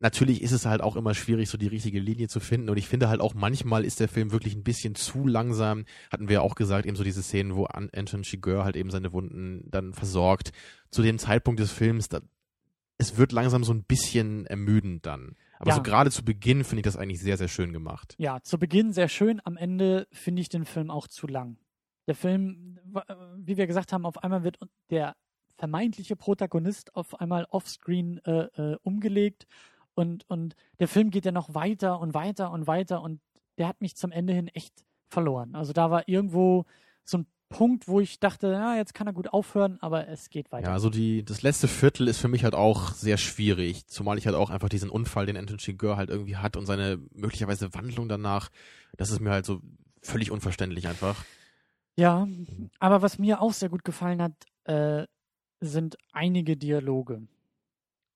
Natürlich 0.00 0.42
ist 0.42 0.52
es 0.52 0.64
halt 0.64 0.80
auch 0.80 0.94
immer 0.94 1.12
schwierig, 1.12 1.48
so 1.48 1.58
die 1.58 1.66
richtige 1.66 1.98
Linie 1.98 2.28
zu 2.28 2.38
finden. 2.38 2.68
Und 2.70 2.76
ich 2.76 2.86
finde 2.86 3.08
halt 3.08 3.20
auch 3.20 3.34
manchmal 3.34 3.84
ist 3.84 3.98
der 3.98 4.08
Film 4.08 4.30
wirklich 4.30 4.54
ein 4.54 4.62
bisschen 4.62 4.94
zu 4.94 5.26
langsam. 5.26 5.86
Hatten 6.12 6.28
wir 6.28 6.34
ja 6.34 6.40
auch 6.40 6.54
gesagt, 6.54 6.86
eben 6.86 6.96
so 6.96 7.02
diese 7.02 7.22
Szenen, 7.22 7.56
wo 7.56 7.64
Anton 7.64 8.22
Chigurh 8.22 8.62
halt 8.62 8.76
eben 8.76 8.90
seine 8.90 9.12
Wunden 9.12 9.68
dann 9.68 9.92
versorgt. 9.92 10.52
Zu 10.90 11.02
dem 11.02 11.18
Zeitpunkt 11.18 11.58
des 11.58 11.72
Films, 11.72 12.08
da, 12.08 12.20
es 12.98 13.16
wird 13.16 13.32
langsam 13.32 13.64
so 13.64 13.72
ein 13.72 13.82
bisschen 13.82 14.46
ermüdend 14.46 15.04
dann. 15.04 15.36
Aber 15.58 15.70
ja. 15.70 15.76
so 15.76 15.82
gerade 15.82 16.10
zu 16.10 16.24
Beginn 16.24 16.64
finde 16.64 16.80
ich 16.80 16.84
das 16.84 16.96
eigentlich 16.96 17.20
sehr, 17.20 17.36
sehr 17.36 17.48
schön 17.48 17.72
gemacht. 17.72 18.14
Ja, 18.18 18.40
zu 18.42 18.58
Beginn 18.58 18.92
sehr 18.92 19.08
schön. 19.08 19.40
Am 19.44 19.56
Ende 19.56 20.06
finde 20.12 20.42
ich 20.42 20.48
den 20.48 20.64
Film 20.64 20.90
auch 20.90 21.08
zu 21.08 21.26
lang. 21.26 21.58
Der 22.06 22.14
Film, 22.14 22.78
wie 23.36 23.56
wir 23.56 23.66
gesagt 23.66 23.92
haben, 23.92 24.06
auf 24.06 24.22
einmal 24.22 24.44
wird 24.44 24.58
der 24.90 25.16
vermeintliche 25.58 26.16
Protagonist 26.16 26.94
auf 26.94 27.20
einmal 27.20 27.46
offscreen 27.50 28.24
äh, 28.24 28.44
äh, 28.56 28.76
umgelegt 28.82 29.46
und, 29.94 30.24
und 30.30 30.54
der 30.78 30.88
Film 30.88 31.10
geht 31.10 31.24
ja 31.24 31.32
noch 31.32 31.54
weiter 31.54 32.00
und 32.00 32.14
weiter 32.14 32.52
und 32.52 32.66
weiter 32.66 33.02
und 33.02 33.20
der 33.58 33.66
hat 33.66 33.80
mich 33.80 33.96
zum 33.96 34.12
Ende 34.12 34.32
hin 34.32 34.48
echt 34.48 34.84
verloren. 35.08 35.56
Also 35.56 35.72
da 35.72 35.90
war 35.90 36.08
irgendwo 36.08 36.64
so 37.04 37.18
ein 37.18 37.26
Punkt, 37.48 37.88
wo 37.88 37.98
ich 37.98 38.20
dachte, 38.20 38.52
ja, 38.52 38.76
jetzt 38.76 38.94
kann 38.94 39.08
er 39.08 39.12
gut 39.12 39.32
aufhören, 39.32 39.78
aber 39.80 40.06
es 40.06 40.30
geht 40.30 40.52
weiter. 40.52 40.68
Ja, 40.68 40.72
also 40.74 40.90
die, 40.90 41.24
das 41.24 41.42
letzte 41.42 41.66
Viertel 41.66 42.06
ist 42.06 42.18
für 42.18 42.28
mich 42.28 42.44
halt 42.44 42.54
auch 42.54 42.92
sehr 42.92 43.16
schwierig, 43.16 43.86
zumal 43.88 44.18
ich 44.18 44.26
halt 44.26 44.36
auch 44.36 44.50
einfach 44.50 44.68
diesen 44.68 44.90
Unfall, 44.90 45.26
den 45.26 45.36
Anton 45.36 45.58
Chigurh 45.58 45.96
halt 45.96 46.10
irgendwie 46.10 46.36
hat 46.36 46.56
und 46.56 46.66
seine 46.66 47.00
möglicherweise 47.12 47.74
Wandlung 47.74 48.08
danach, 48.08 48.50
das 48.96 49.10
ist 49.10 49.20
mir 49.20 49.30
halt 49.30 49.46
so 49.46 49.60
völlig 50.02 50.30
unverständlich 50.30 50.86
einfach. 50.86 51.24
Ja, 51.96 52.28
aber 52.78 53.02
was 53.02 53.18
mir 53.18 53.42
auch 53.42 53.52
sehr 53.52 53.70
gut 53.70 53.82
gefallen 53.82 54.22
hat, 54.22 54.34
äh, 54.64 55.06
sind 55.60 55.96
einige 56.12 56.56
Dialoge. 56.56 57.26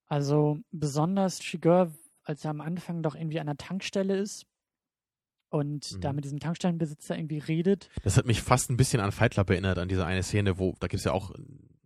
Also 0.07 0.59
besonders 0.71 1.43
Shigur, 1.43 1.93
als 2.23 2.45
er 2.45 2.51
am 2.51 2.61
Anfang 2.61 3.01
doch 3.01 3.15
irgendwie 3.15 3.39
an 3.39 3.47
der 3.47 3.57
Tankstelle 3.57 4.17
ist 4.17 4.45
und 5.49 5.91
mhm. 5.91 6.01
da 6.01 6.13
mit 6.13 6.25
diesem 6.25 6.39
Tankstellenbesitzer 6.39 7.17
irgendwie 7.17 7.39
redet. 7.39 7.89
Das 8.03 8.17
hat 8.17 8.25
mich 8.25 8.41
fast 8.41 8.69
ein 8.69 8.77
bisschen 8.77 9.01
an 9.01 9.11
Fight 9.11 9.33
Club 9.33 9.49
erinnert, 9.49 9.77
an 9.77 9.87
diese 9.87 10.05
eine 10.05 10.23
Szene, 10.23 10.57
wo, 10.57 10.75
da 10.79 10.87
gibt 10.87 10.99
es 10.99 11.05
ja 11.05 11.11
auch, 11.11 11.31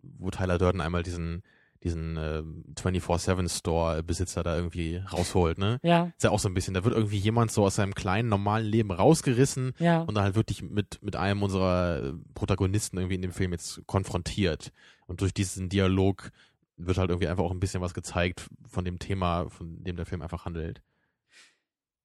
wo 0.02 0.30
Tyler 0.30 0.58
Durden 0.58 0.82
einmal 0.82 1.04
diesen 1.04 1.44
diesen 1.88 2.18
äh, 2.18 2.44
24-7-Store-Besitzer 2.76 4.44
da 4.44 4.56
irgendwie 4.56 4.98
rausholt, 4.98 5.58
ne? 5.58 5.80
Ja. 5.84 6.12
Ist 6.18 6.24
ja 6.24 6.32
auch 6.32 6.40
so 6.40 6.48
ein 6.48 6.54
bisschen, 6.54 6.74
da 6.74 6.84
wird 6.84 6.96
irgendwie 6.96 7.18
jemand 7.18 7.52
so 7.52 7.66
aus 7.66 7.76
seinem 7.76 7.96
kleinen, 7.96 8.30
normalen 8.30 8.66
Leben 8.66 8.92
rausgerissen 8.92 9.74
ja. 9.80 10.02
und 10.02 10.16
dann 10.16 10.24
halt 10.24 10.36
wirklich 10.36 10.62
mit, 10.62 11.02
mit 11.02 11.16
einem 11.16 11.44
unserer 11.44 12.14
Protagonisten 12.34 12.98
irgendwie 12.98 13.16
in 13.16 13.22
dem 13.22 13.32
Film 13.32 13.52
jetzt 13.52 13.86
konfrontiert. 13.88 14.72
Und 15.08 15.22
durch 15.22 15.34
diesen 15.34 15.70
Dialog 15.70 16.32
wird 16.76 16.98
halt 16.98 17.10
irgendwie 17.10 17.28
einfach 17.28 17.44
auch 17.44 17.52
ein 17.52 17.60
bisschen 17.60 17.82
was 17.82 17.94
gezeigt 17.94 18.48
von 18.68 18.86
dem 18.86 19.00
Thema, 19.00 19.50
von 19.50 19.84
dem 19.84 19.96
der 19.96 20.06
Film 20.06 20.22
einfach 20.22 20.46
handelt. 20.46 20.82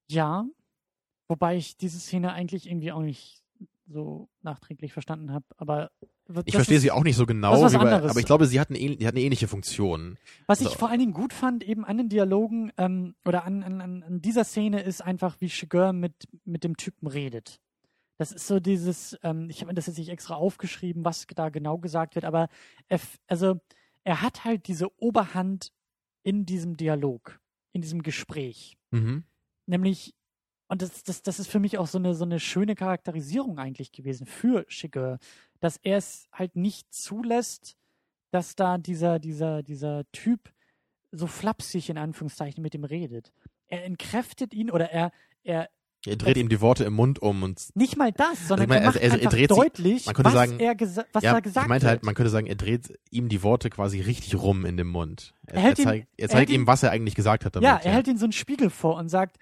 Ja, 0.09 0.45
wobei 1.27 1.57
ich 1.57 1.77
diese 1.77 1.99
Szene 1.99 2.33
eigentlich 2.33 2.67
irgendwie 2.67 2.91
auch 2.91 3.01
nicht 3.01 3.43
so 3.87 4.29
nachträglich 4.41 4.93
verstanden 4.93 5.31
habe. 5.31 5.45
Aber 5.57 5.91
ich 6.45 6.55
verstehe 6.55 6.79
sie 6.79 6.91
auch 6.91 7.03
nicht 7.03 7.15
so 7.15 7.25
genau, 7.25 7.59
bei, 7.61 7.91
aber 7.91 8.19
ich 8.19 8.25
glaube, 8.25 8.45
sie 8.45 8.59
hat, 8.59 8.69
eine, 8.69 8.79
die 8.79 9.05
hat 9.05 9.13
eine 9.13 9.23
ähnliche 9.23 9.47
Funktion. 9.47 10.17
Was 10.47 10.59
also. 10.59 10.71
ich 10.71 10.77
vor 10.77 10.89
allen 10.89 10.99
Dingen 10.99 11.13
gut 11.13 11.33
fand, 11.33 11.63
eben 11.63 11.83
an 11.83 11.97
den 11.97 12.09
Dialogen 12.09 12.71
ähm, 12.77 13.15
oder 13.25 13.43
an, 13.43 13.63
an, 13.63 13.81
an 13.81 14.21
dieser 14.21 14.45
Szene, 14.45 14.81
ist 14.81 15.01
einfach, 15.01 15.41
wie 15.41 15.49
Shigur 15.49 15.91
mit, 15.91 16.13
mit 16.45 16.63
dem 16.63 16.77
Typen 16.77 17.07
redet. 17.07 17.59
Das 18.17 18.31
ist 18.31 18.47
so 18.47 18.59
dieses, 18.59 19.17
ähm, 19.23 19.49
ich 19.49 19.57
habe 19.61 19.67
mir 19.67 19.73
das 19.73 19.87
jetzt 19.87 19.97
nicht 19.97 20.09
extra 20.09 20.35
aufgeschrieben, 20.35 21.03
was 21.03 21.27
da 21.35 21.49
genau 21.49 21.77
gesagt 21.77 22.15
wird, 22.15 22.25
aber 22.25 22.47
er, 22.87 22.99
also 23.27 23.59
er 24.03 24.21
hat 24.21 24.45
halt 24.45 24.67
diese 24.67 24.89
Oberhand 25.01 25.71
in 26.23 26.45
diesem 26.45 26.77
Dialog, 26.77 27.39
in 27.73 27.81
diesem 27.81 28.01
Gespräch. 28.01 28.77
Mhm. 28.91 29.23
Nämlich 29.65 30.13
und 30.73 30.81
das, 30.81 31.03
das, 31.03 31.21
das 31.21 31.37
ist 31.37 31.51
für 31.51 31.59
mich 31.59 31.77
auch 31.77 31.85
so 31.85 31.99
eine, 31.99 32.15
so 32.15 32.25
eine 32.25 32.39
schöne 32.39 32.73
Charakterisierung 32.73 33.59
eigentlich 33.59 33.91
gewesen 33.91 34.25
für 34.25 34.65
Schicke, 34.67 35.19
dass 35.59 35.77
er 35.77 35.97
es 35.97 36.27
halt 36.33 36.55
nicht 36.55 36.91
zulässt, 36.91 37.77
dass 38.31 38.55
da 38.55 38.79
dieser, 38.79 39.19
dieser, 39.19 39.61
dieser 39.61 40.11
Typ 40.13 40.51
so 41.11 41.27
flapsig 41.27 41.91
in 41.91 41.99
Anführungszeichen 41.99 42.63
mit 42.63 42.73
ihm 42.73 42.85
redet. 42.85 43.31
Er 43.67 43.85
entkräftet 43.85 44.55
ihn 44.55 44.71
oder 44.71 44.89
er, 44.89 45.11
er 45.43 45.69
er 46.05 46.17
dreht 46.17 46.35
ihm 46.35 46.49
die 46.49 46.59
Worte 46.59 46.83
im 46.83 46.93
Mund 46.93 47.21
um 47.21 47.43
und 47.43 47.69
nicht 47.75 47.95
mal 47.95 48.11
das, 48.11 48.47
sondern 48.47 48.69
also 48.69 48.89
meine, 48.89 49.01
er 49.01 49.09
macht 49.09 49.21
er, 49.21 49.21
er 49.21 49.29
dreht 49.29 49.51
deutlich, 49.51 50.05
man 50.05 50.15
könnte 50.15 50.33
was 50.33 50.33
sagen, 50.33 50.59
er 50.59 50.75
was 51.13 51.23
ja, 51.23 51.31
da 51.31 51.39
gesagt 51.39 51.65
ich 51.65 51.69
meinte 51.69 51.87
halt, 51.87 52.03
man 52.03 52.13
könnte 52.13 52.29
sagen, 52.29 52.45
er 52.45 52.55
dreht 52.55 52.99
ihm 53.09 53.29
die 53.29 53.41
Worte 53.41 53.69
quasi 53.69 54.01
richtig 54.01 54.35
rum 54.35 54.65
in 54.65 54.75
dem 54.75 54.89
Mund. 54.89 55.33
Er, 55.45 55.63
er, 55.63 55.75
zeigt, 55.75 56.01
ihn, 56.01 56.07
er 56.17 56.29
zeigt 56.29 56.49
ihm, 56.49 56.67
was 56.67 56.83
er 56.83 56.91
eigentlich 56.91 57.15
gesagt 57.15 57.45
hat 57.45 57.55
damit. 57.55 57.69
Ja, 57.69 57.77
er 57.77 57.85
ja. 57.85 57.91
hält 57.91 58.07
ihm 58.09 58.17
so 58.17 58.25
einen 58.25 58.33
Spiegel 58.33 58.69
vor 58.69 58.97
und 58.97 59.07
sagt, 59.07 59.37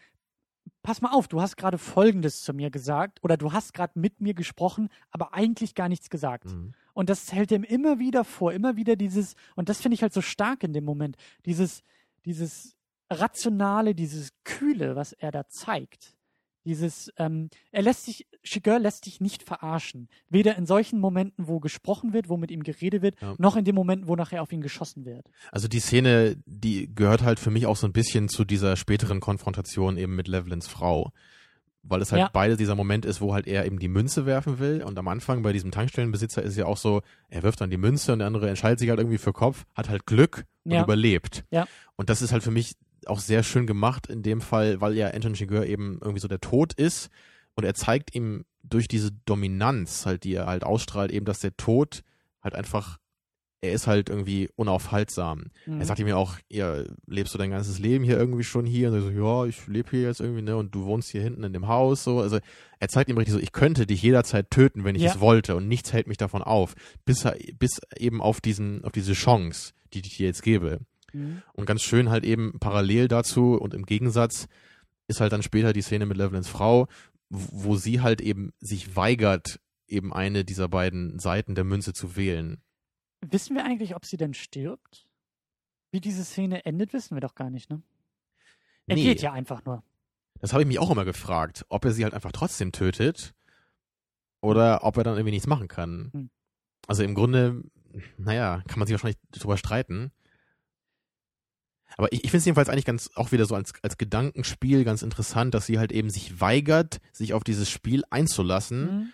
pass 0.83 1.01
mal 1.01 1.11
auf, 1.11 1.27
du 1.27 1.41
hast 1.41 1.57
gerade 1.57 1.77
Folgendes 1.77 2.41
zu 2.41 2.53
mir 2.53 2.69
gesagt 2.69 3.19
oder 3.23 3.37
du 3.37 3.53
hast 3.53 3.73
gerade 3.73 3.99
mit 3.99 4.21
mir 4.21 4.33
gesprochen, 4.33 4.89
aber 5.11 5.33
eigentlich 5.33 5.75
gar 5.75 5.89
nichts 5.89 6.09
gesagt. 6.09 6.45
Mhm. 6.45 6.73
Und 6.93 7.09
das 7.09 7.31
hält 7.31 7.51
ihm 7.51 7.63
immer 7.63 7.99
wieder 7.99 8.23
vor, 8.23 8.53
immer 8.53 8.75
wieder 8.75 8.95
dieses, 8.95 9.35
und 9.55 9.69
das 9.69 9.81
finde 9.81 9.95
ich 9.95 10.01
halt 10.01 10.13
so 10.13 10.21
stark 10.21 10.63
in 10.63 10.73
dem 10.73 10.83
Moment, 10.83 11.15
dieses, 11.45 11.83
dieses 12.25 12.75
Rationale, 13.09 13.95
dieses 13.95 14.31
Kühle, 14.43 14.95
was 14.95 15.13
er 15.13 15.31
da 15.31 15.47
zeigt. 15.47 16.15
Dieses, 16.65 17.11
ähm, 17.17 17.49
er 17.71 17.81
lässt 17.81 18.05
sich, 18.05 18.27
Shiger 18.43 18.77
lässt 18.79 19.05
sich 19.05 19.19
nicht 19.19 19.43
verarschen. 19.43 20.07
Weder 20.29 20.55
in 20.57 20.65
solchen 20.65 20.99
Momenten, 20.99 21.47
wo 21.47 21.59
gesprochen 21.59 22.13
wird, 22.13 22.29
wo 22.29 22.37
mit 22.37 22.51
ihm 22.51 22.63
geredet 22.63 23.01
wird, 23.01 23.19
ja. 23.21 23.33
noch 23.39 23.55
in 23.55 23.65
den 23.65 23.73
Momenten, 23.75 24.07
wo 24.07 24.15
nachher 24.15 24.41
auf 24.43 24.51
ihn 24.51 24.61
geschossen 24.61 25.05
wird. 25.05 25.25
Also 25.51 25.67
die 25.67 25.79
Szene, 25.79 26.37
die 26.45 26.93
gehört 26.93 27.23
halt 27.23 27.39
für 27.39 27.49
mich 27.51 27.65
auch 27.65 27.77
so 27.77 27.87
ein 27.87 27.93
bisschen 27.93 28.29
zu 28.29 28.45
dieser 28.45 28.75
späteren 28.75 29.19
Konfrontation 29.19 29.97
eben 29.97 30.15
mit 30.15 30.27
Levelins 30.27 30.67
Frau. 30.67 31.11
weil 31.83 31.99
es 31.99 32.11
halt 32.11 32.19
Ja. 32.19 32.29
beide 32.31 32.57
dieser 32.57 32.75
Moment 32.75 33.05
ist, 33.05 33.21
wo 33.21 33.33
halt 33.33 33.47
er 33.47 33.65
eben 33.65 33.79
die 33.79 33.87
Münze 33.87 34.27
werfen 34.27 34.59
will 34.59 34.83
und 34.83 34.99
am 34.99 35.07
Anfang 35.07 35.41
bei 35.41 35.51
diesem 35.51 35.71
Tankstellenbesitzer 35.71 36.43
ist 36.43 36.55
ja 36.55 36.67
auch 36.67 36.77
so, 36.77 37.01
er 37.27 37.41
wirft 37.41 37.59
dann 37.59 37.71
die 37.71 37.77
Münze 37.77 38.13
und 38.13 38.19
der 38.19 38.27
andere 38.27 38.47
entscheidet 38.49 38.77
sich 38.77 38.87
halt 38.89 38.99
irgendwie 38.99 39.17
für 39.17 39.33
Kopf, 39.33 39.65
hat 39.73 39.89
halt 39.89 40.05
Glück 40.05 40.45
und 40.63 40.73
Ja. 40.73 40.83
überlebt. 40.83 41.43
Ja. 41.49 41.67
Und 41.95 42.11
das 42.11 42.21
ist 42.21 42.33
halt 42.33 42.43
für 42.43 42.51
mich 42.51 42.75
auch 43.07 43.19
sehr 43.19 43.43
schön 43.43 43.67
gemacht 43.67 44.07
in 44.07 44.21
dem 44.23 44.41
Fall, 44.41 44.81
weil 44.81 44.95
ja 44.95 45.09
Anton 45.09 45.33
Chigurh 45.33 45.65
eben 45.65 45.99
irgendwie 46.01 46.19
so 46.21 46.27
der 46.27 46.41
Tod 46.41 46.73
ist 46.73 47.09
und 47.55 47.63
er 47.63 47.73
zeigt 47.73 48.13
ihm 48.15 48.45
durch 48.63 48.87
diese 48.87 49.11
Dominanz 49.25 50.05
halt, 50.05 50.23
die 50.23 50.33
er 50.35 50.45
halt 50.45 50.63
ausstrahlt, 50.63 51.11
eben, 51.11 51.25
dass 51.25 51.39
der 51.39 51.57
Tod 51.57 52.03
halt 52.43 52.53
einfach, 52.55 52.99
er 53.61 53.73
ist 53.73 53.87
halt 53.87 54.09
irgendwie 54.09 54.49
unaufhaltsam. 54.55 55.45
Mhm. 55.65 55.79
Er 55.79 55.85
sagt 55.85 55.99
ihm 55.99 56.07
ja 56.07 56.15
auch, 56.15 56.35
ja, 56.49 56.83
lebst 57.07 57.33
du 57.33 57.37
dein 57.37 57.49
ganzes 57.51 57.79
Leben 57.79 58.03
hier 58.03 58.17
irgendwie 58.17 58.43
schon 58.43 58.65
hier? 58.65 58.89
Und 58.89 58.95
er 58.95 59.01
so, 59.01 59.09
ja, 59.09 59.45
ich 59.45 59.67
lebe 59.67 59.89
hier 59.91 60.01
jetzt 60.03 60.19
irgendwie, 60.19 60.41
ne, 60.43 60.55
und 60.57 60.73
du 60.73 60.85
wohnst 60.85 61.09
hier 61.09 61.21
hinten 61.21 61.43
in 61.43 61.53
dem 61.53 61.67
Haus, 61.67 62.03
so. 62.03 62.19
Also, 62.19 62.39
er 62.79 62.87
zeigt 62.87 63.09
ihm 63.09 63.17
richtig 63.17 63.33
so, 63.33 63.39
ich 63.39 63.51
könnte 63.51 63.85
dich 63.85 64.01
jederzeit 64.01 64.49
töten, 64.51 64.83
wenn 64.83 64.95
ich 64.95 65.03
Ja. 65.03 65.11
es 65.11 65.19
wollte, 65.19 65.55
und 65.55 65.67
nichts 65.67 65.91
hält 65.93 66.07
mich 66.07 66.17
davon 66.17 66.41
auf, 66.41 66.73
bis 67.05 67.27
bis 67.59 67.79
eben 67.97 68.21
auf 68.21 68.41
diesen, 68.41 68.83
auf 68.83 68.91
diese 68.91 69.13
Chance, 69.13 69.73
die 69.93 69.99
ich 69.99 70.17
dir 70.17 70.27
jetzt 70.27 70.41
gebe. 70.43 70.79
Mhm. 71.13 71.41
Und 71.53 71.65
ganz 71.65 71.81
schön 71.81 72.09
halt 72.09 72.23
eben 72.23 72.59
parallel 72.59 73.07
dazu 73.07 73.53
und 73.55 73.73
im 73.73 73.85
Gegensatz 73.85 74.47
ist 75.07 75.21
halt 75.21 75.31
dann 75.33 75.43
später 75.43 75.73
die 75.73 75.81
Szene 75.81 76.05
mit 76.05 76.17
Levelins 76.17 76.47
Frau, 76.47 76.87
wo 77.29 77.75
sie 77.75 78.01
halt 78.01 78.21
eben 78.21 78.53
sich 78.59 78.95
weigert, 78.95 79.59
eben 79.87 80.13
eine 80.13 80.45
dieser 80.45 80.69
beiden 80.69 81.19
Seiten 81.19 81.55
der 81.55 81.63
Münze 81.63 81.93
zu 81.93 82.15
wählen. 82.15 82.61
Wissen 83.21 83.55
wir 83.55 83.65
eigentlich, 83.65 83.95
ob 83.95 84.05
sie 84.05 84.17
denn 84.17 84.33
stirbt? 84.33 85.07
Wie 85.91 85.99
diese 86.01 86.23
Szene 86.23 86.65
endet, 86.65 86.93
wissen 86.93 87.15
wir 87.15 87.21
doch 87.21 87.35
gar 87.35 87.49
nicht, 87.49 87.69
ne? 87.69 87.81
Er 88.87 88.95
Nee. 88.95 89.03
geht 89.03 89.21
ja 89.21 89.33
einfach 89.33 89.63
nur. 89.65 89.83
Das 90.39 90.53
habe 90.53 90.63
ich 90.63 90.67
mich 90.67 90.79
auch 90.79 90.89
immer 90.89 91.05
gefragt, 91.05 91.65
ob 91.69 91.85
er 91.85 91.91
sie 91.91 92.03
halt 92.03 92.13
einfach 92.13 92.31
trotzdem 92.31 92.71
tötet 92.71 93.33
oder 94.41 94.83
ob 94.83 94.97
er 94.97 95.03
dann 95.03 95.15
irgendwie 95.15 95.31
nichts 95.31 95.47
machen 95.47 95.67
kann. 95.67 96.09
Hm. 96.13 96.29
Also 96.87 97.03
im 97.03 97.13
Grunde, 97.13 97.63
naja, 98.17 98.63
kann 98.67 98.79
man 98.79 98.87
sich 98.87 98.93
wahrscheinlich 98.93 99.19
drüber 99.31 99.57
streiten. 99.57 100.11
Aber 101.97 102.11
ich, 102.13 102.23
ich 102.23 102.31
finde 102.31 102.37
es 102.39 102.45
jedenfalls 102.45 102.69
eigentlich 102.69 102.85
ganz 102.85 103.09
auch 103.15 103.31
wieder 103.31 103.45
so 103.45 103.55
als, 103.55 103.73
als 103.83 103.97
Gedankenspiel 103.97 104.83
ganz 104.83 105.01
interessant, 105.01 105.53
dass 105.53 105.65
sie 105.65 105.77
halt 105.79 105.91
eben 105.91 106.09
sich 106.09 106.39
weigert, 106.41 106.99
sich 107.11 107.33
auf 107.33 107.43
dieses 107.43 107.69
Spiel 107.69 108.03
einzulassen. 108.09 108.81
Mhm. 108.83 109.09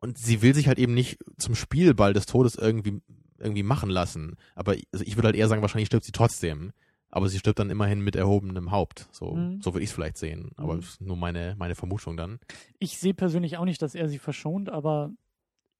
Und 0.00 0.18
sie 0.18 0.42
will 0.42 0.54
sich 0.54 0.66
halt 0.68 0.78
eben 0.78 0.94
nicht 0.94 1.18
zum 1.38 1.54
Spielball 1.54 2.12
des 2.14 2.26
Todes 2.26 2.54
irgendwie, 2.54 3.00
irgendwie 3.38 3.62
machen 3.62 3.90
lassen. 3.90 4.36
Aber 4.54 4.74
ich- 4.76 4.86
also 4.92 5.04
ich 5.04 5.16
würde 5.16 5.26
halt 5.28 5.36
eher 5.36 5.48
sagen, 5.48 5.62
wahrscheinlich 5.62 5.88
stirbt 5.88 6.04
sie 6.04 6.12
trotzdem. 6.12 6.72
Aber 7.12 7.28
sie 7.28 7.38
stirbt 7.40 7.58
dann 7.58 7.70
immerhin 7.70 8.00
mit 8.00 8.14
erhobenem 8.16 8.70
Haupt. 8.70 9.08
So, 9.10 9.34
Mhm. 9.34 9.60
so 9.62 9.74
würde 9.74 9.82
ich 9.82 9.90
es 9.90 9.94
vielleicht 9.94 10.16
sehen. 10.16 10.52
Aber 10.56 10.74
Mhm. 10.74 10.80
das 10.80 10.90
ist 10.90 11.00
nur 11.00 11.16
meine, 11.16 11.56
meine 11.58 11.74
Vermutung 11.74 12.16
dann. 12.16 12.38
Ich 12.78 12.98
sehe 12.98 13.14
persönlich 13.14 13.56
auch 13.56 13.64
nicht, 13.64 13.82
dass 13.82 13.94
er 13.96 14.08
sie 14.08 14.18
verschont, 14.18 14.68
aber 14.68 15.10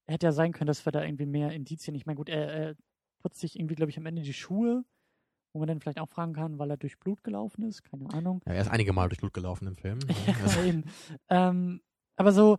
hätte 0.09 0.26
ja 0.26 0.33
sein 0.33 0.53
können, 0.53 0.66
dass 0.66 0.85
wir 0.85 0.91
da 0.93 1.05
irgendwie 1.05 1.26
mehr 1.26 1.53
Indizien. 1.53 1.95
Ich 1.95 2.05
meine, 2.05 2.16
gut, 2.16 2.28
er, 2.28 2.49
er 2.53 2.74
putzt 3.22 3.41
sich 3.41 3.57
irgendwie, 3.57 3.76
glaube 3.76 3.91
ich, 3.91 3.97
am 3.99 4.07
Ende 4.07 4.22
die 4.22 4.35
Schuhe, 4.35 4.85
wo 5.53 5.59
man 5.59 5.68
dann 5.68 5.80
vielleicht 5.80 6.01
auch 6.01 6.09
fragen 6.09 6.32
kann, 6.32 6.59
weil 6.59 6.70
er 6.70 6.76
durch 6.76 6.98
Blut 6.98 7.22
gelaufen 7.24 7.62
ist. 7.64 7.82
Keine 7.82 8.09
Ahnung. 8.12 8.40
Ja, 8.46 8.53
er 8.55 8.62
ist 8.62 8.70
einige 8.70 8.92
Mal 8.92 9.09
durch 9.09 9.20
Blut 9.20 9.34
gelaufen 9.34 9.66
im 9.66 9.76
Film. 9.76 9.98
Ja, 10.57 10.64
eben. 10.64 10.84
Ähm, 11.28 11.80
aber 12.16 12.32
so 12.32 12.59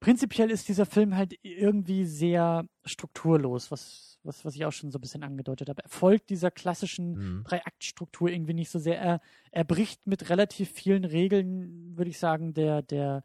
prinzipiell 0.00 0.50
ist 0.50 0.68
dieser 0.68 0.86
Film 0.86 1.14
halt 1.16 1.34
irgendwie 1.42 2.04
sehr 2.06 2.64
strukturlos, 2.84 3.70
was, 3.70 4.18
was, 4.22 4.44
was 4.44 4.54
ich 4.54 4.64
auch 4.64 4.72
schon 4.72 4.90
so 4.90 4.98
ein 4.98 5.00
bisschen 5.02 5.22
angedeutet 5.22 5.68
habe. 5.68 5.82
Er 5.82 5.88
folgt 5.90 6.30
dieser 6.30 6.50
klassischen 6.50 7.12
Mhm. 7.12 7.44
Drei-Akt-Struktur 7.44 8.28
irgendwie 8.30 8.54
nicht 8.54 8.70
so 8.70 8.78
sehr. 8.78 8.98
Er, 8.98 9.20
er 9.50 9.64
bricht 9.64 10.06
mit 10.06 10.30
relativ 10.30 10.70
vielen 10.70 11.04
Regeln, 11.04 11.96
würde 11.96 12.10
ich 12.10 12.18
sagen, 12.18 12.54
der, 12.54 12.82
der, 12.82 13.24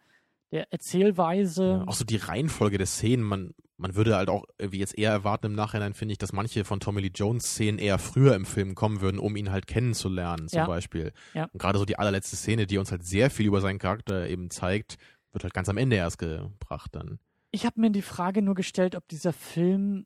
der 0.51 0.71
Erzählweise. 0.71 1.63
Ja, 1.65 1.87
auch 1.87 1.93
so 1.95 2.03
die 2.05 2.17
Reihenfolge 2.17 2.77
der 2.77 2.87
Szenen, 2.87 3.23
man, 3.23 3.53
man 3.77 3.95
würde 3.95 4.15
halt 4.15 4.29
auch 4.29 4.45
irgendwie 4.57 4.79
jetzt 4.79 4.97
eher 4.97 5.11
erwarten 5.11 5.47
im 5.47 5.53
Nachhinein, 5.53 5.93
finde 5.93 6.13
ich, 6.13 6.17
dass 6.17 6.31
manche 6.33 6.63
von 6.63 6.79
Tommy 6.79 7.01
Lee 7.01 7.11
Jones 7.13 7.43
Szenen 7.45 7.77
eher 7.77 7.97
früher 7.99 8.35
im 8.35 8.45
Film 8.45 8.73
kommen 8.75 9.01
würden, 9.01 9.19
um 9.19 9.35
ihn 9.35 9.51
halt 9.51 9.67
kennenzulernen, 9.67 10.47
zum 10.47 10.59
Ja. 10.59 10.65
Beispiel. 10.65 11.11
Ja. 11.33 11.45
Und 11.51 11.59
gerade 11.59 11.77
so 11.79 11.85
die 11.85 11.97
allerletzte 11.99 12.35
Szene, 12.37 12.67
die 12.67 12.77
uns 12.77 12.91
halt 12.91 13.03
sehr 13.05 13.29
viel 13.29 13.47
über 13.47 13.61
seinen 13.61 13.79
Charakter 13.79 14.29
eben 14.29 14.49
zeigt, 14.49 14.97
wird 15.33 15.43
halt 15.43 15.53
ganz 15.53 15.67
am 15.67 15.77
Ende 15.77 15.97
erst 15.97 16.19
gebracht 16.19 16.91
dann. 16.95 17.19
Ich 17.51 17.65
habe 17.65 17.79
mir 17.81 17.89
die 17.89 18.01
Frage 18.01 18.41
nur 18.41 18.55
gestellt, 18.55 18.95
ob 18.95 19.07
dieser 19.09 19.33
Film 19.33 20.05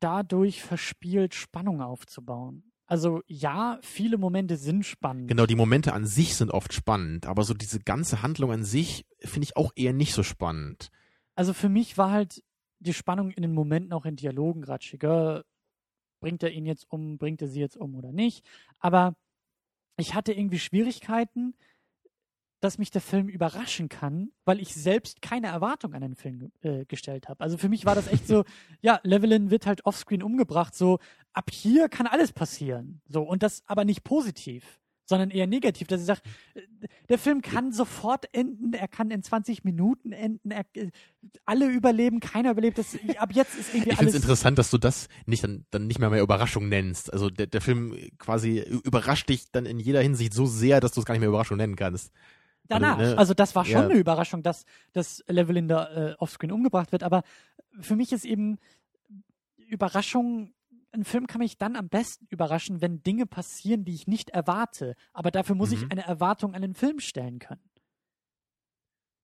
dadurch 0.00 0.62
verspielt, 0.62 1.34
Spannung 1.34 1.82
aufzubauen. 1.82 2.64
Also 2.86 3.22
ja, 3.26 3.78
viele 3.82 4.18
Momente 4.18 4.56
sind 4.56 4.84
spannend. 4.84 5.28
Genau, 5.28 5.46
die 5.46 5.54
Momente 5.54 5.92
an 5.92 6.06
sich 6.06 6.34
sind 6.36 6.50
oft 6.50 6.72
spannend, 6.72 7.26
aber 7.26 7.44
so 7.44 7.54
diese 7.54 7.78
ganze 7.80 8.22
Handlung 8.22 8.50
an 8.50 8.64
sich 8.64 9.06
finde 9.20 9.44
ich 9.44 9.56
auch 9.56 9.72
eher 9.76 9.92
nicht 9.92 10.12
so 10.12 10.22
spannend. 10.22 10.90
Also 11.40 11.54
für 11.54 11.70
mich 11.70 11.96
war 11.96 12.10
halt 12.10 12.44
die 12.80 12.92
Spannung 12.92 13.30
in 13.30 13.40
den 13.40 13.54
Momenten 13.54 13.94
auch 13.94 14.04
in 14.04 14.14
Dialogen, 14.14 14.60
gerade 14.60 14.84
Chigurh, 14.84 15.42
bringt 16.20 16.42
er 16.42 16.50
ihn 16.50 16.66
jetzt 16.66 16.84
um, 16.90 17.16
bringt 17.16 17.40
er 17.40 17.48
sie 17.48 17.60
jetzt 17.60 17.78
um 17.78 17.94
oder 17.94 18.12
nicht. 18.12 18.44
Aber 18.78 19.16
ich 19.96 20.14
hatte 20.14 20.34
irgendwie 20.34 20.58
Schwierigkeiten, 20.58 21.54
dass 22.60 22.76
mich 22.76 22.90
der 22.90 23.00
Film 23.00 23.30
überraschen 23.30 23.88
kann, 23.88 24.32
weil 24.44 24.60
ich 24.60 24.74
selbst 24.74 25.22
keine 25.22 25.46
Erwartung 25.46 25.94
an 25.94 26.02
den 26.02 26.14
Film 26.14 26.52
äh, 26.60 26.84
gestellt 26.84 27.30
habe. 27.30 27.42
Also 27.42 27.56
für 27.56 27.70
mich 27.70 27.86
war 27.86 27.94
das 27.94 28.08
echt 28.08 28.26
so, 28.26 28.44
ja, 28.82 29.00
Levelin 29.02 29.50
wird 29.50 29.64
halt 29.64 29.86
offscreen 29.86 30.22
umgebracht, 30.22 30.74
so 30.74 30.98
ab 31.32 31.50
hier 31.50 31.88
kann 31.88 32.06
alles 32.06 32.34
passieren. 32.34 33.00
So, 33.08 33.22
und 33.22 33.42
das 33.42 33.62
aber 33.64 33.86
nicht 33.86 34.04
positiv, 34.04 34.78
sondern 35.10 35.30
eher 35.30 35.46
negativ, 35.46 35.88
dass 35.88 36.00
ich 36.00 36.06
sage, 36.06 36.20
äh, 36.54 36.62
der 37.10 37.18
Film 37.18 37.42
kann 37.42 37.72
sofort 37.72 38.32
enden, 38.32 38.72
er 38.72 38.88
kann 38.88 39.10
in 39.10 39.22
20 39.22 39.64
Minuten 39.64 40.12
enden, 40.12 40.50
er, 40.52 40.64
äh, 40.74 40.90
alle 41.44 41.66
überleben, 41.66 42.20
keiner 42.20 42.52
überlebt. 42.52 42.78
Das, 42.78 42.96
ab 43.18 43.32
jetzt 43.34 43.58
ist 43.58 43.74
irgendwie 43.74 43.90
Ich 43.90 43.96
finde 43.96 43.98
alles. 43.98 44.14
es 44.14 44.20
interessant, 44.22 44.58
dass 44.58 44.70
du 44.70 44.78
das 44.78 45.08
nicht 45.26 45.44
dann, 45.44 45.66
dann 45.70 45.86
nicht 45.88 45.98
mehr 45.98 46.08
mehr 46.10 46.22
Überraschung 46.22 46.68
nennst. 46.68 47.12
Also 47.12 47.28
der, 47.28 47.46
der 47.48 47.60
Film 47.60 47.94
quasi 48.18 48.60
überrascht 48.84 49.28
dich 49.28 49.50
dann 49.52 49.66
in 49.66 49.78
jeder 49.80 50.00
Hinsicht 50.00 50.32
so 50.32 50.46
sehr, 50.46 50.80
dass 50.80 50.92
du 50.92 51.00
es 51.00 51.04
gar 51.06 51.12
nicht 51.14 51.20
mehr 51.20 51.28
Überraschung 51.28 51.56
nennen 51.58 51.76
kannst. 51.76 52.12
danach. 52.68 52.98
ne? 52.98 53.18
Also 53.18 53.34
das 53.34 53.54
war 53.56 53.64
schon 53.64 53.74
Ja. 53.82 53.88
eine 53.88 53.98
Überraschung, 53.98 54.42
dass, 54.44 54.64
dass 54.92 55.24
Levelin 55.26 55.66
da 55.68 56.10
äh, 56.12 56.14
offscreen 56.18 56.52
umgebracht 56.52 56.92
wird. 56.92 57.02
Aber 57.02 57.24
für 57.80 57.96
mich 57.96 58.12
ist 58.12 58.24
eben 58.24 58.58
Überraschung, 59.66 60.52
ein 60.92 61.04
Film 61.04 61.26
kann 61.26 61.38
mich 61.40 61.56
dann 61.58 61.76
am 61.76 61.88
besten 61.88 62.26
überraschen, 62.30 62.80
wenn 62.80 63.02
Dinge 63.02 63.26
passieren, 63.26 63.84
die 63.84 63.94
ich 63.94 64.06
nicht 64.06 64.30
erwarte. 64.30 64.94
Aber 65.12 65.30
dafür 65.30 65.54
muss 65.54 65.72
ich 65.72 65.82
Mhm. 65.82 65.88
eine 65.92 66.04
Erwartung 66.06 66.54
an 66.54 66.62
den 66.62 66.74
Film 66.74 66.98
stellen 67.00 67.38
können. 67.38 67.60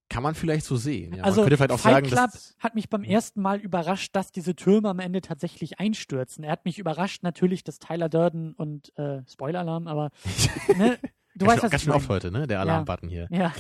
Kann 0.09 0.23
man 0.23 0.37
vielleicht 0.37 0.65
so 0.65 0.77
sehen. 0.77 1.15
Ja. 1.17 1.25
also 1.25 1.41
man 1.41 1.49
könnte 1.49 1.57
vielleicht 1.57 1.73
auch 1.73 1.81
Fight 1.81 1.93
sagen, 1.95 2.07
Club 2.07 2.31
dass 2.33 2.55
hat 2.61 2.75
mich 2.77 2.89
beim 2.89 3.03
ersten 3.03 3.43
Mal 3.43 3.59
überrascht, 3.59 4.15
dass 4.15 4.31
diese 4.31 4.55
Türme 4.55 4.89
am 4.89 5.01
Ende 5.01 5.21
tatsächlich 5.21 5.81
einstürzen. 5.81 6.45
Er 6.45 6.53
hat 6.53 6.65
mich 6.65 6.79
überrascht 6.79 7.25
natürlich, 7.25 7.65
dass 7.65 7.81
Tyler 7.81 8.09
Durden 8.09 8.53
und 8.53 8.97
äh, 8.97 9.23
Spoiler-Alarm, 9.29 9.89
aber 9.89 10.11
ne, 10.77 10.97
du 11.35 11.47
weißt, 11.47 11.57
schön, 11.57 11.63
was 11.65 11.71
ganz 11.71 11.75
ich 11.75 11.83
schön 11.83 11.93
oft 11.93 12.09
meine. 12.09 12.15
heute, 12.17 12.31
ne? 12.31 12.47
Der 12.47 12.61
Alarmbutton 12.61 13.09
hier. 13.09 13.27
Ja, 13.33 13.53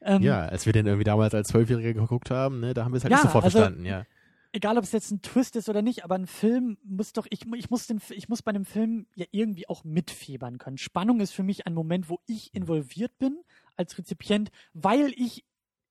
ähm, 0.00 0.22
Ja, 0.22 0.40
als 0.46 0.64
wir 0.64 0.72
den 0.72 0.86
irgendwie 0.86 1.04
damals 1.04 1.34
als 1.34 1.48
Zwölfjährige 1.48 1.92
geguckt 1.92 2.30
haben, 2.30 2.60
ne, 2.60 2.72
da 2.72 2.84
haben 2.86 2.92
wir 2.92 2.96
es 2.96 3.04
halt 3.04 3.10
Ja, 3.12 3.18
nicht 3.18 3.24
sofort 3.26 3.44
also- 3.44 3.58
verstanden, 3.58 3.84
ja. 3.84 4.06
Egal 4.52 4.78
ob 4.78 4.84
es 4.84 4.92
jetzt 4.92 5.10
ein 5.10 5.22
Twist 5.22 5.56
ist 5.56 5.68
oder 5.68 5.82
nicht, 5.82 6.04
aber 6.04 6.16
ein 6.16 6.26
Film 6.26 6.78
muss 6.84 7.12
doch, 7.12 7.26
ich, 7.30 7.46
ich, 7.54 7.70
muss 7.70 7.86
den, 7.86 8.00
ich 8.10 8.28
muss 8.28 8.42
bei 8.42 8.50
einem 8.50 8.64
Film 8.64 9.06
ja 9.14 9.26
irgendwie 9.30 9.68
auch 9.68 9.84
mitfiebern 9.84 10.58
können. 10.58 10.78
Spannung 10.78 11.20
ist 11.20 11.32
für 11.32 11.42
mich 11.42 11.66
ein 11.66 11.74
Moment, 11.74 12.08
wo 12.08 12.20
ich 12.26 12.54
involviert 12.54 13.18
bin 13.18 13.38
als 13.76 13.96
Rezipient, 13.98 14.50
weil 14.72 15.12
ich 15.16 15.44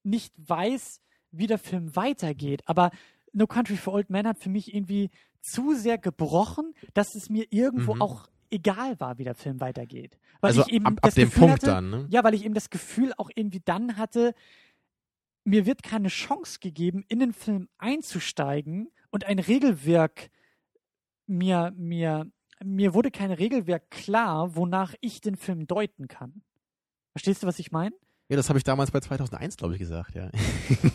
nicht 0.04 0.34
weiß, 0.38 1.02
wie 1.32 1.48
der 1.48 1.60
Film 1.60 1.96
weitergeht. 1.96 2.62
Aber 2.66 2.92
No 3.34 3.48
Country 3.48 3.78
for 3.78 3.94
Old 3.94 4.10
Men 4.10 4.28
hat 4.28 4.40
für 4.40 4.50
mich 4.50 4.74
irgendwie 4.74 5.10
zu 5.42 5.74
sehr 5.76 5.98
gebrochen, 5.98 6.74
dass 6.94 7.16
es 7.16 7.30
mir 7.30 7.46
irgendwo 7.52 7.96
Mhm. 7.96 8.02
auch 8.02 8.28
egal 8.52 9.00
war, 9.00 9.18
wie 9.20 9.24
der 9.24 9.36
Film 9.36 9.60
weitergeht. 9.62 10.18
Weil 10.42 10.50
Also 10.50 10.62
ich 10.62 10.74
eben 10.74 10.86
ab, 10.86 10.94
ab 11.02 11.14
dem 11.14 11.26
Gefühl 11.26 11.40
Punkt 11.42 11.54
hatte, 11.54 11.66
dann, 11.68 11.90
ne? 11.90 12.08
ja, 12.10 12.24
weil 12.24 12.34
ich 12.34 12.44
eben 12.44 12.54
das 12.56 12.70
Gefühl 12.70 13.14
auch 13.18 13.30
irgendwie 13.36 13.62
dann 13.64 13.98
hatte, 13.98 14.34
mir 15.44 15.66
wird 15.66 15.84
keine 15.84 16.10
Chance 16.10 16.60
gegeben, 16.60 17.04
in 17.08 17.20
den 17.20 17.34
Film 17.34 17.70
einzusteigen 17.78 18.90
und 19.10 19.26
ein 19.26 19.40
Regelwerk 19.40 20.30
mir, 21.28 21.72
mir, 21.76 22.30
mir 22.64 22.94
wurde 22.94 23.12
kein 23.12 23.32
Regelwerk 23.32 23.90
klar, 23.92 24.56
wonach 24.56 24.94
ich 25.02 25.22
den 25.22 25.36
Film 25.36 25.68
deuten 25.68 26.08
kann. 26.08 26.42
Verstehst 27.14 27.44
du, 27.44 27.48
was 27.48 27.60
ich 27.60 27.72
meine? 27.72 27.96
Ja, 28.32 28.36
das 28.36 28.48
habe 28.48 28.60
ich 28.60 28.64
damals 28.64 28.92
bei 28.92 29.00
2001, 29.00 29.58
glaube 29.58 29.74
ich, 29.74 29.80
gesagt, 29.80 30.14
ja. 30.14 30.30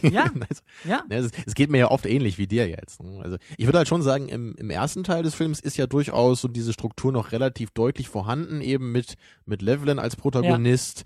Ja. 0.03 0.23
also, 0.49 0.63
Ja. 0.85 1.03
ne, 1.09 1.17
es, 1.17 1.33
es 1.47 1.55
geht 1.57 1.69
mir 1.69 1.79
ja 1.79 1.91
oft 1.91 2.07
ähnlich 2.07 2.39
wie 2.39 2.47
dir 2.47 2.69
jetzt. 2.69 3.03
Ne? 3.03 3.21
Also 3.25 3.39
ich 3.57 3.67
würde 3.67 3.79
halt 3.79 3.89
schon 3.89 4.03
sagen, 4.03 4.29
im, 4.29 4.55
im 4.55 4.71
ersten 4.71 5.03
Teil 5.03 5.25
des 5.25 5.35
Films 5.35 5.59
ist 5.59 5.77
ja 5.77 5.89
durchaus 5.89 6.41
so 6.41 6.47
diese 6.47 6.73
Struktur 6.73 7.11
noch 7.11 7.33
relativ 7.33 7.73
deutlich 7.73 8.09
vorhanden, 8.09 8.61
eben 8.61 8.93
mit, 8.93 9.15
mit 9.47 9.63
Levelin 9.63 9.99
als 9.99 10.15
Protagonist. 10.15 11.03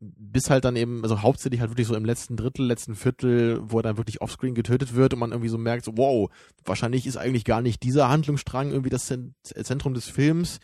Bis 0.00 0.48
halt 0.48 0.64
dann 0.64 0.76
eben, 0.76 1.02
also 1.02 1.20
hauptsächlich 1.20 1.60
halt 1.60 1.70
wirklich 1.70 1.86
so 1.86 1.94
im 1.94 2.06
letzten 2.06 2.36
Drittel, 2.36 2.64
letzten 2.64 2.94
Viertel, 2.94 3.60
wo 3.62 3.80
er 3.80 3.82
dann 3.82 3.98
wirklich 3.98 4.22
offscreen 4.22 4.54
getötet 4.54 4.94
wird 4.94 5.12
und 5.12 5.18
man 5.20 5.30
irgendwie 5.32 5.50
so 5.50 5.58
merkt, 5.58 5.84
so, 5.84 5.92
wow, 5.96 6.30
wahrscheinlich 6.64 7.06
ist 7.06 7.18
eigentlich 7.18 7.44
gar 7.44 7.60
nicht 7.60 7.82
dieser 7.82 8.08
Handlungsstrang 8.08 8.70
irgendwie 8.70 8.88
das 8.88 9.04
Zen- 9.06 9.34
Zentrum 9.42 9.92
des 9.92 10.08
Films. 10.08 10.58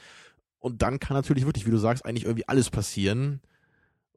Und 0.59 0.80
dann 0.80 0.99
kann 1.01 1.14
natürlich 1.16 1.45
wirklich, 1.45 1.66
wie 1.66 1.70
du 1.70 1.76
sagst, 1.76 2.07
eigentlich 2.07 2.24
irgendwie 2.24 2.49
alles 2.49 2.70
passieren. 2.70 3.41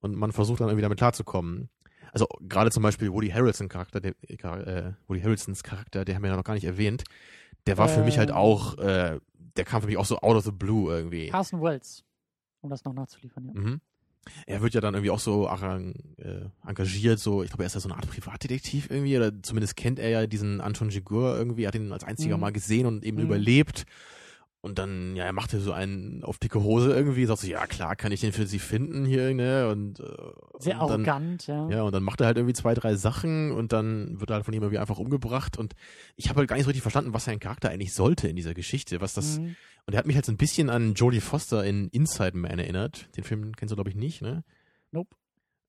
und 0.02 0.16
man 0.16 0.32
versucht 0.32 0.62
dann 0.62 0.70
irgendwie 0.70 0.84
damit 0.84 0.98
klarzukommen. 0.98 1.68
Also 2.14 2.26
gerade 2.40 2.72
zum 2.72 2.82
Beispiel 2.84 3.12
Woody 3.12 3.28
Harrelson 3.30 3.68
Charakter, 3.68 4.00
der, 4.00 4.14
äh, 4.30 4.94
Woody 5.08 5.20
Harrelsons 5.22 5.62
Charakter, 5.64 6.06
der 6.06 6.16
haben 6.16 6.24
wir 6.24 6.30
ja 6.30 6.38
noch 6.38 6.46
gar 6.46 6.54
nicht 6.54 6.64
erwähnt. 6.64 7.04
Der 7.68 7.78
war 7.78 7.90
für 7.90 8.04
mich 8.04 8.18
halt 8.18 8.30
Ähm. 8.30 8.36
auch, 8.38 8.78
äh, 8.78 9.20
der 9.58 9.66
kam 9.66 9.82
für 9.82 9.88
mich 9.88 9.98
auch 9.98 10.06
so 10.06 10.18
out 10.20 10.38
of 10.38 10.46
the 10.46 10.52
blue 10.54 10.90
irgendwie. 10.90 11.28
Carson 11.28 11.62
Wells, 11.62 12.06
um 12.62 12.70
das 12.70 12.86
noch 12.86 12.94
nachzuliefern, 12.94 13.46
ja. 13.54 13.60
Mhm. 13.62 13.82
Er 14.46 14.62
wird 14.62 14.74
ja 14.74 14.82
dann 14.82 14.94
irgendwie 14.94 15.12
auch 15.12 15.20
so 15.20 15.48
äh, 16.18 16.46
engagiert, 16.68 17.20
so, 17.20 17.42
ich 17.44 17.50
glaube, 17.50 17.64
er 17.64 17.68
ist 17.68 17.74
ja 17.76 17.80
so 17.80 17.90
eine 17.90 17.98
Art 17.98 18.10
Privatdetektiv 18.10 18.88
irgendwie, 18.90 19.18
oder 19.18 19.32
zumindest 19.42 19.76
kennt 19.76 19.98
er 20.00 20.10
ja 20.10 20.28
diesen 20.28 20.62
Anton 20.62 20.90
Jigur 20.90 21.36
irgendwie, 21.38 21.68
hat 21.68 21.76
ihn 21.76 21.92
als 21.92 22.04
einziger 22.04 22.36
Mhm. 22.38 22.42
mal 22.42 22.52
gesehen 22.52 22.86
und 22.86 23.04
eben 23.04 23.18
Mhm. 23.18 23.24
überlebt. 23.26 23.86
Und 24.62 24.78
dann, 24.78 25.16
ja, 25.16 25.24
er 25.24 25.32
machte 25.32 25.62
so 25.62 25.72
einen 25.72 26.22
auf 26.26 26.38
dicke 26.38 26.62
Hose 26.62 26.94
irgendwie, 26.94 27.26
sagt 27.26 27.42
so, 27.42 27.48
ja 27.48 27.66
klar, 27.66 27.96
kann 27.96 28.12
ich 28.12 28.20
den 28.20 28.34
für 28.34 28.46
sie 28.46 28.60
finden 28.60 29.06
hier, 29.06 29.34
ne? 29.34 29.70
Und, 29.70 30.02
äh, 30.02 30.04
Sehr 30.60 30.82
und 30.82 30.90
dann, 30.90 31.08
arrogant, 31.08 31.48
ja. 31.48 31.70
ja, 31.70 31.84
und 31.84 31.94
dann 31.94 32.04
macht 32.04 32.20
er 32.20 32.28
halt 32.28 32.36
irgendwie 32.36 32.54
zwei, 32.54 32.74
drei 32.74 32.96
Sachen 32.96 33.54
und 33.54 33.72
dann 33.72 34.20
wird 34.20 34.32
er 34.32 34.36
halt 34.36 34.46
von 34.46 34.54
ihm 34.54 34.62
irgendwie 34.62 34.80
einfach 34.80 35.00
umgebracht. 35.00 35.58
Und 35.58 35.76
ich 36.18 36.28
habe 36.28 36.40
halt 36.40 36.50
gar 36.50 36.58
nicht 36.58 36.66
so 36.66 36.70
richtig 36.70 36.82
verstanden, 36.82 37.14
was 37.14 37.24
sein 37.24 37.40
Charakter 37.40 37.70
eigentlich 37.70 37.94
sollte 37.94 38.28
in 38.28 38.36
dieser 38.36 38.54
Geschichte. 38.54 39.00
Was 39.00 39.14
das. 39.14 39.40
Mhm. 39.40 39.56
Und 39.86 39.94
er 39.94 39.98
hat 39.98 40.08
mich 40.08 40.18
halt 40.18 40.26
so 40.26 40.34
ein 40.34 40.38
bisschen 40.38 40.70
an 40.70 40.94
Jodie 40.94 41.22
Foster 41.22 41.64
in 41.64 41.88
Inside 41.88 42.38
Man 42.38 42.60
erinnert. 42.60 43.08
Den 43.16 43.24
Film 43.24 43.56
kennst 43.56 43.72
du, 43.72 43.78
glaube 43.78 43.90
ich, 43.90 43.96
nicht, 43.96 44.22
ne? 44.22 44.44
Nope. 44.92 45.16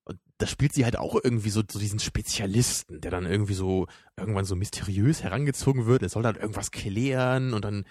Und 0.05 0.18
da 0.38 0.47
spielt 0.49 0.74
sie 0.74 0.84
halt 0.84 0.99
auch 0.99 1.14
irgendwie 1.22 1.51
so, 1.51 1.62
so 1.70 1.78
diesen 1.78 2.01
Spezialisten, 2.01 3.01
der 3.01 3.12
dann 3.12 3.26
irgendwie 3.26 3.55
so 3.55 3.86
irgendwann 4.16 4.45
so 4.45 4.57
mysteriös 4.57 5.22
herangezogen 5.22 5.86
wird. 5.86 6.03
Er 6.03 6.09
soll 6.09 6.24
dann 6.24 6.34
irgendwas 6.34 6.72
klären 6.72 7.53
und 7.55 7.64
dann 7.64 7.84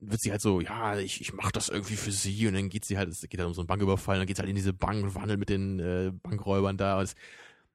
wird 0.00 0.20
sie 0.20 0.30
halt 0.30 0.40
so, 0.42 0.60
ja, 0.60 0.98
ich, 0.98 1.20
ich 1.20 1.32
mach 1.32 1.52
das 1.52 1.68
irgendwie 1.68 1.96
für 1.96 2.12
sie 2.12 2.46
und 2.46 2.54
dann 2.54 2.68
geht 2.68 2.84
sie 2.84 2.98
halt, 2.98 3.08
es 3.08 3.22
geht 3.22 3.38
halt 3.40 3.48
um 3.48 3.54
so 3.54 3.60
einen 3.62 3.68
Banküberfall, 3.68 4.16
und 4.16 4.20
dann 4.20 4.26
geht 4.26 4.36
sie 4.36 4.40
halt 4.42 4.50
in 4.50 4.56
diese 4.56 4.72
Bank 4.74 5.02
und 5.04 5.10
verhandelt 5.10 5.40
mit 5.40 5.48
den 5.48 5.78
äh, 5.80 6.12
Bankräubern 6.22 6.76
da. 6.76 6.98
Und, 6.98 7.04
es, 7.04 7.14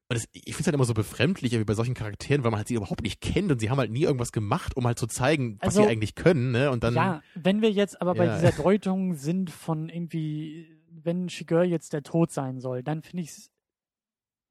und 0.10 0.18
es, 0.18 0.28
ich 0.34 0.44
finde 0.46 0.62
es 0.62 0.66
halt 0.68 0.76
immer 0.76 0.86
so 0.86 0.94
befremdlich 0.94 1.54
irgendwie 1.54 1.66
bei 1.66 1.74
solchen 1.76 1.94
Charakteren, 1.96 2.44
weil 2.44 2.52
man 2.52 2.60
halt 2.60 2.68
sie 2.68 2.76
überhaupt 2.76 3.02
nicht 3.04 3.22
kennt 3.22 3.52
und 3.52 3.60
sie 3.60 3.70
haben 3.70 3.80
halt 3.80 3.92
nie 3.92 4.04
irgendwas 4.04 4.32
gemacht, 4.32 4.76
um 4.78 4.86
halt 4.86 5.00
zu 5.00 5.08
zeigen, 5.08 5.60
was 5.64 5.76
Also, 5.76 5.84
sie 5.84 5.90
eigentlich 5.90 6.16
können, 6.16 6.52
ne? 6.52 6.72
Und 6.72 6.84
dann. 6.84 6.96
ja, 6.96 7.22
wenn 7.36 7.62
wir 7.62 7.72
jetzt 7.72 8.02
aber 8.02 8.16
bei 8.16 8.26
Ja. 8.26 8.36
dieser 8.36 8.52
Deutung 8.52 9.16
sind 9.16 9.50
von 9.50 9.90
irgendwie, 9.90 10.78
wenn 10.92 11.30
Shiger 11.30 11.64
jetzt 11.64 11.94
der 11.94 12.04
Tod 12.04 12.32
sein 12.32 12.60
soll, 12.60 12.84
dann 12.84 13.02
finde 13.04 13.24
ich 13.24 13.30
es 13.30 13.52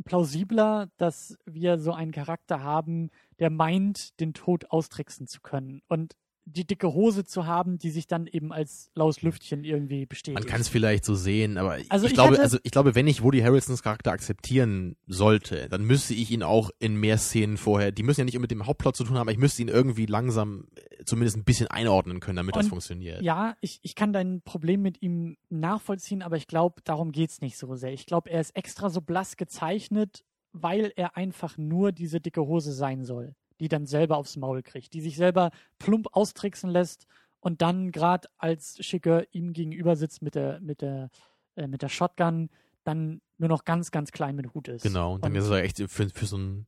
plausibler, 0.05 0.89
dass 0.97 1.37
wir 1.45 1.79
so 1.79 1.93
einen 1.93 2.13
Charakter 2.13 2.63
haben, 2.63 3.11
der 3.39 3.51
meint, 3.51 4.19
den 4.21 4.33
Tod 4.33 4.71
austricksen 4.71 5.27
zu 5.27 5.41
können. 5.41 5.83
Und 5.89 6.15
die 6.51 6.67
dicke 6.67 6.93
Hose 6.93 7.25
zu 7.25 7.47
haben, 7.47 7.79
die 7.79 7.91
sich 7.91 8.07
dann 8.07 8.27
eben 8.27 8.53
als 8.53 8.91
laues 8.95 9.23
Lüftchen 9.23 9.65
irgendwie 9.65 10.07
bestätigt. 10.07 10.39
Man 10.39 10.49
kann 10.49 10.61
es 10.61 10.69
vielleicht 10.69 11.05
so 11.05 11.15
sehen, 11.15 11.59
aber 11.59 11.79
Also 11.89 12.07
ich, 12.07 12.13
ich 12.13 12.15
glaube, 12.15 12.39
also 12.39 12.59
ich 12.63 12.71
glaube, 12.71 12.95
wenn 12.95 13.07
ich 13.07 13.23
Woody 13.23 13.41
Harrelsons 13.41 13.83
Charakter 13.83 14.13
akzeptieren 14.13 14.97
sollte, 15.07 15.69
dann 15.69 15.85
müsste 15.85 16.15
ich 16.15 16.31
ihn 16.31 16.43
auch 16.43 16.71
in 16.79 16.97
mehr 16.97 17.19
Szenen 17.19 17.57
vorher, 17.57 17.93
die 17.93 18.03
müssen 18.03 18.21
ja 18.21 18.25
nicht 18.25 18.39
mit 18.39 18.51
dem 18.51 18.67
Hauptplot 18.67 18.97
zu 18.97 19.05
tun 19.05 19.15
haben, 19.15 19.23
aber 19.23 19.33
ich 19.33 19.39
müsste 19.39 19.63
ihn 19.63 19.69
irgendwie 19.69 20.07
langsam 20.07 20.67
äh, 20.75 21.05
zumindest 21.05 21.37
ein 21.37 21.45
bisschen 21.45 21.69
einordnen 21.69 22.21
können, 22.21 22.37
damit 22.37 22.57
das 22.57 22.65
Und 22.65 22.71
funktioniert. 22.71 23.23
Ja, 23.23 23.57
ich, 23.61 23.79
ich 23.83 23.95
kann 23.95 24.13
dein 24.13 24.43
Problem 24.43 24.83
mit 24.83 25.03
ihm 25.03 25.37
nachvollziehen, 25.49 26.23
aber 26.23 26.37
ich 26.37 26.47
glaube, 26.47 26.81
darum 26.85 27.13
geht's 27.13 27.41
nicht 27.41 27.57
so 27.59 27.75
sehr. 27.77 27.93
Ich 27.93 28.07
glaube, 28.07 28.31
er 28.31 28.41
ist 28.41 28.57
extra 28.57 28.91
so 28.91 29.01
blass 29.01 29.37
gezeichnet, 29.37 30.25
weil 30.53 30.93
er 30.97 31.17
einfach 31.17 31.57
nur 31.57 31.93
diese 31.93 32.21
dicke 32.21 32.43
Hose 32.43 32.73
sein 32.73 33.05
soll, 33.05 33.35
die 33.61 33.69
dann 33.69 33.87
selber 33.87 34.17
aufs 34.17 34.37
Maul 34.37 34.63
kriegt, 34.63 34.93
die 34.95 35.01
sich 35.01 35.17
selber 35.17 35.51
plump 35.79 36.09
austricksen 36.13 36.71
lässt 36.71 37.07
und 37.41 37.63
dann 37.63 37.93
gerade 37.93 38.29
als 38.39 38.85
Schicker 38.85 39.25
ihm 39.33 39.53
gegenüber 39.53 39.97
sitzt 39.97 40.23
mit 40.23 40.35
der, 40.35 40.61
mit 40.61 40.81
der, 40.81 41.11
äh, 41.57 41.67
mit 41.67 41.83
der 41.83 41.89
Shotgun, 41.89 42.51
dann 42.85 43.21
nur 43.39 43.49
noch 43.49 43.65
ganz, 43.65 43.91
ganz 43.91 44.11
klein 44.11 44.37
mit 44.37 44.53
Hut 44.55 44.69
ist. 44.69 44.83
Genau, 44.83 45.15
und 45.15 45.25
dann 45.25 45.33
Und- 45.33 45.39
ist 45.39 45.49
er 45.49 45.63
echt 45.63 45.79
für, 45.79 46.09
für 46.09 46.27
so 46.27 46.37
ein 46.37 46.67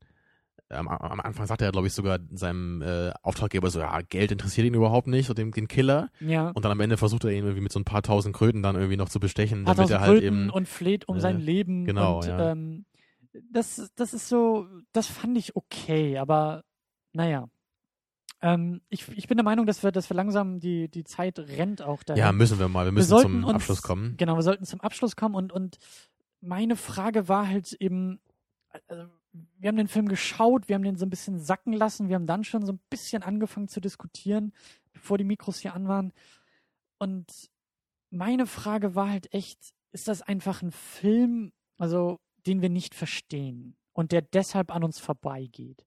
am, 0.73 0.89
am 0.89 1.21
Anfang 1.21 1.47
sagt 1.47 1.63
er, 1.63 1.71
glaube 1.71 1.87
ich, 1.87 1.93
sogar 1.93 2.19
seinem 2.33 2.83
äh, 2.83 3.13
Auftraggeber 3.23 3.71
so, 3.71 3.81
ja, 3.81 4.01
Geld 4.01 4.33
interessiert 4.33 4.67
ihn 4.67 4.75
überhaupt 4.75 5.07
nicht, 5.07 5.27
so 5.27 5.35
den, 5.35 5.51
den 5.51 5.69
Killer. 5.69 6.09
Ja. 6.21 6.49
Und 6.49 6.65
dann 6.65 6.73
am 6.73 6.81
Ende 6.81 6.97
versucht 6.97 7.25
er 7.25 7.31
ihn 7.31 7.45
irgendwie 7.45 7.61
mit 7.61 7.73
so 7.73 7.79
ein 7.81 7.85
paar 7.85 8.03
tausend 8.03 8.35
Kröten 8.35 8.63
dann 8.63 8.77
irgendwie 8.77 8.97
noch 8.97 9.09
zu 9.09 9.21
bestechen, 9.21 9.67
Hat 9.67 9.79
damit 9.79 9.91
er 9.91 10.01
halt 10.01 10.21
Kröten 10.21 10.45
eben. 10.45 10.51
und 10.51 10.69
fleht 10.69 11.09
um 11.09 11.17
äh, 11.17 11.21
sein 11.21 11.41
Leben. 11.41 11.85
genau, 11.85 12.21
und, 12.21 12.27
ja. 12.27 12.53
ähm, 12.53 12.85
das, 13.51 13.91
das 13.97 14.15
ist 14.15 14.29
so, 14.29 14.67
das 14.93 15.07
fand 15.07 15.37
ich 15.39 15.57
okay, 15.57 16.19
aber 16.19 16.65
naja. 17.13 17.49
Ähm, 18.41 18.81
ich, 18.89 19.09
ich 19.11 19.29
bin 19.29 19.37
der 19.37 19.45
Meinung, 19.45 19.67
dass 19.67 19.83
wir, 19.83 19.93
dass 19.93 20.11
wir 20.11 20.17
langsam 20.17 20.59
die, 20.59 20.89
die 20.89 21.05
Zeit 21.05 21.39
rennt 21.39 21.81
auch 21.83 22.03
dahin. 22.03 22.19
ja, 22.21 22.33
müssen 22.33 22.59
wir 22.59 22.69
mal, 22.69 22.85
wir 22.87 22.93
müssen 22.93 23.09
sollten 23.09 23.29
zum 23.29 23.45
uns- 23.45 23.55
Abschluss 23.55 23.83
kommen. 23.83 24.17
Genau, 24.17 24.35
wir 24.37 24.43
sollten 24.43 24.65
zum 24.65 24.81
Abschluss 24.81 25.15
kommen 25.15 25.35
und, 25.37 25.53
und 25.53 25.79
meine 26.41 26.75
Frage 26.75 27.29
war 27.29 27.47
halt 27.47 27.73
eben, 27.75 28.21
also, 28.89 29.07
wir 29.59 29.69
haben 29.69 29.77
den 29.77 29.87
Film 29.89 30.09
geschaut, 30.09 30.69
wir 30.69 30.75
haben 30.75 30.83
den 30.83 30.97
so 30.97 31.07
ein 31.07 31.11
bisschen 31.11 31.39
sacken 31.39 31.73
lassen, 31.73 32.09
wir 32.09 32.17
haben 32.17 32.27
dann 32.27 32.43
schon 32.43 32.67
so 32.67 32.73
ein 32.73 32.81
bisschen 32.91 33.23
angefangen 33.23 33.69
zu 33.69 33.81
diskutieren, 33.81 34.53
bevor 34.93 35.19
die 35.19 35.25
Mikros 35.25 35.61
hier 35.61 35.75
an 35.75 35.87
waren. 35.87 36.13
Und 36.99 37.31
meine 38.11 38.47
Frage 38.47 38.95
war 38.97 39.09
halt 39.09 39.33
echt, 39.33 39.73
ist 39.93 40.09
das 40.09 40.21
einfach 40.21 40.63
ein 40.63 40.73
Film, 40.73 41.53
also 41.79 42.19
den 42.47 42.61
wir 42.61 42.69
nicht 42.71 42.95
verstehen 42.95 43.77
und 43.93 44.11
der 44.13 44.23
deshalb 44.23 44.75
an 44.75 44.83
uns 44.85 44.99
vorbeigeht? 44.99 45.85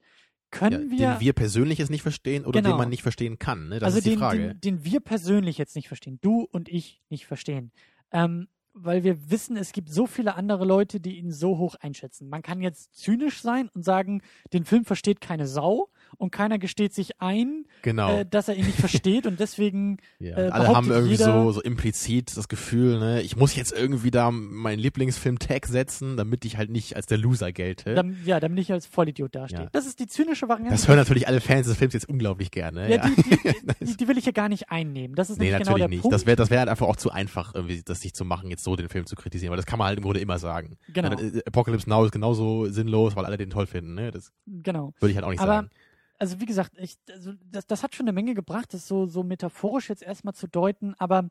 Ja, 0.55 0.69
Können 0.69 0.91
wir, 0.91 1.11
den 1.11 1.19
wir 1.19 1.33
persönlich 1.33 1.79
jetzt 1.79 1.91
nicht 1.91 2.01
verstehen 2.01 2.45
oder 2.45 2.61
Genau. 2.61 2.73
den 2.73 2.77
man 2.77 2.89
nicht 2.89 3.03
verstehen 3.03 3.37
kann. 3.39 3.69
Ne? 3.69 3.79
Das 3.79 3.87
also 3.87 3.97
ist 3.97 4.05
die 4.05 4.11
den, 4.11 4.19
Frage. 4.19 4.55
Den, 4.55 4.61
den 4.61 4.85
wir 4.85 4.99
persönlich 4.99 5.57
jetzt 5.57 5.75
nicht 5.75 5.87
verstehen, 5.87 6.19
du 6.21 6.47
und 6.51 6.69
ich 6.69 7.01
nicht 7.09 7.25
verstehen. 7.25 7.71
Ähm, 8.11 8.47
weil 8.73 9.03
wir 9.03 9.31
wissen, 9.31 9.55
es 9.55 9.71
gibt 9.71 9.89
so 9.89 10.05
viele 10.05 10.35
andere 10.35 10.65
Leute, 10.65 10.99
die 10.99 11.17
ihn 11.17 11.31
so 11.31 11.57
hoch 11.57 11.75
einschätzen. 11.75 12.27
Man 12.27 12.41
kann 12.41 12.61
jetzt 12.61 12.93
zynisch 12.95 13.41
sein 13.41 13.69
und 13.73 13.83
sagen, 13.83 14.21
den 14.51 14.65
Film 14.65 14.83
versteht 14.83 15.21
keine 15.21 15.47
Sau 15.47 15.89
und 16.17 16.31
keiner 16.31 16.57
gesteht 16.59 16.93
sich 16.93 17.21
ein, 17.21 17.65
genau. 17.81 18.19
äh, 18.19 18.25
dass 18.25 18.47
er 18.47 18.55
ihn 18.55 18.65
nicht 18.65 18.79
versteht 18.79 19.25
und 19.27 19.39
deswegen 19.39 19.97
ja. 20.19 20.37
äh, 20.37 20.49
alle 20.49 20.67
haben 20.69 20.89
irgendwie 20.91 21.15
so, 21.15 21.51
so 21.51 21.61
implizit 21.61 22.35
das 22.35 22.47
Gefühl, 22.47 22.99
ne, 22.99 23.21
ich 23.21 23.35
muss 23.35 23.55
jetzt 23.55 23.71
irgendwie 23.71 24.11
da 24.11 24.31
meinen 24.31 24.79
Lieblingsfilm-Tag 24.79 25.65
setzen, 25.67 26.17
damit 26.17 26.45
ich 26.45 26.57
halt 26.57 26.69
nicht 26.69 26.95
als 26.95 27.05
der 27.07 27.17
Loser 27.17 27.51
gelte. 27.51 27.95
Dam, 27.95 28.17
ja, 28.25 28.39
damit 28.39 28.59
ich 28.59 28.71
als 28.71 28.85
Vollidiot 28.85 29.35
dastehe. 29.35 29.63
Ja. 29.63 29.69
Das 29.71 29.85
ist 29.85 29.99
die 29.99 30.07
zynische 30.07 30.47
Variante. 30.47 30.71
das 30.71 30.87
hören 30.87 30.97
natürlich 30.97 31.27
alle 31.27 31.41
Fans 31.41 31.67
des 31.67 31.77
Films 31.77 31.93
jetzt 31.93 32.09
unglaublich 32.09 32.51
gerne. 32.51 32.89
ja, 32.89 32.95
Ja. 32.97 33.09
die, 33.09 33.23
die, 33.23 33.85
die, 33.85 33.97
die 33.97 34.07
will 34.07 34.17
ich 34.17 34.25
ja 34.25 34.31
gar 34.31 34.49
nicht 34.49 34.69
einnehmen. 34.71 35.15
Das 35.15 35.29
ist 35.29 35.39
Nee, 35.39 35.51
natürlich 35.51 35.67
genau 35.67 35.77
der 35.77 35.87
nicht. 35.87 36.01
Punkt. 36.01 36.13
Das 36.13 36.25
wäre 36.25 36.35
das 36.35 36.49
wär 36.49 36.59
halt 36.59 36.69
einfach 36.69 36.87
auch 36.87 36.95
zu 36.95 37.11
einfach, 37.11 37.53
irgendwie, 37.55 37.81
das 37.83 38.01
sich 38.01 38.13
zu 38.13 38.25
machen, 38.25 38.49
jetzt 38.49 38.63
so 38.63 38.75
den 38.75 38.89
Film 38.89 39.05
zu 39.05 39.15
kritisieren, 39.15 39.51
weil 39.51 39.57
das 39.57 39.65
kann 39.65 39.79
man 39.79 39.87
halt 39.87 39.97
im 39.97 40.03
Grunde 40.03 40.19
immer 40.19 40.39
sagen. 40.39 40.77
Genau. 40.93 41.11
Äh, 41.11 41.41
Apocalypse 41.45 41.89
Now 41.89 42.05
ist 42.05 42.11
genauso 42.11 42.67
sinnlos, 42.67 43.15
weil 43.15 43.25
alle 43.25 43.37
den 43.37 43.49
toll 43.49 43.65
finden. 43.67 43.95
Ne? 43.95 44.11
Das 44.11 44.31
genau. 44.45 44.93
würde 44.99 45.11
ich 45.11 45.15
halt 45.17 45.25
auch 45.25 45.31
nicht 45.31 45.39
Aber 45.41 45.53
sagen. 45.53 45.69
Also 46.17 46.39
wie 46.39 46.45
gesagt, 46.45 46.73
ich, 46.77 46.97
also 47.09 47.33
das, 47.51 47.67
das 47.67 47.83
hat 47.83 47.95
schon 47.95 48.05
eine 48.05 48.13
Menge 48.13 48.33
gebracht, 48.33 48.73
das 48.73 48.87
so, 48.87 49.05
so 49.05 49.23
metaphorisch 49.23 49.89
jetzt 49.89 50.03
erstmal 50.03 50.33
zu 50.33 50.47
deuten, 50.47 50.95
aber 50.95 51.29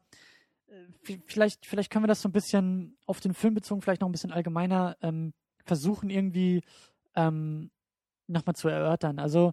äh, 0.67 1.19
vielleicht, 1.25 1.67
vielleicht 1.67 1.91
können 1.91 2.05
wir 2.05 2.09
das 2.09 2.23
so 2.23 2.29
ein 2.29 2.33
bisschen 2.33 2.97
auf 3.07 3.21
den 3.21 3.35
Film 3.35 3.55
bezogen, 3.55 3.83
vielleicht 3.83 4.01
noch 4.01 4.09
ein 4.09 4.13
bisschen 4.13 4.33
allgemeiner 4.33 4.97
ähm, 5.03 5.33
versuchen, 5.65 6.11
irgendwie 6.11 6.63
ähm, 7.15 7.71
nochmal 8.27 8.55
zu 8.55 8.69
erörtern. 8.69 9.19
Also, 9.19 9.53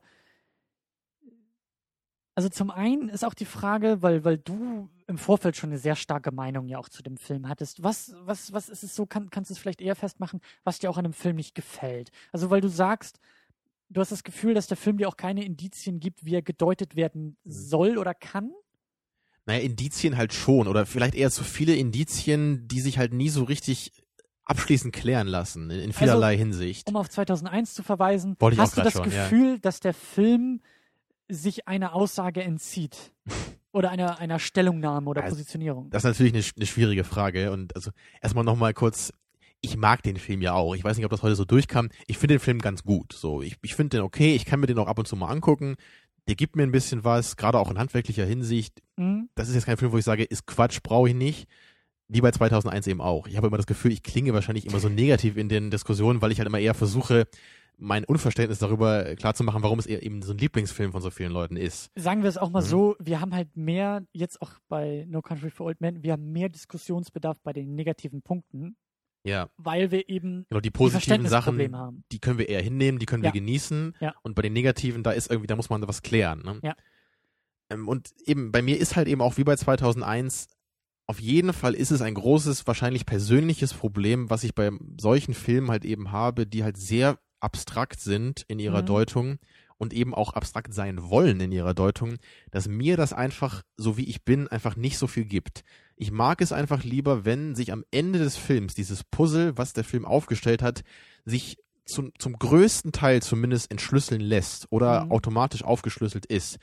also 2.36 2.50
zum 2.50 2.72
einen 2.72 3.10
ist 3.10 3.26
auch 3.26 3.34
die 3.34 3.46
Frage, 3.46 4.02
weil, 4.02 4.24
weil 4.24 4.38
du 4.38 4.90
im 5.08 5.18
Vorfeld 5.18 5.58
schon 5.58 5.70
eine 5.70 5.80
sehr 5.80 5.96
starke 5.96 6.32
Meinung 6.32 6.68
ja 6.68 6.78
auch 6.78 6.90
zu 6.90 7.04
dem 7.04 7.18
Film 7.18 7.48
hattest. 7.48 7.84
Was, 7.84 8.16
was, 8.22 8.54
was 8.54 8.70
ist 8.70 8.84
es 8.84 8.96
so, 8.96 9.06
kann, 9.06 9.30
kannst 9.30 9.50
du 9.50 9.54
es 9.54 9.60
vielleicht 9.60 9.82
eher 9.82 9.96
festmachen, 9.96 10.42
was 10.64 10.80
dir 10.80 10.90
auch 10.90 10.98
an 10.98 11.04
dem 11.04 11.14
Film 11.14 11.36
nicht 11.36 11.56
gefällt? 11.56 12.12
Also 12.32 12.50
weil 12.50 12.62
du 12.62 12.70
sagst, 12.70 13.20
du 13.92 14.02
hast 14.02 14.12
das 14.12 14.24
Gefühl, 14.24 14.54
dass 14.54 14.68
der 14.68 14.78
Film 14.78 14.98
dir 14.98 15.08
auch 15.08 15.18
keine 15.18 15.44
Indizien 15.44 16.00
gibt, 16.00 16.26
wie 16.26 16.36
er 16.36 16.42
gedeutet 16.42 16.96
werden 16.96 17.38
soll 17.44 17.98
oder 17.98 18.14
kann. 18.14 18.52
Naja, 19.46 19.62
Indizien 19.62 20.18
halt 20.18 20.34
schon. 20.34 20.68
Oder 20.68 20.86
vielleicht 20.86 21.16
eher 21.16 21.32
zu 21.32 21.44
viele 21.44 21.76
Indizien, 21.76 22.68
die 22.68 22.82
sich 22.82 22.98
halt 22.98 23.14
nie 23.14 23.30
so 23.30 23.44
richtig 23.44 23.92
abschließend 24.44 24.94
klären 24.94 25.28
lassen, 25.28 25.70
in, 25.70 25.80
in 25.80 25.94
vielerlei 25.94 26.38
Hinsicht. 26.38 26.88
Um 26.88 26.96
auf 26.96 27.10
2001 27.10 27.74
zu 27.74 27.84
verweisen, 27.84 28.36
hast 28.58 28.78
du 28.78 28.82
das 28.82 28.94
schon, 28.94 29.12
ja. 29.12 29.24
Gefühl, 29.24 29.60
dass 29.60 29.80
der 29.80 29.94
Film 29.94 30.62
sich 31.28 31.68
einer 31.68 31.94
Aussage 31.96 32.44
entzieht? 32.44 33.14
oder 33.72 33.90
einer, 33.90 34.20
einer 34.20 34.40
Stellungnahme 34.40 35.10
oder 35.10 35.24
Also, 35.24 35.36
Positionierung? 35.36 35.90
Das 35.90 36.04
ist 36.04 36.10
natürlich 36.10 36.34
eine, 36.34 36.44
eine 36.56 36.66
schwierige 36.66 37.04
Frage. 37.04 37.52
Und 37.52 37.76
also 37.76 37.92
erstmal 38.22 38.44
nochmal 38.44 38.74
kurz, 38.74 39.14
ich 39.62 39.78
mag 39.78 40.04
den 40.04 40.18
Film 40.18 40.42
ja 40.42 40.54
auch. 40.54 40.76
Ich 40.76 40.84
weiß 40.84 40.98
nicht, 40.98 41.06
ob 41.06 41.12
das 41.12 41.24
heute 41.24 41.36
so 41.36 41.46
durchkam. 41.46 41.90
Ich 42.08 42.18
finde 42.18 42.36
den 42.36 42.40
Film 42.40 42.60
ganz 42.60 42.84
gut. 42.84 43.14
So, 43.14 43.42
ich, 43.42 43.58
ich 43.62 43.76
finde 43.76 43.98
den 43.98 44.04
okay, 44.04 44.36
ich 44.36 44.46
kann 44.46 44.60
mir 44.60 44.68
den 44.68 44.80
auch 44.80 44.88
ab 44.88 45.00
und 45.00 45.08
zu 45.08 45.16
mal 45.16 45.30
angucken. 45.30 45.76
Der 46.28 46.36
gibt 46.36 46.56
mir 46.56 46.64
ein 46.64 46.72
bisschen 46.72 47.04
was, 47.04 47.36
gerade 47.38 47.58
auch 47.60 47.72
in 47.72 47.80
handwerklicher 47.80 48.26
Hinsicht. 48.26 48.82
Hm? 48.98 49.30
Das 49.36 49.50
ist 49.50 49.56
jetzt 49.56 49.66
kein 49.66 49.78
Film, 49.78 49.92
wo 49.92 49.98
ich 49.98 50.06
sage, 50.06 50.24
ist 50.24 50.46
Quatsch, 50.46 50.80
brauche 50.84 51.10
ich 51.10 51.16
nicht. 51.16 51.48
Wie 52.08 52.22
bei 52.22 52.32
2001 52.32 52.88
eben 52.88 53.02
auch. 53.02 53.28
Ich 53.28 53.38
habe 53.38 53.48
immer 53.48 53.58
das 53.58 53.66
Gefühl, 53.66 53.92
ich 53.92 54.04
klinge 54.04 54.34
wahrscheinlich 54.34 54.66
immer 54.66 54.80
so 54.80 54.90
negativ 54.90 55.38
in 55.38 55.48
den 55.48 55.72
Diskussionen, 55.72 56.22
weil 56.22 56.32
ich 56.32 56.40
halt 56.40 56.48
immer 56.48 56.60
eher 56.60 56.74
versuche, 56.74 57.26
mein 57.78 58.04
Unverständnis 58.04 58.60
darüber 58.60 59.16
klarzumachen, 59.16 59.64
warum 59.64 59.80
es 59.80 59.86
eher 59.88 60.04
eben 60.04 60.22
so 60.22 60.34
ein 60.34 60.38
Lieblingsfilm 60.38 60.92
von 60.92 61.02
so 61.02 61.10
vielen 61.10 61.32
Leuten 61.32 61.56
ist. 61.56 61.90
Sagen 61.96 62.22
wir 62.22 62.30
es 62.30 62.38
auch 62.38 62.50
mal 62.52 62.62
Mhm. 62.62 62.66
so, 62.68 62.96
wir 63.00 63.22
haben 63.22 63.34
halt 63.34 63.56
mehr, 63.56 64.06
jetzt 64.12 64.42
auch 64.42 64.52
bei 64.68 65.06
No 65.10 65.22
Country 65.22 65.50
for 65.50 65.66
Old 65.68 65.82
Men, 65.82 66.04
wir 66.04 66.12
haben 66.14 66.32
mehr 66.32 66.50
Diskussionsbedarf 66.50 67.40
bei 67.44 67.54
den 67.54 67.74
negativen 67.76 68.22
Punkten 68.22 68.76
Ja. 69.24 69.50
weil 69.58 69.92
wir 69.92 70.10
eben 70.10 70.46
Genau, 70.50 70.60
die 70.62 70.70
die 70.70 70.72
positiven 70.72 71.28
Sachen, 71.28 71.56
Verständnisprobleme 71.56 71.78
haben. 71.78 72.04
die 72.12 72.20
können 72.20 72.38
wir 72.40 72.50
eher 72.50 72.62
hinnehmen, 72.62 72.98
die 73.00 73.06
können 73.06 73.24
Ja. 73.24 73.34
wir 73.34 73.40
genießen. 73.40 73.96
Ja. 74.00 74.16
Und 74.24 74.34
bei 74.36 74.42
den 74.42 74.54
negativen, 74.54 75.04
da 75.04 75.12
ist 75.12 75.30
irgendwie, 75.30 75.48
da 75.48 75.56
muss 75.56 75.70
man 75.70 75.88
was 75.88 76.02
klären. 76.02 76.42
Ne? 76.44 76.60
Ja. 76.64 76.76
Ähm, 77.70 77.88
und 77.88 78.10
eben, 78.26 78.52
bei 78.52 78.62
mir 78.62 78.80
ist 78.80 78.96
halt 78.96 79.08
eben 79.08 79.22
auch 79.22 79.38
wie 79.38 79.44
bei 79.44 79.56
2001, 79.56 80.48
auf 81.08 81.20
jeden 81.20 81.54
Fall 81.54 81.74
ist 81.74 81.92
es 81.92 82.02
ein 82.02 82.14
großes, 82.14 82.66
wahrscheinlich 82.68 83.06
persönliches 83.06 83.74
Problem, 83.74 84.30
was 84.30 84.44
ich 84.44 84.56
bei 84.56 84.72
solchen 85.00 85.34
Filmen 85.34 85.70
halt 85.70 85.86
eben 85.86 86.12
habe, 86.12 86.48
die 86.48 86.64
halt 86.64 86.78
sehr 86.78 87.20
abstrakt 87.40 88.00
sind 88.00 88.44
in 88.48 88.60
ihrer 88.60 88.82
Mhm. 88.84 88.86
Deutung 88.86 89.40
und 89.78 89.94
eben 89.94 90.14
auch 90.14 90.34
abstrakt 90.34 90.74
sein 90.74 91.10
wollen 91.10 91.40
in 91.42 91.52
ihrer 91.52 91.74
Deutung, 91.74 92.18
dass 92.52 92.68
mir 92.68 92.98
das 92.98 93.14
einfach, 93.14 93.64
so 93.78 93.98
wie 93.98 94.06
ich 94.06 94.24
bin, 94.24 94.48
einfach 94.48 94.76
nicht 94.76 94.98
so 95.00 95.08
viel 95.08 95.26
gibt. 95.26 95.64
Ich 96.02 96.12
mag 96.12 96.42
es 96.42 96.52
einfach 96.52 96.84
lieber, 96.84 97.26
wenn 97.26 97.54
sich 97.54 97.72
am 97.72 97.86
Ende 97.92 98.18
des 98.18 98.36
Films 98.36 98.74
dieses 98.74 99.04
Puzzle, 99.04 99.56
was 99.56 99.74
der 99.74 99.84
Film 99.84 100.04
aufgestellt 100.04 100.64
hat, 100.64 100.84
sich 101.26 101.60
zum, 101.86 102.12
zum 102.18 102.40
größten 102.40 102.92
Teil 102.92 103.22
zumindest 103.22 103.70
entschlüsseln 103.70 104.20
lässt 104.20 104.66
oder 104.72 105.06
Mhm. 105.06 105.12
automatisch 105.12 105.64
aufgeschlüsselt 105.64 106.26
ist 106.26 106.58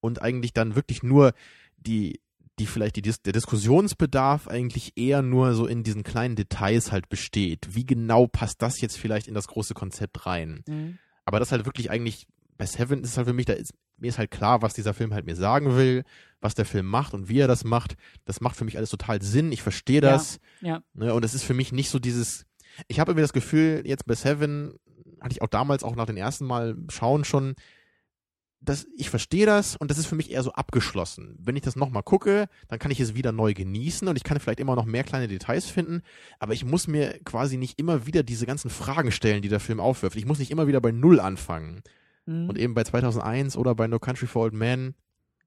und 0.00 0.20
eigentlich 0.20 0.52
dann 0.52 0.74
wirklich 0.74 1.02
nur 1.02 1.32
die 1.78 2.20
die 2.58 2.66
vielleicht 2.66 2.96
die, 2.96 3.02
der 3.02 3.32
Diskussionsbedarf 3.32 4.46
eigentlich 4.46 4.92
eher 4.94 5.22
nur 5.22 5.54
so 5.54 5.66
in 5.66 5.84
diesen 5.84 6.02
kleinen 6.02 6.36
Details 6.36 6.92
halt 6.92 7.08
besteht. 7.08 7.74
Wie 7.74 7.86
genau 7.86 8.26
passt 8.26 8.60
das 8.60 8.82
jetzt 8.82 8.98
vielleicht 8.98 9.26
in 9.26 9.32
das 9.32 9.48
große 9.48 9.72
Konzept 9.72 10.26
rein? 10.26 10.62
Mhm. 10.68 10.98
Aber 11.24 11.38
das 11.38 11.50
halt 11.50 11.64
wirklich 11.64 11.90
eigentlich, 11.90 12.26
bei 12.58 12.66
Seven 12.66 13.02
ist 13.02 13.12
es 13.12 13.16
halt 13.16 13.26
für 13.26 13.32
mich, 13.32 13.46
da 13.46 13.54
ist, 13.54 13.72
mir 14.02 14.08
ist 14.08 14.18
halt 14.18 14.30
klar, 14.32 14.60
was 14.62 14.74
dieser 14.74 14.92
Film 14.94 15.14
halt 15.14 15.24
mir 15.26 15.36
sagen 15.36 15.76
will, 15.76 16.02
was 16.40 16.54
der 16.54 16.64
Film 16.64 16.86
macht 16.86 17.14
und 17.14 17.28
wie 17.28 17.38
er 17.38 17.46
das 17.48 17.62
macht. 17.64 17.94
Das 18.24 18.40
macht 18.40 18.56
für 18.56 18.64
mich 18.64 18.76
alles 18.76 18.90
total 18.90 19.22
Sinn. 19.22 19.52
Ich 19.52 19.62
verstehe 19.62 20.02
Ja. 20.02 20.10
das. 20.10 20.40
Ja. 20.60 20.82
Ne, 20.92 21.14
und 21.14 21.24
es 21.24 21.34
ist 21.34 21.44
für 21.44 21.54
mich 21.54 21.70
nicht 21.72 21.88
so 21.88 21.98
dieses, 22.00 22.44
ich 22.88 22.98
habe 22.98 23.12
irgendwie 23.12 23.22
das 23.22 23.32
Gefühl, 23.32 23.82
jetzt 23.86 24.04
bei 24.04 24.14
Seven, 24.14 24.74
hatte 25.20 25.32
ich 25.32 25.40
auch 25.40 25.46
damals 25.48 25.84
auch 25.84 25.94
nach 25.94 26.06
dem 26.06 26.16
ersten 26.16 26.44
Mal 26.44 26.76
schauen 26.90 27.24
schon, 27.24 27.54
dass 28.60 28.86
ich 28.96 29.08
verstehe 29.08 29.46
das 29.46 29.76
und 29.76 29.90
das 29.90 29.98
ist 29.98 30.06
für 30.06 30.14
mich 30.16 30.30
eher 30.32 30.42
so 30.42 30.52
abgeschlossen. 30.52 31.36
Wenn 31.40 31.54
ich 31.56 31.62
das 31.62 31.76
nochmal 31.76 32.02
gucke, 32.02 32.46
dann 32.68 32.78
kann 32.80 32.90
ich 32.90 32.98
es 33.00 33.14
wieder 33.14 33.30
neu 33.30 33.54
genießen 33.54 34.06
und 34.08 34.16
ich 34.16 34.24
kann 34.24 34.38
vielleicht 34.40 34.60
immer 34.60 34.74
noch 34.76 34.84
mehr 34.84 35.04
kleine 35.04 35.28
Details 35.28 35.66
finden, 35.66 36.02
aber 36.40 36.54
ich 36.54 36.64
muss 36.64 36.86
mir 36.88 37.20
quasi 37.24 37.56
nicht 37.56 37.78
immer 37.78 38.06
wieder 38.06 38.22
diese 38.24 38.46
ganzen 38.46 38.70
Fragen 38.70 39.10
stellen, 39.12 39.42
die 39.42 39.48
der 39.48 39.60
Film 39.60 39.78
aufwirft. 39.80 40.16
Ich 40.16 40.26
muss 40.26 40.38
nicht 40.40 40.50
immer 40.50 40.66
wieder 40.66 40.80
bei 40.80 40.90
Null 40.92 41.20
anfangen. 41.20 41.82
Mhm. 42.26 42.48
Und 42.48 42.58
eben 42.58 42.74
bei 42.74 42.84
2001 42.84 43.56
oder 43.56 43.74
bei 43.74 43.86
No 43.86 43.98
Country 43.98 44.26
for 44.26 44.42
Old 44.42 44.54
Men, 44.54 44.94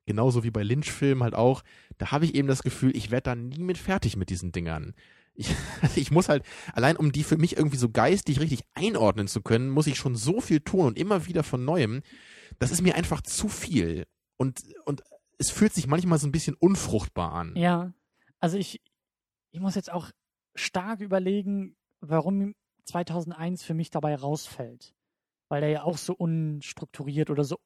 genauso 0.05 0.43
wie 0.43 0.51
bei 0.51 0.63
Lynch-Filmen 0.63 1.23
halt 1.23 1.35
auch, 1.35 1.63
da 1.97 2.11
habe 2.11 2.25
ich 2.25 2.35
eben 2.35 2.47
das 2.47 2.63
Gefühl, 2.63 2.95
ich 2.95 3.11
werde 3.11 3.23
da 3.23 3.35
nie 3.35 3.63
mit 3.63 3.77
fertig 3.77 4.17
mit 4.17 4.29
diesen 4.29 4.51
Dingern. 4.51 4.93
Ich, 5.33 5.49
ich 5.95 6.11
muss 6.11 6.29
halt, 6.29 6.43
allein 6.73 6.97
um 6.97 7.11
die 7.11 7.23
für 7.23 7.37
mich 7.37 7.57
irgendwie 7.57 7.77
so 7.77 7.89
geistig 7.89 8.39
richtig 8.39 8.63
einordnen 8.73 9.27
zu 9.27 9.41
können, 9.41 9.69
muss 9.69 9.87
ich 9.87 9.97
schon 9.97 10.15
so 10.15 10.41
viel 10.41 10.61
tun 10.61 10.87
und 10.87 10.99
immer 10.99 11.25
wieder 11.27 11.43
von 11.43 11.65
Neuem. 11.65 12.01
Das 12.59 12.71
ist 12.71 12.81
mir 12.81 12.95
einfach 12.95 13.21
zu 13.21 13.47
viel. 13.47 14.05
Und, 14.37 14.61
und 14.85 15.03
es 15.37 15.51
fühlt 15.51 15.73
sich 15.73 15.87
manchmal 15.87 16.19
so 16.19 16.27
ein 16.27 16.31
bisschen 16.31 16.55
unfruchtbar 16.55 17.33
an. 17.33 17.55
Ja, 17.55 17.93
also 18.39 18.57
ich, 18.57 18.81
ich 19.51 19.59
muss 19.59 19.75
jetzt 19.75 19.91
auch 19.91 20.11
stark 20.55 21.01
überlegen, 21.01 21.75
warum 21.99 22.55
2001 22.85 23.63
für 23.63 23.73
mich 23.73 23.89
dabei 23.89 24.15
rausfällt. 24.15 24.93
Weil 25.49 25.61
der 25.61 25.69
ja 25.69 25.83
auch 25.83 25.97
so 25.97 26.13
unstrukturiert 26.13 27.29
oder 27.29 27.43
so. 27.43 27.57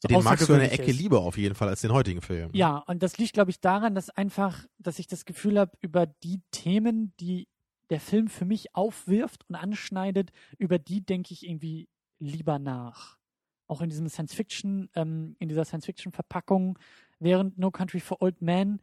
so 0.00 0.08
Den 0.08 0.22
magst 0.22 0.48
du 0.48 0.52
in 0.52 0.60
der 0.60 0.68
außergewöhnlich 0.68 0.72
Ecke 0.72 0.90
ist. 0.90 0.98
lieber 0.98 1.20
auf 1.20 1.38
jeden 1.38 1.54
Fall 1.54 1.68
als 1.68 1.80
den 1.80 1.92
heutigen 1.92 2.20
Film. 2.20 2.50
Ja, 2.52 2.78
und 2.86 3.02
das 3.02 3.18
liegt, 3.18 3.32
glaube 3.32 3.50
ich, 3.50 3.60
daran, 3.60 3.94
dass 3.94 4.10
einfach, 4.10 4.66
dass 4.78 4.98
ich 4.98 5.06
das 5.06 5.24
Gefühl 5.24 5.58
habe, 5.58 5.72
über 5.80 6.06
die 6.06 6.42
Themen, 6.50 7.14
die 7.20 7.48
der 7.90 8.00
Film 8.00 8.28
für 8.28 8.44
mich 8.44 8.74
aufwirft 8.74 9.48
und 9.48 9.54
anschneidet, 9.54 10.30
über 10.58 10.78
die 10.78 11.00
denke 11.00 11.32
ich 11.32 11.46
irgendwie 11.46 11.88
lieber 12.18 12.58
nach. 12.58 13.18
Auch 13.66 13.80
in 13.80 13.90
diesem 13.90 14.08
Science-Fiction, 14.08 14.90
ähm, 14.94 15.36
in 15.38 15.48
dieser 15.48 15.64
Science-Fiction-Verpackung, 15.64 16.78
während 17.18 17.58
No 17.58 17.70
Country 17.70 18.00
for 18.00 18.20
Old 18.22 18.40
Men 18.42 18.80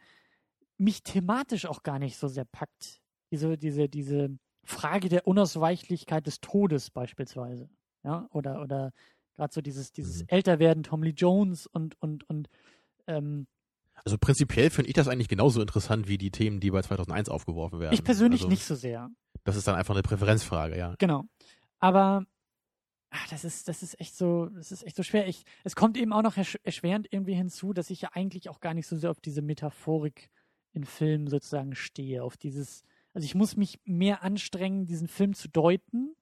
mich 0.78 1.04
thematisch 1.04 1.66
auch 1.66 1.84
gar 1.84 2.00
nicht 2.00 2.18
so 2.18 2.28
sehr 2.28 2.46
packt. 2.46 3.02
Diese, 3.32 3.58
diese, 3.58 3.90
diese 3.90 4.38
Frage 4.64 5.10
der 5.10 5.28
Unausweichlichkeit 5.28 6.28
des 6.28 6.42
Todes 6.42 6.90
beispielsweise. 6.90 7.70
Ja, 8.06 8.28
oder, 8.32 8.62
oder 8.62 8.92
gerade 9.36 9.52
so 9.54 9.62
dieses, 9.62 9.92
dieses 9.92 10.22
Mhm. 10.22 10.28
Älterwerden, 10.28 10.84
Tom 10.84 11.04
Lee 11.04 11.14
Jones 11.16 11.66
und, 11.68 12.00
und, 12.02 12.24
und 12.30 12.48
ähm, 13.08 13.48
Also 14.04 14.18
prinzipiell 14.18 14.70
finde 14.70 14.90
ich 14.90 14.94
das 14.94 15.08
eigentlich 15.08 15.28
genauso 15.28 15.60
interessant 15.60 16.08
wie 16.08 16.18
die 16.18 16.32
Themen, 16.32 16.60
die 16.60 16.70
bei 16.72 16.82
2001 16.82 17.30
aufgeworfen 17.30 17.80
werden. 17.80 17.94
ich 17.94 18.04
persönlich 18.04 18.42
also, 18.42 18.50
nicht 18.50 18.64
so 18.64 18.76
sehr. 18.76 19.10
Das 19.44 19.56
ist 19.56 19.68
dann 19.68 19.76
einfach 19.76 19.96
eine 19.96 20.04
Präferenzfrage, 20.04 20.78
ja. 20.78 20.96
Genau. 21.00 21.24
Aber 21.80 22.26
ach, 23.10 23.28
das 23.30 23.44
ist, 23.44 23.68
das 23.68 23.82
ist 23.82 24.00
echt 24.00 24.16
so, 24.16 24.48
das 24.48 24.72
ist 24.72 24.84
echt 24.84 24.96
so 24.96 25.04
schwer. 25.04 25.28
Ich, 25.28 25.44
es 25.64 25.76
kommt 25.76 25.98
eben 25.98 26.14
auch 26.14 26.22
noch 26.22 26.38
ersch 26.38 26.58
erschwerend 26.64 27.08
irgendwie 27.10 27.34
hinzu, 27.34 27.74
dass 27.74 27.90
ich 27.90 28.02
ja 28.02 28.10
eigentlich 28.14 28.50
auch 28.50 28.60
gar 28.60 28.74
nicht 28.76 28.88
so 28.88 28.96
sehr 28.98 29.10
auf 29.12 29.20
diese 29.20 29.42
Metaphorik 29.42 30.30
in 30.74 30.84
Filmen 30.84 31.28
sozusagen 31.28 31.74
stehe, 31.74 32.24
auf 32.24 32.38
dieses, 32.38 32.84
also 33.14 33.26
ich 33.26 33.34
muss 33.34 33.56
mich 33.56 33.80
mehr 33.86 34.22
anstrengen, 34.24 34.86
diesen 34.86 35.08
Film 35.08 35.34
zu 35.34 35.48
deuten, 35.48 36.16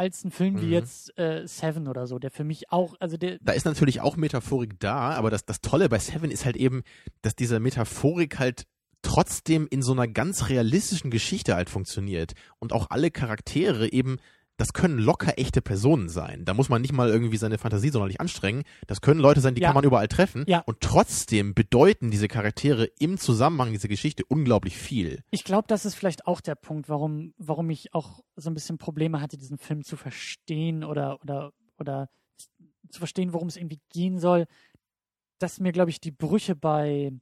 als 0.00 0.24
ein 0.24 0.30
Film 0.30 0.60
wie 0.62 0.66
Mhm. 0.66 0.72
jetzt 0.72 1.18
äh, 1.18 1.46
Seven 1.46 1.86
oder 1.86 2.06
so, 2.06 2.18
der 2.18 2.30
für 2.30 2.42
mich 2.42 2.72
auch, 2.72 2.94
also 3.00 3.18
der, 3.18 3.38
Da 3.42 3.52
ist 3.52 3.66
natürlich 3.66 4.00
auch 4.00 4.16
Metaphorik 4.16 4.80
da, 4.80 5.10
aber 5.10 5.28
das, 5.30 5.44
das 5.44 5.60
Tolle 5.60 5.90
bei 5.90 5.98
Seven 5.98 6.30
ist 6.30 6.46
halt 6.46 6.56
eben, 6.56 6.82
dass 7.20 7.36
diese 7.36 7.60
Metaphorik 7.60 8.38
halt 8.38 8.64
trotzdem 9.02 9.66
in 9.70 9.82
so 9.82 9.92
einer 9.92 10.08
ganz 10.08 10.48
realistischen 10.48 11.10
Geschichte 11.10 11.54
halt 11.54 11.68
funktioniert. 11.68 12.32
Und 12.58 12.72
auch 12.72 12.86
alle 12.90 13.10
Charaktere 13.10 13.92
eben, 13.92 14.16
das 14.60 14.74
können 14.74 14.98
locker 14.98 15.38
echte 15.38 15.62
Personen 15.62 16.10
sein. 16.10 16.44
Da 16.44 16.52
muss 16.52 16.68
man 16.68 16.82
nicht 16.82 16.92
mal 16.92 17.08
irgendwie 17.08 17.38
seine 17.38 17.56
Fantasie 17.56 17.88
sonderlich 17.88 18.20
anstrengen. 18.20 18.62
Das 18.86 19.00
können 19.00 19.18
Leute 19.18 19.40
sein, 19.40 19.54
die 19.54 19.62
Ja. 19.62 19.68
kann 19.68 19.74
man 19.74 19.84
überall 19.84 20.06
treffen. 20.06 20.44
Ja. 20.46 20.60
Und 20.66 20.80
trotzdem 20.80 21.54
bedeuten 21.54 22.10
diese 22.10 22.28
Charaktere 22.28 22.84
im 22.98 23.16
Zusammenhang 23.16 23.72
dieser 23.72 23.88
Geschichte 23.88 24.22
unglaublich 24.28 24.76
viel. 24.76 25.22
Ich 25.30 25.44
glaube, 25.44 25.66
das 25.66 25.86
ist 25.86 25.94
vielleicht 25.94 26.26
auch 26.26 26.42
der 26.42 26.56
Punkt, 26.56 26.88
warum, 26.90 27.32
warum 27.38 27.70
ich 27.70 27.94
auch 27.94 28.22
so 28.36 28.50
ein 28.50 28.54
bisschen 28.54 28.76
Probleme 28.76 29.20
hatte, 29.22 29.38
diesen 29.38 29.56
Film 29.56 29.82
zu 29.82 29.96
verstehen 29.96 30.84
oder, 30.84 31.18
oder, 31.22 31.52
oder 31.78 32.10
zu 32.90 32.98
verstehen, 32.98 33.32
worum 33.32 33.48
es 33.48 33.56
irgendwie 33.56 33.80
gehen 33.90 34.18
soll, 34.18 34.46
dass 35.38 35.58
mir, 35.58 35.72
glaube 35.72 35.90
ich, 35.90 36.00
die 36.00 36.10
Brüche 36.10 36.54
bei 36.54 37.12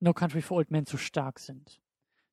No 0.00 0.14
Country 0.14 0.40
for 0.40 0.56
Old 0.56 0.70
Men 0.70 0.86
zu 0.86 0.96
stark 0.96 1.38
sind. 1.38 1.80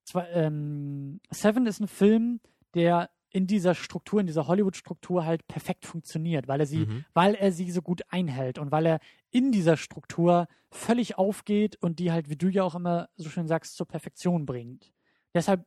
Zwar, 0.06 0.30
ähm, 0.30 1.20
Seven 1.30 1.66
ist 1.66 1.82
ein 1.82 1.88
Film, 1.88 2.40
der 2.74 3.10
in 3.32 3.48
dieser 3.48 3.76
Struktur, 3.76 4.20
in 4.20 4.28
dieser 4.28 4.48
Hollywood-Struktur 4.48 5.26
halt 5.26 5.48
perfekt 5.48 5.86
funktioniert, 5.86 6.48
weil 6.48 6.60
er 6.60 6.66
sie 6.66 6.86
Mhm. 6.86 7.06
weil 7.14 7.36
er 7.36 7.52
sie 7.52 7.72
so 7.72 7.82
gut 7.82 8.02
einhält 8.10 8.60
und 8.60 8.72
weil 8.72 8.86
er 8.86 9.00
in 9.32 9.52
dieser 9.52 9.78
Struktur 9.78 10.48
völlig 10.70 11.18
aufgeht 11.18 11.78
und 11.78 12.00
die 12.00 12.12
halt, 12.12 12.30
wie 12.30 12.36
du 12.38 12.50
ja 12.50 12.64
auch 12.64 12.76
immer 12.76 13.10
so 13.16 13.30
schön 13.30 13.48
sagst, 13.48 13.76
zur 13.76 13.88
Perfektion 13.88 14.46
bringt. 14.46 14.92
Deshalb, 15.34 15.66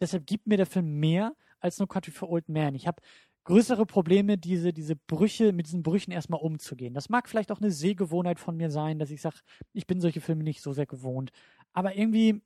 deshalb 0.00 0.26
gibt 0.26 0.46
mir 0.46 0.56
der 0.56 0.66
Film 0.66 0.98
mehr 1.00 1.34
als 1.60 1.78
No 1.78 1.86
Country 1.86 2.12
for 2.12 2.30
Old 2.30 2.48
Men. 2.48 2.74
Ich 2.74 2.86
habe 2.86 3.02
größere 3.44 3.86
Probleme, 3.86 4.38
diese, 4.38 4.72
diese 4.72 4.94
Brüche, 4.94 5.52
mit 5.52 5.66
diesen 5.66 5.82
Brüchen 5.82 6.12
erstmal 6.12 6.40
umzugehen. 6.40 6.94
Das 6.94 7.08
mag 7.08 7.28
vielleicht 7.28 7.50
auch 7.50 7.60
eine 7.60 7.70
Sehgewohnheit 7.72 8.38
von 8.38 8.56
mir 8.56 8.70
sein, 8.70 8.98
dass 8.98 9.10
ich 9.10 9.20
sage, 9.22 9.38
ich 9.72 9.86
bin 9.86 10.00
solche 10.00 10.20
Filme 10.20 10.44
nicht 10.44 10.60
so 10.62 10.72
sehr 10.72 10.86
gewohnt. 10.86 11.30
Aber 11.72 11.96
irgendwie, 11.96 12.42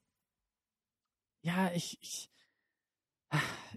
ja, 1.42 1.70
ich, 1.74 1.98
ich, 2.00 2.30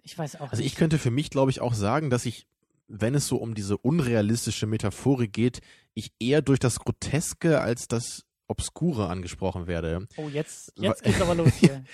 ich 0.03 0.17
weiß 0.17 0.35
auch 0.37 0.51
Also 0.51 0.61
nicht. 0.61 0.73
ich 0.73 0.75
könnte 0.77 0.97
für 0.97 1.11
mich, 1.11 1.29
glaube 1.29 1.51
ich, 1.51 1.61
auch 1.61 1.73
sagen, 1.73 2.09
dass 2.09 2.25
ich, 2.25 2.47
wenn 2.87 3.15
es 3.15 3.27
so 3.27 3.37
um 3.37 3.55
diese 3.55 3.77
unrealistische 3.77 4.67
Metaphorik 4.67 5.33
geht, 5.33 5.61
ich 5.93 6.11
eher 6.19 6.41
durch 6.41 6.59
das 6.59 6.79
Groteske 6.79 7.61
als 7.61 7.87
das 7.87 8.23
Obskure 8.47 9.09
angesprochen 9.09 9.67
werde. 9.67 10.07
oh, 10.17 10.29
jetzt, 10.29 10.73
jetzt 10.77 11.03
geht's 11.03 11.21
aber 11.21 11.35
los 11.35 11.53
hier. 11.59 11.83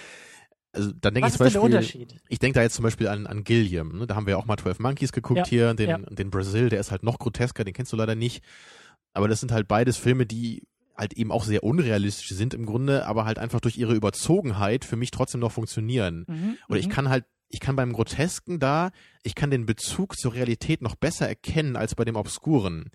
Also 0.73 0.93
dann 0.93 1.13
denke 1.13 1.27
ich 1.27 1.35
zum 1.35 1.45
Beispiel, 1.69 2.07
ich 2.29 2.39
denke 2.39 2.57
da 2.57 2.61
jetzt 2.63 2.75
zum 2.75 2.83
Beispiel 2.83 3.09
an, 3.09 3.27
an 3.27 3.43
Gilliam, 3.43 3.97
ne? 3.97 4.07
da 4.07 4.15
haben 4.15 4.25
wir 4.25 4.31
ja 4.31 4.37
auch 4.37 4.45
mal 4.45 4.55
12 4.55 4.79
Monkeys 4.79 5.11
geguckt 5.11 5.39
Ja, 5.39 5.45
hier, 5.45 5.73
den, 5.73 5.89
ja. 5.89 5.97
den 5.97 6.29
Brazil, 6.29 6.69
der 6.69 6.79
ist 6.79 6.91
halt 6.91 7.03
noch 7.03 7.19
grotesker, 7.19 7.65
den 7.65 7.73
kennst 7.73 7.91
du 7.91 7.97
leider 7.97 8.15
nicht. 8.15 8.41
Aber 9.11 9.27
das 9.27 9.41
sind 9.41 9.51
halt 9.51 9.67
beides 9.67 9.97
Filme, 9.97 10.25
die 10.25 10.63
halt 10.95 11.11
eben 11.11 11.29
auch 11.33 11.43
sehr 11.43 11.65
unrealistisch 11.65 12.29
sind 12.29 12.53
im 12.53 12.65
Grunde, 12.65 13.05
aber 13.05 13.25
halt 13.25 13.37
einfach 13.37 13.59
durch 13.59 13.77
ihre 13.77 13.93
Überzogenheit 13.95 14.85
für 14.85 14.95
mich 14.95 15.11
trotzdem 15.11 15.41
noch 15.41 15.51
funktionieren. 15.51 16.23
Mhm, 16.29 16.57
Oder 16.69 16.79
ich 16.79 16.87
mhm. 16.87 16.91
kann 16.91 17.09
halt, 17.09 17.25
ich 17.51 17.59
kann 17.59 17.75
beim 17.75 17.93
Grotesken 17.93 18.59
da, 18.59 18.91
ich 19.23 19.35
kann 19.35 19.51
den 19.51 19.65
Bezug 19.65 20.17
zur 20.17 20.33
Realität 20.33 20.81
noch 20.81 20.95
besser 20.95 21.27
erkennen 21.27 21.75
als 21.75 21.95
bei 21.95 22.05
dem 22.05 22.15
Obskuren. 22.15 22.91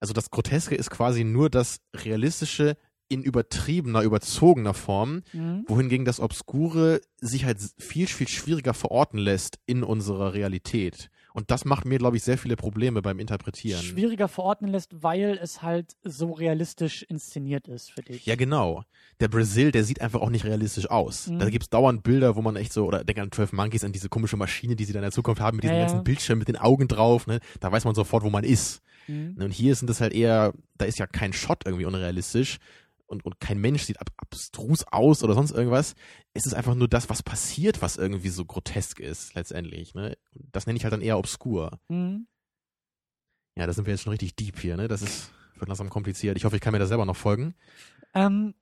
Also 0.00 0.12
das 0.12 0.30
Groteske 0.30 0.74
ist 0.74 0.90
quasi 0.90 1.24
nur 1.24 1.50
das 1.50 1.80
Realistische 1.94 2.76
in 3.08 3.22
übertriebener, 3.22 4.02
überzogener 4.02 4.74
Form, 4.74 5.22
Mhm. 5.32 5.64
wohingegen 5.68 6.04
das 6.04 6.20
Obskure 6.20 7.00
sich 7.20 7.44
halt 7.44 7.58
viel, 7.78 8.06
viel 8.06 8.28
schwieriger 8.28 8.74
verorten 8.74 9.18
lässt 9.18 9.58
in 9.66 9.82
unserer 9.82 10.32
Realität. 10.34 11.10
Und 11.36 11.50
das 11.50 11.64
macht 11.64 11.84
mir, 11.84 11.98
glaube 11.98 12.16
ich, 12.16 12.22
sehr 12.22 12.38
viele 12.38 12.54
Probleme 12.54 13.02
beim 13.02 13.18
Interpretieren. 13.18 13.82
schwieriger 13.82 14.28
verordnen 14.28 14.70
lässt, 14.70 15.02
weil 15.02 15.36
es 15.42 15.62
halt 15.62 15.96
so 16.04 16.30
realistisch 16.30 17.02
inszeniert 17.02 17.66
ist 17.66 17.90
für 17.90 18.02
dich. 18.02 18.24
Ja, 18.24 18.36
genau. 18.36 18.84
Der 19.18 19.26
Brazil, 19.26 19.72
der 19.72 19.82
sieht 19.82 20.00
einfach 20.00 20.20
auch 20.20 20.30
nicht 20.30 20.44
realistisch 20.44 20.88
aus. 20.88 21.26
Mhm. 21.26 21.40
Da 21.40 21.50
gibt's 21.50 21.68
dauernd 21.68 22.04
Bilder, 22.04 22.36
wo 22.36 22.40
man 22.42 22.54
echt 22.54 22.72
so, 22.72 22.86
oder 22.86 23.02
denk 23.02 23.18
an 23.18 23.32
12 23.32 23.52
Monkeys, 23.52 23.82
an 23.82 23.90
diese 23.90 24.08
komische 24.08 24.36
Maschine, 24.36 24.76
die 24.76 24.84
sie 24.84 24.92
dann 24.92 25.00
in 25.02 25.06
der 25.06 25.12
Zukunft 25.12 25.40
haben, 25.42 25.56
mit 25.56 25.64
diesem 25.64 25.74
Ja, 25.74 25.82
ja. 25.82 25.86
ganzen 25.88 26.04
Bildschirm, 26.04 26.38
mit 26.38 26.46
den 26.46 26.56
Augen 26.56 26.86
drauf, 26.86 27.26
ne? 27.26 27.40
Da 27.58 27.72
weiß 27.72 27.84
man 27.84 27.96
sofort, 27.96 28.22
wo 28.22 28.30
man 28.30 28.44
ist. 28.44 28.80
Mhm. 29.08 29.34
Und 29.36 29.50
hier 29.50 29.74
sind 29.74 29.90
das 29.90 30.00
halt 30.00 30.14
eher, 30.14 30.52
da 30.78 30.84
ist 30.84 31.00
ja 31.00 31.08
kein 31.08 31.32
Shot 31.32 31.66
irgendwie 31.66 31.84
unrealistisch 31.84 32.58
und, 33.14 33.24
und 33.24 33.40
kein 33.40 33.58
Mensch 33.58 33.84
sieht 33.84 34.00
ab, 34.00 34.10
abstrus 34.16 34.84
aus 34.90 35.22
oder 35.22 35.34
sonst 35.34 35.52
irgendwas. 35.52 35.94
Es 36.34 36.44
ist 36.44 36.54
einfach 36.54 36.74
nur 36.74 36.88
das, 36.88 37.08
was 37.08 37.22
passiert, 37.22 37.80
was 37.80 37.96
irgendwie 37.96 38.28
so 38.28 38.44
grotesk 38.44 39.00
ist, 39.00 39.34
letztendlich, 39.34 39.94
ne? 39.94 40.16
Das 40.32 40.66
nenne 40.66 40.76
ich 40.76 40.84
halt 40.84 40.92
dann 40.92 41.00
eher 41.00 41.18
obskur. 41.18 41.80
Mhm. 41.88 42.26
Ja, 43.56 43.66
da 43.66 43.72
sind 43.72 43.86
wir 43.86 43.92
jetzt 43.92 44.02
schon 44.02 44.10
richtig 44.10 44.34
deep 44.36 44.58
hier, 44.58 44.76
ne? 44.76 44.88
Das 44.88 45.00
ist, 45.00 45.32
wird 45.54 45.68
langsam 45.68 45.88
kompliziert. 45.88 46.36
Ich 46.36 46.44
hoffe, 46.44 46.56
ich 46.56 46.62
kann 46.62 46.72
mir 46.72 46.78
da 46.80 46.86
selber 46.86 47.06
noch 47.06 47.16
folgen. 47.16 47.54
Ähm, 48.12 48.54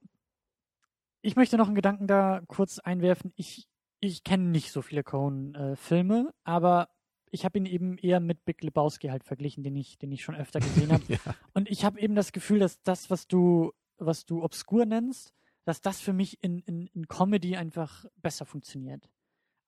ich 1.22 1.34
möchte 1.36 1.56
noch 1.56 1.66
einen 1.66 1.74
Gedanken 1.74 2.06
da 2.06 2.42
kurz 2.46 2.78
einwerfen. 2.78 3.32
Ich, 3.36 3.66
ich 4.00 4.22
kenne 4.22 4.44
nicht 4.44 4.70
so 4.70 4.82
viele 4.82 5.02
Coen-Filme, 5.02 6.32
aber 6.44 6.88
ich 7.32 7.44
habe 7.44 7.58
ihn 7.58 7.66
eben 7.66 7.96
eher 7.98 8.20
mit 8.20 8.44
Big 8.44 8.62
Lebowski 8.62 9.08
halt 9.08 9.24
verglichen, 9.24 9.64
den 9.64 9.74
ich, 9.74 9.98
den 9.98 10.12
ich 10.12 10.22
schon 10.22 10.36
öfter 10.36 10.60
gesehen 10.60 10.92
habe. 10.92 11.04
Ja. 11.08 11.18
Und 11.54 11.70
ich 11.70 11.84
habe 11.84 11.98
eben 11.98 12.14
das 12.14 12.32
Gefühl, 12.32 12.60
dass 12.60 12.82
das, 12.82 13.10
was 13.10 13.26
du, 13.26 13.72
was 14.06 14.26
du 14.26 14.42
obskur 14.42 14.86
nennst, 14.86 15.32
dass 15.64 15.80
das 15.80 16.00
für 16.00 16.12
mich 16.12 16.42
in, 16.42 16.58
in, 16.60 16.86
in 16.88 17.08
Comedy 17.08 17.56
einfach 17.56 18.04
besser 18.16 18.44
funktioniert. 18.44 19.08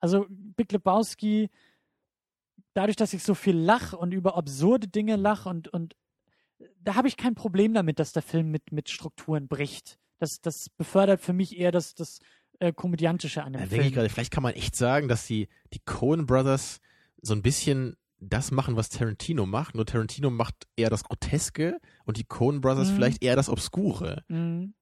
Also 0.00 0.26
Big 0.28 0.72
Lebowski, 0.72 1.50
dadurch, 2.74 2.96
dass 2.96 3.12
ich 3.12 3.22
so 3.22 3.34
viel 3.34 3.56
lach 3.56 3.92
und 3.92 4.12
über 4.12 4.36
absurde 4.36 4.88
Dinge 4.88 5.16
lach 5.16 5.46
und, 5.46 5.68
und 5.68 5.96
da 6.80 6.94
habe 6.94 7.08
ich 7.08 7.16
kein 7.16 7.34
Problem 7.34 7.74
damit, 7.74 7.98
dass 7.98 8.12
der 8.12 8.22
Film 8.22 8.50
mit, 8.50 8.72
mit 8.72 8.88
Strukturen 8.88 9.48
bricht. 9.48 9.98
Das, 10.18 10.40
das 10.40 10.68
befördert 10.70 11.20
für 11.20 11.32
mich 11.32 11.58
eher 11.58 11.72
das, 11.72 11.94
das 11.94 12.20
äh, 12.58 12.72
Komödiantische 12.72 13.42
an 13.42 13.52
dem 13.52 13.60
Da 13.60 13.66
Film. 13.66 13.70
denke 13.70 13.86
ich 13.88 13.94
gerade, 13.94 14.08
vielleicht 14.08 14.32
kann 14.32 14.42
man 14.42 14.54
echt 14.54 14.76
sagen, 14.76 15.08
dass 15.08 15.26
die, 15.26 15.48
die 15.72 15.80
Coen 15.80 16.26
Brothers 16.26 16.80
so 17.20 17.34
ein 17.34 17.42
bisschen 17.42 17.96
das 18.24 18.50
machen, 18.50 18.76
was 18.76 18.88
Tarantino 18.88 19.46
macht. 19.46 19.74
Nur 19.74 19.86
Tarantino 19.86 20.30
macht 20.30 20.54
eher 20.76 20.90
das 20.90 21.04
Groteske 21.04 21.78
und 22.04 22.16
die 22.16 22.24
Coen 22.24 22.60
Brothers 22.60 22.90
Mhm. 22.90 22.94
vielleicht 22.96 23.22
eher 23.24 23.36
das 23.36 23.48
Obskure. 23.48 24.24
Mhm. 24.28 24.74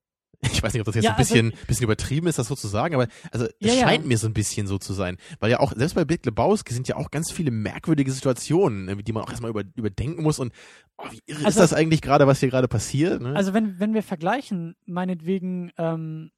Ich 0.50 0.60
weiß 0.60 0.72
nicht, 0.72 0.80
ob 0.80 0.86
das 0.86 0.96
jetzt 0.96 1.04
Ja, 1.04 1.12
ein 1.12 1.16
bisschen, 1.18 1.52
bisschen 1.68 1.84
übertrieben 1.84 2.26
ist, 2.26 2.36
das 2.36 2.48
so 2.48 2.56
zu 2.56 2.66
sagen, 2.66 2.96
aber 2.96 3.06
also 3.30 3.44
es 3.46 3.52
Ja, 3.60 3.74
ja. 3.74 3.80
scheint 3.82 4.06
mir 4.06 4.18
so 4.18 4.26
ein 4.26 4.32
bisschen 4.32 4.66
so 4.66 4.76
zu 4.76 4.92
sein. 4.92 5.16
Weil 5.38 5.52
ja 5.52 5.60
auch, 5.60 5.72
selbst 5.76 5.94
bei 5.94 6.04
Big 6.04 6.26
Lebowski 6.26 6.74
sind 6.74 6.88
ja 6.88 6.96
auch 6.96 7.12
ganz 7.12 7.30
viele 7.30 7.52
merkwürdige 7.52 8.10
Situationen, 8.10 8.88
äh, 8.88 8.96
die 9.04 9.12
man 9.12 9.22
auch 9.22 9.30
erstmal 9.30 9.50
über, 9.50 9.62
überdenken 9.76 10.20
muss 10.24 10.40
und 10.40 10.52
oh, 10.98 11.04
wie 11.12 11.20
irre 11.26 11.38
Also- 11.46 11.48
ist 11.50 11.58
das 11.60 11.72
eigentlich 11.74 12.02
gerade, 12.02 12.26
was 12.26 12.40
hier 12.40 12.48
gerade 12.50 12.66
passiert? 12.66 13.22
Ne? 13.22 13.36
Also 13.36 13.54
wenn, 13.54 13.78
wenn 13.78 13.94
wir 13.94 14.02
vergleichen, 14.02 14.74
meinetwegen, 14.84 15.70
ähm, 15.78 16.32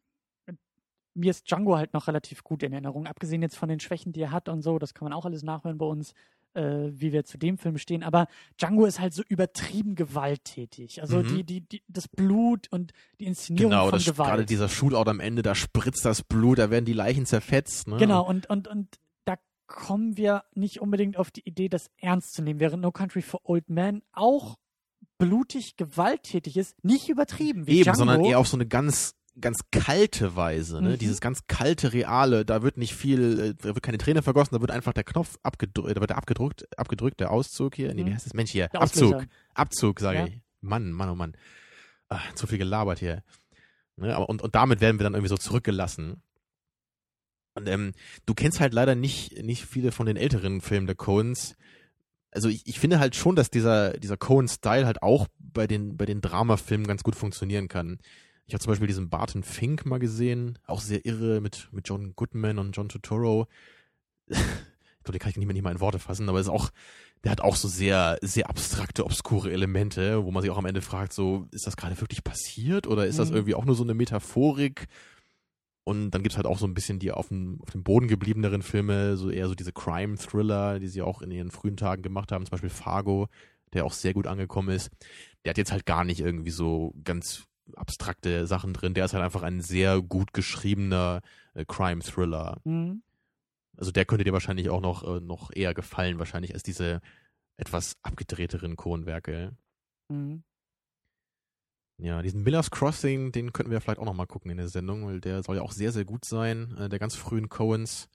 mir 1.14 1.30
ist 1.30 1.48
Django 1.48 1.76
halt 1.76 1.94
noch 1.94 2.08
relativ 2.08 2.42
gut 2.42 2.62
in 2.64 2.72
Erinnerung, 2.72 3.06
abgesehen 3.06 3.40
jetzt 3.40 3.56
von 3.56 3.68
den 3.68 3.78
Schwächen, 3.80 4.12
die 4.12 4.20
er 4.20 4.32
hat 4.32 4.48
und 4.48 4.62
so, 4.62 4.78
das 4.78 4.94
kann 4.94 5.06
man 5.06 5.12
auch 5.12 5.24
alles 5.24 5.44
nachhören 5.44 5.78
bei 5.78 5.86
uns, 5.86 6.12
äh, 6.54 6.90
wie 6.92 7.12
wir 7.12 7.24
zu 7.24 7.38
dem 7.38 7.58
Film 7.58 7.78
stehen. 7.78 8.02
Aber 8.02 8.26
Django 8.60 8.86
ist 8.86 9.00
halt 9.00 9.12
so 9.14 9.22
übertrieben 9.28 9.94
gewalttätig. 9.94 11.00
Also 11.02 11.18
Mhm. 11.18 11.28
die, 11.36 11.44
die, 11.44 11.60
die, 11.62 11.82
das 11.88 12.08
Blut 12.08 12.68
und 12.70 12.92
die 13.20 13.26
Inszenierung 13.26 13.70
genau, 13.70 13.84
von 13.84 13.92
das 13.92 14.04
Gewalt. 14.04 14.28
gerade 14.30 14.46
dieser 14.46 14.68
Shootout 14.68 15.08
am 15.10 15.20
Ende, 15.20 15.42
da 15.42 15.54
spritzt 15.54 16.04
das 16.04 16.22
Blut, 16.22 16.58
da 16.58 16.70
werden 16.70 16.84
die 16.84 16.92
Leichen 16.92 17.26
zerfetzt. 17.26 17.88
Ne? 17.88 17.96
Genau, 17.96 18.26
und, 18.26 18.48
und, 18.50 18.68
und 18.68 18.96
da 19.24 19.36
kommen 19.66 20.16
wir 20.16 20.44
nicht 20.54 20.80
unbedingt 20.80 21.16
auf 21.16 21.30
die 21.30 21.46
Idee, 21.46 21.68
das 21.68 21.90
ernst 21.98 22.34
zu 22.34 22.42
nehmen, 22.42 22.60
während 22.60 22.82
No 22.82 22.92
Country 22.92 23.22
for 23.22 23.40
Old 23.44 23.68
Men 23.70 24.02
auch 24.12 24.56
blutig, 25.18 25.76
gewalttätig 25.76 26.56
ist, 26.56 26.82
nicht 26.84 27.08
übertrieben 27.08 27.66
wie 27.66 27.72
Eben, 27.76 27.82
Django. 27.84 27.98
sondern 27.98 28.24
eher 28.24 28.38
auf 28.38 28.48
so 28.48 28.56
eine 28.56 28.66
ganz 28.66 29.14
ganz 29.40 29.60
kalte 29.72 30.36
Weise, 30.36 30.80
ne? 30.80 30.90
Mhm. 30.90 30.98
Dieses 30.98 31.20
ganz 31.20 31.46
kalte 31.48 31.92
Reale, 31.92 32.44
da 32.44 32.62
wird 32.62 32.76
nicht 32.76 32.94
viel, 32.94 33.40
äh, 33.40 33.54
da 33.54 33.74
wird 33.74 33.82
keine 33.82 33.98
Träne 33.98 34.22
vergossen, 34.22 34.54
da 34.54 34.60
wird 34.60 34.70
einfach 34.70 34.92
der 34.92 35.04
Knopf 35.04 35.38
abgedrückt, 35.42 35.96
da 35.96 36.00
wird 36.00 36.10
der 36.10 36.18
abgedrückt, 36.18 36.66
abgedrückt, 36.78 37.18
der 37.20 37.30
Auszug 37.32 37.74
hier, 37.74 37.92
nee, 37.94 38.02
Mhm. 38.02 38.06
wie 38.08 38.14
heißt 38.14 38.26
das? 38.26 38.34
Mensch 38.34 38.50
hier, 38.52 38.68
Der 38.68 38.80
Abzug, 38.82 39.14
Auslöser. 39.14 39.26
Abzug, 39.54 40.00
sage 40.00 40.18
Ja. 40.18 40.26
ich. 40.26 40.40
Mann, 40.60 40.92
Mann, 40.92 41.08
oh 41.10 41.14
Mann. 41.14 41.36
Ah, 42.08 42.20
zu 42.34 42.46
viel 42.46 42.58
gelabert 42.58 43.00
hier. 43.00 43.22
Ne? 43.96 44.14
Aber, 44.14 44.28
und, 44.28 44.40
und 44.42 44.54
damit 44.54 44.80
werden 44.80 44.98
wir 44.98 45.04
dann 45.04 45.14
irgendwie 45.14 45.28
so 45.28 45.36
zurückgelassen. 45.36 46.22
Und 47.54 47.68
ähm, 47.68 47.92
du 48.26 48.34
kennst 48.34 48.60
halt 48.60 48.72
leider 48.74 48.94
nicht, 48.94 49.42
nicht 49.42 49.64
viele 49.64 49.92
von 49.92 50.06
den 50.06 50.16
älteren 50.16 50.60
Filmen 50.60 50.86
der 50.86 50.96
Coens. 50.96 51.54
Also 52.30 52.48
ich, 52.48 52.66
ich 52.66 52.80
finde 52.80 52.98
halt 52.98 53.14
schon, 53.14 53.36
dass 53.36 53.50
dieser, 53.50 53.92
dieser 53.92 54.16
Cohen-Style 54.16 54.86
halt 54.86 55.02
auch 55.02 55.28
bei 55.38 55.66
den, 55.68 55.96
bei 55.96 56.04
den 56.06 56.20
Dramafilmen 56.20 56.86
ganz 56.86 57.02
gut 57.04 57.14
funktionieren 57.14 57.68
kann. 57.68 57.98
Ich 58.46 58.54
habe 58.54 58.62
zum 58.62 58.70
Beispiel 58.72 58.86
diesen 58.88 59.08
Barton 59.08 59.42
Fink 59.42 59.86
mal 59.86 59.98
gesehen, 59.98 60.58
auch 60.66 60.80
sehr 60.80 61.06
irre 61.06 61.40
mit, 61.40 61.68
mit 61.72 61.88
John 61.88 62.14
Goodman 62.14 62.58
und 62.58 62.76
John 62.76 62.88
Turturro. 62.88 63.46
ich 64.28 64.36
glaube, 64.36 65.12
den 65.12 65.18
kann 65.18 65.30
ich 65.30 65.36
nicht 65.36 65.46
mehr, 65.46 65.54
nicht 65.54 65.62
mal 65.62 65.72
in 65.72 65.80
Worte 65.80 65.98
fassen, 65.98 66.28
aber 66.28 66.40
ist 66.40 66.48
auch, 66.48 66.70
der 67.24 67.32
hat 67.32 67.40
auch 67.40 67.56
so 67.56 67.68
sehr, 67.68 68.18
sehr 68.20 68.50
abstrakte, 68.50 69.04
obskure 69.04 69.50
Elemente, 69.50 70.24
wo 70.24 70.30
man 70.30 70.42
sich 70.42 70.50
auch 70.50 70.58
am 70.58 70.66
Ende 70.66 70.82
fragt, 70.82 71.14
so, 71.14 71.46
ist 71.52 71.66
das 71.66 71.76
gerade 71.76 71.98
wirklich 72.00 72.22
passiert 72.22 72.86
oder 72.86 73.06
ist 73.06 73.18
das 73.18 73.30
Mhm. 73.30 73.36
irgendwie 73.36 73.54
auch 73.54 73.64
nur 73.64 73.74
so 73.76 73.82
eine 73.84 73.94
Metaphorik? 73.94 74.88
Und 75.84 76.12
dann 76.12 76.22
gibt's 76.22 76.36
halt 76.36 76.46
auch 76.46 76.58
so 76.58 76.66
ein 76.66 76.72
bisschen 76.74 76.98
die 76.98 77.12
auf 77.12 77.28
dem, 77.28 77.60
auf 77.62 77.70
dem 77.70 77.82
Boden 77.82 78.08
gebliebeneren 78.08 78.62
Filme, 78.62 79.16
so 79.16 79.30
eher 79.30 79.48
so 79.48 79.54
diese 79.54 79.72
Crime-Thriller, 79.72 80.80
die 80.80 80.88
sie 80.88 81.02
auch 81.02 81.20
in 81.20 81.30
ihren 81.30 81.50
frühen 81.50 81.76
Tagen 81.76 82.02
gemacht 82.02 82.32
haben, 82.32 82.44
zum 82.46 82.52
Beispiel 82.52 82.70
Fargo, 82.70 83.28
der 83.74 83.84
auch 83.84 83.92
sehr 83.92 84.14
gut 84.14 84.26
angekommen 84.26 84.70
ist. 84.70 84.90
Der 85.44 85.50
hat 85.50 85.58
jetzt 85.58 85.72
halt 85.72 85.84
gar 85.84 86.04
nicht 86.04 86.20
irgendwie 86.20 86.50
so 86.50 86.94
ganz 87.04 87.44
abstrakte 87.76 88.46
Sachen 88.46 88.72
drin. 88.74 88.94
Der 88.94 89.04
ist 89.06 89.14
halt 89.14 89.24
einfach 89.24 89.42
ein 89.42 89.60
sehr 89.60 90.00
gut 90.02 90.32
geschriebener 90.32 91.20
äh, 91.54 91.64
Crime-Thriller. 91.66 92.60
Mhm. 92.64 93.02
Also 93.76 93.90
der 93.90 94.04
könnte 94.04 94.24
dir 94.24 94.32
wahrscheinlich 94.32 94.70
auch 94.70 94.80
noch, 94.80 95.02
äh, 95.02 95.20
noch 95.20 95.50
eher 95.54 95.74
gefallen, 95.74 96.18
wahrscheinlich 96.18 96.54
als 96.54 96.62
diese 96.62 97.00
etwas 97.56 97.96
abgedrehteren 98.02 98.76
Kronwerke. 98.76 99.52
Mhm. 100.08 100.42
Ja, 101.98 102.22
diesen 102.22 102.42
Miller's 102.42 102.70
Crossing, 102.70 103.30
den 103.30 103.52
könnten 103.52 103.70
wir 103.70 103.80
vielleicht 103.80 104.00
auch 104.00 104.04
noch 104.04 104.14
mal 104.14 104.26
gucken 104.26 104.50
in 104.50 104.56
der 104.56 104.68
Sendung, 104.68 105.06
weil 105.06 105.20
der 105.20 105.42
soll 105.44 105.56
ja 105.56 105.62
auch 105.62 105.70
sehr, 105.72 105.92
sehr 105.92 106.04
gut 106.04 106.24
sein, 106.24 106.76
äh, 106.76 106.88
der 106.88 106.98
ganz 106.98 107.14
frühen 107.14 107.48
Coens. 107.48 108.08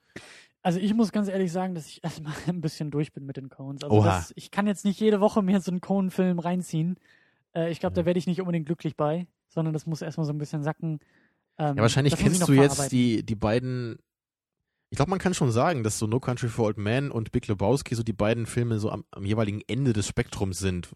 Also 0.61 0.79
ich 0.79 0.93
muss 0.93 1.13
ganz 1.13 1.29
ehrlich 1.29 1.51
sagen, 1.53 1.75
dass 1.75 1.87
ich 1.87 2.03
erstmal 2.03 2.33
ein 2.47 2.59
bisschen 2.61 2.91
durch 2.91 3.13
bin 3.13 3.25
mit 3.25 3.37
den 3.37 3.49
Coens. 3.49 3.83
Also 3.83 4.03
das, 4.03 4.33
ich 4.35 4.51
kann 4.51 4.67
jetzt 4.67 4.83
nicht 4.83 4.99
jede 4.99 5.21
Woche 5.21 5.41
mir 5.41 5.61
so 5.61 5.71
einen 5.71 5.79
Coen-Film 5.81 6.39
reinziehen. 6.39 6.97
Äh, 7.55 7.71
ich 7.71 7.79
glaube, 7.79 7.93
da 7.95 8.01
Ja. 8.01 8.05
werde 8.05 8.19
ich 8.19 8.27
nicht 8.27 8.41
unbedingt 8.41 8.65
glücklich 8.65 8.97
bei, 8.97 9.27
sondern 9.49 9.73
das 9.73 9.85
muss 9.85 10.01
erstmal 10.01 10.25
so 10.25 10.33
ein 10.33 10.37
bisschen 10.37 10.63
sacken. 10.63 10.99
Ähm, 11.57 11.75
Ja, 11.75 11.81
wahrscheinlich 11.81 12.15
kennst 12.15 12.47
du 12.47 12.53
jetzt 12.53 12.91
die, 12.91 13.23
die 13.25 13.35
beiden. 13.35 13.97
Ich 14.91 14.95
glaube, 14.95 15.11
man 15.11 15.19
kann 15.19 15.33
schon 15.35 15.51
sagen, 15.51 15.83
dass 15.83 15.99
so 15.99 16.07
No 16.07 16.19
Country 16.19 16.47
for 16.49 16.65
Old 16.65 16.77
Men 16.77 17.11
und 17.11 17.31
Big 17.31 17.47
Lebowski 17.47 17.93
so 17.93 18.01
die 18.01 18.13
beiden 18.13 18.45
Filme 18.47 18.79
so 18.79 18.89
am, 18.89 19.03
am 19.11 19.23
jeweiligen 19.25 19.61
Ende 19.67 19.93
des 19.93 20.07
Spektrums 20.07 20.57
sind 20.57 20.89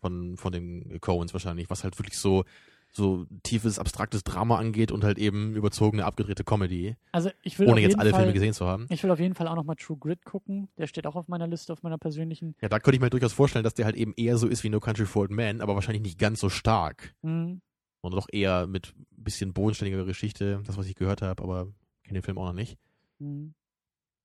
von, 0.00 0.36
von 0.36 0.52
den 0.52 0.98
Coens 1.00 1.32
wahrscheinlich, 1.34 1.68
was 1.68 1.84
halt 1.84 1.98
wirklich 1.98 2.16
so, 2.16 2.44
so 2.90 3.26
tiefes, 3.42 3.78
abstraktes 3.78 4.24
Drama 4.24 4.56
angeht 4.56 4.92
und 4.92 5.04
halt 5.04 5.18
eben 5.18 5.54
überzogene, 5.56 6.04
abgedrehte 6.06 6.44
Comedy, 6.44 6.96
Also 7.12 7.30
ich 7.42 7.58
will 7.58 7.68
ohne 7.68 7.80
jetzt 7.80 7.98
alle 7.98 8.10
Fall, 8.10 8.20
Filme 8.20 8.32
gesehen 8.32 8.54
zu 8.54 8.64
haben. 8.66 8.86
Ich 8.88 9.02
will 9.02 9.10
auf 9.10 9.18
jeden 9.20 9.34
Fall 9.34 9.48
auch 9.48 9.56
nochmal 9.56 9.76
True 9.76 9.98
Grit 9.98 10.24
gucken. 10.24 10.68
Der 10.78 10.86
steht 10.86 11.06
auch 11.06 11.16
auf 11.16 11.28
meiner 11.28 11.46
Liste, 11.46 11.72
auf 11.72 11.82
meiner 11.82 11.98
persönlichen. 11.98 12.54
Ja, 12.62 12.68
da 12.68 12.78
könnte 12.78 12.96
ich 12.96 13.00
mir 13.02 13.10
durchaus 13.10 13.32
vorstellen, 13.32 13.64
dass 13.64 13.74
der 13.74 13.84
halt 13.84 13.96
eben 13.96 14.14
eher 14.16 14.38
so 14.38 14.46
ist 14.46 14.62
wie 14.64 14.68
No 14.70 14.80
Country 14.80 15.06
for 15.06 15.22
Old 15.22 15.32
Men, 15.32 15.60
aber 15.60 15.74
wahrscheinlich 15.74 16.02
nicht 16.02 16.18
ganz 16.18 16.40
so 16.40 16.48
stark. 16.48 17.14
Mhm. 17.22 17.60
Sondern 18.04 18.20
doch 18.20 18.28
eher 18.30 18.66
mit 18.66 18.94
ein 19.16 19.24
bisschen 19.24 19.54
bodenständiger 19.54 20.04
Geschichte, 20.04 20.60
das, 20.66 20.76
was 20.76 20.86
ich 20.86 20.94
gehört 20.94 21.22
habe, 21.22 21.42
aber 21.42 21.72
kenne 22.02 22.18
den 22.18 22.22
Film 22.22 22.36
auch 22.36 22.44
noch 22.44 22.52
nicht. 22.52 22.76
Mhm. 23.18 23.54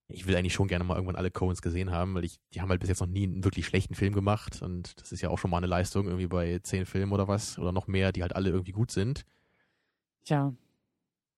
Ich 0.09 0.27
will 0.27 0.35
eigentlich 0.35 0.53
schon 0.53 0.67
gerne 0.67 0.83
mal 0.83 0.95
irgendwann 0.95 1.15
alle 1.15 1.31
Coens 1.31 1.61
gesehen 1.61 1.89
haben, 1.89 2.13
weil 2.13 2.25
ich, 2.25 2.41
die 2.53 2.59
haben 2.59 2.69
halt 2.69 2.81
bis 2.81 2.89
jetzt 2.89 2.99
noch 2.99 3.07
nie 3.07 3.23
einen 3.23 3.45
wirklich 3.45 3.65
schlechten 3.65 3.95
Film 3.95 4.13
gemacht 4.13 4.61
und 4.61 4.99
das 4.99 5.13
ist 5.13 5.21
ja 5.21 5.29
auch 5.29 5.37
schon 5.37 5.49
mal 5.49 5.59
eine 5.59 5.67
Leistung, 5.67 6.07
irgendwie 6.07 6.27
bei 6.27 6.59
zehn 6.59 6.85
Filmen 6.85 7.13
oder 7.13 7.29
was, 7.29 7.57
oder 7.57 7.71
noch 7.71 7.87
mehr, 7.87 8.11
die 8.11 8.21
halt 8.21 8.35
alle 8.35 8.49
irgendwie 8.49 8.73
gut 8.73 8.91
sind. 8.91 9.23
Tja, 10.25 10.53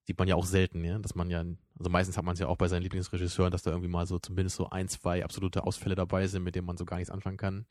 Sieht 0.07 0.17
man 0.17 0.27
ja 0.27 0.33
auch 0.33 0.45
selten, 0.45 0.83
ja, 0.83 0.97
dass 0.97 1.13
man 1.13 1.29
ja, 1.29 1.45
also 1.77 1.89
meistens 1.91 2.17
hat 2.17 2.25
man 2.25 2.33
es 2.33 2.39
ja 2.39 2.47
auch 2.47 2.57
bei 2.57 2.67
seinen 2.67 2.81
Lieblingsregisseuren, 2.81 3.51
dass 3.51 3.61
da 3.61 3.69
irgendwie 3.69 3.87
mal 3.87 4.07
so 4.07 4.17
zumindest 4.17 4.55
so 4.55 4.67
ein, 4.71 4.87
zwei 4.87 5.23
absolute 5.23 5.63
Ausfälle 5.63 5.93
dabei 5.93 6.25
sind, 6.25 6.41
mit 6.43 6.55
denen 6.55 6.65
man 6.65 6.77
so 6.77 6.85
gar 6.85 6.97
nichts 6.97 7.11
anfangen 7.11 7.37
kann. 7.37 7.67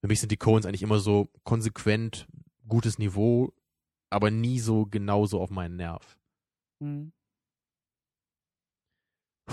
Für 0.00 0.08
mich 0.08 0.20
sind 0.20 0.32
die 0.32 0.38
Coens 0.38 0.64
eigentlich 0.64 0.82
immer 0.82 0.98
so 0.98 1.28
konsequent 1.44 2.26
gutes 2.68 2.98
Niveau, 2.98 3.52
aber 4.16 4.30
nie 4.30 4.58
so 4.58 4.86
genauso 4.86 5.40
auf 5.40 5.50
meinen 5.50 5.76
Nerv. 5.76 6.18
mhm. 6.80 7.12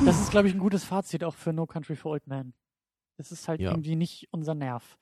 das 0.06 0.20
ist, 0.22 0.32
glaube 0.32 0.48
ich, 0.48 0.54
ein 0.56 0.60
gutes 0.60 0.84
Fazit 0.84 1.24
auch 1.24 1.36
für 1.36 1.54
No 1.54 1.68
Country 1.68 1.96
for 1.96 2.14
Old 2.14 2.26
Men. 2.28 2.54
Das 3.18 3.32
ist 3.32 3.48
halt 3.48 3.62
Ja. 3.62 3.72
irgendwie 3.72 3.96
nicht 3.96 4.28
unser 4.32 4.56
Nerv. 4.56 4.98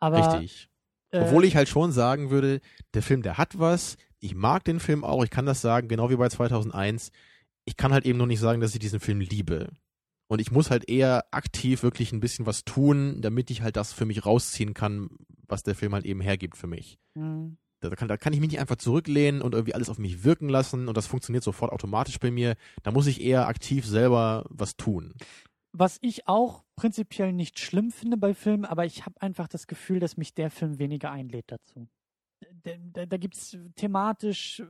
Aber, 0.00 0.34
Richtig. 0.34 0.68
Äh, 1.12 1.20
Obwohl 1.20 1.44
ich 1.44 1.56
halt 1.56 1.68
schon 1.68 1.92
sagen 1.92 2.28
würde, 2.30 2.60
der 2.92 3.02
Film, 3.02 3.22
der 3.22 3.38
hat 3.38 3.58
was. 3.58 3.96
Ich 4.18 4.34
mag 4.34 4.64
den 4.64 4.80
Film 4.80 5.02
auch. 5.04 5.24
Ich 5.24 5.30
kann 5.30 5.46
das 5.46 5.60
sagen, 5.62 5.88
genau 5.88 6.10
wie 6.10 6.16
bei 6.16 6.28
2001. 6.28 7.10
Ich 7.64 7.76
kann 7.76 7.92
halt 7.92 8.04
eben 8.04 8.18
nur 8.18 8.26
nicht 8.26 8.40
sagen, 8.40 8.60
dass 8.60 8.74
ich 8.74 8.80
diesen 8.80 9.00
Film 9.00 9.20
liebe. 9.20 9.72
Und 10.28 10.40
ich 10.40 10.50
muss 10.50 10.70
halt 10.70 10.90
eher 10.90 11.24
aktiv 11.30 11.82
wirklich 11.82 12.12
ein 12.12 12.20
bisschen 12.20 12.44
was 12.46 12.64
tun, 12.64 13.20
damit 13.22 13.50
ich 13.50 13.62
halt 13.62 13.76
das 13.76 13.92
für 13.92 14.04
mich 14.04 14.26
rausziehen 14.26 14.74
kann, 14.74 15.08
was 15.46 15.62
der 15.62 15.74
Film 15.74 15.94
halt 15.94 16.04
eben 16.04 16.20
hergibt 16.20 16.56
für 16.56 16.66
mich. 16.66 16.98
Mhm. 17.14 17.56
Da 17.90 17.96
kann, 17.96 18.08
da 18.08 18.16
kann 18.16 18.32
ich 18.32 18.40
mich 18.40 18.50
nicht 18.50 18.60
einfach 18.60 18.76
zurücklehnen 18.76 19.42
und 19.42 19.54
irgendwie 19.54 19.74
alles 19.74 19.88
auf 19.88 19.98
mich 19.98 20.24
wirken 20.24 20.48
lassen 20.48 20.88
und 20.88 20.96
das 20.96 21.06
funktioniert 21.06 21.44
sofort 21.44 21.72
automatisch 21.72 22.18
bei 22.18 22.30
mir. 22.30 22.56
Da 22.82 22.90
muss 22.90 23.06
ich 23.06 23.20
eher 23.20 23.48
aktiv 23.48 23.86
selber 23.86 24.44
was 24.48 24.76
tun. 24.76 25.14
Was 25.72 25.98
ich 26.02 26.28
auch 26.28 26.64
prinzipiell 26.76 27.32
nicht 27.32 27.58
schlimm 27.58 27.90
finde 27.90 28.16
bei 28.16 28.32
Filmen, 28.34 28.64
aber 28.64 28.84
ich 28.84 29.04
habe 29.06 29.20
einfach 29.20 29.48
das 29.48 29.66
Gefühl, 29.66 29.98
dass 29.98 30.16
mich 30.16 30.34
der 30.34 30.50
Film 30.50 30.78
weniger 30.78 31.10
einlädt 31.10 31.50
dazu. 31.50 31.88
Da, 32.62 32.72
da, 32.92 33.06
da 33.06 33.16
gibt 33.16 33.36
es 33.36 33.56
thematisch 33.74 34.62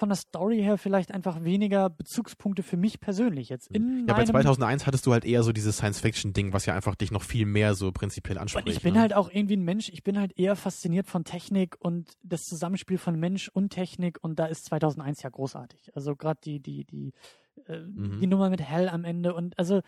von 0.00 0.08
der 0.08 0.16
Story 0.16 0.62
her 0.62 0.78
vielleicht 0.78 1.12
einfach 1.12 1.44
weniger 1.44 1.90
Bezugspunkte 1.90 2.62
für 2.62 2.78
mich 2.78 3.00
persönlich 3.00 3.50
jetzt. 3.50 3.70
In 3.70 4.06
Ja, 4.08 4.14
bei 4.14 4.20
meinem, 4.20 4.28
2001 4.28 4.86
hattest 4.86 5.06
du 5.06 5.12
halt 5.12 5.26
eher 5.26 5.42
so 5.42 5.52
dieses 5.52 5.76
Science-Fiction-Ding, 5.76 6.54
was 6.54 6.64
ja 6.64 6.74
einfach 6.74 6.94
dich 6.94 7.10
noch 7.10 7.22
viel 7.22 7.44
mehr 7.44 7.74
so 7.74 7.92
prinzipiell 7.92 8.38
anspricht. 8.38 8.66
Und 8.66 8.72
ich 8.72 8.82
bin 8.82 8.94
ne? 8.94 9.00
halt 9.00 9.12
auch 9.12 9.30
irgendwie 9.30 9.58
ein 9.58 9.62
Mensch, 9.62 9.90
ich 9.90 10.02
bin 10.02 10.18
halt 10.18 10.32
eher 10.38 10.56
fasziniert 10.56 11.06
von 11.06 11.24
Technik 11.24 11.76
und 11.80 12.16
das 12.22 12.44
Zusammenspiel 12.44 12.96
von 12.96 13.20
Mensch 13.20 13.50
und 13.50 13.70
Technik 13.70 14.18
und 14.22 14.38
da 14.38 14.46
ist 14.46 14.64
2001 14.64 15.22
ja 15.22 15.28
großartig. 15.28 15.94
Also 15.94 16.16
gerade 16.16 16.40
die, 16.42 16.60
die, 16.60 16.86
die, 16.86 17.12
Mhm. 17.49 17.49
Die 17.68 18.26
Nummer 18.26 18.50
mit 18.50 18.60
Hell 18.60 18.88
am 18.88 19.04
Ende 19.04 19.34
und 19.34 19.58
also 19.58 19.80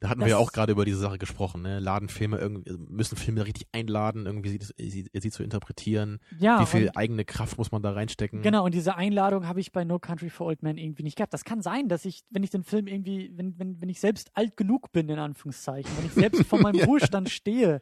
Da 0.00 0.08
hatten 0.10 0.20
wir 0.20 0.28
ja 0.28 0.36
auch 0.38 0.52
gerade 0.52 0.72
über 0.72 0.84
diese 0.84 0.98
Sache 0.98 1.18
gesprochen, 1.18 1.62
ne? 1.62 1.80
Laden 1.80 2.08
Filme 2.08 2.38
irgendwie, 2.38 2.70
also 2.70 2.82
müssen 2.88 3.16
Filme 3.16 3.44
richtig 3.44 3.68
einladen, 3.72 4.26
irgendwie 4.26 4.50
sie, 4.50 4.90
sie, 4.90 5.10
sie 5.12 5.30
zu 5.30 5.42
interpretieren. 5.42 6.20
ja. 6.38 6.60
Wie 6.60 6.66
viel 6.66 6.90
eigene 6.94 7.24
Kraft 7.24 7.58
muss 7.58 7.72
man 7.72 7.82
da 7.82 7.92
reinstecken? 7.92 8.42
Genau, 8.42 8.64
und 8.64 8.74
diese 8.74 8.96
Einladung 8.96 9.46
habe 9.46 9.60
ich 9.60 9.72
bei 9.72 9.84
No 9.84 9.98
Country 9.98 10.30
for 10.30 10.46
Old 10.46 10.62
Men 10.62 10.78
irgendwie 10.78 11.02
nicht 11.02 11.16
gehabt. 11.16 11.32
Das 11.34 11.44
kann 11.44 11.62
sein, 11.62 11.88
dass 11.88 12.04
ich, 12.04 12.22
wenn 12.30 12.42
ich 12.42 12.50
den 12.50 12.62
Film 12.64 12.86
irgendwie, 12.86 13.32
wenn, 13.34 13.58
wenn, 13.58 13.80
wenn 13.80 13.88
ich 13.88 14.00
selbst 14.00 14.30
alt 14.34 14.56
genug 14.56 14.92
bin, 14.92 15.08
in 15.08 15.18
Anführungszeichen, 15.18 15.90
wenn 15.98 16.06
ich 16.06 16.12
selbst 16.12 16.44
vor 16.44 16.58
meinem 16.62 16.76
Ja. 16.76 16.84
Ruhestand 16.86 17.28
stehe, 17.30 17.80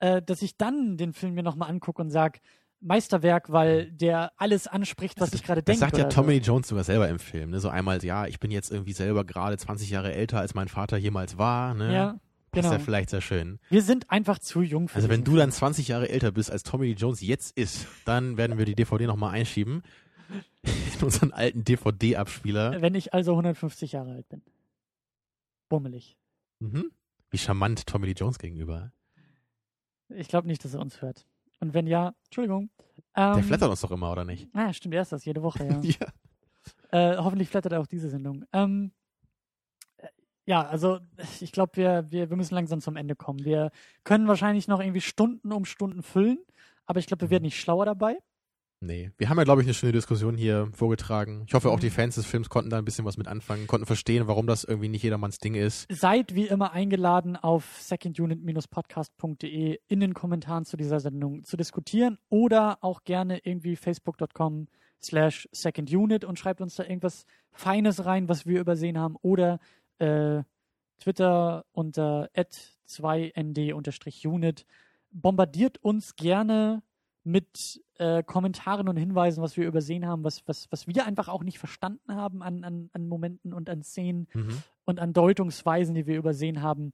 äh, 0.00 0.20
dass 0.22 0.42
ich 0.42 0.56
dann 0.56 0.96
den 0.96 1.12
Film 1.12 1.34
mir 1.34 1.42
nochmal 1.42 1.70
angucke 1.70 2.02
und 2.02 2.10
sage, 2.10 2.40
Meisterwerk, 2.84 3.50
weil 3.50 3.90
der 3.92 4.32
alles 4.36 4.66
anspricht, 4.66 5.18
was 5.20 5.32
ich 5.32 5.42
gerade 5.42 5.62
Das 5.62 5.78
denke. 5.78 5.80
sagt 5.80 5.96
ja 5.98 6.04
Tommy 6.08 6.34
Lee 6.34 6.38
Jones 6.40 6.68
sogar 6.68 6.84
selber 6.84 7.08
im 7.08 7.18
Film, 7.18 7.50
ne? 7.50 7.60
So 7.60 7.68
einmal, 7.70 8.04
ja, 8.04 8.26
ich 8.26 8.38
bin 8.38 8.50
jetzt 8.50 8.70
irgendwie 8.70 8.92
selber 8.92 9.24
gerade 9.24 9.56
20 9.56 9.88
Jahre 9.90 10.12
älter, 10.14 10.38
als 10.40 10.54
mein 10.54 10.68
Vater 10.68 10.96
jemals 10.98 11.38
war, 11.38 11.72
So. 11.72 11.78
ne? 11.78 11.94
Ja, 11.94 12.20
genau. 12.52 12.72
ja 12.72 12.78
vielleicht 12.78 13.10
sehr 13.10 13.20
schön. 13.22 13.58
Wir 13.70 13.82
sind 13.82 14.10
einfach 14.10 14.38
zu 14.38 14.60
jung 14.62 14.88
für 14.88 14.96
Also 14.96 15.08
wenn 15.08 15.24
du 15.24 15.34
dann 15.36 15.50
20 15.50 15.88
Jahre 15.88 16.08
älter 16.10 16.30
bist, 16.30 16.50
als 16.50 16.62
Tommy 16.62 16.90
Jones 16.92 17.20
jetzt 17.22 17.56
ist, 17.56 17.86
dann 18.04 18.36
werden 18.36 18.58
wir 18.58 18.66
die 18.66 18.74
DVD 18.74 19.06
nochmal 19.06 19.32
einschieben. 19.32 19.82
In 20.62 21.02
unseren 21.02 21.32
alten 21.32 21.64
DVD-Abspieler. 21.64 22.80
Wenn 22.80 22.94
ich 22.94 23.12
also 23.14 23.32
150 23.32 23.92
Jahre 23.92 24.12
alt 24.12 24.28
bin. 24.28 24.42
Bummelig. 25.68 26.16
Mhm. 26.60 26.90
Wie 27.30 27.38
charmant 27.38 27.86
Tommy 27.86 28.06
Lee 28.06 28.14
Jones 28.16 28.38
gegenüber. 28.38 28.92
Ich 30.08 30.28
glaube 30.28 30.46
nicht, 30.46 30.64
dass 30.64 30.74
er 30.74 30.80
uns 30.80 31.02
hört. 31.02 31.26
Und 31.64 31.72
wenn 31.72 31.86
ja, 31.86 32.14
Entschuldigung. 32.26 32.68
Ähm, 33.16 33.34
Der 33.36 33.42
flattert 33.42 33.70
uns 33.70 33.80
doch 33.80 33.90
immer, 33.90 34.12
oder 34.12 34.26
nicht? 34.26 34.48
Ah, 34.52 34.70
stimmt, 34.74 34.94
er 34.94 35.00
ist 35.00 35.12
das 35.12 35.24
jede 35.24 35.42
Woche, 35.42 35.64
ja. 35.66 35.80
Ja. 35.80 37.14
Äh, 37.14 37.16
hoffentlich 37.16 37.48
flattert 37.48 37.72
er 37.72 37.80
auch 37.80 37.86
diese 37.86 38.10
Sendung. 38.10 38.44
Ähm, 38.52 38.92
äh, 39.96 40.08
ja, 40.44 40.66
also 40.66 41.00
ich 41.40 41.52
glaube, 41.52 41.74
wir, 41.76 42.10
wir, 42.10 42.28
wir 42.28 42.36
müssen 42.36 42.54
langsam 42.54 42.82
zum 42.82 42.96
Ende 42.96 43.16
kommen. 43.16 43.42
Wir 43.46 43.70
können 44.04 44.28
wahrscheinlich 44.28 44.68
noch 44.68 44.78
irgendwie 44.78 45.00
Stunden 45.00 45.52
um 45.52 45.64
Stunden 45.64 46.02
füllen, 46.02 46.38
aber 46.84 46.98
ich 46.98 47.06
glaube, 47.06 47.22
wir 47.22 47.30
werden 47.30 47.44
nicht 47.44 47.58
schlauer 47.58 47.86
dabei. 47.86 48.18
Nee. 48.86 49.10
Wir 49.16 49.28
haben 49.30 49.38
ja, 49.38 49.44
glaube 49.44 49.62
ich, 49.62 49.66
eine 49.66 49.74
schöne 49.74 49.92
Diskussion 49.92 50.36
hier 50.36 50.68
vorgetragen. 50.74 51.44
Ich 51.46 51.54
hoffe, 51.54 51.70
auch 51.70 51.76
Mhm. 51.76 51.80
die 51.80 51.90
Fans 51.90 52.14
des 52.16 52.26
Films 52.26 52.48
konnten 52.50 52.68
da 52.70 52.78
ein 52.78 52.84
bisschen 52.84 53.04
was 53.04 53.16
mit 53.16 53.26
anfangen, 53.28 53.66
konnten 53.66 53.86
verstehen, 53.86 54.26
warum 54.26 54.46
das 54.46 54.64
irgendwie 54.64 54.88
nicht 54.88 55.02
jedermanns 55.02 55.38
Ding 55.38 55.54
ist. 55.54 55.86
Seid 55.90 56.34
wie 56.34 56.46
immer 56.46 56.72
eingeladen, 56.72 57.36
auf 57.36 57.78
secondunit-podcast.de 57.80 59.78
in 59.88 60.00
den 60.00 60.14
Kommentaren 60.14 60.64
zu 60.64 60.76
dieser 60.76 61.00
Sendung 61.00 61.44
zu 61.44 61.56
diskutieren 61.56 62.18
oder 62.28 62.78
auch 62.82 63.04
gerne 63.04 63.38
irgendwie 63.44 63.76
facebook.com 63.76 64.68
slash 65.02 65.48
secondunit 65.52 66.24
und 66.24 66.38
schreibt 66.38 66.60
uns 66.60 66.76
da 66.76 66.84
irgendwas 66.84 67.24
Feines 67.52 68.04
rein, 68.04 68.28
was 68.28 68.46
wir 68.46 68.60
übersehen 68.60 68.98
haben 68.98 69.16
oder 69.22 69.58
äh, 69.98 70.42
Twitter 70.98 71.64
unter 71.72 72.28
2nd-unit. 72.88 74.66
Bombardiert 75.10 75.78
uns 75.78 76.16
gerne 76.16 76.82
mit 77.24 77.82
äh, 77.98 78.22
Kommentaren 78.22 78.88
und 78.88 78.96
Hinweisen, 78.96 79.42
was 79.42 79.56
wir 79.56 79.66
übersehen 79.66 80.06
haben, 80.06 80.24
was, 80.24 80.46
was, 80.46 80.70
was 80.70 80.86
wir 80.86 81.06
einfach 81.06 81.28
auch 81.28 81.42
nicht 81.42 81.58
verstanden 81.58 82.14
haben 82.14 82.42
an, 82.42 82.62
an, 82.64 82.90
an 82.92 83.08
Momenten 83.08 83.52
und 83.54 83.68
an 83.70 83.82
Szenen 83.82 84.28
Mhm. 84.34 84.62
und 84.84 85.00
an 85.00 85.12
Deutungsweisen, 85.12 85.94
die 85.94 86.06
wir 86.06 86.16
übersehen 86.16 86.60
haben. 86.62 86.92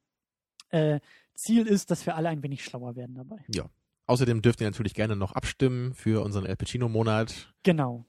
Äh, 0.70 1.00
Ziel 1.34 1.66
ist, 1.66 1.90
dass 1.90 2.06
wir 2.06 2.14
alle 2.16 2.28
ein 2.28 2.42
wenig 2.42 2.62
schlauer 2.64 2.94
werden 2.96 3.16
dabei. 3.16 3.44
Außerdem 4.06 4.42
dürft 4.42 4.60
ihr 4.60 4.66
natürlich 4.66 4.94
gerne 4.94 5.16
noch 5.16 5.32
abstimmen 5.32 5.94
für 5.94 6.22
unseren 6.24 6.44
El 6.46 6.56
Pacino-Monat. 6.56 7.52
Genau. 7.62 8.04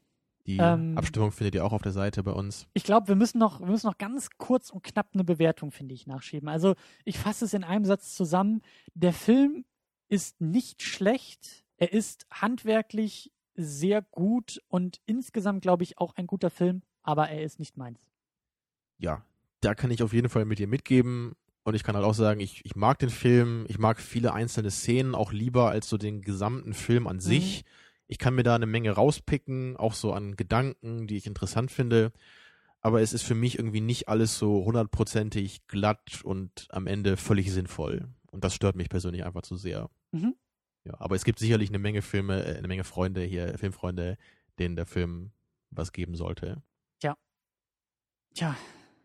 Die 0.48 0.58
Ähm, 0.58 0.98
Abstimmung 0.98 1.32
findet 1.32 1.54
ihr 1.56 1.64
auch 1.64 1.74
auf 1.74 1.84
der 1.84 1.92
Seite 1.92 2.24
bei 2.24 2.32
uns. 2.32 2.68
Ich 2.74 2.84
glaube, 2.84 3.08
wir 3.08 3.16
müssen 3.16 3.38
noch, 3.38 3.60
wir 3.60 3.68
müssen 3.68 3.86
noch 3.88 4.00
ganz 4.00 4.30
kurz 4.38 4.72
und 4.72 4.84
knapp 4.84 5.10
eine 5.14 5.24
Bewertung, 5.24 5.72
finde 5.72 5.94
ich, 5.94 6.08
nachschieben. 6.08 6.50
Also 6.50 6.74
ich 7.06 7.20
fasse 7.20 7.46
es 7.46 7.54
in 7.54 7.64
einem 7.64 7.86
Satz 7.86 8.16
zusammen. 8.16 8.62
Der 8.96 9.14
Film 9.14 9.64
ist 10.08 10.42
nicht 10.42 10.82
schlecht. 10.82 11.64
Er 11.82 11.92
ist 11.94 12.28
handwerklich 12.30 13.32
sehr 13.56 14.04
gut 14.04 14.62
und 14.68 15.02
insgesamt, 15.08 15.64
glaube 15.64 15.82
ich, 15.82 15.98
auch 15.98 16.16
ein 16.16 16.28
guter 16.28 16.52
Film, 16.52 16.84
aber 17.02 17.30
er 17.30 17.42
ist 17.42 17.58
nicht 17.58 17.76
meins. 17.76 18.06
Ja, 19.00 19.26
da 19.62 19.74
kann 19.74 19.90
ich 19.90 20.04
auf 20.04 20.14
jeden 20.14 20.30
Fall 20.30 20.46
mit 20.46 20.60
dir 20.60 20.68
mitgeben. 20.68 21.34
Und 21.64 21.74
ich 21.74 21.82
kann 21.82 21.96
halt 21.96 22.06
auch 22.06 22.14
sagen, 22.14 22.40
ich, 22.40 22.64
ich 22.66 22.76
mag 22.76 23.00
den 23.00 23.10
Film, 23.10 23.66
ich 23.68 23.80
mag 23.80 24.00
viele 24.00 24.32
einzelne 24.32 24.70
Szenen 24.70 25.16
auch 25.16 25.32
lieber 25.32 25.72
als 25.72 25.90
so 25.90 25.98
den 25.98 26.22
gesamten 26.22 26.76
Film 26.76 27.08
an 27.08 27.20
sich. 27.20 27.66
Ich 28.06 28.20
kann 28.20 28.36
mir 28.36 28.44
da 28.44 28.54
eine 28.54 28.68
Menge 28.68 28.92
rauspicken, 28.92 29.76
auch 29.76 29.96
so 29.96 30.14
an 30.14 30.36
Gedanken, 30.36 31.08
die 31.08 31.18
ich 31.18 31.26
interessant 31.26 31.72
finde. 31.72 32.12
Aber 32.82 33.02
es 33.02 33.12
ist 33.12 33.24
für 33.24 33.34
mich 33.34 33.58
irgendwie 33.58 33.82
nicht 33.82 34.08
alles 34.08 34.38
so 34.38 34.66
hundertprozentig 34.66 35.66
glatt 35.66 36.22
und 36.24 36.68
am 36.70 36.86
Ende 36.86 37.18
völlig 37.18 37.52
sinnvoll. 37.52 38.08
Und 38.30 38.44
das 38.44 38.54
stört 38.54 38.76
mich 38.76 38.90
persönlich 38.90 39.26
einfach 39.26 39.42
zu 39.42 39.58
sehr. 39.58 39.90
Mhm. 40.12 40.36
Ja, 40.84 41.00
aber 41.00 41.16
es 41.16 41.24
gibt 41.24 41.40
sicherlich 41.40 41.70
eine 41.70 41.80
Menge 41.80 42.02
Filme, 42.02 42.44
äh, 42.46 42.58
eine 42.58 42.68
Menge 42.68 42.84
Freunde 42.84 43.22
hier, 43.22 43.58
Filmfreunde, 43.58 44.18
denen 44.60 44.76
der 44.76 44.86
Film 44.86 45.32
was 45.70 45.92
geben 45.92 46.16
sollte. 46.16 46.62
Tja, 48.34 48.56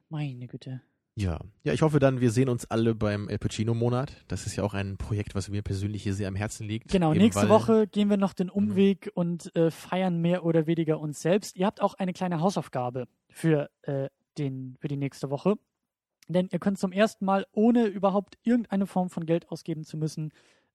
meine 0.09 0.47
Güte. 0.47 0.83
Ja, 1.19 1.41
ja, 1.65 1.73
ich 1.73 1.81
hoffe 1.81 1.99
dann, 1.99 2.21
wir 2.21 2.31
sehen 2.31 2.51
uns 2.51 2.67
alle 2.67 2.95
beim 2.95 3.29
El 3.29 3.39
Pacino-Monat. 3.39 4.25
Das 4.29 4.47
ist 4.47 4.55
ja 4.55 4.63
auch 4.63 4.75
ein 4.75 4.99
Projekt, 4.99 5.35
was 5.35 5.49
mir 5.49 5.63
persönlich 5.63 6.03
hier 6.03 6.13
sehr 6.13 6.29
am 6.29 6.35
Herzen 6.35 6.67
liegt. 6.67 6.91
Genau, 6.91 7.13
Eben 7.13 7.23
nächste 7.23 7.49
Woche 7.49 7.87
gehen 7.87 8.11
wir 8.11 8.19
noch 8.19 8.35
den 8.35 8.51
Umweg 8.51 9.11
und 9.15 9.55
äh, 9.57 9.71
feiern 9.71 10.21
mehr 10.21 10.45
oder 10.45 10.67
weniger 10.67 11.01
uns 11.01 11.21
selbst. 11.23 11.57
Ihr 11.57 11.65
habt 11.65 11.81
auch 11.81 11.95
eine 11.95 12.13
kleine 12.13 12.41
Hausaufgabe 12.41 13.09
für, 13.31 13.71
äh, 13.83 14.11
den, 14.37 14.77
für 14.79 14.89
die 14.89 14.99
nächste 14.99 15.31
Woche. 15.31 15.55
Denn 16.29 16.49
ihr 16.53 16.59
könnt 16.59 16.79
zum 16.79 16.93
ersten 16.93 17.25
Mal, 17.25 17.47
ohne 17.53 17.87
überhaupt 17.87 18.37
irgendeine 18.43 18.87
Form 18.87 19.09
von 19.09 19.25
Geld 19.25 19.49
ausgeben 19.49 19.85
zu 19.85 19.97
müssen, 19.97 20.33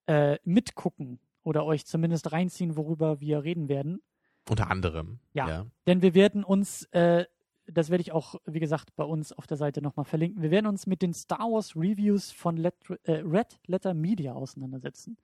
äh, 0.08 0.38
mitgucken 0.44 1.20
oder 1.44 1.66
euch 1.66 1.86
zumindest 1.86 2.32
reinziehen, 2.32 2.76
worüber 2.76 3.20
wir 3.20 3.44
reden 3.44 3.70
werden. 3.70 4.02
Unter 4.50 4.70
anderem. 4.70 5.20
Ja. 5.34 5.48
ja. 5.48 5.66
Denn 5.88 6.02
wir 6.02 6.14
werden 6.14 6.44
uns, 6.44 6.84
äh, 6.92 7.26
das 7.68 7.90
werde 7.90 8.02
ich 8.02 8.12
auch, 8.12 8.36
wie 8.46 8.60
gesagt, 8.60 8.96
bei 8.96 9.04
uns 9.04 9.32
auf 9.32 9.48
der 9.48 9.58
Seite 9.58 9.82
nochmal 9.82 10.06
verlinken, 10.06 10.42
wir 10.42 10.52
werden 10.52 10.68
uns 10.68 10.88
mit 10.88 11.02
den 11.02 11.14
Star 11.14 11.52
Wars 11.52 11.76
Reviews 11.76 12.32
von 12.32 12.58
Let 12.58 12.76
äh, 13.04 13.22
Red 13.24 13.60
Letter 13.68 13.94
Media 13.94 14.34
auseinandersetzen. 14.34 15.18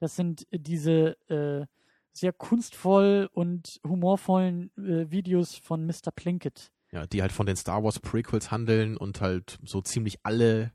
Das 0.00 0.16
sind 0.16 0.46
diese 0.50 1.16
äh, 1.28 1.66
sehr 2.12 2.32
kunstvoll 2.32 3.28
und 3.32 3.80
humorvollen 3.86 4.70
äh, 4.76 5.10
Videos 5.10 5.56
von 5.56 5.86
Mr. 5.86 6.10
Plinkett. 6.14 6.70
Ja, 6.92 7.06
die 7.06 7.22
halt 7.22 7.32
von 7.32 7.46
den 7.46 7.56
Star 7.56 7.82
Wars 7.82 7.98
Prequels 7.98 8.50
handeln 8.50 8.96
und 8.96 9.20
halt 9.20 9.58
so 9.64 9.80
ziemlich 9.80 10.18
alle 10.22 10.72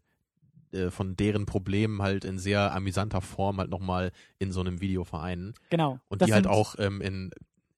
äh, 0.71 0.89
von 0.89 1.15
deren 1.15 1.45
Problemen 1.45 2.01
halt 2.01 2.25
in 2.25 2.37
sehr 2.39 2.73
amüsanter 2.73 3.21
Form 3.21 3.57
halt 3.57 3.69
nochmal 3.69 4.11
in 4.37 4.51
so 4.51 4.59
einem 4.61 4.81
Video 4.81 5.03
vereinen. 5.03 5.53
Genau. 5.69 5.99
Und 6.09 6.25
die 6.25 6.33
halt 6.33 6.47
auch 6.47 6.75
ähm, 6.79 7.01
in, 7.01 7.31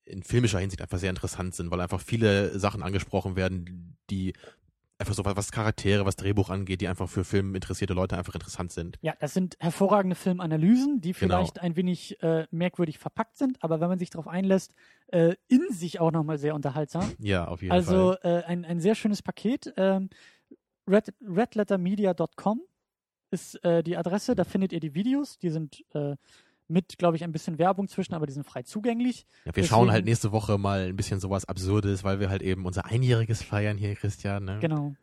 in 0.06 0.24
filmischer 0.24 0.60
Hinsicht 0.60 0.82
einfach 0.82 0.98
sehr 1.00 1.10
interessant 1.10 1.56
sind, 1.56 1.72
weil 1.72 1.82
einfach 1.82 2.02
viele 2.02 2.58
Sachen 2.60 2.84
angesprochen 2.84 3.36
werden, 3.36 3.98
die 4.10 4.34
einfach 4.98 5.16
so 5.16 5.26
was 5.26 5.52
Charaktere, 5.52 6.06
was 6.06 6.16
Drehbuch 6.16 6.52
angeht, 6.52 6.80
die 6.82 6.88
einfach 6.88 7.10
für 7.10 7.24
filminteressierte 7.24 7.96
Leute 7.96 8.16
einfach 8.20 8.36
interessant 8.36 8.72
sind. 8.72 9.00
Ja, 9.02 9.16
das 9.20 9.34
sind 9.34 9.56
hervorragende 9.60 10.16
Filmanalysen, 10.16 11.02
die 11.02 11.14
Genau. 11.14 11.38
vielleicht 11.38 11.60
ein 11.60 11.76
wenig 11.76 12.22
äh, 12.22 12.46
merkwürdig 12.52 13.00
verpackt 13.00 13.36
sind, 13.36 13.64
aber 13.64 13.82
wenn 13.82 13.90
man 13.90 13.98
sich 13.98 14.12
darauf 14.12 14.28
einlässt, 14.28 14.76
äh, 15.08 15.34
in 15.48 15.62
sich 15.72 16.00
auch 16.00 16.12
nochmal 16.12 16.38
sehr 16.38 16.54
unterhaltsam. 16.54 17.12
Ja, 17.18 17.48
auf 17.48 17.64
jeden 17.64 17.72
Also 17.72 18.16
Fall. 18.22 18.44
äh, 18.44 18.48
ein, 18.48 18.64
ein 18.64 18.80
sehr 18.80 18.94
schönes 18.94 19.24
Paket. 19.24 19.74
Ähm, 19.76 20.10
red, 20.88 21.12
redlettermedia.com 21.28 22.62
ist 23.32 23.64
äh, 23.64 23.84
die 23.84 23.98
Adresse, 23.98 24.36
da 24.36 24.44
findet 24.44 24.74
ihr 24.74 24.80
die 24.80 24.94
Videos. 24.94 25.38
Die 25.40 25.50
sind 25.50 25.84
äh, 25.94 26.16
mit, 26.68 26.98
glaube 26.98 27.18
ich, 27.18 27.24
ein 27.24 27.32
bisschen 27.32 27.58
Werbung 27.58 27.88
zwischen, 27.88 28.14
aber 28.14 28.26
die 28.28 28.34
sind 28.34 28.46
frei 28.46 28.64
zugänglich. 28.64 29.26
Ja, 29.46 29.56
wir 29.56 29.64
schauen 29.64 29.90
halt 29.90 30.00
deswegen- 30.00 30.06
nächste 30.10 30.32
Woche 30.32 30.58
mal 30.58 30.88
ein 30.88 30.96
bisschen 30.96 31.20
sowas 31.20 31.46
Absurdes, 31.46 32.04
weil 32.04 32.20
wir 32.20 32.30
halt 32.30 32.42
eben 32.42 32.66
unser 32.66 32.86
Einjähriges 32.86 33.42
feiern 33.44 33.78
hier, 33.78 33.96
Christian. 33.96 34.46
Ne? 34.46 34.60
Genau. 34.62 34.96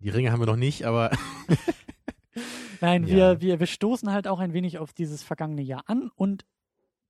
Die 0.00 0.08
Ringe 0.08 0.32
haben 0.32 0.40
wir 0.40 0.46
noch 0.46 0.56
nicht, 0.56 0.84
aber 0.84 1.10
Nein, 2.80 3.04
Ja. 3.06 3.14
wir, 3.14 3.40
wir, 3.40 3.60
wir 3.60 3.66
stoßen 3.66 4.10
halt 4.12 4.26
auch 4.26 4.38
ein 4.40 4.52
wenig 4.52 4.78
auf 4.78 4.92
dieses 4.92 5.22
vergangene 5.22 5.62
Jahr 5.62 5.84
an 5.86 6.10
und 6.16 6.44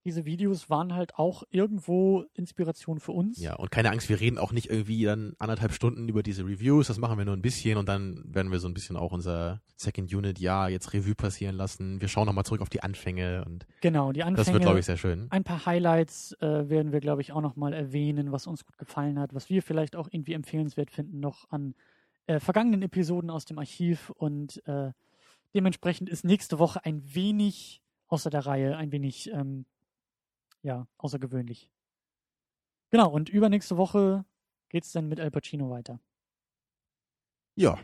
diese 0.05 0.25
Videos 0.25 0.69
waren 0.69 0.95
halt 0.95 1.15
auch 1.17 1.45
irgendwo 1.51 2.25
Inspiration 2.35 3.01
für 3.01 3.13
uns. 3.13 3.41
ja, 3.41 3.55
und 3.55 3.71
keine 3.71 3.91
Angst, 3.91 4.09
wir 4.09 4.21
reden 4.21 4.39
auch 4.39 4.53
nicht 4.53 4.71
irgendwie 4.71 5.05
dann 5.05 5.35
anderthalb 5.39 5.73
Stunden 5.73 6.09
über 6.09 6.23
diese 6.23 6.45
Reviews, 6.45 6.89
das 6.89 6.99
machen 6.99 7.19
wir 7.19 7.25
nur 7.25 7.37
ein 7.37 7.43
bisschen 7.43 7.79
und 7.79 7.89
dann 7.89 8.23
werden 8.25 8.51
wir 8.51 8.59
so 8.59 8.69
ein 8.69 8.75
bisschen 8.75 8.97
auch 8.97 9.13
unser 9.13 9.61
Second 9.77 10.13
Unit 10.13 10.39
Jahr 10.39 10.71
jetzt 10.71 10.93
Revue 10.93 11.15
passieren 11.15 11.57
lassen. 11.57 12.01
Wir 12.01 12.09
schauen 12.09 12.27
nochmal 12.27 12.45
zurück 12.45 12.61
auf 12.61 12.69
die 12.69 12.83
Anfänge 12.83 13.45
und 13.45 13.67
Genau, 13.81 14.13
die 14.13 14.23
Anfänge. 14.23 14.45
das 14.45 14.53
wird, 14.53 14.63
glaube 14.63 14.79
ich, 14.79 14.87
sehr 14.87 14.97
schön. 14.97 15.27
Ein 15.31 15.45
paar 15.45 15.67
Highlights 15.67 16.33
äh, 16.41 16.69
werden 16.69 16.93
wir, 16.93 17.01
glaube 17.01 17.23
ich, 17.23 17.33
auch 17.33 17.41
nochmal 17.41 17.73
erwähnen, 17.73 18.33
was 18.33 18.47
uns 18.47 18.65
gut 18.65 18.79
gefallen 18.79 19.19
hat, 19.19 19.35
was 19.35 19.51
wir 19.51 19.63
vielleicht 19.63 19.97
auch 19.97 20.09
irgendwie 20.11 20.35
empfehlenswert 20.35 20.91
finden, 20.91 21.21
noch 21.21 21.51
an 21.51 21.75
äh, 22.27 22.39
vergangenen 22.41 22.83
Episoden 22.83 23.31
aus 23.31 23.45
dem 23.45 23.59
Archiv. 23.59 24.11
Und 24.11 24.67
äh, 24.67 24.93
dementsprechend 25.55 26.09
ist 26.09 26.25
nächste 26.25 26.59
Woche 26.59 26.85
ein 26.85 27.03
wenig 27.15 27.83
außer 28.13 28.31
der 28.31 28.45
Reihe, 28.47 28.77
ein 28.77 28.93
wenig, 28.93 29.33
ähm, 29.33 29.65
ja, 30.63 30.87
außergewöhnlich. 30.99 31.71
Genau, 32.91 33.11
und 33.11 33.29
übernächste 33.29 33.77
Woche 33.77 34.25
geht's 34.69 34.93
dann 34.93 35.09
mit 35.09 35.21
Al 35.21 35.31
Pacino 35.31 35.71
weiter. 35.71 36.01
Ja, 37.55 37.79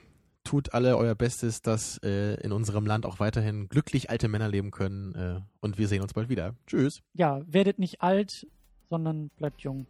tut 0.44 0.72
alle 0.72 0.96
euer 0.96 1.14
Bestes, 1.14 1.60
dass 1.60 1.98
äh, 2.02 2.34
in 2.40 2.52
unserem 2.52 2.86
Land 2.86 3.04
auch 3.04 3.20
weiterhin 3.20 3.68
glücklich 3.68 4.10
alte 4.10 4.28
Männer 4.28 4.48
leben 4.48 4.70
können 4.70 5.14
äh, 5.14 5.40
und 5.60 5.78
wir 5.78 5.88
sehen 5.88 6.02
uns 6.02 6.14
bald 6.14 6.28
wieder. 6.28 6.54
Tschüss. 6.66 7.02
Ja, 7.12 7.42
werdet 7.46 7.78
nicht 7.78 8.00
alt, 8.00 8.46
sondern 8.88 9.28
bleibt 9.30 9.60
jung. 9.60 9.86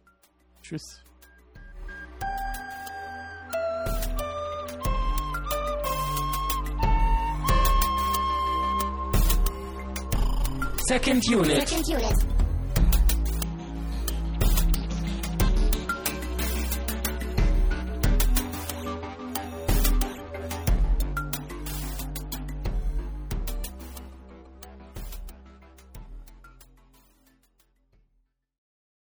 Tschüss. 0.61 1.03
Second 10.87 11.23
unit. 11.29 11.67
Second 11.67 11.87
unit. 11.87 12.38